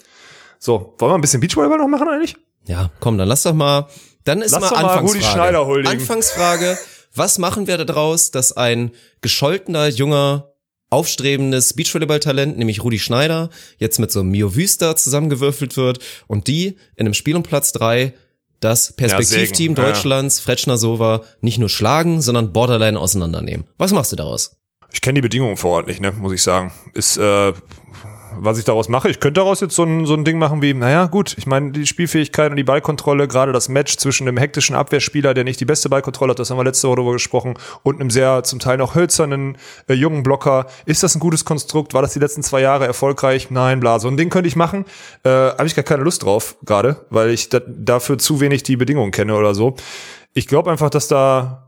So, 0.58 0.94
wollen 0.98 1.12
wir 1.12 1.14
ein 1.16 1.20
bisschen 1.20 1.40
Beachvolleyball 1.40 1.78
noch 1.78 1.88
machen 1.88 2.08
eigentlich? 2.08 2.36
Ja. 2.66 2.90
komm, 3.00 3.16
dann 3.16 3.28
lass 3.28 3.42
doch 3.42 3.54
mal, 3.54 3.86
dann 4.24 4.42
ist 4.42 4.52
Lass 4.52 4.62
mal 4.62 4.68
doch 4.70 4.82
mal 4.82 4.98
Anfangsfrage. 4.98 5.88
Anfangsfrage, 5.88 6.78
was 7.14 7.38
machen 7.38 7.66
wir 7.66 7.78
daraus, 7.84 8.30
dass 8.30 8.52
ein 8.56 8.90
gescholtener, 9.20 9.86
junger, 9.88 10.48
aufstrebendes 10.96 11.74
Beachvolleyball-Talent, 11.74 12.56
nämlich 12.56 12.82
Rudi 12.82 12.98
Schneider, 12.98 13.50
jetzt 13.76 13.98
mit 13.98 14.10
so 14.10 14.20
einem 14.20 14.30
Mio 14.30 14.56
Wüster 14.56 14.96
zusammengewürfelt 14.96 15.76
wird 15.76 15.98
und 16.26 16.46
die 16.46 16.76
in 16.96 17.06
einem 17.06 17.12
Spiel 17.12 17.36
um 17.36 17.42
Platz 17.42 17.72
drei 17.72 18.14
das 18.60 18.94
Perspektivteam. 18.94 19.74
Ja, 19.74 19.82
ja. 19.82 19.88
Deutschlands, 19.90 20.40
Fretschner 20.40 20.78
Sova, 20.78 21.22
nicht 21.42 21.58
nur 21.58 21.68
schlagen, 21.68 22.22
sondern 22.22 22.54
borderline 22.54 22.98
auseinandernehmen. 22.98 23.66
Was 23.76 23.92
machst 23.92 24.12
du 24.12 24.16
daraus? 24.16 24.56
Ich 24.90 25.02
kenne 25.02 25.16
die 25.16 25.20
Bedingungen 25.20 25.58
vor 25.58 25.72
Ort 25.72 25.86
nicht, 25.86 26.00
ne, 26.00 26.12
muss 26.12 26.32
ich 26.32 26.42
sagen. 26.42 26.72
Ist, 26.94 27.18
äh, 27.18 27.52
was 28.38 28.58
ich 28.58 28.64
daraus 28.64 28.88
mache, 28.88 29.08
ich 29.08 29.20
könnte 29.20 29.40
daraus 29.40 29.60
jetzt 29.60 29.74
so 29.74 29.82
ein, 29.84 30.06
so 30.06 30.14
ein 30.14 30.24
Ding 30.24 30.38
machen 30.38 30.62
wie, 30.62 30.74
naja, 30.74 31.06
gut, 31.06 31.34
ich 31.38 31.46
meine, 31.46 31.72
die 31.72 31.86
Spielfähigkeit 31.86 32.50
und 32.50 32.56
die 32.56 32.64
Ballkontrolle, 32.64 33.28
gerade 33.28 33.52
das 33.52 33.68
Match 33.68 33.96
zwischen 33.96 34.26
einem 34.28 34.36
hektischen 34.36 34.76
Abwehrspieler, 34.76 35.34
der 35.34 35.44
nicht 35.44 35.60
die 35.60 35.64
beste 35.64 35.88
Ballkontrolle 35.88 36.30
hat, 36.30 36.38
das 36.38 36.50
haben 36.50 36.58
wir 36.58 36.64
letzte 36.64 36.88
Woche 36.88 36.96
darüber 36.96 37.12
gesprochen, 37.12 37.54
und 37.82 38.00
einem 38.00 38.10
sehr 38.10 38.42
zum 38.44 38.58
Teil 38.58 38.78
noch 38.78 38.94
hölzernen 38.94 39.58
äh, 39.88 39.94
jungen 39.94 40.22
Blocker. 40.22 40.66
Ist 40.84 41.02
das 41.02 41.14
ein 41.14 41.20
gutes 41.20 41.44
Konstrukt? 41.44 41.94
War 41.94 42.02
das 42.02 42.12
die 42.12 42.18
letzten 42.18 42.42
zwei 42.42 42.60
Jahre 42.60 42.86
erfolgreich? 42.86 43.50
Nein, 43.50 43.80
bla. 43.80 43.98
So 43.98 44.08
ein 44.08 44.16
Ding 44.16 44.30
könnte 44.30 44.48
ich 44.48 44.56
machen. 44.56 44.84
Äh, 45.22 45.30
Habe 45.30 45.66
ich 45.66 45.74
gar 45.74 45.84
keine 45.84 46.02
Lust 46.02 46.22
drauf, 46.22 46.56
gerade, 46.64 47.06
weil 47.10 47.30
ich 47.30 47.48
da, 47.48 47.60
dafür 47.66 48.18
zu 48.18 48.40
wenig 48.40 48.62
die 48.62 48.76
Bedingungen 48.76 49.12
kenne 49.12 49.34
oder 49.34 49.54
so. 49.54 49.76
Ich 50.34 50.46
glaube 50.46 50.70
einfach, 50.70 50.90
dass 50.90 51.08
da 51.08 51.62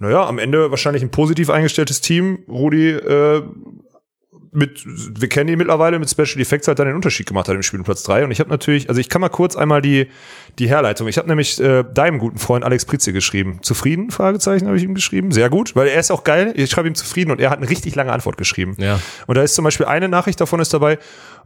naja, 0.00 0.26
am 0.26 0.38
Ende 0.38 0.70
wahrscheinlich 0.70 1.02
ein 1.02 1.10
positiv 1.10 1.50
eingestelltes 1.50 2.00
Team. 2.00 2.38
Rudi 2.48 2.90
äh, 2.90 3.42
mit, 4.52 4.84
wir 4.86 5.28
kennen 5.28 5.48
ihn 5.48 5.58
mittlerweile, 5.58 5.98
mit 5.98 6.10
Special 6.10 6.40
Effects 6.40 6.68
hat 6.68 6.78
dann 6.78 6.86
den 6.86 6.96
Unterschied 6.96 7.26
gemacht 7.26 7.48
hat 7.48 7.54
im 7.54 7.62
Spiel 7.62 7.82
Platz 7.82 8.02
3. 8.02 8.24
Und 8.24 8.30
ich 8.30 8.40
habe 8.40 8.50
natürlich, 8.50 8.88
also 8.88 9.00
ich 9.00 9.08
kann 9.08 9.20
mal 9.20 9.28
kurz 9.28 9.56
einmal 9.56 9.82
die, 9.82 10.08
die 10.58 10.68
Herleitung. 10.68 11.08
Ich 11.08 11.18
habe 11.18 11.28
nämlich 11.28 11.60
äh, 11.60 11.84
deinem 11.84 12.18
guten 12.18 12.38
Freund 12.38 12.64
Alex 12.64 12.84
Pritze 12.84 13.12
geschrieben. 13.12 13.58
Zufrieden? 13.62 14.10
Fragezeichen 14.10 14.66
habe 14.66 14.76
ich 14.76 14.82
ihm 14.82 14.94
geschrieben. 14.94 15.32
Sehr 15.32 15.50
gut, 15.50 15.76
weil 15.76 15.88
er 15.88 16.00
ist 16.00 16.10
auch 16.10 16.24
geil. 16.24 16.52
Ich 16.56 16.70
schreibe 16.70 16.88
ihm 16.88 16.94
zufrieden 16.94 17.30
und 17.30 17.40
er 17.40 17.50
hat 17.50 17.58
eine 17.58 17.68
richtig 17.68 17.94
lange 17.94 18.12
Antwort 18.12 18.36
geschrieben. 18.36 18.76
Ja. 18.78 19.00
Und 19.26 19.36
da 19.36 19.42
ist 19.42 19.54
zum 19.54 19.64
Beispiel 19.64 19.86
eine 19.86 20.08
Nachricht 20.08 20.40
davon 20.40 20.60
ist 20.60 20.72
dabei, 20.72 20.98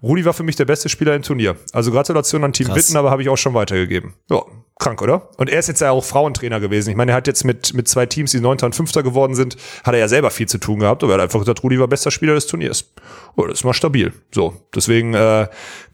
Rudi 0.03 0.25
war 0.25 0.33
für 0.33 0.43
mich 0.43 0.57
der 0.57 0.65
beste 0.65 0.89
Spieler 0.89 1.15
im 1.15 1.23
Turnier. 1.23 1.57
Also 1.73 1.93
Gratulation 1.93 2.43
an 2.43 2.53
Team 2.53 2.67
Krass. 2.67 2.77
Witten, 2.77 2.97
aber 2.97 3.11
habe 3.11 3.23
ich 3.23 3.29
auch 3.29 3.37
schon 3.37 3.55
weitergegeben. 3.55 4.15
Ja, 4.31 4.43
krank, 4.83 5.01
oder? 5.01 5.29
Und 5.37 5.49
er 5.49 5.59
ist 5.59 5.69
jetzt 5.69 5.81
ja 5.81 5.91
auch 5.91 6.05
Frauentrainer 6.05 6.61
gewesen. 6.61 6.91
Ich 6.91 6.97
meine, 6.97 7.13
er 7.13 7.17
hat 7.17 7.27
jetzt 7.27 7.45
mit, 7.45 7.73
mit 7.75 7.89
zwei 7.89 8.07
Teams, 8.07 8.33
die 8.33 8.41
Neunter 8.41 8.67
und 8.67 8.75
Fünfter 8.75 9.03
geworden 9.03 9.35
sind, 9.35 9.57
hat 9.85 9.95
er 9.95 10.01
ja 10.01 10.09
selber 10.09 10.31
viel 10.31 10.49
zu 10.49 10.59
tun 10.59 10.81
gehabt. 10.81 11.03
Aber 11.05 11.13
er 11.13 11.15
hat 11.15 11.23
einfach 11.23 11.39
gesagt, 11.39 11.63
Rudi 11.63 11.79
war 11.79 11.89
bester 11.89 12.11
Spieler 12.11 12.35
des 12.35 12.47
Turniers. 12.47 12.93
Oh, 13.37 13.47
das 13.47 13.61
ist 13.61 13.65
mal 13.65 13.73
stabil. 13.75 14.13
So, 14.33 14.55
deswegen, 14.75 15.15
äh, 15.15 15.47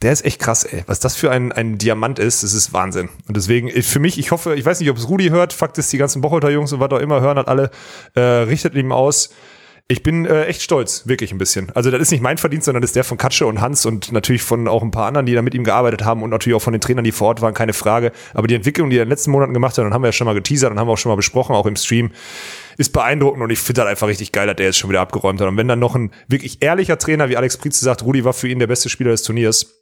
der 0.03 0.13
ist 0.13 0.25
echt 0.25 0.41
krass, 0.41 0.65
ey. 0.65 0.85
Was 0.87 1.01
das 1.01 1.17
für 1.17 1.31
ein, 1.31 1.53
ein 1.53 1.79
Diamant 1.79 2.19
ist, 2.19 2.43
das 2.43 2.55
ist 2.55 2.73
Wahnsinn. 2.73 3.11
Und 3.29 3.37
deswegen, 3.37 3.71
für 3.83 4.01
mich, 4.01 4.19
ich 4.19 4.31
hoffe, 4.31 4.55
ich 4.55 4.65
weiß 4.65 4.81
nicht, 4.81 4.91
ob 4.91 4.97
es 4.97 5.09
Rudi 5.09 5.29
hört. 5.29 5.53
Fakt 5.53 5.77
ist, 5.79 5.93
die 5.93 5.99
ganzen 5.99 6.23
Bocholter 6.23 6.51
Jungs 6.51 6.73
und 6.73 6.81
was 6.81 6.91
auch 6.91 6.99
immer 6.99 7.21
hören, 7.21 7.39
hat 7.39 7.49
alle, 7.49 7.71
äh, 8.15 8.21
richtet 8.21 8.75
ihm 8.75 8.91
aus. 8.93 9.31
Ich 9.91 10.03
bin 10.03 10.27
äh, 10.27 10.45
echt 10.45 10.61
stolz, 10.61 11.07
wirklich 11.07 11.33
ein 11.33 11.39
bisschen. 11.39 11.71
Also 11.75 11.91
das 11.91 12.03
ist 12.03 12.11
nicht 12.11 12.21
mein 12.21 12.37
Verdienst, 12.37 12.67
sondern 12.67 12.83
das 12.83 12.91
ist 12.91 12.97
der 12.97 13.05
von 13.05 13.17
Katsche 13.17 13.47
und 13.47 13.63
Hans 13.63 13.87
und 13.87 14.13
natürlich 14.13 14.43
von 14.43 14.69
auch 14.69 14.83
ein 14.83 14.91
paar 14.91 15.07
anderen, 15.07 15.25
die 15.25 15.33
da 15.33 15.41
mit 15.41 15.55
ihm 15.55 15.65
gearbeitet 15.65 16.05
haben 16.05 16.23
und 16.23 16.29
natürlich 16.29 16.55
auch 16.55 16.63
von 16.63 16.75
den 16.75 16.83
Trainern, 16.83 17.05
die 17.05 17.13
vor 17.13 17.29
Ort 17.29 17.41
waren, 17.41 17.55
keine 17.55 17.73
Frage. 17.73 18.13
Aber 18.35 18.47
die 18.47 18.55
Entwicklung, 18.55 18.91
die 18.91 18.99
er 18.99 19.05
in 19.05 19.07
den 19.07 19.13
letzten 19.13 19.31
Monaten 19.31 19.55
gemacht 19.55 19.79
hat, 19.79 19.87
und 19.87 19.95
haben 19.95 20.03
wir 20.03 20.09
ja 20.09 20.13
schon 20.13 20.27
mal 20.27 20.35
geteasert 20.35 20.71
und 20.71 20.79
haben 20.79 20.91
auch 20.91 20.99
schon 20.99 21.09
mal 21.09 21.17
besprochen, 21.17 21.57
auch 21.57 21.65
im 21.65 21.77
Stream, 21.77 22.11
ist 22.77 22.93
beeindruckend 22.93 23.43
und 23.43 23.49
ich 23.49 23.61
finde 23.61 23.81
das 23.81 23.89
einfach 23.89 24.09
richtig 24.09 24.31
geil, 24.33 24.47
dass 24.47 24.57
der 24.57 24.67
jetzt 24.67 24.77
schon 24.77 24.91
wieder 24.91 25.01
abgeräumt 25.01 25.41
hat. 25.41 25.49
Und 25.49 25.57
wenn 25.57 25.69
dann 25.69 25.79
noch 25.79 25.95
ein 25.95 26.11
wirklich 26.27 26.59
ehrlicher 26.61 26.99
Trainer 26.99 27.31
wie 27.31 27.39
Alex 27.39 27.57
Prietze 27.57 27.83
sagt, 27.83 28.05
Rudi 28.05 28.27
war 28.27 28.35
für 28.35 28.49
ihn 28.49 28.59
der 28.59 28.67
beste 28.67 28.91
Spieler 28.91 29.13
des 29.13 29.23
Turniers, 29.23 29.78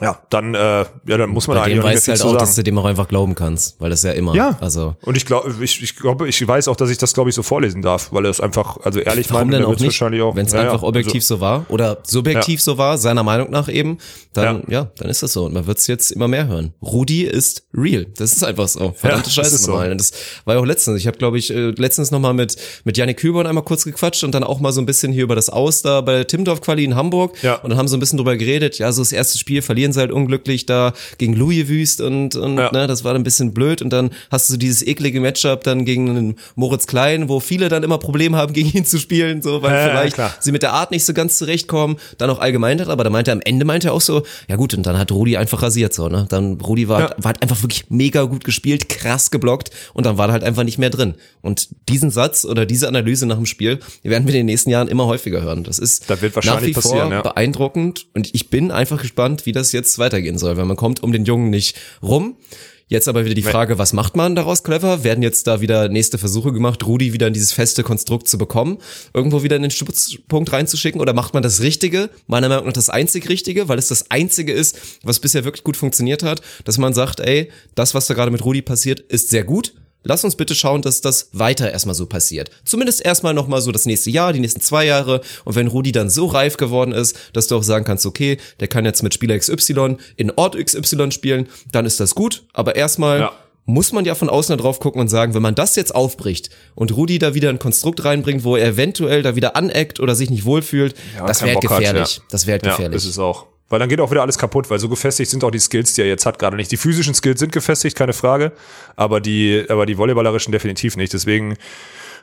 ja, 0.00 0.20
dann, 0.30 0.54
äh, 0.54 0.58
ja, 0.58 0.86
dann 1.06 1.30
muss 1.30 1.48
man 1.48 1.56
da 1.56 1.62
Bei 1.62 1.66
eigentlich 1.66 1.78
dem 1.80 1.84
auch 1.84 1.88
nicht 1.88 1.94
mehr 1.94 1.94
weißt 1.96 2.08
halt 2.08 2.18
zu 2.18 2.24
auch, 2.26 2.30
sagen. 2.30 2.38
dass 2.40 2.54
du 2.54 2.62
dem 2.62 2.78
auch 2.78 2.84
einfach 2.84 3.08
glauben 3.08 3.34
kannst, 3.34 3.80
weil 3.80 3.90
das 3.90 4.04
ja 4.04 4.12
immer, 4.12 4.32
Ja. 4.34 4.56
also. 4.60 4.94
Und 5.02 5.16
ich 5.16 5.26
glaube, 5.26 5.52
ich, 5.60 5.82
ich 5.82 5.96
glaube, 5.96 6.28
ich 6.28 6.46
weiß 6.46 6.68
auch, 6.68 6.76
dass 6.76 6.90
ich 6.90 6.98
das, 6.98 7.14
glaube 7.14 7.30
ich, 7.30 7.34
so 7.34 7.42
vorlesen 7.42 7.82
darf, 7.82 8.12
weil 8.12 8.24
er 8.24 8.30
es 8.30 8.40
einfach, 8.40 8.76
also 8.84 9.00
ehrlich 9.00 9.28
Warum 9.30 9.48
meint, 9.50 9.54
denn 9.54 9.64
auch 9.64 9.76
nicht? 9.78 10.00
Wenn 10.00 10.46
es 10.46 10.52
Ja, 10.52 10.62
ja. 10.62 10.70
einfach 10.72 10.82
objektiv 10.84 11.24
so 11.24 11.40
war 11.40 11.66
oder 11.68 11.98
subjektiv 12.04 12.60
Ja. 12.60 12.64
so 12.64 12.78
war, 12.78 12.96
seiner 12.96 13.24
Meinung 13.24 13.50
nach 13.50 13.68
eben, 13.68 13.98
dann 14.34 14.62
ja, 14.68 14.90
dann 14.98 15.08
ist 15.08 15.22
das 15.24 15.32
so. 15.32 15.46
Und 15.46 15.54
man 15.54 15.66
wird 15.66 15.78
es 15.78 15.86
jetzt 15.88 16.12
immer 16.12 16.28
mehr 16.28 16.46
hören. 16.46 16.74
Rudi 16.80 17.22
ist 17.24 17.64
real. 17.74 18.06
Das 18.16 18.32
ist 18.32 18.44
einfach 18.44 18.68
so. 18.68 18.92
Verdammte 18.96 19.24
das 19.24 19.34
Scheiße 19.34 19.54
ist 19.56 19.62
so. 19.64 19.72
normal. 19.72 19.90
Und 19.90 20.00
das 20.00 20.12
war 20.44 20.54
ja 20.54 20.60
auch 20.60 20.64
letztens. 20.66 21.00
Ich 21.00 21.08
habe, 21.08 21.18
glaube 21.18 21.38
ich, 21.38 21.50
äh, 21.52 21.70
letztens 21.70 22.12
nochmal 22.12 22.34
mit, 22.34 22.56
mit 22.84 22.96
Janik 22.96 23.16
Kühlborn 23.16 23.46
einmal 23.48 23.64
kurz 23.64 23.84
gequatscht 23.84 24.22
und 24.22 24.32
dann 24.32 24.44
auch 24.44 24.60
mal 24.60 24.70
so 24.70 24.80
ein 24.80 24.86
bisschen 24.86 25.12
hier 25.12 25.24
über 25.24 25.34
das 25.34 25.48
Aus 25.50 25.82
da 25.82 26.00
bei 26.02 26.12
der 26.12 26.26
Timdorf-Quali 26.28 26.84
in 26.84 26.94
Hamburg. 26.94 27.42
Ja. 27.42 27.56
Und 27.56 27.70
dann 27.70 27.78
haben 27.78 27.88
sie 27.88 27.96
ein 27.96 28.00
bisschen 28.00 28.18
drüber 28.18 28.36
geredet. 28.36 28.78
Ja, 28.78 28.92
so 28.92 29.02
das 29.02 29.10
erste 29.10 29.38
Spiel 29.38 29.60
verlieren 29.78 29.92
sie 29.92 30.00
halt 30.00 30.10
unglücklich 30.10 30.66
da 30.66 30.92
gegen 31.18 31.34
Louis 31.34 31.68
Wüst 31.68 32.00
und, 32.00 32.34
und 32.34 32.58
Ja. 32.58 32.72
ne, 32.72 32.88
das 32.88 33.04
war 33.04 33.12
dann 33.12 33.20
ein 33.20 33.24
bisschen 33.24 33.54
blöd. 33.54 33.80
Und 33.80 33.90
dann 33.92 34.10
hast 34.28 34.50
du 34.50 34.56
dieses 34.56 34.84
eklige 34.84 35.20
Matchup 35.20 35.62
dann 35.62 35.84
gegen 35.84 36.10
einen 36.10 36.36
Moritz 36.56 36.88
Klein, 36.88 37.28
wo 37.28 37.38
viele 37.38 37.68
dann 37.68 37.84
immer 37.84 37.98
Probleme 37.98 38.36
haben, 38.36 38.52
gegen 38.58 38.76
ihn 38.76 38.84
zu 38.84 38.98
spielen, 38.98 39.40
so, 39.40 39.62
weil 39.62 39.70
Ja, 39.72 39.78
ja, 39.86 39.90
vielleicht 39.90 40.14
klar. 40.14 40.34
sie 40.40 40.50
mit 40.50 40.62
der 40.64 40.72
Art 40.72 40.90
nicht 40.90 41.04
so 41.04 41.12
ganz 41.14 41.38
zurechtkommen, 41.38 41.96
dann 42.18 42.28
auch 42.28 42.40
allgemein 42.40 42.80
hat, 42.80 42.88
aber 42.88 43.04
da 43.04 43.10
meinte 43.10 43.30
er 43.30 43.34
am 43.34 43.40
Ende 43.44 43.64
meinte 43.64 43.88
er 43.88 43.92
auch 43.94 44.00
so, 44.00 44.24
ja 44.48 44.56
gut, 44.56 44.74
und 44.74 44.84
dann 44.84 44.98
hat 44.98 45.12
Rudi 45.12 45.36
einfach 45.36 45.62
rasiert 45.62 45.94
so, 45.94 46.08
ne? 46.08 46.26
Dann 46.28 46.54
Rudi 46.60 46.88
war, 46.88 47.00
Ja. 47.00 47.10
war 47.18 47.26
halt 47.32 47.42
einfach 47.42 47.62
wirklich 47.62 47.84
mega 47.88 48.24
gut 48.24 48.42
gespielt, 48.42 48.88
krass 48.88 49.30
geblockt 49.30 49.70
und 49.94 50.06
dann 50.06 50.18
war 50.18 50.28
er 50.28 50.32
halt 50.32 50.42
einfach 50.44 50.64
nicht 50.64 50.78
mehr 50.78 50.90
drin. 50.90 51.14
Und 51.40 51.68
diesen 51.88 52.10
Satz 52.10 52.44
oder 52.44 52.66
diese 52.66 52.88
Analyse 52.88 53.26
nach 53.26 53.36
dem 53.36 53.46
Spiel, 53.46 53.78
werden 54.02 54.26
wir 54.26 54.34
in 54.34 54.40
den 54.40 54.46
nächsten 54.46 54.70
Jahren 54.70 54.88
immer 54.88 55.06
häufiger 55.06 55.40
hören. 55.42 55.62
Das 55.62 55.78
ist 55.78 56.10
Das 56.10 56.20
wird 56.20 56.34
wahrscheinlich 56.34 56.62
nach 56.62 56.66
wie 56.68 56.72
passieren, 56.72 57.08
vor 57.08 57.12
ja. 57.12 57.22
beeindruckend 57.22 58.06
und 58.14 58.34
ich 58.34 58.50
bin 58.50 58.70
einfach 58.70 59.00
gespannt, 59.00 59.46
wie 59.46 59.52
das 59.52 59.67
jetzt 59.72 59.98
weitergehen 59.98 60.38
soll, 60.38 60.56
weil 60.56 60.64
man 60.64 60.76
kommt 60.76 61.02
um 61.02 61.12
den 61.12 61.24
Jungen 61.24 61.50
nicht 61.50 61.76
rum. 62.02 62.36
Jetzt 62.90 63.06
aber 63.06 63.26
wieder 63.26 63.34
die 63.34 63.42
Frage, 63.42 63.76
was 63.76 63.92
macht 63.92 64.16
man 64.16 64.34
daraus 64.34 64.62
clever? 64.62 65.04
Werden 65.04 65.22
jetzt 65.22 65.46
da 65.46 65.60
wieder 65.60 65.90
nächste 65.90 66.16
Versuche 66.16 66.52
gemacht, 66.54 66.86
Rudi 66.86 67.12
wieder 67.12 67.26
in 67.26 67.34
dieses 67.34 67.52
feste 67.52 67.82
Konstrukt 67.82 68.28
zu 68.28 68.38
bekommen, 68.38 68.78
irgendwo 69.12 69.42
wieder 69.42 69.56
in 69.56 69.62
den 69.62 69.70
Stützpunkt 69.70 70.52
reinzuschicken 70.52 70.98
oder 70.98 71.12
macht 71.12 71.34
man 71.34 71.42
das 71.42 71.60
Richtige? 71.60 72.08
Meiner 72.26 72.48
Meinung 72.48 72.64
nach 72.64 72.72
das 72.72 72.88
einzig 72.88 73.28
Richtige, 73.28 73.68
weil 73.68 73.78
es 73.78 73.88
das 73.88 74.10
Einzige 74.10 74.54
ist, 74.54 74.78
was 75.02 75.20
bisher 75.20 75.44
wirklich 75.44 75.64
gut 75.64 75.76
funktioniert 75.76 76.22
hat, 76.22 76.40
dass 76.64 76.78
man 76.78 76.94
sagt, 76.94 77.20
ey, 77.20 77.50
das, 77.74 77.94
was 77.94 78.06
da 78.06 78.14
gerade 78.14 78.30
mit 78.30 78.42
Rudi 78.42 78.62
passiert, 78.62 79.00
ist 79.00 79.28
sehr 79.28 79.44
gut. 79.44 79.74
Lass 80.04 80.24
uns 80.24 80.36
bitte 80.36 80.54
schauen, 80.54 80.80
dass 80.82 81.00
das 81.00 81.28
weiter 81.32 81.70
erstmal 81.70 81.94
so 81.94 82.06
passiert. 82.06 82.50
Zumindest 82.64 83.04
erstmal 83.04 83.34
nochmal 83.34 83.60
so 83.60 83.72
das 83.72 83.84
nächste 83.84 84.10
Jahr, 84.10 84.32
die 84.32 84.40
nächsten 84.40 84.60
zwei 84.60 84.84
Jahre. 84.86 85.20
Und 85.44 85.54
wenn 85.56 85.66
Rudi 85.66 85.92
dann 85.92 86.08
so 86.08 86.26
reif 86.26 86.56
geworden 86.56 86.92
ist, 86.92 87.16
dass 87.32 87.48
du 87.48 87.56
auch 87.56 87.62
sagen 87.62 87.84
kannst, 87.84 88.06
okay, 88.06 88.38
der 88.60 88.68
kann 88.68 88.84
jetzt 88.84 89.02
mit 89.02 89.12
Spieler 89.12 89.36
XY 89.38 89.96
in 90.16 90.30
Ort 90.36 90.56
XY 90.56 91.10
spielen, 91.10 91.48
dann 91.72 91.84
ist 91.84 92.00
das 92.00 92.14
gut. 92.14 92.44
Aber 92.52 92.76
erstmal 92.76 93.20
Ja. 93.20 93.32
muss 93.66 93.92
man 93.92 94.04
ja 94.04 94.14
von 94.14 94.30
außen 94.30 94.56
drauf 94.56 94.78
gucken 94.80 95.00
und 95.00 95.08
sagen, 95.08 95.34
wenn 95.34 95.42
man 95.42 95.54
das 95.56 95.74
jetzt 95.76 95.94
aufbricht 95.94 96.48
und 96.74 96.96
Rudi 96.96 97.18
da 97.18 97.34
wieder 97.34 97.50
ein 97.50 97.58
Konstrukt 97.58 98.04
reinbringt, 98.04 98.44
wo 98.44 98.56
er 98.56 98.68
eventuell 98.68 99.22
da 99.22 99.36
wieder 99.36 99.56
aneckt 99.56 100.00
oder 100.00 100.14
sich 100.14 100.30
nicht 100.30 100.44
wohlfühlt, 100.46 100.94
das 101.26 101.40
keinen 101.40 101.48
wäre 101.48 101.54
halt 101.56 101.60
Bock 101.62 101.70
hat, 101.72 101.78
gefährlich. 101.80 102.16
ja. 102.18 102.22
Das 102.30 102.46
wäre 102.46 102.52
halt 102.54 102.64
Ja, 102.66 102.70
gefährlich. 102.70 102.96
ist 102.96 103.04
es 103.04 103.18
auch. 103.18 103.46
Weil 103.70 103.78
dann 103.80 103.88
geht 103.90 104.00
auch 104.00 104.10
wieder 104.10 104.22
alles 104.22 104.38
kaputt, 104.38 104.70
weil 104.70 104.78
so 104.78 104.88
gefestigt 104.88 105.30
sind 105.30 105.44
auch 105.44 105.50
die 105.50 105.58
Skills, 105.58 105.92
die 105.94 106.00
er 106.00 106.06
jetzt 106.08 106.24
hat, 106.24 106.38
gerade 106.38 106.56
nicht. 106.56 106.70
Die 106.72 106.76
physischen 106.78 107.12
Skills 107.14 107.38
sind 107.40 107.52
gefestigt, 107.52 107.96
keine 107.96 108.14
Frage, 108.14 108.52
aber 108.96 109.20
die, 109.20 109.64
aber 109.68 109.84
die 109.84 109.96
volleyballerischen 109.96 110.52
definitiv 110.52 110.96
nicht. 110.96 111.12
Deswegen, 111.12 111.56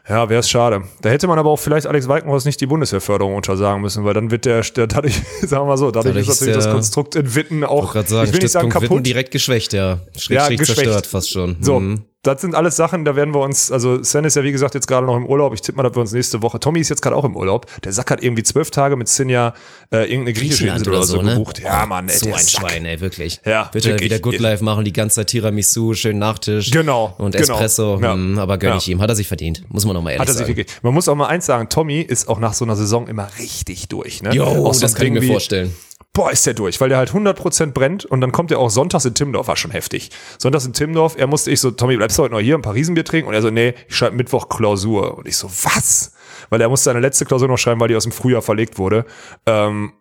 ja, 0.09 0.27
wäre 0.29 0.39
es 0.39 0.49
schade. 0.49 0.83
Da 1.01 1.09
hätte 1.09 1.27
man 1.27 1.37
aber 1.37 1.49
auch 1.51 1.59
vielleicht 1.59 1.85
Alex 1.87 2.07
Walkenhorst 2.07 2.45
nicht 2.47 2.61
die 2.61 2.65
Bundeswehrförderung 2.65 3.35
untersagen 3.35 3.81
müssen, 3.81 4.05
weil 4.05 4.13
dann 4.15 4.31
wird 4.31 4.45
der, 4.45 4.61
der 4.61 4.87
dadurch, 4.87 5.15
sagen 5.41 5.63
wir 5.63 5.65
mal 5.65 5.77
so, 5.77 5.91
dadurch, 5.91 6.13
Dadurch 6.15 6.27
ist 6.29 6.41
natürlich 6.41 6.63
das 6.63 6.71
Konstrukt 6.71 7.15
in 7.15 7.35
Witten 7.35 7.63
auch, 7.63 7.93
sagen, 7.93 8.05
ich 8.27 8.33
will 8.33 8.39
nicht 8.41 8.51
sagen 8.51 8.71
Stützpunkt 8.71 8.75
Witten 8.75 8.87
kaputt. 8.89 9.05
direkt 9.05 9.31
geschwächt, 9.31 9.73
ja. 9.73 9.99
Schräg, 10.17 10.37
Ja, 10.37 10.45
schräg 10.47 10.59
geschwächt. 10.59 10.79
zerstört 10.81 11.07
fast 11.07 11.29
schon. 11.31 11.57
So, 11.61 11.79
Mhm. 11.79 12.01
Das 12.25 12.41
sind 12.41 12.55
alles 12.55 12.75
Sachen, 12.75 13.05
da 13.05 13.15
werden 13.15 13.33
wir 13.33 13.41
uns, 13.41 13.71
also 13.71 14.03
Sven 14.03 14.25
ist 14.25 14.35
ja 14.35 14.43
wie 14.43 14.51
gesagt 14.51 14.73
jetzt 14.73 14.87
gerade 14.87 15.05
noch 15.05 15.15
im 15.15 15.25
Urlaub. 15.25 15.53
Ich 15.53 15.61
tippe 15.61 15.77
mal, 15.77 15.83
dass 15.83 15.95
wir 15.95 16.01
uns 16.01 16.11
nächste 16.11 16.41
Woche, 16.41 16.59
Tommy 16.59 16.79
ist 16.79 16.89
jetzt 16.89 17.01
gerade 17.01 17.15
auch 17.15 17.23
im 17.25 17.35
Urlaub. 17.35 17.65
Der 17.83 17.91
Sack 17.93 18.11
hat 18.11 18.23
irgendwie 18.23 18.43
zwölf 18.43 18.71
Tage 18.71 18.95
mit 18.95 19.07
Sinja 19.07 19.53
äh, 19.91 20.03
irgendeine 20.09 20.33
griechische 20.33 20.67
Insel 20.67 20.89
oder 20.89 21.03
so, 21.03 21.19
gebucht. 21.19 21.59
Ja, 21.59 21.85
Mann, 21.85 22.09
ey, 22.09 22.17
so 22.17 22.27
ein 22.27 22.33
Sack. 22.39 22.49
Schwein, 22.69 22.85
ey, 22.85 22.99
wirklich. 23.01 23.39
Ja, 23.45 23.69
Wird 23.73 23.85
er 23.85 23.91
wirklich. 23.93 24.11
wieder 24.11 24.19
Good 24.19 24.39
Life 24.39 24.63
machen, 24.63 24.85
die 24.85 24.93
ganze 24.93 25.17
Zeit 25.17 25.27
Tiramisu, 25.27 25.93
schön 25.93 26.17
Nachtisch. 26.19 26.71
Genau, 26.71 27.13
Und 27.17 27.35
genau. 27.35 27.53
Espresso, 27.53 27.99
Ja. 28.01 28.13
hm, 28.13 28.39
aber 28.39 28.57
gönn 28.57 28.71
Ja. 28.71 28.77
ich 28.77 28.87
ihm. 28.89 29.01
Hat 29.01 29.09
er 29.09 29.15
sich 29.15 29.27
verdient. 29.27 29.63
Muss 29.69 29.85
man 29.85 29.93
nochmal 29.95 30.13
ehrlich 30.13 30.21
Hat 30.21 30.27
er 30.29 30.33
sich 30.33 30.45
sagen. 30.45 30.57
wirklich. 30.57 30.75
Man 30.81 30.93
muss 30.93 31.07
auch 31.07 31.15
mal 31.15 31.27
eins 31.27 31.45
sagen, 31.45 31.69
Tommy 31.69 32.01
ist 32.01 32.27
auch 32.27 32.39
nach 32.39 32.53
so 32.53 32.65
einer 32.65 32.75
Saison 32.75 33.07
immer 33.07 33.27
richtig 33.39 33.87
durch. 33.87 34.21
Ne? 34.23 34.33
Jo, 34.33 34.45
Auch 34.45 34.73
so 34.73 34.81
das 34.81 34.93
ein 34.93 34.97
kann 34.97 35.07
ich 35.07 35.07
Ding 35.07 35.13
mir 35.13 35.21
wie- 35.21 35.27
vorstellen. 35.27 35.75
Boah, 36.15 36.31
ist 36.31 36.45
der 36.45 36.53
durch, 36.53 36.79
weil 36.79 36.87
der 36.87 36.97
halt 36.97 37.11
100% 37.11 37.73
brennt 37.73 38.05
und 38.05 38.21
dann 38.21 38.31
kommt 38.31 38.49
er 38.49 38.59
auch 38.59 38.69
sonntags 38.69 39.03
in 39.03 39.13
Timmendorf, 39.15 39.49
war 39.49 39.57
schon 39.57 39.71
heftig. 39.71 40.11
Sonntags 40.37 40.65
in 40.65 40.71
Timmendorf, 40.71 41.17
er 41.17 41.27
musste 41.27 41.51
ich 41.51 41.59
so, 41.59 41.71
Tommy, 41.71 41.97
bleibst 41.97 42.17
du 42.17 42.23
heute 42.23 42.33
noch 42.33 42.39
hier, 42.39 42.55
ein 42.55 42.61
paar 42.61 42.73
Riesenbier 42.73 43.03
trinken? 43.03 43.27
Und 43.27 43.33
er 43.33 43.41
so, 43.41 43.49
nee, 43.49 43.73
ich 43.89 43.97
schreibe 43.97 44.15
Mittwoch 44.15 44.47
Klausur. 44.47 45.17
Und 45.17 45.27
ich 45.27 45.35
so, 45.35 45.49
was? 45.49 46.13
Weil 46.49 46.61
er 46.61 46.69
musste 46.69 46.85
seine 46.85 47.01
letzte 47.01 47.25
Klausur 47.25 47.49
noch 47.49 47.57
schreiben, 47.57 47.81
weil 47.81 47.89
die 47.89 47.97
aus 47.97 48.03
dem 48.03 48.13
Frühjahr 48.13 48.41
verlegt 48.41 48.77
wurde. 48.77 49.05
Ähm, 49.45 49.91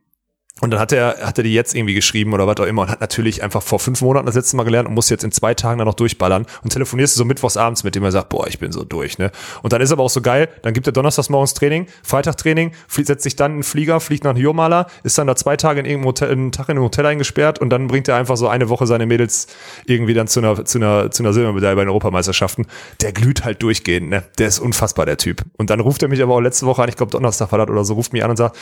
und 0.65 0.71
dann 0.71 0.81
hat 0.81 0.93
er, 0.93 1.19
hat 1.23 1.39
er 1.39 1.45
die 1.45 1.55
jetzt 1.55 1.75
irgendwie 1.75 1.95
geschrieben 1.95 2.33
oder 2.33 2.47
was 2.47 2.57
auch 2.59 2.65
immer 2.65 2.83
und 2.83 2.89
hat 2.89 3.01
natürlich 3.01 3.43
einfach 3.43 3.63
vor 3.63 3.79
fünf 3.79 4.01
Monaten 4.01 4.27
das 4.27 4.35
letzte 4.35 4.57
Mal 4.57 4.65
gelernt 4.65 4.89
und 4.89 4.95
muss 4.95 5.11
jetzt 5.11 5.23
in 5.23 5.31
zwei 5.31 5.55
Tagen 5.55 5.79
dann 5.79 5.87
noch 5.87 5.95
durchballern 5.95 6.47
und 6.63 6.71
telefonierst 6.71 7.15
du 7.15 7.19
so 7.19 7.25
mittwochs 7.25 7.57
abends 7.57 7.85
mit 7.85 7.95
dem 7.95 8.03
er 8.03 8.13
sagt, 8.13 8.31
boah, 8.31 8.47
ich 8.49 8.59
bin 8.59 8.73
so 8.73 8.83
durch, 8.85 9.19
ne? 9.19 9.31
Und 9.63 9.73
dann 9.73 9.81
ist 9.81 9.93
aber 9.93 10.03
auch 10.03 10.11
so 10.11 10.23
geil, 10.23 10.49
dann 10.63 10.73
gibt 10.73 10.87
er 10.87 10.93
donnerstags 10.93 11.29
morgens 11.29 11.55
Training, 11.55 11.87
Freitag 12.03 12.39
Training, 12.39 12.73
setzt 12.89 13.23
sich 13.23 13.37
dann 13.37 13.53
in 13.53 13.57
den 13.59 13.63
Flieger, 13.63 14.01
fliegt 14.01 14.25
nach 14.25 14.37
Jurmala, 14.37 14.87
ist 15.03 15.19
dann 15.19 15.27
da 15.27 15.37
zwei 15.37 15.57
Tage 15.57 15.81
in 15.81 15.87
irgendeinem 15.87 16.09
Hotel, 16.09 16.31
einen 16.31 16.53
Tag 16.53 16.69
in 16.71 16.77
einem 16.77 16.85
Hotel 16.85 17.05
eingesperrt 17.07 17.59
und 17.59 17.69
dann 17.71 17.87
bringt 17.87 18.09
er 18.09 18.17
einfach 18.17 18.37
so 18.37 18.49
eine 18.49 18.71
Woche 18.71 18.87
seine 18.87 19.07
Mädels 19.07 19.49
irgendwie 19.85 20.15
dann 20.15 20.29
zu 20.29 20.41
einer, 20.41 20.65
zu 20.65 20.79
einer, 20.79 21.11
zu 21.11 21.23
einer 21.23 21.35
Silbermedaille 21.35 21.77
bei 21.77 21.83
den 21.83 21.91
Europameisterschaften. 21.91 22.67
Der 23.03 23.13
glüht 23.13 23.45
halt 23.45 23.63
durchgehend, 23.63 24.09
ne? 24.09 24.23
Der 24.39 24.49
ist 24.49 24.59
unfassbar, 24.59 25.05
der 25.05 25.19
Typ. 25.19 25.43
Und 25.59 25.69
dann 25.69 25.81
ruft 25.81 26.03
er 26.03 26.09
mich 26.09 26.23
aber 26.23 26.35
auch 26.35 26.41
letzte 26.41 26.65
Woche 26.65 26.83
an, 26.83 26.89
ich 26.89 26.97
glaube 26.97 27.13
Donnerstag 27.13 27.53
war 27.53 27.59
das 27.59 27.69
oder 27.69 27.85
so, 27.85 27.93
ruft 27.93 28.15
mich 28.15 28.25
an 28.25 28.31
und 28.31 28.37
sagt, 28.37 28.57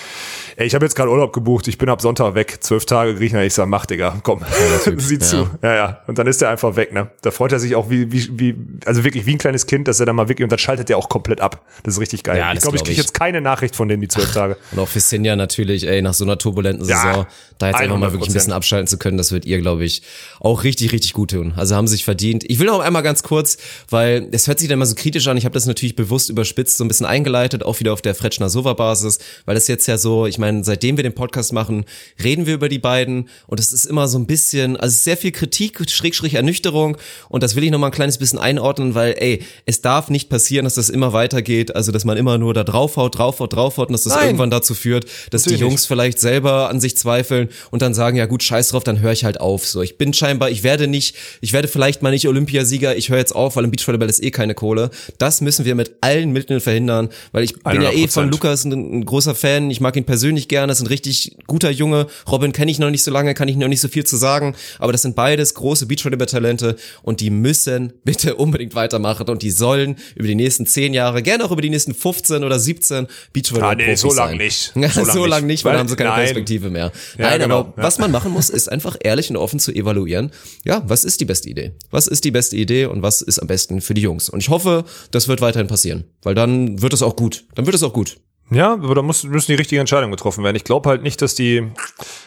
ey, 0.56 0.66
ich 0.66 0.74
habe 0.74 0.84
jetzt 0.84 0.96
gerade 0.96 1.10
Urlaub 1.10 1.32
gebucht, 1.32 1.68
ich 1.68 1.78
bin 1.78 1.88
ab 1.92 2.02
Sonntag 2.02 2.34
weg, 2.34 2.58
zwölf 2.60 2.86
Tage 2.86 3.14
Griechenland. 3.14 3.46
Ich 3.46 3.54
sag, 3.54 3.68
mach, 3.68 3.86
Digga, 3.86 4.18
komm, 4.22 4.40
sieh 4.96 5.18
zu. 5.18 5.48
Ja, 5.62 5.74
ja. 5.74 6.00
Und 6.06 6.18
dann 6.18 6.26
ist 6.26 6.42
er 6.42 6.50
einfach 6.50 6.76
weg, 6.76 6.92
ne? 6.92 7.10
Da 7.22 7.30
freut 7.30 7.52
er 7.52 7.60
sich 7.60 7.74
auch 7.74 7.90
wie, 7.90 8.10
wie, 8.10 8.28
wie, 8.38 8.54
also 8.84 9.04
wirklich 9.04 9.26
wie 9.26 9.32
ein 9.32 9.38
kleines 9.38 9.66
Kind, 9.66 9.86
dass 9.88 10.00
er 10.00 10.06
dann 10.06 10.16
mal 10.16 10.28
wirklich, 10.28 10.44
und 10.44 10.50
dann 10.50 10.58
schaltet 10.58 10.90
er 10.90 10.98
auch 10.98 11.08
komplett 11.08 11.40
ab. 11.40 11.64
Das 11.84 11.94
ist 11.94 12.00
richtig 12.00 12.24
geil. 12.24 12.38
Ja, 12.38 12.52
ich 12.52 12.60
glaube, 12.60 12.76
ich 12.76 12.82
glaub 12.82 12.88
kriege 12.88 13.00
jetzt 13.00 13.14
keine 13.14 13.40
Nachricht 13.40 13.76
von 13.76 13.88
denen 13.88 14.00
die 14.00 14.08
zwölf 14.08 14.32
Tage. 14.32 14.56
Und 14.72 14.78
auch 14.78 14.88
für 14.88 15.00
Sinja 15.00 15.36
natürlich, 15.36 15.86
ey, 15.86 16.02
nach 16.02 16.14
so 16.14 16.24
einer 16.24 16.38
turbulenten 16.38 16.88
Ja, 16.88 16.96
Saison, 16.96 17.26
da 17.58 17.68
jetzt 17.68 17.80
einfach 17.80 17.98
mal 17.98 18.12
wirklich 18.12 18.28
ein 18.28 18.32
100%. 18.32 18.34
bisschen 18.34 18.52
abschalten 18.52 18.86
zu 18.86 18.98
können, 18.98 19.18
das 19.18 19.32
wird 19.32 19.44
ihr, 19.44 19.60
glaube 19.60 19.84
ich, 19.84 20.02
auch 20.40 20.64
richtig, 20.64 20.92
richtig 20.92 21.12
gut 21.12 21.30
tun. 21.30 21.52
Also 21.56 21.76
haben 21.76 21.86
sich 21.86 22.04
verdient. 22.04 22.44
Ich 22.48 22.58
will 22.58 22.66
noch 22.66 22.80
einmal 22.80 23.02
ganz 23.02 23.22
kurz, 23.22 23.58
weil 23.90 24.28
es 24.32 24.48
hört 24.48 24.58
sich 24.58 24.68
dann 24.68 24.78
immer 24.78 24.86
so 24.86 24.94
kritisch 24.94 25.28
an, 25.28 25.36
ich 25.36 25.44
habe 25.44 25.54
das 25.54 25.66
natürlich 25.66 25.96
bewusst 25.96 26.30
überspitzt, 26.30 26.78
so 26.78 26.84
ein 26.84 26.88
bisschen 26.88 27.06
eingeleitet, 27.06 27.62
auch 27.64 27.78
wieder 27.80 27.92
auf 27.92 28.02
der 28.02 28.14
Fretschner 28.14 28.48
Sova 28.48 28.72
Basis, 28.74 29.18
weil 29.44 29.54
das 29.54 29.68
jetzt 29.68 29.86
ja 29.86 29.98
so, 29.98 30.26
ich 30.26 30.38
meine, 30.38 30.64
seitdem 30.64 30.96
wir 30.96 31.02
den 31.04 31.14
Podcast 31.14 31.52
machen, 31.52 31.71
machen, 31.72 31.84
reden 32.22 32.46
wir 32.46 32.54
über 32.54 32.68
die 32.68 32.78
beiden 32.78 33.28
und 33.46 33.60
es 33.60 33.72
ist 33.72 33.84
immer 33.86 34.08
so 34.08 34.18
ein 34.18 34.26
bisschen, 34.26 34.76
also 34.76 34.96
sehr 34.96 35.16
viel 35.16 35.32
Kritik, 35.32 35.78
Schrägstrich 35.90 36.34
Ernüchterung 36.34 36.96
und 37.28 37.42
das 37.42 37.56
will 37.56 37.64
ich 37.64 37.70
noch 37.70 37.78
mal 37.78 37.86
ein 37.86 37.92
kleines 37.92 38.18
bisschen 38.18 38.38
einordnen, 38.38 38.94
weil 38.94 39.14
ey, 39.18 39.42
es 39.66 39.80
darf 39.82 40.10
nicht 40.10 40.28
passieren, 40.28 40.64
dass 40.64 40.74
das 40.74 40.88
immer 40.88 41.12
weitergeht, 41.12 41.74
also 41.74 41.92
dass 41.92 42.04
man 42.04 42.16
immer 42.16 42.38
nur 42.38 42.54
da 42.54 42.64
draufhaut, 42.64 43.18
draufhaut, 43.18 43.52
draufhaut 43.54 43.88
und 43.88 43.92
dass 43.92 44.04
das 44.04 44.14
Nein. 44.14 44.26
irgendwann 44.26 44.50
dazu 44.50 44.74
führt, 44.74 45.04
dass 45.30 45.42
Natürlich 45.42 45.58
die 45.58 45.64
Jungs 45.64 45.86
vielleicht 45.86 46.18
selber 46.18 46.68
an 46.68 46.80
sich 46.80 46.96
zweifeln 46.96 47.48
und 47.70 47.82
dann 47.82 47.94
sagen, 47.94 48.16
ja 48.16 48.26
gut, 48.26 48.42
scheiß 48.42 48.68
drauf, 48.68 48.84
dann 48.84 49.00
höre 49.00 49.12
ich 49.12 49.24
halt 49.24 49.40
auf. 49.40 49.66
So, 49.66 49.82
ich 49.82 49.98
bin 49.98 50.12
scheinbar, 50.12 50.50
ich 50.50 50.62
werde 50.62 50.86
nicht, 50.86 51.16
ich 51.40 51.52
werde 51.52 51.68
vielleicht 51.68 52.02
mal 52.02 52.10
nicht 52.10 52.28
Olympiasieger, 52.28 52.96
ich 52.96 53.08
höre 53.08 53.18
jetzt 53.18 53.34
auf, 53.34 53.56
weil 53.56 53.64
im 53.64 53.70
Beachvolleyball 53.70 54.08
ist 54.08 54.22
eh 54.22 54.30
keine 54.30 54.54
Kohle. 54.54 54.90
Das 55.18 55.40
müssen 55.40 55.64
wir 55.64 55.74
mit 55.74 55.92
allen 56.00 56.32
Mitteln 56.32 56.60
verhindern, 56.60 57.08
weil 57.32 57.44
ich 57.44 57.62
bin 57.62 57.82
ja 57.82 57.90
eh 57.90 58.08
von 58.08 58.28
100%. 58.28 58.30
Lukas 58.30 58.64
ein, 58.64 58.72
ein 58.72 59.04
großer 59.04 59.34
Fan, 59.34 59.70
ich 59.70 59.80
mag 59.80 59.96
ihn 59.96 60.04
persönlich 60.04 60.48
gerne, 60.48 60.72
ist 60.72 60.80
ein 60.80 60.86
richtig 60.86 61.36
guter 61.46 61.61
Junge. 61.70 62.06
Robin 62.30 62.52
kenne 62.52 62.70
ich 62.70 62.78
noch 62.78 62.90
nicht 62.90 63.02
so 63.04 63.10
lange, 63.10 63.34
kann 63.34 63.48
ich 63.48 63.56
noch 63.56 63.68
nicht 63.68 63.80
so 63.80 63.88
viel 63.88 64.04
zu 64.04 64.16
sagen, 64.16 64.54
aber 64.78 64.92
das 64.92 65.02
sind 65.02 65.14
beides 65.16 65.54
große 65.54 65.86
Beachvolleyball-Talente 65.86 66.76
und 67.02 67.20
die 67.20 67.30
müssen 67.30 67.92
bitte 68.04 68.34
unbedingt 68.36 68.74
weitermachen 68.74 69.28
und 69.28 69.42
die 69.42 69.50
sollen 69.50 69.96
über 70.14 70.26
die 70.28 70.34
nächsten 70.34 70.66
zehn 70.66 70.94
Jahre, 70.94 71.22
gerne 71.22 71.44
auch 71.44 71.50
über 71.52 71.62
die 71.62 71.70
nächsten 71.70 71.94
15 71.94 72.44
oder 72.44 72.58
17 72.58 73.06
Beachvolleyball 73.32 73.72
Ah, 73.72 73.74
nee, 73.74 73.94
so 73.96 74.12
lang 74.12 74.36
nicht. 74.36 74.72
Ja, 74.74 74.88
So 74.90 75.04
so 75.04 75.20
lang 75.26 75.28
lang 75.42 75.46
nicht. 75.46 75.64
Weil- 75.64 75.72
dann 75.72 75.80
haben 75.80 75.88
sie 75.88 75.96
keine 75.96 76.10
nein. 76.10 76.20
Perspektive 76.24 76.70
mehr. 76.70 76.92
Ja, 77.18 77.30
Nein, 77.30 77.40
genau, 77.40 77.60
aber 77.60 77.74
ja. 77.76 77.82
was 77.82 77.98
man 77.98 78.10
machen 78.10 78.32
muss, 78.32 78.50
ist 78.50 78.70
einfach 78.70 78.96
ehrlich 79.00 79.30
und 79.30 79.36
offen 79.36 79.58
zu 79.58 79.72
evaluieren. 79.72 80.30
Ja, 80.64 80.82
was 80.86 81.04
ist 81.04 81.20
die 81.20 81.24
beste 81.24 81.48
Idee? 81.48 81.72
Was 81.90 82.06
ist 82.06 82.24
die 82.24 82.30
beste 82.30 82.56
Idee 82.56 82.86
und 82.86 83.02
was 83.02 83.22
ist 83.22 83.38
am 83.38 83.46
besten 83.48 83.80
für 83.80 83.94
die 83.94 84.02
Jungs? 84.02 84.28
Und 84.28 84.40
ich 84.40 84.48
hoffe, 84.48 84.84
das 85.10 85.28
wird 85.28 85.40
weiterhin 85.40 85.66
passieren, 85.68 86.04
weil 86.22 86.34
dann 86.34 86.82
wird 86.82 86.92
es 86.92 87.02
auch 87.02 87.16
gut. 87.16 87.44
Dann 87.54 87.66
wird 87.66 87.74
es 87.74 87.82
auch 87.82 87.92
gut. 87.92 88.16
Ja, 88.52 88.72
aber 88.72 88.94
da 88.94 89.02
muss, 89.02 89.24
müssen 89.24 89.52
die 89.52 89.56
richtigen 89.56 89.80
Entscheidungen 89.80 90.12
getroffen 90.12 90.44
werden. 90.44 90.56
Ich 90.56 90.64
glaube 90.64 90.88
halt 90.88 91.02
nicht, 91.02 91.22
dass 91.22 91.34
die, 91.34 91.70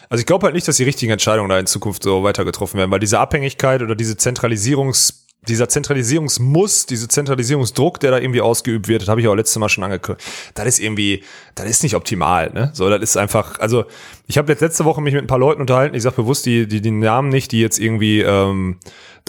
also 0.08 0.20
ich 0.20 0.26
glaube 0.26 0.44
halt 0.46 0.54
nicht, 0.54 0.66
dass 0.66 0.76
die 0.76 0.84
richtigen 0.84 1.12
Entscheidungen 1.12 1.48
da 1.48 1.58
in 1.58 1.66
Zukunft 1.66 2.02
so 2.02 2.22
weiter 2.24 2.44
getroffen 2.44 2.78
werden, 2.78 2.90
weil 2.90 3.00
diese 3.00 3.18
Abhängigkeit 3.18 3.82
oder 3.82 3.94
diese 3.94 4.16
Zentralisierungs, 4.16 5.26
dieser 5.46 5.68
Zentralisierungsmuss, 5.68 6.86
diese 6.86 7.06
Zentralisierungsdruck, 7.06 8.00
der 8.00 8.10
da 8.10 8.18
irgendwie 8.18 8.40
ausgeübt 8.40 8.88
wird, 8.88 9.02
das 9.02 9.08
habe 9.08 9.20
ich 9.20 9.28
auch 9.28 9.34
letztes 9.34 9.58
Mal 9.58 9.68
schon 9.68 9.84
angekündigt, 9.84 10.26
das 10.54 10.66
ist 10.66 10.80
irgendwie, 10.80 11.22
das 11.54 11.66
ist 11.66 11.82
nicht 11.84 11.94
optimal, 11.94 12.52
ne? 12.52 12.70
So, 12.74 12.90
das 12.90 13.00
ist 13.00 13.16
einfach, 13.16 13.60
also 13.60 13.84
ich 14.26 14.38
habe 14.38 14.52
letzte 14.52 14.84
Woche 14.84 15.00
mich 15.00 15.14
mit 15.14 15.22
ein 15.22 15.28
paar 15.28 15.38
Leuten 15.38 15.60
unterhalten, 15.60 15.94
ich 15.94 16.02
sage 16.02 16.16
bewusst 16.16 16.46
die, 16.46 16.66
die, 16.66 16.80
die 16.80 16.90
Namen 16.90 17.28
nicht, 17.28 17.52
die 17.52 17.60
jetzt 17.60 17.78
irgendwie 17.78 18.20
ähm, 18.22 18.78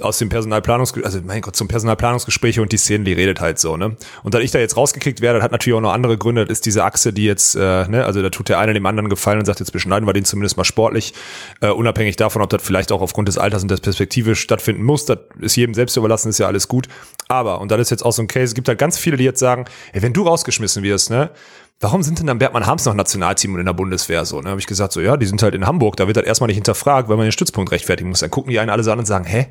aus 0.02 0.18
dem 0.18 0.30
Personalplanungs, 0.30 0.94
also 1.04 1.20
mein 1.24 1.42
Gott, 1.42 1.56
zum 1.56 1.68
Personalplanungsgespräch 1.68 2.60
und 2.60 2.72
die 2.72 2.78
Szene, 2.78 3.04
die 3.04 3.14
redet 3.14 3.40
halt 3.40 3.60
so, 3.60 3.78
ne? 3.78 3.96
Und 4.24 4.34
da 4.34 4.40
ich 4.40 4.52
da 4.52 4.60
jetzt 4.60 4.78
rausgekickt 4.78 5.22
werde, 5.22 5.42
hat 5.42 5.52
natürlich 5.52 5.76
auch 5.76 5.82
noch 5.82 5.94
andere 5.94 6.18
Gründe, 6.18 6.46
das 6.46 6.60
ist 6.60 6.66
diese 6.66 6.84
Achse, 6.84 7.14
die 7.14 7.26
jetzt, 7.26 7.56
äh, 7.56 7.88
ne, 7.88 8.06
also 8.06 8.22
da 8.22 8.30
tut 8.30 8.50
der 8.50 8.60
eine 8.60 8.74
dem 8.74 8.86
anderen 8.86 9.10
gefallen 9.10 9.40
und 9.40 9.46
sagt, 9.46 9.60
jetzt 9.60 9.72
beschneiden 9.72 10.08
wir 10.08 10.14
den 10.14 10.26
zumindest 10.26 10.58
mal 10.58 10.64
sportlich, 10.64 11.14
äh, 11.62 11.70
unabhängig 11.70 12.16
davon, 12.16 12.42
ob 12.42 12.50
das 12.50 12.62
vielleicht 12.62 12.92
auch 12.92 13.02
aufgrund 13.02 13.28
des 13.28 13.38
Alters 13.38 13.64
und 13.64 13.70
der 13.70 13.78
Perspektive 13.78 14.36
stattfinden 14.36 14.84
muss, 14.84 15.06
das 15.06 15.20
ist 15.42 15.56
jedem 15.56 15.74
selbst 15.74 15.98
überlassen, 15.98 16.30
ist 16.30 16.40
ja 16.40 16.48
alles 16.48 16.68
gut. 16.68 16.88
Aber, 17.28 17.60
und 17.62 17.72
das 17.72 17.80
ist 17.82 17.90
jetzt 17.90 18.06
auch 18.06 18.14
so 18.14 18.22
ein 18.22 18.28
Case, 18.28 18.46
es 18.46 18.56
gibt 18.56 18.68
halt 18.68 18.80
ganz 18.80 18.98
viele, 18.98 19.18
die 19.18 19.24
jetzt 19.24 19.40
sagen, 19.40 19.66
ey, 19.94 20.02
wenn 20.02 20.14
du 20.14 20.24
rausgeschmissen 20.24 20.84
wirst, 20.84 21.10
ne, 21.10 21.32
Warum 21.80 22.02
sind 22.02 22.18
denn 22.18 22.26
dann 22.26 22.40
Bergmann 22.40 22.66
Harms 22.66 22.86
noch 22.86 22.96
Nationalteam 22.96 23.54
und 23.54 23.60
in 23.60 23.66
der 23.68 23.74
Bundeswehr 23.74 24.26
so? 24.26 24.42
Ne, 24.42 24.50
habe 24.50 24.60
ich 24.60 24.66
gesagt, 24.66 24.94
so 24.94 25.00
ja, 25.00 25.16
die 25.16 25.28
sind 25.28 25.44
halt 25.44 25.54
in 25.54 25.68
Hamburg, 25.68 25.96
da 25.96 26.08
wird 26.08 26.18
halt 26.18 26.26
erstmal 26.26 26.48
nicht 26.48 26.56
hinterfragt, 26.56 27.08
weil 27.08 27.18
man 27.18 27.28
den 27.28 27.32
Stützpunkt 27.32 27.72
rechtfertigen 27.72 28.10
muss. 28.10 28.20
Dann 28.20 28.32
gucken 28.32 28.50
die 28.50 28.60
einen 28.60 28.72
alle 28.72 28.84
so 28.84 28.92
an 28.92 29.00
und 29.00 29.06
sagen, 29.06 29.26
hä? 29.26 29.48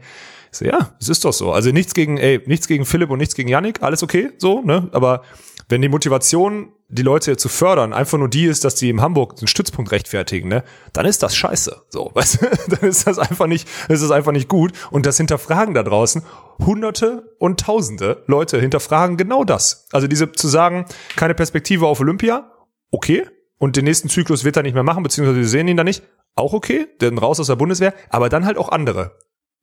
So, 0.50 0.64
ja, 0.64 0.90
es 1.00 1.08
ist 1.08 1.24
doch 1.24 1.32
so. 1.32 1.52
Also 1.52 1.70
nichts 1.70 1.94
gegen, 1.94 2.18
ey, 2.18 2.42
nichts 2.46 2.66
gegen 2.66 2.84
Philipp 2.84 3.10
und 3.10 3.18
nichts 3.18 3.34
gegen 3.34 3.48
Yannick, 3.48 3.82
alles 3.82 4.02
okay, 4.02 4.30
so, 4.38 4.60
ne? 4.62 4.88
Aber 4.92 5.22
wenn 5.68 5.82
die 5.82 5.88
Motivation, 5.88 6.72
die 6.88 7.02
Leute 7.02 7.36
zu 7.36 7.48
fördern, 7.48 7.92
einfach 7.92 8.18
nur 8.18 8.28
die 8.28 8.44
ist, 8.44 8.64
dass 8.64 8.76
die 8.76 8.90
in 8.90 9.00
Hamburg 9.00 9.34
einen 9.38 9.48
Stützpunkt 9.48 9.90
rechtfertigen, 9.90 10.48
ne, 10.48 10.62
dann 10.92 11.04
ist 11.04 11.22
das 11.22 11.34
scheiße. 11.36 11.82
So, 11.88 12.10
weißt 12.14 12.42
du? 12.42 12.76
Dann 12.76 12.88
ist 12.88 13.06
das 13.06 13.18
einfach 13.18 13.46
nicht, 13.46 13.68
das 13.88 14.02
ist 14.02 14.10
einfach 14.10 14.32
nicht 14.32 14.48
gut. 14.48 14.72
Und 14.90 15.06
das 15.06 15.16
Hinterfragen 15.16 15.74
da 15.74 15.82
draußen, 15.82 16.22
hunderte 16.64 17.34
und 17.38 17.60
tausende 17.60 18.22
Leute 18.26 18.60
hinterfragen 18.60 19.16
genau 19.16 19.44
das. 19.44 19.86
Also 19.92 20.06
diese 20.06 20.30
zu 20.32 20.48
sagen, 20.48 20.86
keine 21.16 21.34
Perspektive 21.34 21.86
auf 21.86 22.00
Olympia, 22.00 22.52
okay. 22.90 23.26
Und 23.58 23.76
den 23.76 23.84
nächsten 23.84 24.08
Zyklus 24.08 24.44
wird 24.44 24.56
er 24.56 24.62
nicht 24.62 24.74
mehr 24.74 24.82
machen, 24.82 25.02
beziehungsweise 25.02 25.40
wir 25.40 25.48
sehen 25.48 25.66
ihn 25.66 25.78
da 25.78 25.84
nicht, 25.84 26.02
auch 26.34 26.52
okay, 26.52 26.86
denn 27.00 27.16
raus 27.16 27.40
aus 27.40 27.46
der 27.46 27.56
Bundeswehr, 27.56 27.94
aber 28.10 28.28
dann 28.28 28.44
halt 28.44 28.58
auch 28.58 28.68
andere. 28.68 29.16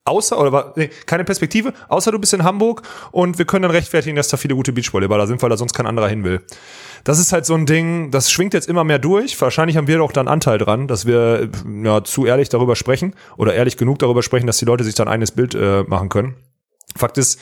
Außer, 0.06 0.38
oder 0.38 0.52
war- 0.52 0.72
nee, 0.76 0.90
keine 1.06 1.24
Perspektive, 1.24 1.72
außer 1.88 2.12
du 2.12 2.18
bist 2.18 2.34
in 2.34 2.44
Hamburg 2.44 2.82
und 3.10 3.38
wir 3.38 3.46
können 3.46 3.62
dann 3.62 3.70
rechtfertigen, 3.70 4.16
dass 4.16 4.28
da 4.28 4.36
viele 4.36 4.54
gute 4.54 4.72
Beachvolleyballer 4.72 5.26
sind, 5.26 5.40
weil 5.40 5.48
da 5.48 5.56
sonst 5.56 5.72
kein 5.72 5.86
anderer 5.86 6.08
hin 6.08 6.24
will. 6.24 6.42
Das 7.04 7.18
ist 7.18 7.32
halt 7.32 7.46
so 7.46 7.54
ein 7.54 7.64
Ding, 7.64 8.10
das 8.10 8.30
schwingt 8.30 8.52
jetzt 8.52 8.68
immer 8.68 8.84
mehr 8.84 8.98
durch. 8.98 9.40
Wahrscheinlich 9.40 9.78
haben 9.78 9.86
wir 9.86 9.96
doch 9.98 10.12
dann 10.12 10.28
Anteil 10.28 10.58
dran, 10.58 10.88
dass 10.88 11.06
wir 11.06 11.48
ja, 11.82 12.04
zu 12.04 12.26
ehrlich 12.26 12.50
darüber 12.50 12.76
sprechen 12.76 13.14
oder 13.38 13.54
ehrlich 13.54 13.78
genug 13.78 13.98
darüber 13.98 14.22
sprechen, 14.22 14.46
dass 14.46 14.58
die 14.58 14.66
Leute 14.66 14.84
sich 14.84 14.94
dann 14.94 15.08
ein 15.08 15.14
eigenes 15.14 15.32
Bild 15.32 15.54
äh, 15.54 15.84
machen 15.84 16.10
können. 16.10 16.34
Fakt 16.96 17.16
ist, 17.16 17.40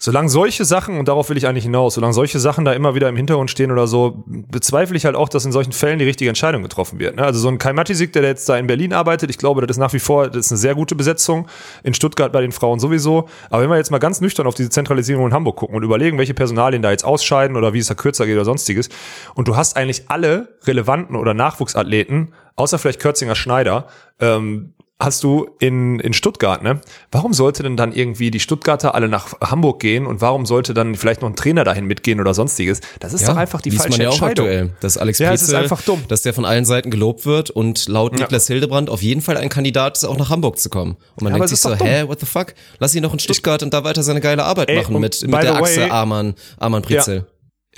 solange 0.00 0.30
solche 0.30 0.64
Sachen, 0.64 0.98
und 0.98 1.08
darauf 1.08 1.28
will 1.28 1.36
ich 1.36 1.46
eigentlich 1.46 1.64
hinaus, 1.64 1.94
solange 1.94 2.14
solche 2.14 2.40
Sachen 2.40 2.64
da 2.64 2.72
immer 2.72 2.94
wieder 2.94 3.08
im 3.10 3.16
Hintergrund 3.16 3.50
stehen 3.50 3.70
oder 3.70 3.86
so, 3.86 4.24
bezweifle 4.26 4.96
ich 4.96 5.04
halt 5.04 5.14
auch, 5.14 5.28
dass 5.28 5.44
in 5.44 5.52
solchen 5.52 5.72
Fällen 5.72 5.98
die 5.98 6.06
richtige 6.06 6.30
Entscheidung 6.30 6.62
getroffen 6.62 6.98
wird. 6.98 7.16
ne? 7.16 7.22
Also 7.22 7.38
so 7.38 7.48
ein 7.48 7.58
Kai 7.58 7.74
Matisik, 7.74 8.14
der 8.14 8.22
jetzt 8.22 8.48
da 8.48 8.56
in 8.56 8.66
Berlin 8.66 8.94
arbeitet, 8.94 9.28
ich 9.28 9.36
glaube, 9.36 9.60
das 9.60 9.76
ist 9.76 9.80
nach 9.80 9.92
wie 9.92 9.98
vor, 9.98 10.28
das 10.28 10.46
ist 10.46 10.52
eine 10.52 10.58
sehr 10.58 10.74
gute 10.74 10.94
Besetzung. 10.94 11.46
In 11.82 11.92
Stuttgart 11.92 12.32
bei 12.32 12.40
den 12.40 12.50
Frauen 12.50 12.80
sowieso. 12.80 13.28
Aber 13.50 13.62
wenn 13.62 13.68
wir 13.68 13.76
jetzt 13.76 13.90
mal 13.90 13.98
ganz 13.98 14.22
nüchtern 14.22 14.46
auf 14.46 14.54
diese 14.54 14.70
Zentralisierung 14.70 15.26
in 15.26 15.34
Hamburg 15.34 15.56
gucken 15.56 15.76
und 15.76 15.82
überlegen, 15.82 16.16
welche 16.16 16.32
Personalien 16.32 16.80
da 16.80 16.90
jetzt 16.90 17.04
ausscheiden 17.04 17.54
oder 17.56 17.74
wie 17.74 17.78
es 17.78 17.88
da 17.88 17.94
kürzer 17.94 18.24
geht 18.24 18.36
oder 18.36 18.46
sonstiges, 18.46 18.88
und 19.34 19.48
du 19.48 19.56
hast 19.56 19.76
eigentlich 19.76 20.04
alle 20.08 20.56
relevanten 20.64 21.14
oder 21.14 21.34
Nachwuchsathleten, 21.34 22.32
außer 22.56 22.78
vielleicht 22.78 23.00
Kürzinger 23.00 23.34
Schneider, 23.34 23.86
ähm, 24.18 24.72
hast 25.00 25.24
du 25.24 25.48
in, 25.58 25.98
in 26.00 26.12
Stuttgart, 26.12 26.62
ne? 26.62 26.80
Warum 27.10 27.32
sollte 27.32 27.62
denn 27.62 27.76
dann 27.76 27.92
irgendwie 27.92 28.30
die 28.30 28.38
Stuttgarter 28.38 28.94
alle 28.94 29.08
nach 29.08 29.40
Hamburg 29.40 29.80
gehen 29.80 30.06
und 30.06 30.20
warum 30.20 30.44
sollte 30.46 30.74
dann 30.74 30.94
vielleicht 30.94 31.22
noch 31.22 31.28
ein 31.30 31.36
Trainer 31.36 31.64
dahin 31.64 31.86
mitgehen 31.86 32.20
oder 32.20 32.34
sonstiges? 32.34 32.80
Das 33.00 33.14
ist 33.14 33.26
doch 33.26 33.36
einfach 33.36 33.60
die 33.62 33.70
falsche 33.70 33.92
man 33.92 34.00
ja 34.02 34.08
auch 34.10 34.12
Entscheidung. 34.12 34.46
aktuell, 34.46 34.70
dass 34.80 34.98
Alex 34.98 35.18
Ja, 35.18 35.30
Prizel, 35.30 35.56
einfach 35.56 35.80
dumm. 35.82 36.04
dass 36.08 36.22
der 36.22 36.34
von 36.34 36.44
allen 36.44 36.64
Seiten 36.66 36.90
gelobt 36.90 37.24
wird 37.26 37.48
und 37.50 37.88
laut 37.88 38.12
Niklas 38.12 38.46
Hildebrand 38.46 38.90
auf 38.90 39.00
jeden 39.02 39.22
Fall 39.22 39.36
ein 39.38 39.48
Kandidat 39.48 39.96
ist, 39.96 40.04
auch 40.04 40.18
nach 40.18 40.28
Hamburg 40.30 40.58
zu 40.58 40.68
kommen. 40.68 40.96
Und 41.16 41.22
man 41.24 41.32
Ja, 41.32 41.38
denkt 41.38 41.48
sich 41.48 41.60
so, 41.60 41.74
hä, 41.74 42.04
what 42.06 42.20
the 42.20 42.26
fuck? 42.26 42.54
Lass 42.78 42.94
ihn 42.94 43.02
doch 43.02 43.12
in 43.12 43.18
Stuttgart 43.18 43.62
und 43.62 43.72
da 43.72 43.82
weiter 43.84 44.02
seine 44.02 44.20
geile 44.20 44.44
Arbeit 44.44 44.68
Ey, 44.68 44.76
machen 44.76 45.00
mit, 45.00 45.22
mit 45.22 45.32
der 45.32 45.54
the 45.54 45.60
way- 45.60 45.78
Achse 45.82 45.90
Arman, 45.90 46.34
Arman 46.58 46.82
Prizel. 46.82 47.24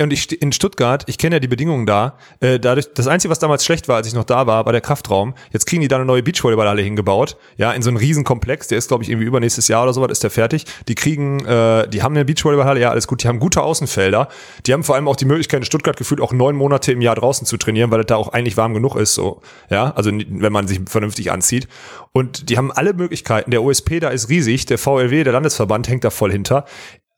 Und 0.00 0.10
ich 0.10 0.40
in 0.40 0.52
Stuttgart, 0.52 1.04
ich 1.06 1.18
kenne 1.18 1.36
ja 1.36 1.40
die 1.40 1.48
Bedingungen 1.48 1.84
da. 1.84 2.16
Äh, 2.40 2.58
dadurch, 2.58 2.94
das 2.94 3.06
Einzige, 3.08 3.30
was 3.30 3.40
damals 3.40 3.62
schlecht 3.62 3.88
war, 3.88 3.96
als 3.96 4.06
ich 4.06 4.14
noch 4.14 4.24
da 4.24 4.46
war, 4.46 4.64
war 4.64 4.72
der 4.72 4.80
Kraftraum. 4.80 5.34
Jetzt 5.52 5.66
kriegen 5.66 5.82
die 5.82 5.88
da 5.88 5.96
eine 5.96 6.06
neue 6.06 6.22
Beachvolleyballhalle 6.22 6.80
hingebaut. 6.80 7.36
Ja, 7.58 7.72
in 7.72 7.82
so 7.82 7.90
einen 7.90 7.98
riesen 7.98 8.24
Komplex. 8.24 8.68
Der 8.68 8.78
ist, 8.78 8.88
glaube 8.88 9.04
ich, 9.04 9.10
irgendwie 9.10 9.26
übernächstes 9.26 9.68
Jahr 9.68 9.82
oder 9.82 9.92
sowas 9.92 10.10
ist 10.10 10.22
der 10.22 10.30
fertig. 10.30 10.64
Die 10.88 10.94
kriegen, 10.94 11.44
äh, 11.44 11.86
die 11.88 12.02
haben 12.02 12.14
eine 12.14 12.24
Beachvolleyballhalle, 12.24 12.80
ja, 12.80 12.90
alles 12.90 13.06
gut. 13.06 13.22
Die 13.22 13.28
haben 13.28 13.38
gute 13.38 13.62
Außenfelder. 13.62 14.28
Die 14.66 14.72
haben 14.72 14.82
vor 14.82 14.94
allem 14.94 15.08
auch 15.08 15.16
die 15.16 15.26
Möglichkeit, 15.26 15.60
in 15.60 15.66
Stuttgart 15.66 15.98
gefühlt 15.98 16.22
auch 16.22 16.32
neun 16.32 16.56
Monate 16.56 16.90
im 16.92 17.02
Jahr 17.02 17.14
draußen 17.14 17.46
zu 17.46 17.58
trainieren, 17.58 17.90
weil 17.90 18.00
es 18.00 18.06
da 18.06 18.16
auch 18.16 18.30
eigentlich 18.32 18.56
warm 18.56 18.72
genug 18.72 18.96
ist. 18.96 19.14
So, 19.14 19.42
ja, 19.68 19.90
also 19.90 20.10
wenn 20.10 20.52
man 20.52 20.68
sich 20.68 20.80
vernünftig 20.86 21.30
anzieht. 21.30 21.68
Und 22.12 22.48
die 22.48 22.56
haben 22.56 22.72
alle 22.72 22.94
Möglichkeiten. 22.94 23.50
Der 23.50 23.62
OSP 23.62 24.00
da 24.00 24.08
ist 24.08 24.30
riesig. 24.30 24.64
Der 24.66 24.78
VLW, 24.78 25.22
der 25.22 25.34
Landesverband, 25.34 25.86
hängt 25.88 26.04
da 26.04 26.10
voll 26.10 26.32
hinter. 26.32 26.64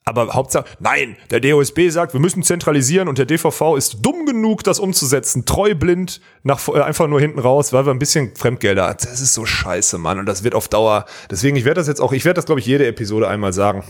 Aber 0.07 0.35
Hauptsache, 0.35 0.67
nein, 0.81 1.17
der 1.31 1.41
DOSB 1.41 1.89
sagt, 1.89 2.13
wir 2.13 2.21
müssen 2.21 2.43
zentralisieren 2.43 3.09
und 3.09 3.17
der 3.17 3.25
DVV 3.25 3.75
ist 3.77 4.05
dumm 4.05 4.27
genug, 4.27 4.63
das 4.63 4.79
umzusetzen, 4.79 5.47
treu 5.47 5.75
blind, 5.75 6.21
nach, 6.43 6.69
äh, 6.69 6.83
einfach 6.83 7.09
nur 7.09 7.21
hinten 7.21 7.39
raus, 7.39 7.73
weil 7.73 7.87
wir 7.87 7.91
ein 7.91 7.99
bisschen 7.99 8.37
Fremdgelder, 8.37 8.93
das 8.93 9.23
ist 9.23 9.33
so 9.33 9.47
scheiße, 9.47 9.97
Mann, 9.97 10.19
und 10.19 10.27
das 10.27 10.45
wird 10.45 10.55
auf 10.55 10.69
Dauer, 10.69 11.07
deswegen, 11.31 11.57
ich 11.57 11.65
werde 11.65 11.81
das 11.81 11.89
jetzt 11.89 12.03
auch, 12.03 12.13
ich 12.13 12.27
werde 12.27 12.37
das, 12.37 12.45
glaube 12.45 12.61
ich, 12.61 12.67
jede 12.67 12.87
Episode 12.87 13.29
einmal 13.29 13.55
sagen, 13.55 13.83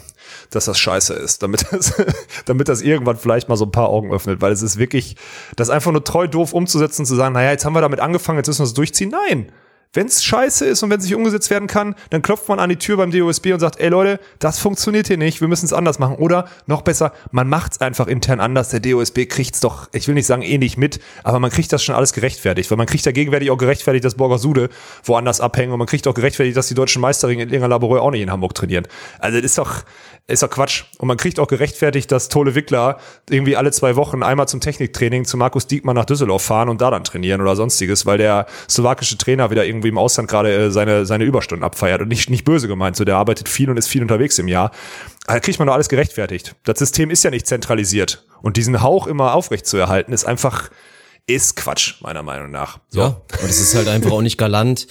dass 0.51 0.67
das 0.67 0.79
scheiße 0.79 1.15
ist, 1.15 1.43
damit 1.43 1.67
das, 1.73 1.93
damit 2.45 2.69
das 2.69 2.81
irgendwann 2.81 3.17
vielleicht 3.17 3.49
mal 3.49 3.57
so 3.57 3.65
ein 3.65 3.73
paar 3.73 3.89
Augen 3.89 4.13
öffnet, 4.13 4.41
weil 4.41 4.53
es 4.53 4.63
ist 4.63 4.79
wirklich, 4.79 5.17
das 5.57 5.69
einfach 5.69 5.91
nur 5.91 6.05
treu 6.05 6.29
doof 6.29 6.53
umzusetzen, 6.53 7.07
zu 7.07 7.17
sagen, 7.17 7.35
naja, 7.35 7.51
jetzt 7.51 7.65
haben 7.65 7.75
wir 7.75 7.81
damit 7.81 7.99
angefangen, 7.99 8.39
jetzt 8.39 8.47
müssen 8.47 8.61
wir 8.61 8.67
es 8.67 8.75
durchziehen, 8.75 9.11
nein, 9.11 9.51
wenn 9.95 10.07
es 10.07 10.23
scheiße 10.23 10.67
ist 10.67 10.83
und 10.83 10.91
wenn 10.91 10.99
es 10.99 11.05
nicht 11.05 11.15
umgesetzt 11.15 11.51
werden 11.51 11.69
kann, 11.69 11.95
dann 12.11 12.21
klopft 12.21 12.49
man 12.49 12.59
an 12.59 12.69
die 12.69 12.77
Tür 12.77 12.97
beim 12.99 13.11
DOSB 13.11 13.53
und 13.53 13.61
sagt, 13.61 13.81
ey 13.81 13.89
Leute, 13.89 14.21
das 14.39 14.59
funktioniert 14.59 15.07
hier 15.07 15.17
nicht, 15.17 15.41
wir 15.41 15.49
müssen 15.49 15.65
es 15.65 15.73
anders 15.73 15.99
machen. 15.99 16.17
Oder 16.17 16.49
noch 16.67 16.83
besser, 16.83 17.13
man 17.31 17.49
macht 17.49 17.73
es 17.73 17.81
einfach 17.81 18.07
intern 18.07 18.41
anders. 18.41 18.69
Der 18.69 18.81
DOSB 18.81 19.27
kriegt's 19.27 19.61
doch, 19.61 19.89
ich 19.93 20.07
will 20.09 20.15
nicht 20.15 20.27
sagen 20.27 20.43
eh 20.43 20.59
nicht 20.59 20.77
mit, 20.77 21.01
aber 21.23 21.39
man 21.39 21.51
kriegt 21.51 21.73
das 21.73 21.83
schon 21.83 21.95
alles 21.95 22.13
gerechtfertigt. 22.13 22.71
Weil 22.71 22.79
man 22.79 22.87
kriegt 22.87 23.07
ja 23.07 23.13
gegenwärtig 23.13 23.51
auch 23.51 23.57
gerechtfertigt, 23.57 24.05
dass 24.05 24.17
Borgersude 24.17 24.69
woanders 25.05 25.41
abhängen 25.41 25.73
und 25.73 25.79
man 25.79 25.87
kriegt 25.87 26.07
auch 26.09 26.15
gerechtfertigt, 26.15 26.57
dass 26.57 26.69
die 26.69 26.75
deutschen 26.75 27.01
Meisterinnen 27.01 27.49
in 27.49 27.55
Inga 27.55 27.67
Laboreux 27.67 28.01
auch 28.01 28.11
nicht 28.11 28.23
in 28.23 28.31
Hamburg 28.31 28.55
trainieren. 28.55 28.87
Also 29.21 29.39
das 29.39 29.45
ist 29.45 29.59
doch, 29.59 29.85
ist 30.27 30.43
doch 30.43 30.49
Quatsch. 30.49 30.85
Und 30.99 31.09
man 31.09 31.19
kriegt 31.19 31.39
auch 31.39 31.49
gerechtfertigt, 31.49 32.11
dass 32.11 32.31
Tole 32.31 32.55
Wickler 32.55 32.99
irgendwie 33.29 33.57
alle 33.57 33.73
zwei 33.73 33.95
Wochen 33.97 34.23
einmal 34.23 34.49
zum 34.49 34.61
Techniktraining 34.61 35.27
zu 35.27 35.37
Markus 35.37 35.67
Diekmann 35.67 35.97
nach 35.97 36.07
Düsseldorf 36.07 36.43
fahren 36.43 36.71
und 36.71 36.81
da 36.81 36.91
dann 36.91 37.05
trainieren 37.05 37.43
oder 37.43 37.57
sonstiges, 37.57 38.07
weil 38.07 38.17
der 38.17 38.47
slowakische 38.69 39.19
Trainer 39.19 39.51
wieder 39.51 39.67
irgendwie 39.67 39.89
im 39.89 39.99
Ausland 39.99 40.29
gerade 40.29 40.55
äh, 40.55 40.71
seine, 40.71 41.05
seine 41.05 41.25
Überstunden 41.25 41.63
abfeiert. 41.63 42.01
Und 42.01 42.09
nicht, 42.09 42.31
nicht 42.31 42.45
böse 42.45 42.69
gemeint, 42.69 42.97
so 42.97 43.05
der 43.05 43.17
arbeitet 43.17 43.51
viel 43.51 43.69
und 43.69 43.77
ist 43.77 43.89
viel 43.89 44.01
unterwegs 44.01 44.39
im 44.39 44.49
Jahr. 44.49 44.71
Da 45.27 45.41
kriegt 45.41 45.59
man 45.59 45.67
doch 45.67 45.75
alles 45.75 45.91
gerechtfertigt. 45.91 46.57
Das 46.65 46.79
System 46.79 47.11
ist 47.11 47.23
ja 47.23 47.31
nicht 47.31 47.47
zentralisiert. 47.47 48.25
Und 48.41 48.57
diesen 48.57 48.83
Hauch 48.83 49.07
immer 49.07 49.35
aufrecht 49.35 49.67
zu 49.67 49.77
erhalten, 49.77 50.13
ist 50.13 50.25
einfach, 50.25 50.71
ist 51.27 51.57
Quatsch, 51.57 52.01
meiner 52.01 52.23
Meinung 52.23 52.51
nach. 52.51 52.79
So. 52.89 53.01
Ja, 53.01 53.07
und 53.43 53.51
es 53.51 53.61
ist 53.61 53.75
halt 53.75 53.89
einfach 53.89 54.13
auch 54.13 54.23
nicht 54.23 54.39
galant, 54.39 54.87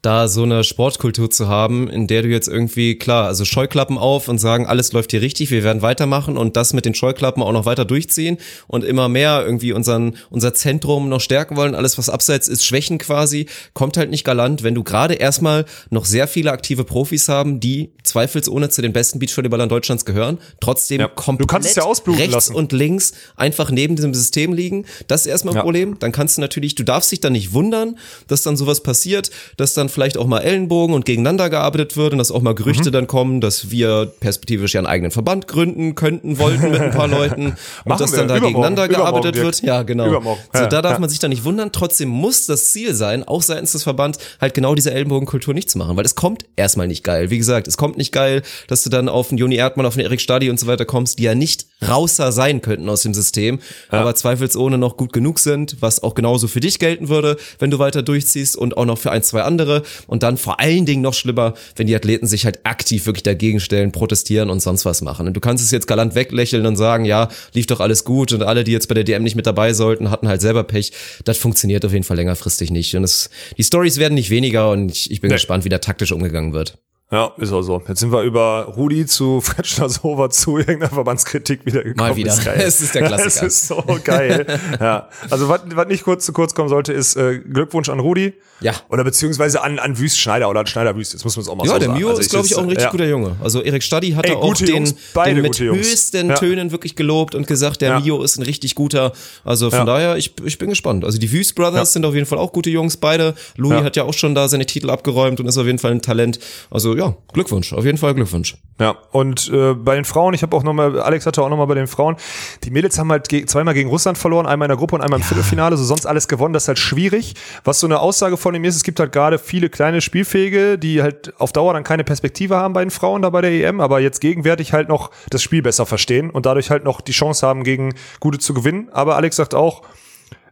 da 0.00 0.28
so 0.28 0.44
eine 0.44 0.62
Sportkultur 0.62 1.28
zu 1.28 1.48
haben, 1.48 1.90
in 1.90 2.06
der 2.06 2.22
du 2.22 2.28
jetzt 2.28 2.46
irgendwie, 2.46 2.96
klar, 2.96 3.26
also 3.26 3.44
Scheuklappen 3.44 3.98
auf 3.98 4.28
und 4.28 4.38
sagen, 4.38 4.64
alles 4.66 4.92
läuft 4.92 5.10
hier 5.10 5.20
richtig, 5.22 5.50
wir 5.50 5.64
werden 5.64 5.82
weitermachen 5.82 6.36
und 6.36 6.56
das 6.56 6.72
mit 6.72 6.84
den 6.84 6.94
Scheuklappen 6.94 7.42
auch 7.42 7.50
noch 7.52 7.64
weiter 7.66 7.84
durchziehen 7.84 8.38
und 8.68 8.84
immer 8.84 9.08
mehr 9.08 9.42
irgendwie 9.44 9.72
unseren, 9.72 10.16
unser 10.30 10.54
Zentrum 10.54 11.08
noch 11.08 11.20
stärken 11.20 11.56
wollen, 11.56 11.74
alles 11.74 11.98
was 11.98 12.08
abseits 12.08 12.46
ist, 12.46 12.64
schwächen 12.64 12.98
quasi, 12.98 13.46
kommt 13.74 13.96
halt 13.96 14.10
nicht 14.10 14.22
galant, 14.24 14.62
wenn 14.62 14.76
du 14.76 14.84
gerade 14.84 15.14
erstmal 15.14 15.64
noch 15.90 16.04
sehr 16.04 16.28
viele 16.28 16.52
aktive 16.52 16.84
Profis 16.84 17.28
haben, 17.28 17.58
die 17.58 17.90
zweifelsohne 18.04 18.68
zu 18.70 18.82
den 18.82 18.92
besten 18.92 19.18
Beachvolleyballern 19.18 19.68
Deutschlands 19.68 20.04
gehören, 20.04 20.38
trotzdem 20.60 21.00
Ja. 21.00 21.08
Du 21.08 21.14
komplett 21.14 21.48
kannst 21.48 21.70
es 21.70 21.74
ja 21.76 21.82
ausbluten 21.82 22.20
rechts 22.20 22.34
lassen. 22.34 22.54
und 22.54 22.70
links 22.72 23.12
einfach 23.36 23.70
neben 23.72 23.96
diesem 23.96 24.14
System 24.14 24.52
liegen. 24.52 24.86
Das 25.08 25.22
ist 25.22 25.26
erstmal 25.26 25.54
ein 25.54 25.56
Ja. 25.56 25.62
Problem. 25.62 25.98
Dann 25.98 26.12
kannst 26.12 26.36
du 26.36 26.40
natürlich, 26.40 26.76
du 26.76 26.84
darfst 26.84 27.10
dich 27.10 27.18
dann 27.20 27.32
nicht 27.32 27.52
wundern, 27.52 27.98
dass 28.28 28.42
dann 28.42 28.56
sowas 28.56 28.82
passiert, 28.82 29.30
dass 29.56 29.74
dann 29.74 29.87
vielleicht 29.88 30.18
auch 30.18 30.26
mal 30.26 30.40
Ellenbogen 30.40 30.94
und 30.94 31.04
gegeneinander 31.04 31.50
gearbeitet 31.50 31.96
wird 31.96 32.12
und 32.12 32.18
dass 32.18 32.30
auch 32.30 32.42
mal 32.42 32.52
Mhm. 32.52 32.56
Gerüchte 32.56 32.90
dann 32.90 33.06
kommen, 33.06 33.40
dass 33.40 33.70
wir 33.70 34.06
perspektivisch 34.20 34.74
ja 34.74 34.80
einen 34.80 34.86
eigenen 34.86 35.10
Verband 35.10 35.46
gründen 35.48 35.94
könnten, 35.94 36.38
wollten 36.38 36.70
mit 36.70 36.80
ein 36.80 36.90
paar 36.90 37.08
Leuten 37.08 37.56
und 37.84 38.00
dass 38.00 38.12
wir. 38.12 38.18
dann 38.18 38.28
da 38.28 38.36
Übermorgen. 38.36 38.46
gegeneinander 38.76 38.88
gearbeitet 38.88 39.36
wird. 39.36 39.62
Ja, 39.62 39.82
genau. 39.82 40.06
Übermorgen. 40.08 40.40
So, 40.52 40.60
Ja, 40.60 40.66
da 40.66 40.82
darf 40.82 40.92
ja. 40.94 40.98
man 40.98 41.08
sich 41.08 41.18
dann 41.18 41.30
nicht 41.30 41.44
wundern. 41.44 41.70
Trotzdem 41.72 42.08
muss 42.08 42.46
das 42.46 42.72
Ziel 42.72 42.94
sein, 42.94 43.22
auch 43.26 43.42
seitens 43.42 43.72
des 43.72 43.84
Verbands, 43.84 44.18
halt 44.40 44.54
genau 44.54 44.74
diese 44.74 44.90
Ellenbogenkultur 44.92 45.54
nicht 45.54 45.70
zu 45.70 45.78
machen, 45.78 45.96
weil 45.96 46.04
es 46.04 46.14
kommt 46.16 46.44
erstmal 46.56 46.88
nicht 46.88 47.04
geil. 47.04 47.30
Wie 47.30 47.38
gesagt, 47.38 47.68
es 47.68 47.76
kommt 47.76 47.96
nicht 47.96 48.12
geil, 48.12 48.42
dass 48.66 48.82
du 48.82 48.90
dann 48.90 49.08
auf 49.08 49.30
einen 49.30 49.38
Joni 49.38 49.56
Erdmann, 49.56 49.86
auf 49.86 49.94
einen 49.96 50.04
Erik 50.06 50.20
Stadi 50.20 50.50
und 50.50 50.58
so 50.58 50.66
weiter 50.66 50.84
kommst, 50.84 51.18
die 51.18 51.22
ja 51.24 51.34
nicht 51.36 51.66
rauser 51.86 52.32
sein 52.32 52.60
könnten 52.60 52.88
aus 52.88 53.02
dem 53.02 53.14
System, 53.14 53.60
aber 53.88 54.14
zweifelsohne 54.14 54.78
noch 54.78 54.96
gut 54.96 55.12
genug 55.12 55.38
sind, 55.38 55.76
was 55.80 56.02
auch 56.02 56.14
genauso 56.14 56.48
für 56.48 56.60
dich 56.60 56.78
gelten 56.78 57.08
würde, 57.08 57.36
wenn 57.58 57.70
du 57.70 57.78
weiter 57.78 58.02
durchziehst 58.02 58.56
und 58.56 58.76
auch 58.76 58.84
noch 58.84 58.98
für 58.98 59.10
ein, 59.12 59.22
zwei 59.22 59.42
andere 59.42 59.82
und 60.06 60.22
dann 60.22 60.36
vor 60.38 60.60
allen 60.60 60.86
Dingen 60.86 61.02
noch 61.02 61.14
schlimmer, 61.14 61.54
wenn 61.76 61.86
die 61.86 61.94
Athleten 61.94 62.26
sich 62.26 62.44
halt 62.44 62.60
aktiv 62.66 63.06
wirklich 63.06 63.22
dagegen 63.22 63.60
stellen, 63.60 63.92
protestieren 63.92 64.50
und 64.50 64.60
sonst 64.60 64.84
was 64.84 65.02
machen. 65.02 65.26
Und 65.28 65.34
du 65.34 65.40
kannst 65.40 65.62
es 65.64 65.70
jetzt 65.70 65.86
galant 65.86 66.14
weglächeln 66.14 66.66
und 66.66 66.76
sagen, 66.76 67.04
ja, 67.04 67.28
lief 67.54 67.66
doch 67.66 67.80
alles 67.80 68.04
gut 68.04 68.32
und 68.32 68.42
alle, 68.42 68.64
die 68.64 68.72
jetzt 68.72 68.88
bei 68.88 68.94
der 68.94 69.04
DM 69.04 69.22
nicht 69.22 69.36
mit 69.36 69.46
dabei 69.46 69.72
sollten, 69.72 70.10
hatten 70.10 70.26
halt 70.28 70.40
selber 70.40 70.64
Pech. 70.64 70.92
Das 71.24 71.38
funktioniert 71.38 71.84
auf 71.84 71.92
jeden 71.92 72.04
Fall 72.04 72.16
längerfristig 72.16 72.70
nicht. 72.70 72.94
Und 72.96 73.04
es, 73.04 73.30
die 73.56 73.64
Stories 73.64 73.98
werden 73.98 74.14
nicht 74.14 74.30
weniger 74.30 74.70
und 74.70 74.90
ich, 74.90 75.10
ich 75.10 75.20
bin 75.20 75.28
Nee. 75.28 75.34
gespannt, 75.36 75.64
wie 75.64 75.68
da 75.68 75.78
taktisch 75.78 76.12
umgegangen 76.12 76.52
wird. 76.52 76.78
Ja, 77.10 77.32
ist 77.38 77.52
auch 77.52 77.62
so. 77.62 77.80
Jetzt 77.88 78.00
sind 78.00 78.12
wir 78.12 78.20
über 78.22 78.64
Rudi 78.76 79.06
zu 79.06 79.40
Fretschner-Sova 79.44 80.28
zu 80.28 80.58
irgendeiner 80.58 80.90
Verbandskritik 80.92 81.64
wieder 81.64 81.82
gekommen. 81.82 82.10
Mal 82.10 82.16
wieder. 82.16 82.32
Ist 82.32 82.44
geil. 82.44 82.60
Es 82.62 82.82
ist 82.82 82.94
der 82.94 83.06
Klassiker. 83.06 83.46
Es 83.46 83.54
ist 83.54 83.68
so 83.68 83.82
geil. 84.04 84.46
ja. 84.78 85.08
Also 85.30 85.48
was, 85.48 85.62
was 85.74 85.88
nicht 85.88 86.04
kurz 86.04 86.26
zu 86.26 86.34
kurz 86.34 86.54
kommen 86.54 86.68
sollte, 86.68 86.92
ist 86.92 87.16
äh, 87.16 87.38
Glückwunsch 87.38 87.88
an 87.88 88.00
Rudi. 88.00 88.34
Ja. 88.60 88.74
Oder 88.90 89.04
beziehungsweise 89.04 89.62
an, 89.62 89.78
an 89.78 89.98
Wüst 89.98 90.18
Schneider 90.18 90.50
oder 90.50 90.60
an 90.60 90.66
Schneider 90.66 90.96
Wüst. 90.96 91.14
Jetzt 91.14 91.24
muss 91.24 91.34
man 91.36 91.42
es 91.44 91.48
auch 91.48 91.54
mal 91.56 91.64
Ja, 91.64 91.72
so 91.74 91.78
der 91.78 91.86
sagen. 91.88 91.98
Mio 91.98 92.08
Also 92.10 92.20
ist, 92.20 92.30
glaube 92.30 92.46
ich, 92.46 92.56
auch 92.56 92.62
ein 92.62 92.68
richtig 92.68 92.84
ja. 92.86 92.90
guter 92.90 93.06
Junge. 93.06 93.36
Also 93.42 93.62
Erik 93.62 93.82
Stadi 93.84 94.10
hat 94.10 94.26
Ey, 94.26 94.34
auch 94.34 94.54
den, 94.54 94.66
Jungs, 94.68 94.94
den 95.24 95.40
mit 95.40 95.58
höchsten 95.60 96.28
Ja. 96.30 96.34
Tönen 96.34 96.72
wirklich 96.72 96.94
gelobt 96.96 97.34
und 97.34 97.46
gesagt, 97.46 97.80
der 97.80 97.90
Ja. 97.90 98.00
Mio 98.00 98.22
ist 98.22 98.36
ein 98.36 98.42
richtig 98.42 98.74
guter. 98.74 99.12
Also 99.44 99.70
von 99.70 99.78
Ja. 99.80 99.84
daher, 99.86 100.16
ich, 100.18 100.34
ich 100.44 100.58
bin 100.58 100.68
gespannt. 100.68 101.04
Also 101.06 101.18
die 101.18 101.32
Wüst 101.32 101.54
Brothers 101.54 101.74
Ja. 101.74 101.84
sind 101.86 102.04
auf 102.04 102.14
jeden 102.14 102.26
Fall 102.26 102.38
auch 102.38 102.52
gute 102.52 102.68
Jungs, 102.68 102.96
beide. 102.98 103.34
Louis 103.56 103.78
Ja. 103.78 103.84
hat 103.84 103.96
ja 103.96 104.02
auch 104.02 104.12
schon 104.14 104.34
da 104.34 104.46
seine 104.48 104.66
Titel 104.66 104.90
abgeräumt 104.90 105.40
und 105.40 105.46
ist 105.46 105.56
auf 105.56 105.64
jeden 105.66 105.78
Fall 105.78 105.92
ein 105.92 106.02
Talent. 106.02 106.38
Also 106.70 106.97
ja, 106.98 107.14
Glückwunsch, 107.32 107.72
auf 107.72 107.84
jeden 107.84 107.96
Fall 107.96 108.12
Glückwunsch. 108.12 108.56
Ja, 108.80 108.96
und 109.12 109.48
äh, 109.52 109.74
bei 109.74 109.94
den 109.94 110.04
Frauen, 110.04 110.34
ich 110.34 110.42
habe 110.42 110.56
auch 110.56 110.64
nochmal, 110.64 111.00
Alex 111.00 111.26
hatte 111.26 111.42
auch 111.42 111.48
nochmal 111.48 111.68
bei 111.68 111.76
den 111.76 111.86
Frauen, 111.86 112.16
die 112.64 112.70
Mädels 112.72 112.98
haben 112.98 113.10
halt 113.12 113.28
ge 113.28 113.46
zweimal 113.46 113.72
gegen 113.72 113.88
Russland 113.88 114.18
verloren, 114.18 114.46
einmal 114.46 114.66
in 114.66 114.70
der 114.70 114.76
Gruppe 114.76 114.96
und 114.96 115.00
einmal 115.00 115.20
im 115.20 115.24
Viertelfinale, 115.24 115.76
so 115.76 115.84
sonst 115.84 116.06
alles 116.06 116.26
gewonnen, 116.26 116.54
das 116.54 116.64
ist 116.64 116.68
halt 116.68 116.78
schwierig. 116.80 117.34
Was 117.62 117.78
so 117.78 117.86
eine 117.86 118.00
Aussage 118.00 118.36
von 118.36 118.52
ihm 118.52 118.64
ist, 118.64 118.74
es 118.74 118.82
gibt 118.82 118.98
halt 118.98 119.12
gerade 119.12 119.38
viele 119.38 119.68
kleine 119.68 120.00
Spielfähige, 120.00 120.76
die 120.76 121.02
halt 121.02 121.32
auf 121.38 121.52
Dauer 121.52 121.72
dann 121.72 121.84
keine 121.84 122.02
Perspektive 122.02 122.56
haben 122.56 122.74
bei 122.74 122.80
den 122.80 122.90
Frauen 122.90 123.22
da 123.22 123.30
bei 123.30 123.42
der 123.42 123.52
EM, 123.52 123.80
aber 123.80 124.00
jetzt 124.00 124.20
gegenwärtig 124.20 124.72
halt 124.72 124.88
noch 124.88 125.12
das 125.30 125.40
Spiel 125.40 125.62
besser 125.62 125.86
verstehen 125.86 126.30
und 126.30 126.46
dadurch 126.46 126.70
halt 126.70 126.82
noch 126.82 127.00
die 127.00 127.12
Chance 127.12 127.46
haben, 127.46 127.62
gegen 127.62 127.94
Gute 128.18 128.38
zu 128.38 128.54
gewinnen. 128.54 128.88
Aber 128.90 129.14
Alex 129.14 129.36
sagt 129.36 129.54
auch, 129.54 129.82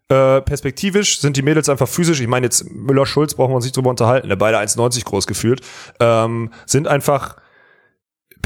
äh, 0.08 0.40
perspektivisch 0.40 1.20
sind 1.20 1.36
die 1.36 1.42
Mädels 1.42 1.68
einfach 1.68 1.88
physisch, 1.88 2.20
ich 2.20 2.28
meine 2.28 2.46
jetzt 2.46 2.70
Müller-Schulz 2.70 3.34
brauchen 3.34 3.50
wir 3.50 3.56
uns 3.56 3.64
nicht 3.64 3.76
drüber 3.76 3.90
unterhalten, 3.90 4.28
der 4.28 4.36
beide 4.36 4.58
1,90 4.58 5.04
groß 5.04 5.26
gefühlt, 5.26 5.60
ähm, 6.00 6.50
sind 6.66 6.86
einfach 6.86 7.36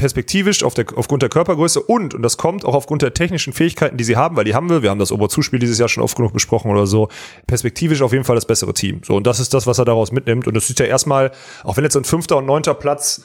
perspektivisch 0.01 0.63
auf 0.63 0.73
der, 0.73 0.85
aufgrund 0.95 1.21
der 1.21 1.29
Körpergröße 1.29 1.79
und, 1.79 2.15
und 2.15 2.23
das 2.23 2.37
kommt 2.37 2.65
auch 2.65 2.73
aufgrund 2.73 3.03
der 3.03 3.13
technischen 3.13 3.53
Fähigkeiten, 3.53 3.97
die 3.97 4.03
sie 4.03 4.15
haben, 4.15 4.35
weil 4.35 4.45
die 4.45 4.55
haben 4.55 4.67
wir, 4.67 4.81
wir 4.81 4.89
haben 4.89 4.97
das 4.97 5.11
Oberzuspiel 5.11 5.59
dieses 5.59 5.77
Jahr 5.77 5.89
schon 5.89 6.01
oft 6.01 6.15
genug 6.15 6.33
besprochen 6.33 6.71
oder 6.71 6.87
so, 6.87 7.09
perspektivisch 7.45 8.01
auf 8.01 8.11
jeden 8.11 8.23
Fall 8.23 8.35
das 8.35 8.47
bessere 8.47 8.73
Team. 8.73 9.01
So, 9.05 9.15
und 9.15 9.27
das 9.27 9.39
ist 9.39 9.53
das, 9.53 9.67
was 9.67 9.77
er 9.77 9.85
daraus 9.85 10.11
mitnimmt. 10.11 10.47
Und 10.47 10.55
das 10.55 10.71
ist 10.71 10.79
ja 10.79 10.87
erstmal, 10.87 11.31
auch 11.63 11.77
wenn 11.77 11.83
jetzt 11.83 11.95
ein 11.95 12.03
fünfter 12.03 12.37
und 12.37 12.47
neunter 12.47 12.73
Platz 12.73 13.21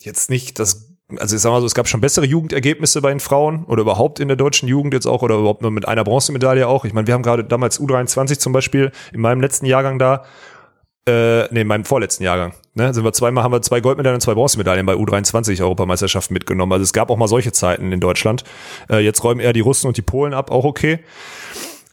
jetzt 0.00 0.28
nicht 0.28 0.58
das, 0.58 0.85
also 1.18 1.36
ich 1.36 1.42
sag 1.42 1.50
mal 1.50 1.60
so, 1.60 1.66
es 1.66 1.74
gab 1.74 1.86
schon 1.86 2.00
bessere 2.00 2.26
Jugendergebnisse 2.26 3.00
bei 3.00 3.10
den 3.10 3.20
Frauen 3.20 3.64
oder 3.66 3.82
überhaupt 3.82 4.18
in 4.18 4.28
der 4.28 4.36
deutschen 4.36 4.68
Jugend 4.68 4.92
jetzt 4.92 5.06
auch 5.06 5.22
oder 5.22 5.36
überhaupt 5.36 5.62
nur 5.62 5.70
mit 5.70 5.86
einer 5.86 6.02
Bronzemedaille 6.02 6.66
auch. 6.66 6.84
Ich 6.84 6.92
meine, 6.92 7.06
wir 7.06 7.14
haben 7.14 7.22
gerade 7.22 7.44
damals 7.44 7.80
U23 7.80 8.38
zum 8.38 8.52
Beispiel 8.52 8.90
in 9.12 9.20
meinem 9.20 9.40
letzten 9.40 9.66
Jahrgang 9.66 9.98
da, 10.00 10.24
äh, 11.08 11.46
nee, 11.52 11.60
in 11.60 11.68
meinem 11.68 11.84
vorletzten 11.84 12.24
Jahrgang, 12.24 12.54
ne, 12.74 12.92
sind 12.92 13.04
wir 13.04 13.12
zweimal, 13.12 13.44
haben 13.44 13.52
wir 13.52 13.62
zwei 13.62 13.80
Goldmedaillen 13.80 14.16
und 14.16 14.20
zwei 14.20 14.34
Bronzemedaillen 14.34 14.84
bei 14.84 14.94
U23 14.94 15.62
Europameisterschaften 15.62 16.34
mitgenommen. 16.34 16.72
Also 16.72 16.82
es 16.82 16.92
gab 16.92 17.10
auch 17.10 17.16
mal 17.16 17.28
solche 17.28 17.52
Zeiten 17.52 17.92
in 17.92 18.00
Deutschland. 18.00 18.42
Äh, 18.90 18.98
jetzt 18.98 19.22
räumen 19.22 19.40
eher 19.40 19.52
die 19.52 19.60
Russen 19.60 19.86
und 19.86 19.96
die 19.96 20.02
Polen 20.02 20.34
ab, 20.34 20.50
auch 20.50 20.64
okay. 20.64 20.98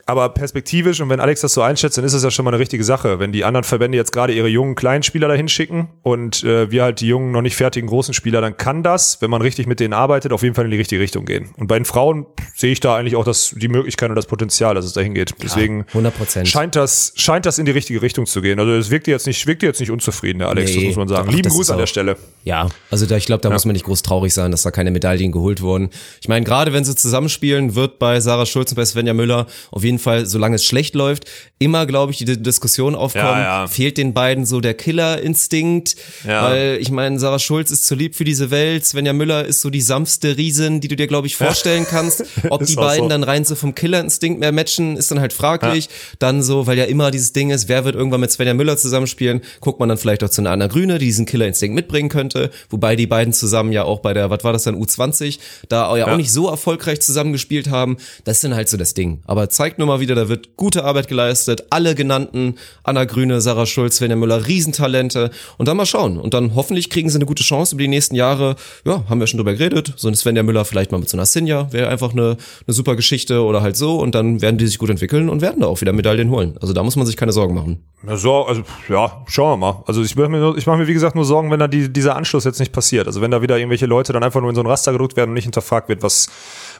Aber 0.05 0.29
perspektivisch, 0.29 0.99
und 0.99 1.09
wenn 1.09 1.19
Alex 1.21 1.41
das 1.41 1.53
so 1.53 1.61
einschätzt, 1.61 1.97
dann 1.97 2.03
ist 2.03 2.13
das 2.13 2.23
ja 2.23 2.31
schon 2.31 2.43
mal 2.43 2.51
eine 2.51 2.59
richtige 2.59 2.83
Sache. 2.83 3.19
Wenn 3.19 3.31
die 3.31 3.45
anderen 3.45 3.63
Verbände 3.63 3.97
jetzt 3.97 4.11
gerade 4.11 4.33
ihre 4.33 4.49
jungen 4.49 4.75
kleinen 4.75 5.01
Spieler 5.03 5.29
dahin 5.29 5.47
schicken 5.47 5.87
und 6.01 6.43
äh, 6.43 6.69
wir 6.71 6.83
halt 6.83 6.99
die 6.99 7.07
jungen, 7.07 7.31
noch 7.31 7.41
nicht 7.41 7.55
fertigen 7.55 7.87
großen 7.87 8.13
Spieler, 8.13 8.41
dann 8.41 8.57
kann 8.57 8.83
das, 8.83 9.21
wenn 9.21 9.29
man 9.29 9.41
richtig 9.41 9.65
mit 9.65 9.79
denen 9.79 9.93
arbeitet, 9.93 10.33
auf 10.33 10.43
jeden 10.43 10.55
Fall 10.55 10.65
in 10.65 10.71
die 10.71 10.77
richtige 10.77 11.01
Richtung 11.01 11.25
gehen. 11.25 11.51
Und 11.57 11.67
bei 11.67 11.79
den 11.79 11.85
Frauen 11.85 12.25
sehe 12.53 12.71
ich 12.71 12.81
da 12.81 12.97
eigentlich 12.97 13.15
auch 13.15 13.23
das, 13.23 13.55
die 13.57 13.69
Möglichkeit 13.69 14.09
und 14.09 14.15
das 14.17 14.25
Potenzial, 14.25 14.75
dass 14.75 14.83
es 14.83 14.91
dahin 14.93 15.13
geht. 15.13 15.33
Deswegen 15.41 15.83
100%. 15.93 16.45
scheint 16.47 16.75
das, 16.75 17.13
scheint 17.15 17.45
das 17.45 17.57
in 17.57 17.65
die 17.65 17.71
richtige 17.71 18.01
Richtung 18.01 18.25
zu 18.25 18.41
gehen. 18.41 18.59
Also 18.59 18.73
es 18.73 18.89
wirkte 18.89 19.09
jetzt 19.11 19.25
nicht, 19.25 19.47
wirkte 19.47 19.65
jetzt 19.65 19.79
nicht 19.79 19.91
unzufrieden, 19.91 20.39
der 20.39 20.49
Alex, 20.49 20.71
das 20.71 20.81
Nee, 20.81 20.87
muss 20.87 20.95
man 20.97 21.07
sagen. 21.07 21.27
doch, 21.27 21.31
Lieben 21.31 21.43
das 21.43 21.53
Gruß 21.53 21.69
an 21.69 21.77
der 21.77 21.87
Stelle. 21.87 22.17
Ja, 22.43 22.67
also 22.91 23.05
da, 23.05 23.15
ich 23.15 23.25
glaube, 23.25 23.41
da 23.41 23.49
muss 23.49 23.63
man 23.63 23.71
nicht 23.73 23.85
groß 23.85 24.01
traurig 24.01 24.33
sein, 24.33 24.51
dass 24.51 24.63
da 24.63 24.71
keine 24.71 24.91
Medaillen 24.91 25.31
geholt 25.31 25.61
wurden. 25.61 25.89
Ich 26.19 26.27
meine, 26.27 26.43
gerade 26.45 26.73
wenn 26.73 26.83
sie 26.83 26.93
zusammenspielen, 26.93 27.75
wird 27.75 27.99
bei 27.99 28.19
Sarah 28.19 28.45
Schulz 28.45 28.71
und 28.71 28.75
bei 28.75 28.83
Svenja 28.85 29.13
Müller 29.13 29.47
auf 29.71 29.83
jeden 29.83 29.92
Fall, 29.99 30.25
solange 30.25 30.55
es 30.55 30.65
schlecht 30.65 30.95
läuft, 30.95 31.25
immer, 31.59 31.85
glaube 31.85 32.11
ich, 32.11 32.17
die 32.17 32.25
Diskussion 32.41 32.95
aufkommen, 32.95 33.25
Ja, 33.25 33.61
ja. 33.63 33.67
fehlt 33.67 33.97
den 33.97 34.13
beiden 34.13 34.45
so 34.45 34.59
der 34.61 34.73
Killerinstinkt, 34.73 35.95
Ja. 36.27 36.43
weil 36.49 36.77
ich 36.81 36.91
meine, 36.91 37.19
Sarah 37.19 37.39
Schulz 37.39 37.71
ist 37.71 37.85
zu 37.85 37.95
lieb 37.95 38.15
für 38.15 38.23
diese 38.23 38.51
Welt, 38.51 38.85
Svenja 38.85 39.13
Müller 39.13 39.45
ist 39.45 39.61
so 39.61 39.69
die 39.69 39.81
sanfte 39.81 40.37
Riesin, 40.37 40.81
die 40.81 40.87
du 40.87 40.95
dir, 40.95 41.07
glaube 41.07 41.27
ich, 41.27 41.35
vorstellen 41.35 41.85
kannst. 41.89 42.23
Ob 42.49 42.65
die 42.65 42.75
beiden 42.75 43.05
so. 43.05 43.09
dann 43.09 43.23
rein 43.23 43.45
so 43.45 43.55
vom 43.55 43.75
Killerinstinkt 43.75 44.39
mehr 44.39 44.51
matchen, 44.51 44.97
ist 44.97 45.11
dann 45.11 45.19
halt 45.19 45.33
fraglich. 45.33 45.89
Dann 46.19 46.43
so, 46.43 46.67
weil 46.67 46.77
ja 46.77 46.85
immer 46.85 47.11
dieses 47.11 47.33
Ding 47.33 47.49
ist, 47.51 47.67
wer 47.69 47.85
wird 47.85 47.95
irgendwann 47.95 48.21
mit 48.21 48.31
Svenja 48.31 48.53
Müller 48.53 48.77
zusammenspielen, 48.77 49.41
guckt 49.61 49.79
man 49.79 49.89
dann 49.89 49.97
vielleicht 49.97 50.23
auch 50.23 50.29
zu 50.29 50.41
einer 50.41 50.51
Anna 50.51 50.67
Grüne, 50.67 50.99
die 50.99 51.05
diesen 51.05 51.25
Killerinstinkt 51.25 51.75
mitbringen 51.75 52.09
könnte, 52.09 52.49
wobei 52.69 52.95
die 52.95 53.07
beiden 53.07 53.33
zusammen 53.33 53.71
ja 53.71 53.83
auch 53.83 53.99
bei 53.99 54.13
der, 54.13 54.29
was 54.29 54.43
war 54.43 54.53
das 54.53 54.63
dann, 54.63 54.75
U20, 54.75 55.39
da 55.69 55.95
ja 55.95 56.07
auch 56.11 56.17
nicht 56.17 56.31
so 56.31 56.49
erfolgreich 56.49 57.01
zusammengespielt 57.01 57.69
haben. 57.69 57.97
Das 58.23 58.37
ist 58.37 58.43
dann 58.43 58.55
halt 58.55 58.69
so 58.69 58.77
das 58.77 58.93
Ding. 58.93 59.21
Aber 59.25 59.49
zeigt 59.49 59.77
nur 59.77 59.82
mal 59.85 59.99
wieder, 59.99 60.15
da 60.15 60.29
wird 60.29 60.57
gute 60.57 60.83
Arbeit 60.83 61.07
geleistet. 61.07 61.65
Alle 61.69 61.95
genannten, 61.95 62.55
Anna 62.83 63.05
Grüne, 63.05 63.41
Sarah 63.41 63.65
Schulz, 63.65 63.97
Svenja 63.97 64.15
Müller, 64.15 64.47
Riesentalente. 64.47 65.31
Und 65.57 65.67
dann 65.67 65.77
mal 65.77 65.85
schauen. 65.85 66.17
Und 66.17 66.33
dann 66.33 66.55
hoffentlich 66.55 66.89
kriegen 66.89 67.09
sie 67.09 67.17
eine 67.17 67.25
gute 67.25 67.43
Chance 67.43 67.75
über 67.75 67.83
die 67.83 67.87
nächsten 67.87 68.15
Jahre. 68.15 68.55
Ja, 68.85 69.03
haben 69.09 69.19
wir 69.19 69.27
schon 69.27 69.37
drüber 69.37 69.53
geredet. 69.53 69.93
So 69.95 70.07
eine 70.07 70.17
Svenja 70.17 70.43
Müller 70.43 70.65
vielleicht 70.65 70.91
mal 70.91 70.97
mit 70.99 71.09
so 71.09 71.17
einer 71.17 71.25
Sinja 71.25 71.71
wäre 71.71 71.89
einfach 71.89 72.13
eine, 72.13 72.37
eine 72.67 72.73
super 72.73 72.95
Geschichte 72.95 73.43
oder 73.43 73.61
halt 73.61 73.77
so. 73.77 73.97
Und 73.97 74.15
dann 74.15 74.41
werden 74.41 74.57
die 74.57 74.67
sich 74.67 74.77
gut 74.77 74.89
entwickeln 74.89 75.29
und 75.29 75.41
werden 75.41 75.61
da 75.61 75.67
auch 75.67 75.81
wieder 75.81 75.93
Medaillen 75.93 76.29
holen. 76.29 76.57
Also 76.61 76.73
da 76.73 76.83
muss 76.83 76.95
man 76.95 77.05
sich 77.05 77.17
keine 77.17 77.31
Sorgen 77.31 77.55
machen. 77.55 77.83
Ja, 78.05 78.17
so, 78.17 78.45
also 78.45 78.63
ja, 78.89 79.23
schauen 79.27 79.53
wir 79.53 79.57
mal. 79.57 79.83
Also 79.87 80.01
ich 80.01 80.15
mache 80.15 80.29
mir, 80.29 80.55
ich 80.57 80.67
mache 80.67 80.77
mir 80.77 80.87
wie 80.87 80.93
gesagt 80.93 81.15
nur 81.15 81.25
Sorgen, 81.25 81.51
wenn 81.51 81.59
da 81.59 81.67
die, 81.67 81.91
dieser 81.91 82.15
Anschluss 82.15 82.43
jetzt 82.43 82.59
nicht 82.59 82.73
passiert. 82.73 83.07
Also 83.07 83.21
wenn 83.21 83.31
da 83.31 83.41
wieder 83.41 83.57
irgendwelche 83.57 83.85
Leute 83.85 84.11
dann 84.11 84.23
einfach 84.23 84.41
nur 84.41 84.49
in 84.49 84.55
so 84.55 84.61
ein 84.61 84.67
Raster 84.67 84.91
gedrückt 84.91 85.15
werden 85.15 85.29
und 85.29 85.35
nicht 85.35 85.45
hinterfragt 85.45 85.89
wird, 85.89 86.03
was 86.03 86.27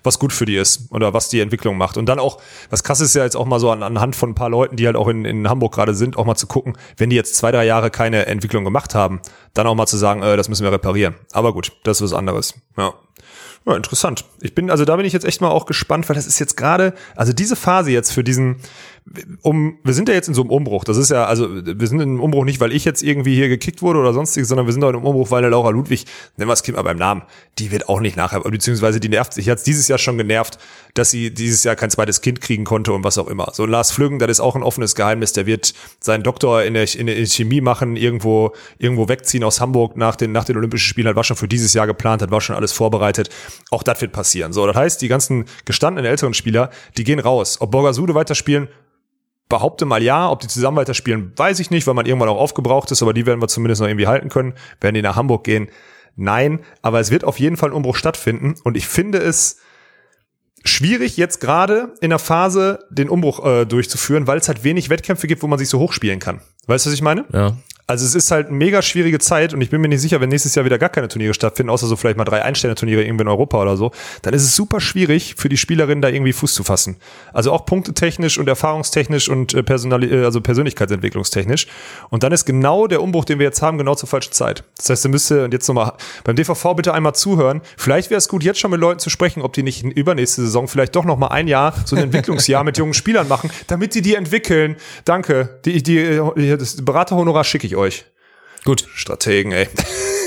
was 0.04 0.20
gut 0.20 0.34
für 0.34 0.46
die 0.46 0.58
ist 0.58 0.92
oder 0.92 1.14
was 1.14 1.30
die 1.30 1.40
Entwicklung 1.40 1.78
macht. 1.78 1.98
Und 1.98 2.08
dann 2.08 2.20
auch, 2.20 2.40
was 2.70 2.84
krass 2.84 3.00
ist 3.00 3.16
ja 3.16 3.24
jetzt 3.24 3.36
auch 3.36 3.46
mal 3.46 3.60
so 3.60 3.72
an, 3.72 3.82
anhand 3.84 4.16
von 4.16 4.32
ein 4.32 4.36
paar 4.36 4.50
Leuten, 4.50 4.76
die 4.76 4.86
halt 4.86 4.96
auch 4.96 5.08
in, 5.08 5.26
in 5.26 5.50
Hamburg 5.50 5.74
gerade 5.74 5.94
sind, 5.94 6.18
auch 6.18 6.26
mal 6.26 6.36
zu 6.36 6.48
gucken, 6.48 6.78
wenn 6.98 7.10
die 7.10 7.16
jetzt 7.16 7.36
zwei, 7.36 7.52
drei 7.52 7.66
Jahre 7.66 7.90
keine 7.90 8.26
Entwicklung 8.28 8.64
gemacht 8.64 8.94
haben, 8.94 9.22
dann 9.54 9.68
auch 9.68 9.76
mal 9.76 9.88
zu 9.88 9.98
sagen, 9.98 10.22
äh, 10.22 10.38
das 10.38 10.50
müssen 10.50 10.64
wir 10.64 10.72
reparieren. 10.72 11.16
Aber 11.32 11.54
gut, 11.54 11.72
das 11.84 11.98
ist 12.02 12.12
was 12.12 12.14
anderes. 12.14 12.54
Ja. 12.78 12.94
Ja, 13.66 13.78
interessant. 13.78 14.26
Ich 14.42 14.54
bin, 14.54 14.70
also 14.70 14.84
da 14.84 14.98
bin 14.98 15.06
ich 15.06 15.14
jetzt 15.14 15.24
echt 15.24 15.40
mal 15.40 15.50
auch 15.50 15.66
gespannt, 15.66 16.10
weil 16.10 16.18
das 16.18 16.28
ist 16.28 16.38
jetzt 16.38 16.58
gerade, 16.58 16.94
also 17.16 17.32
diese 17.32 17.56
Phase 17.56 17.92
jetzt 17.92 18.12
für 18.12 18.22
diesen, 18.22 18.58
um, 19.42 19.78
wir 19.84 19.94
sind 19.94 20.08
ja 20.08 20.16
jetzt 20.16 20.28
in 20.28 20.34
so 20.34 20.42
einem 20.42 20.52
Umbruch. 20.52 20.86
Das 20.86 20.98
ist 20.98 21.12
ja, 21.12 21.26
also 21.26 21.50
wir 21.52 21.88
sind 21.88 22.00
in 22.00 22.10
einem 22.10 22.20
Umbruch 22.22 22.46
nicht, 22.46 22.60
weil 22.60 22.72
ich 22.72 22.86
jetzt 22.86 23.04
irgendwie 23.04 23.36
hier 23.36 23.50
gekickt 23.50 23.82
wurde 23.82 24.00
oder 24.00 24.14
sonstiges, 24.14 24.48
sondern 24.48 24.66
wir 24.66 24.74
sind 24.74 24.84
auch 24.84 24.90
in 24.90 24.96
einem 24.96 25.06
Umbruch, 25.06 25.30
weil 25.30 25.42
der 25.42 25.52
Laura 25.52 25.70
Ludwig, 25.70 26.06
nennen 26.38 26.50
wir 26.50 26.54
das 26.54 26.64
Kind 26.64 26.78
mal 26.78 26.84
beim 26.84 26.98
Namen, 26.98 27.24
die 27.60 27.72
wird 27.72 27.90
auch 27.90 28.00
nicht 28.00 28.16
nachher, 28.16 28.40
beziehungsweise 28.40 29.00
die 29.00 29.10
nervt 29.10 29.34
sich, 29.34 29.50
hat 29.50 29.66
dieses 29.66 29.88
Jahr 29.88 30.00
schon 30.00 30.18
genervt, 30.18 30.58
dass 30.94 31.12
sie 31.12 31.34
dieses 31.34 31.64
Jahr 31.64 31.76
kein 31.76 31.90
zweites 31.90 32.22
Kind 32.22 32.40
kriegen 32.40 32.64
konnte 32.64 32.94
und 32.94 33.04
was 33.04 33.18
auch 33.18 33.28
immer. 33.28 33.52
So 33.54 33.66
Lars 33.66 33.92
Flüggen, 33.92 34.20
das 34.20 34.30
ist 34.32 34.40
auch 34.40 34.56
ein 34.56 34.64
offenes 34.64 34.96
Geheimnis, 34.96 35.34
der 35.34 35.46
wird 35.46 35.74
seinen 36.00 36.24
Doktor 36.24 36.64
in 36.64 36.74
der, 36.74 36.88
in 36.96 37.08
der 37.08 37.26
Chemie 37.26 37.62
machen, 37.62 37.98
irgendwo, 37.98 38.54
irgendwo 38.78 39.10
wegziehen 39.10 39.44
aus 39.44 39.60
Hamburg 39.60 39.98
nach 39.98 40.16
den, 40.16 40.32
nach 40.32 40.46
den 40.46 40.56
Olympischen 40.58 40.88
Spielen, 40.88 41.08
das 41.08 41.16
war 41.16 41.24
schon 41.24 41.38
für 41.38 41.48
dieses 41.48 41.74
Jahr 41.74 41.88
geplant, 41.88 42.22
das 42.22 42.32
war 42.32 42.42
schon 42.42 42.56
alles 42.56 42.72
vorbereitet. 42.72 43.30
Auch 43.70 43.84
das 43.84 44.02
wird 44.02 44.14
passieren. 44.14 44.54
So, 44.54 44.66
das 44.66 44.76
heißt, 44.76 45.02
die 45.02 45.08
ganzen 45.08 45.46
gestandenen 45.66 46.10
älteren 46.10 46.34
Spieler, 46.34 46.70
die 46.98 47.04
gehen 47.04 47.20
raus. 47.20 47.60
Ob 47.60 47.72
Borgasude 47.72 48.16
weiterspielen, 48.16 48.70
behaupte 49.54 49.86
mal 49.86 50.02
ja. 50.02 50.32
Ob 50.32 50.40
die 50.40 50.48
zusammen 50.48 50.78
weiterspielen, 50.78 51.32
weiß 51.36 51.60
ich 51.60 51.70
nicht, 51.70 51.86
weil 51.86 51.94
man 51.94 52.08
irgendwann 52.08 52.30
auch 52.30 52.40
aufgebraucht 52.40 52.90
ist, 52.90 53.04
aber 53.04 53.14
die 53.14 53.28
werden 53.28 53.40
wir 53.40 53.48
zumindest 53.48 53.82
noch 53.82 53.88
irgendwie 53.88 54.08
halten 54.08 54.30
können. 54.30 54.54
Werden 54.82 54.96
die 54.96 55.04
nach 55.04 55.16
Hamburg 55.16 55.44
gehen? 55.44 55.70
Nein, 56.16 56.60
aber 56.82 57.00
es 57.00 57.12
wird 57.12 57.24
auf 57.24 57.40
jeden 57.40 57.56
Fall 57.56 57.70
ein 57.70 57.76
Umbruch 57.76 57.96
stattfinden 57.96 58.56
und 58.64 58.78
ich 58.78 58.88
finde 58.88 59.20
es 59.20 59.58
schwierig 60.66 61.18
jetzt 61.18 61.40
gerade 61.40 61.94
in 62.02 62.10
der 62.10 62.20
Phase 62.20 62.80
den 62.90 63.10
Umbruch 63.10 63.46
äh, 63.46 63.66
durchzuführen, 63.66 64.26
weil 64.28 64.40
es 64.40 64.48
halt 64.48 64.64
wenig 64.64 64.90
Wettkämpfe 64.90 65.28
gibt, 65.28 65.44
wo 65.44 65.48
man 65.48 65.60
sich 65.60 65.70
so 65.70 65.80
hochspielen 65.80 66.20
kann. 66.20 66.42
Weißt 66.68 66.86
du, 66.86 66.90
was 66.90 66.96
ich 66.96 67.02
meine? 67.02 67.26
Ja. 67.34 67.56
Also 67.86 68.06
es 68.06 68.16
ist 68.16 68.32
halt 68.32 68.48
eine 68.48 68.56
mega 68.56 68.82
schwierige 68.82 69.20
Zeit 69.20 69.54
und 69.54 69.60
ich 69.60 69.70
bin 69.70 69.82
mir 69.82 69.90
nicht 69.90 70.00
sicher, 70.00 70.22
wenn 70.22 70.30
nächstes 70.30 70.56
Jahr 70.56 70.64
wieder 70.64 70.80
gar 70.80 70.88
keine 70.88 71.10
Turniere 71.10 71.34
stattfinden, 71.34 71.70
außer 71.70 71.86
so 71.86 71.98
vielleicht 71.98 72.18
mal 72.18 72.24
drei 72.24 72.42
Einsterne-Turniere 72.42 73.04
irgendwie 73.04 73.24
in 73.24 73.28
Europa 73.28 73.62
oder 73.62 73.76
so, 73.76 73.92
dann 74.22 74.34
ist 74.34 74.44
es 74.44 74.56
super 74.56 74.80
schwierig 74.80 75.36
für 75.38 75.50
die 75.50 75.58
Spielerinnen 75.58 76.02
da 76.02 76.08
irgendwie 76.08 76.32
Fuß 76.32 76.54
zu 76.54 76.64
fassen. 76.64 76.96
Also 77.34 77.52
auch 77.52 77.66
punktetechnisch 77.66 78.38
und 78.38 78.48
erfahrungstechnisch 78.48 79.28
und 79.28 79.54
äh, 79.54 79.64
Personali 79.64 80.08
äh, 80.08 80.24
also 80.24 80.40
Persönlichkeitsentwicklungstechnisch. 80.40 81.68
Und 82.10 82.24
dann 82.24 82.32
ist 82.32 82.46
genau 82.46 82.88
der 82.88 83.02
Umbruch, 83.02 83.26
den 83.26 83.40
wir 83.40 83.48
jetzt 83.48 83.62
haben, 83.62 83.78
genau 83.78 83.96
zur 83.96 84.08
falschen 84.08 84.32
Zeit. 84.32 84.64
Das 84.78 84.90
heißt, 84.90 85.06
ihr 85.06 85.10
müsst 85.10 85.30
und 85.34 85.52
jetzt 85.52 85.68
nochmal 85.68 85.92
beim 86.24 86.38
DVV 86.38 86.76
bitte 86.76 86.94
einmal 86.94 87.16
zuhören. 87.16 87.62
Vielleicht 87.76 88.10
wäre 88.10 88.18
es 88.18 88.30
gut, 88.30 88.44
jetzt 88.44 88.62
schon 88.62 88.72
mit 88.72 88.80
Leuten 88.80 89.00
zu 89.00 89.10
sprechen, 89.10 89.42
ob 89.42 89.52
die 89.52 89.64
nicht 89.64 89.84
in 89.84 89.92
übernächste 89.92 90.42
Saison 90.42 90.70
vielleicht 90.70 90.96
doch 90.96 91.04
nochmal 91.04 91.32
ein 91.32 91.50
Jahr, 91.50 91.76
so 91.84 91.98
ein 91.98 92.04
Entwicklungsjahr 92.04 92.64
mit 92.64 92.78
jungen 92.78 92.94
Spielern 92.94 93.28
machen, 93.28 93.52
damit 93.68 93.94
die 93.94 94.02
die 94.02 94.16
entwickeln. 94.16 94.78
Danke. 95.04 95.60
Die, 95.66 95.84
die, 95.84 96.22
äh, 96.54 96.58
das 96.58 96.84
Beraterhonorar 96.84 97.44
schicke 97.44 97.68
ich 97.68 97.76
euch. 97.76 98.06
Gut. 98.66 98.88
Strategen, 98.94 99.52
ey. 99.52 99.68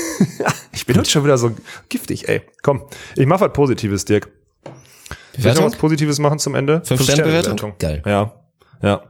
ich 0.71 0.85
bin 0.85 0.97
heute 0.97 1.09
schon 1.09 1.23
wieder 1.23 1.37
so 1.37 1.51
giftig, 1.89 2.27
ey. 2.27 2.41
Komm, 2.61 2.87
ich 3.15 3.25
mach 3.25 3.41
was 3.41 3.53
Positives, 3.53 4.05
Dirk. 4.05 4.25
Soll 4.25 4.73
ich 4.73 5.37
noch 5.37 5.43
Bewertung? 5.43 5.65
was 5.65 5.77
Positives 5.77 6.19
machen 6.19 6.39
zum 6.39 6.55
Ende? 6.55 6.81
Fünf 6.83 7.03
Sterne 7.03 7.23
Bewertung? 7.23 7.73
Geil. 7.79 8.01
Ja, 8.05 8.33
ja. 8.81 9.03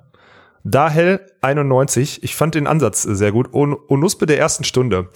Dahel 0.64 1.26
91, 1.42 2.24
ich 2.24 2.36
fand 2.36 2.56
den 2.56 2.68
Ansatz 2.68 3.04
sehr 3.04 3.32
gut. 3.32 3.54
On 3.54 3.78
Onuspe 3.88 4.26
der 4.26 4.38
ersten 4.38 4.66
Stunde. 4.66 5.10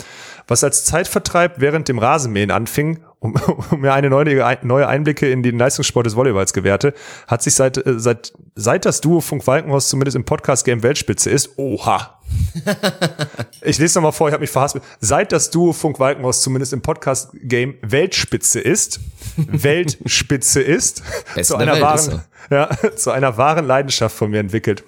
Was 0.48 0.64
als 0.64 0.86
Zeitvertreib 0.86 1.60
während 1.60 1.88
dem 1.88 2.00
Rasenmähen 2.00 2.52
anfing, 2.52 3.00
um, 3.20 3.36
um 3.72 3.82
mir 3.82 3.94
eine 3.94 4.10
neue, 4.10 4.58
neue 4.64 4.88
Einblicke 4.88 5.30
in 5.30 5.44
den 5.44 5.58
Leistungssport 5.58 6.06
des 6.06 6.16
Volleyballs 6.16 6.54
gewährte, 6.54 6.94
hat 7.28 7.42
sich 7.42 7.56
seit, 7.56 7.78
äh, 7.78 8.00
seit, 8.00 8.34
seit 8.56 8.86
das 8.86 9.00
Duo 9.00 9.22
Funk 9.22 9.48
Walkenhorst 9.48 9.90
zumindest 9.90 10.16
im 10.16 10.26
Podcast-Game 10.26 10.84
Weltspitze 10.84 11.30
ist, 11.30 11.58
oha. 11.58 12.20
ich 13.62 13.78
lese 13.78 14.00
nochmal 14.00 14.12
vor, 14.12 14.28
ich 14.28 14.34
habe 14.34 14.42
mich 14.42 14.50
verhaspelt. 14.50 14.84
Seit 15.00 15.32
das 15.32 15.52
Duo 15.52 15.74
Funk 15.74 16.00
Walkenhorst 16.00 16.42
zumindest 16.42 16.74
im 16.74 16.82
Podcast-Game 16.82 17.76
Weltspitze 17.82 18.60
ist, 18.60 19.00
Weltspitze 19.38 20.62
ist, 20.62 21.04
zu 21.42 21.56
einer 21.58 21.74
Welt 21.74 21.82
wahren, 21.82 22.22
ja, 22.50 22.70
zu 22.96 23.12
einer 23.12 23.38
wahren 23.38 23.66
Leidenschaft 23.66 24.16
von 24.16 24.32
mir 24.32 24.40
entwickelt. 24.40 24.84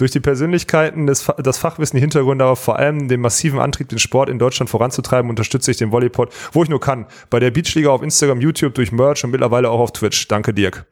Durch 0.00 0.10
die 0.12 0.20
Persönlichkeiten, 0.20 1.06
des, 1.06 1.30
das 1.36 1.58
Fachwissen, 1.58 1.98
die 1.98 2.00
Hintergründe, 2.00 2.42
aber 2.42 2.56
vor 2.56 2.78
allem 2.78 3.06
den 3.08 3.20
massiven 3.20 3.60
Antrieb, 3.60 3.90
den 3.90 3.98
Sport 3.98 4.30
in 4.30 4.38
Deutschland 4.38 4.70
voranzutreiben, 4.70 5.28
unterstütze 5.28 5.70
ich 5.70 5.76
den 5.76 5.92
Volleypod, 5.92 6.32
wo 6.52 6.62
ich 6.62 6.70
nur 6.70 6.80
kann. 6.80 7.04
Bei 7.28 7.38
der 7.38 7.50
Beachliga 7.50 7.90
auf 7.90 8.02
Instagram, 8.02 8.40
YouTube, 8.40 8.74
durch 8.74 8.92
Merch 8.92 9.22
und 9.24 9.30
mittlerweile 9.30 9.68
auch 9.68 9.78
auf 9.78 9.92
Twitch. 9.92 10.26
Danke, 10.28 10.54
Dirk. 10.54 10.86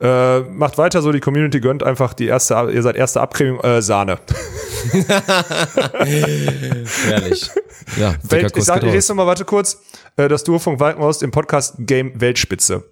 Äh, 0.00 0.42
macht 0.42 0.78
weiter 0.78 1.02
so, 1.02 1.10
die 1.10 1.18
Community 1.18 1.58
gönnt 1.58 1.82
einfach 1.82 2.14
die 2.14 2.26
erste, 2.26 2.70
ihr 2.72 2.82
seid 2.82 2.94
erste 2.94 3.20
Abcreming, 3.20 3.58
äh, 3.58 3.82
Sahne. 3.82 4.20
Herrlich. 7.08 7.50
Ja, 7.96 8.14
Welt, 8.22 8.56
ich 8.56 8.64
sag, 8.64 8.84
ich 8.84 8.92
lese 8.92 9.10
noch 9.10 9.16
mal, 9.16 9.26
warte 9.26 9.44
kurz, 9.44 9.80
äh, 10.16 10.28
das 10.28 10.44
Duo 10.44 10.60
von 10.60 10.78
Walkenhorst 10.78 11.24
im 11.24 11.32
Podcast 11.32 11.74
Game 11.78 12.12
Weltspitze. 12.20 12.84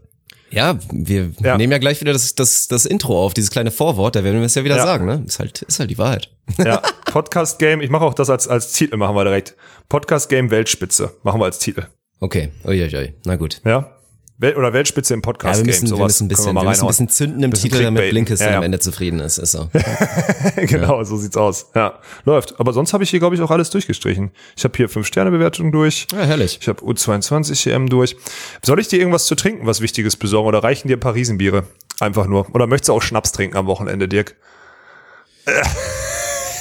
Ja, 0.50 0.78
wir 0.92 1.30
Ja. 1.42 1.56
nehmen 1.56 1.72
ja 1.72 1.78
gleich 1.78 2.00
wieder 2.00 2.12
das, 2.12 2.34
das, 2.34 2.68
das 2.68 2.84
Intro 2.86 3.22
auf, 3.24 3.34
dieses 3.34 3.50
kleine 3.50 3.70
Vorwort, 3.70 4.14
da 4.16 4.22
werden 4.24 4.38
wir 4.38 4.46
es 4.46 4.54
ja 4.54 4.64
wieder 4.64 4.76
Ja. 4.76 4.84
sagen, 4.84 5.06
ne? 5.06 5.24
Ist 5.26 5.38
halt, 5.38 5.62
ist 5.62 5.80
halt 5.80 5.90
die 5.90 5.98
Wahrheit. 5.98 6.30
Ja, 6.58 6.76
Podcast 7.06 7.58
Game, 7.58 7.80
ich 7.80 7.90
mache 7.90 8.04
auch 8.04 8.14
das 8.14 8.30
als, 8.30 8.46
als 8.46 8.72
Titel, 8.72 8.96
machen 8.96 9.16
wir 9.16 9.24
direkt. 9.24 9.56
Podcast 9.88 10.28
Game 10.28 10.50
Weltspitze, 10.50 11.12
machen 11.24 11.40
wir 11.40 11.44
als 11.46 11.58
Titel. 11.58 11.86
Okay, 12.20 12.50
uiuiui, 12.64 13.14
na 13.24 13.36
gut. 13.36 13.60
Ja? 13.64 13.95
Wel 14.38 14.54
oder 14.54 14.72
Weltspitze 14.74 15.14
im 15.14 15.20
Ja, 15.20 15.22
Podcast 15.22 15.60
wir 15.60 15.64
Game, 15.64 15.66
müssen, 15.66 15.82
wir 15.84 15.88
sowas 15.88 16.12
müssen 16.12 16.24
ein 16.24 16.28
bisschen, 16.28 16.54
wir 16.54 16.62
wir 16.62 16.68
müssen 16.68 16.82
ein 16.84 16.88
bisschen 16.88 17.08
zünden 17.08 17.42
im 17.42 17.50
Bisschen 17.50 17.70
Titel, 17.70 17.84
damit. 17.84 18.10
Blinkes 18.10 18.40
Ja, 18.40 18.50
ja. 18.50 18.56
am 18.58 18.64
Ende 18.64 18.78
zufrieden 18.78 19.20
ist, 19.20 19.38
ist 19.38 19.52
so. 19.52 19.70
genau, 20.56 21.02
so 21.04 21.16
sieht's 21.16 21.38
aus. 21.38 21.70
Ja, 21.74 22.00
läuft. 22.24 22.60
Aber 22.60 22.74
sonst 22.74 22.92
habe 22.92 23.02
ich 23.02 23.10
hier, 23.10 23.18
glaube 23.18 23.34
ich, 23.34 23.40
auch 23.40 23.50
alles 23.50 23.70
durchgestrichen. 23.70 24.30
Ich 24.54 24.64
habe 24.64 24.76
hier 24.76 24.90
5-Sterne-Bewertung 24.90 25.72
durch. 25.72 26.06
Ja, 26.12 26.18
herrlich. 26.18 26.58
Ich 26.60 26.68
habe 26.68 26.82
U22 26.82 27.70
EM 27.70 27.88
durch. 27.88 28.16
Soll 28.62 28.78
ich 28.78 28.88
dir 28.88 28.98
irgendwas 28.98 29.24
zu 29.24 29.36
trinken, 29.36 29.66
was 29.66 29.80
Wichtiges 29.80 30.16
besorgen 30.16 30.48
oder 30.48 30.62
reichen 30.62 30.88
dir 30.88 30.98
ein 30.98 31.00
paar 31.00 31.14
Riesenbiere? 31.14 31.64
Einfach 32.00 32.26
nur. 32.26 32.54
Oder 32.54 32.66
möchtest 32.66 32.90
du 32.90 32.92
auch 32.92 33.02
Schnaps 33.02 33.32
trinken 33.32 33.56
am 33.56 33.66
Wochenende, 33.66 34.06
Dirk? 34.06 34.36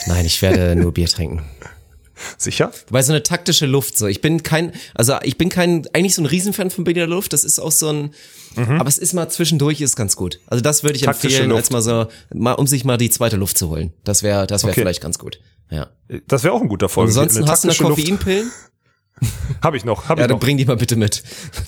Nein, 0.07 0.25
ich 0.25 0.41
werde 0.41 0.77
nur 0.77 0.93
Bier 0.93 1.07
trinken. 1.07 1.43
Sicher? 2.37 2.71
Weil 2.89 3.03
so 3.03 3.11
eine 3.11 3.23
taktische 3.23 3.65
Luft, 3.65 3.97
so. 3.97 4.07
Ich 4.07 4.21
bin 4.21 4.41
kein, 4.43 4.71
also 4.93 5.15
ich 5.23 5.37
bin 5.37 5.49
kein, 5.49 5.85
eigentlich 5.93 6.15
so 6.15 6.21
ein 6.21 6.25
Riesenfan 6.25 6.69
von 6.71 6.83
Berliner 6.83 7.07
Luft. 7.07 7.33
Das 7.33 7.43
ist 7.43 7.59
auch 7.59 7.71
so 7.71 7.89
ein, 7.89 8.11
aber 8.55 8.87
es 8.87 8.97
ist 8.97 9.13
mal 9.13 9.27
zwischendurch 9.29 9.81
ist 9.81 9.95
ganz 9.95 10.15
gut. 10.15 10.39
Also 10.47 10.61
das 10.61 10.83
würde 10.83 10.95
ich 10.95 11.01
Mhm. 11.01 11.05
Taktische 11.07 11.27
empfehlen, 11.35 11.49
Luft. 11.49 11.63
als 11.63 11.69
mal 11.71 11.81
so, 11.81 12.07
mal, 12.33 12.53
um 12.53 12.67
sich 12.67 12.85
mal 12.85 12.97
die 12.97 13.09
zweite 13.09 13.35
Luft 13.35 13.57
zu 13.57 13.69
holen. 13.69 13.91
Das 14.03 14.23
wäre, 14.23 14.47
das 14.47 14.63
wäre 14.63 14.71
Okay. 14.71 14.81
vielleicht 14.81 15.01
ganz 15.01 15.19
gut. 15.19 15.39
Ja. 15.69 15.87
Das 16.27 16.43
wäre 16.43 16.53
auch 16.53 16.61
ein 16.61 16.69
guter 16.69 16.87
Folge. 16.89 17.09
Ansonsten 17.09 17.47
hast 17.49 17.63
du 17.63 17.67
noch 17.69 17.77
Koffeinpillen? 17.77 18.51
Habe 19.61 19.77
ich 19.77 19.85
noch. 19.85 20.09
Hab 20.09 20.17
Ja, 20.17 20.25
ich 20.25 20.27
dann 20.27 20.35
noch. 20.37 20.39
bring 20.41 20.57
die 20.57 20.65
mal 20.65 20.75
bitte 20.77 20.95
mit. 20.95 21.23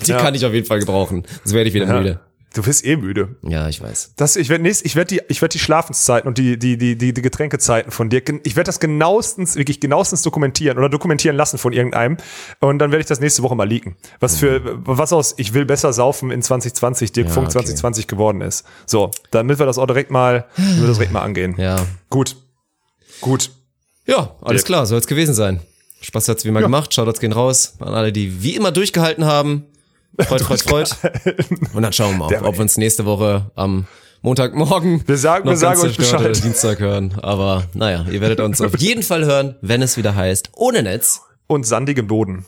Die 0.06 0.10
Ja. 0.10 0.18
kann 0.18 0.34
ich 0.34 0.44
auf 0.44 0.52
jeden 0.52 0.66
Fall 0.66 0.80
gebrauchen. 0.80 1.24
Sonst 1.44 1.54
werde 1.54 1.68
ich 1.68 1.74
wieder 1.74 1.86
Ja. 1.86 1.98
müde. 1.98 2.20
Du 2.54 2.62
bist 2.62 2.84
eh 2.84 2.96
müde. 2.96 3.36
Ja, 3.42 3.68
ich 3.68 3.82
weiß. 3.82 4.14
Das, 4.16 4.36
ich 4.36 4.48
werde 4.48 4.66
ich 4.68 4.96
werde 4.96 5.14
die, 5.14 5.20
ich 5.28 5.42
werde 5.42 5.52
die 5.52 5.58
Schlafenszeiten 5.58 6.26
und 6.26 6.38
die, 6.38 6.58
die, 6.58 6.78
die, 6.78 6.96
die, 6.96 7.12
die 7.12 7.22
Getränkezeiten 7.22 7.92
von 7.92 8.08
dir, 8.08 8.22
ich 8.44 8.56
werde 8.56 8.68
das 8.68 8.80
genauestens, 8.80 9.56
wirklich 9.56 9.80
genauestens 9.80 10.22
dokumentieren 10.22 10.78
oder 10.78 10.88
dokumentieren 10.88 11.36
lassen 11.36 11.58
von 11.58 11.72
irgendeinem. 11.72 12.16
Und 12.60 12.78
dann 12.78 12.90
werde 12.90 13.00
ich 13.00 13.06
das 13.06 13.20
nächste 13.20 13.42
Woche 13.42 13.54
mal 13.54 13.68
leaken. 13.68 13.96
Was 14.20 14.38
für, 14.38 14.62
was 14.86 15.12
aus, 15.12 15.34
ich 15.36 15.52
will 15.52 15.66
besser 15.66 15.92
saufen 15.92 16.30
in 16.30 16.40
2020, 16.40 17.12
Dirk 17.12 17.28
Ja, 17.28 17.32
Funk 17.34 17.46
okay. 17.48 17.52
2020 17.52 18.06
geworden 18.06 18.40
ist. 18.40 18.64
So, 18.86 19.10
damit 19.30 19.58
wir 19.58 19.66
das 19.66 19.76
auch 19.76 19.86
direkt 19.86 20.10
mal, 20.10 20.46
wir 20.56 20.86
das 20.86 20.96
direkt 20.96 21.12
mal 21.12 21.22
angehen. 21.22 21.54
Ja. 21.58 21.76
Gut. 22.08 22.36
Gut. 23.20 23.50
Ja, 24.06 24.36
alles 24.40 24.62
Dirk. 24.62 24.66
klar, 24.66 24.86
soll 24.86 24.98
es 24.98 25.06
gewesen 25.06 25.34
sein. 25.34 25.60
Spaß 26.00 26.28
hat's 26.28 26.44
wie 26.44 26.48
immer 26.48 26.60
gemacht. 26.60 26.94
Shoutouts 26.94 27.20
gehen 27.20 27.32
raus 27.32 27.74
an 27.80 27.94
alle, 27.94 28.12
die 28.12 28.42
wie 28.42 28.54
immer 28.54 28.72
durchgehalten 28.72 29.24
haben. 29.24 29.66
Freut, 30.20 30.40
freut, 30.42 30.60
freut. 30.62 30.96
Und 31.74 31.82
dann 31.82 31.92
schauen 31.92 32.12
wir 32.18 32.28
mal, 32.30 32.42
ob, 32.44 32.54
wir 32.56 32.60
uns 32.60 32.76
nächste 32.76 33.04
Woche 33.04 33.50
am 33.54 33.86
Montagmorgen 34.22 35.02
Wir 35.06 35.16
sagen- 35.16 35.44
noch 35.44 35.52
wir 35.52 35.56
sagen 35.56 35.80
euch 35.80 35.96
Bescheid. 35.96 36.42
Dienstag 36.42 36.80
hören. 36.80 37.14
Aber 37.22 37.64
naja, 37.74 38.04
ihr 38.10 38.20
werdet 38.20 38.40
uns 38.40 38.60
auf 38.62 38.76
jeden 38.78 39.02
Fall 39.02 39.24
hören, 39.24 39.54
wenn 39.60 39.80
es 39.82 39.96
wieder 39.96 40.14
heißt, 40.16 40.50
ohne 40.56 40.82
Netz. 40.82 41.22
Und 41.46 41.66
sandigem 41.66 42.06
Boden. 42.08 42.44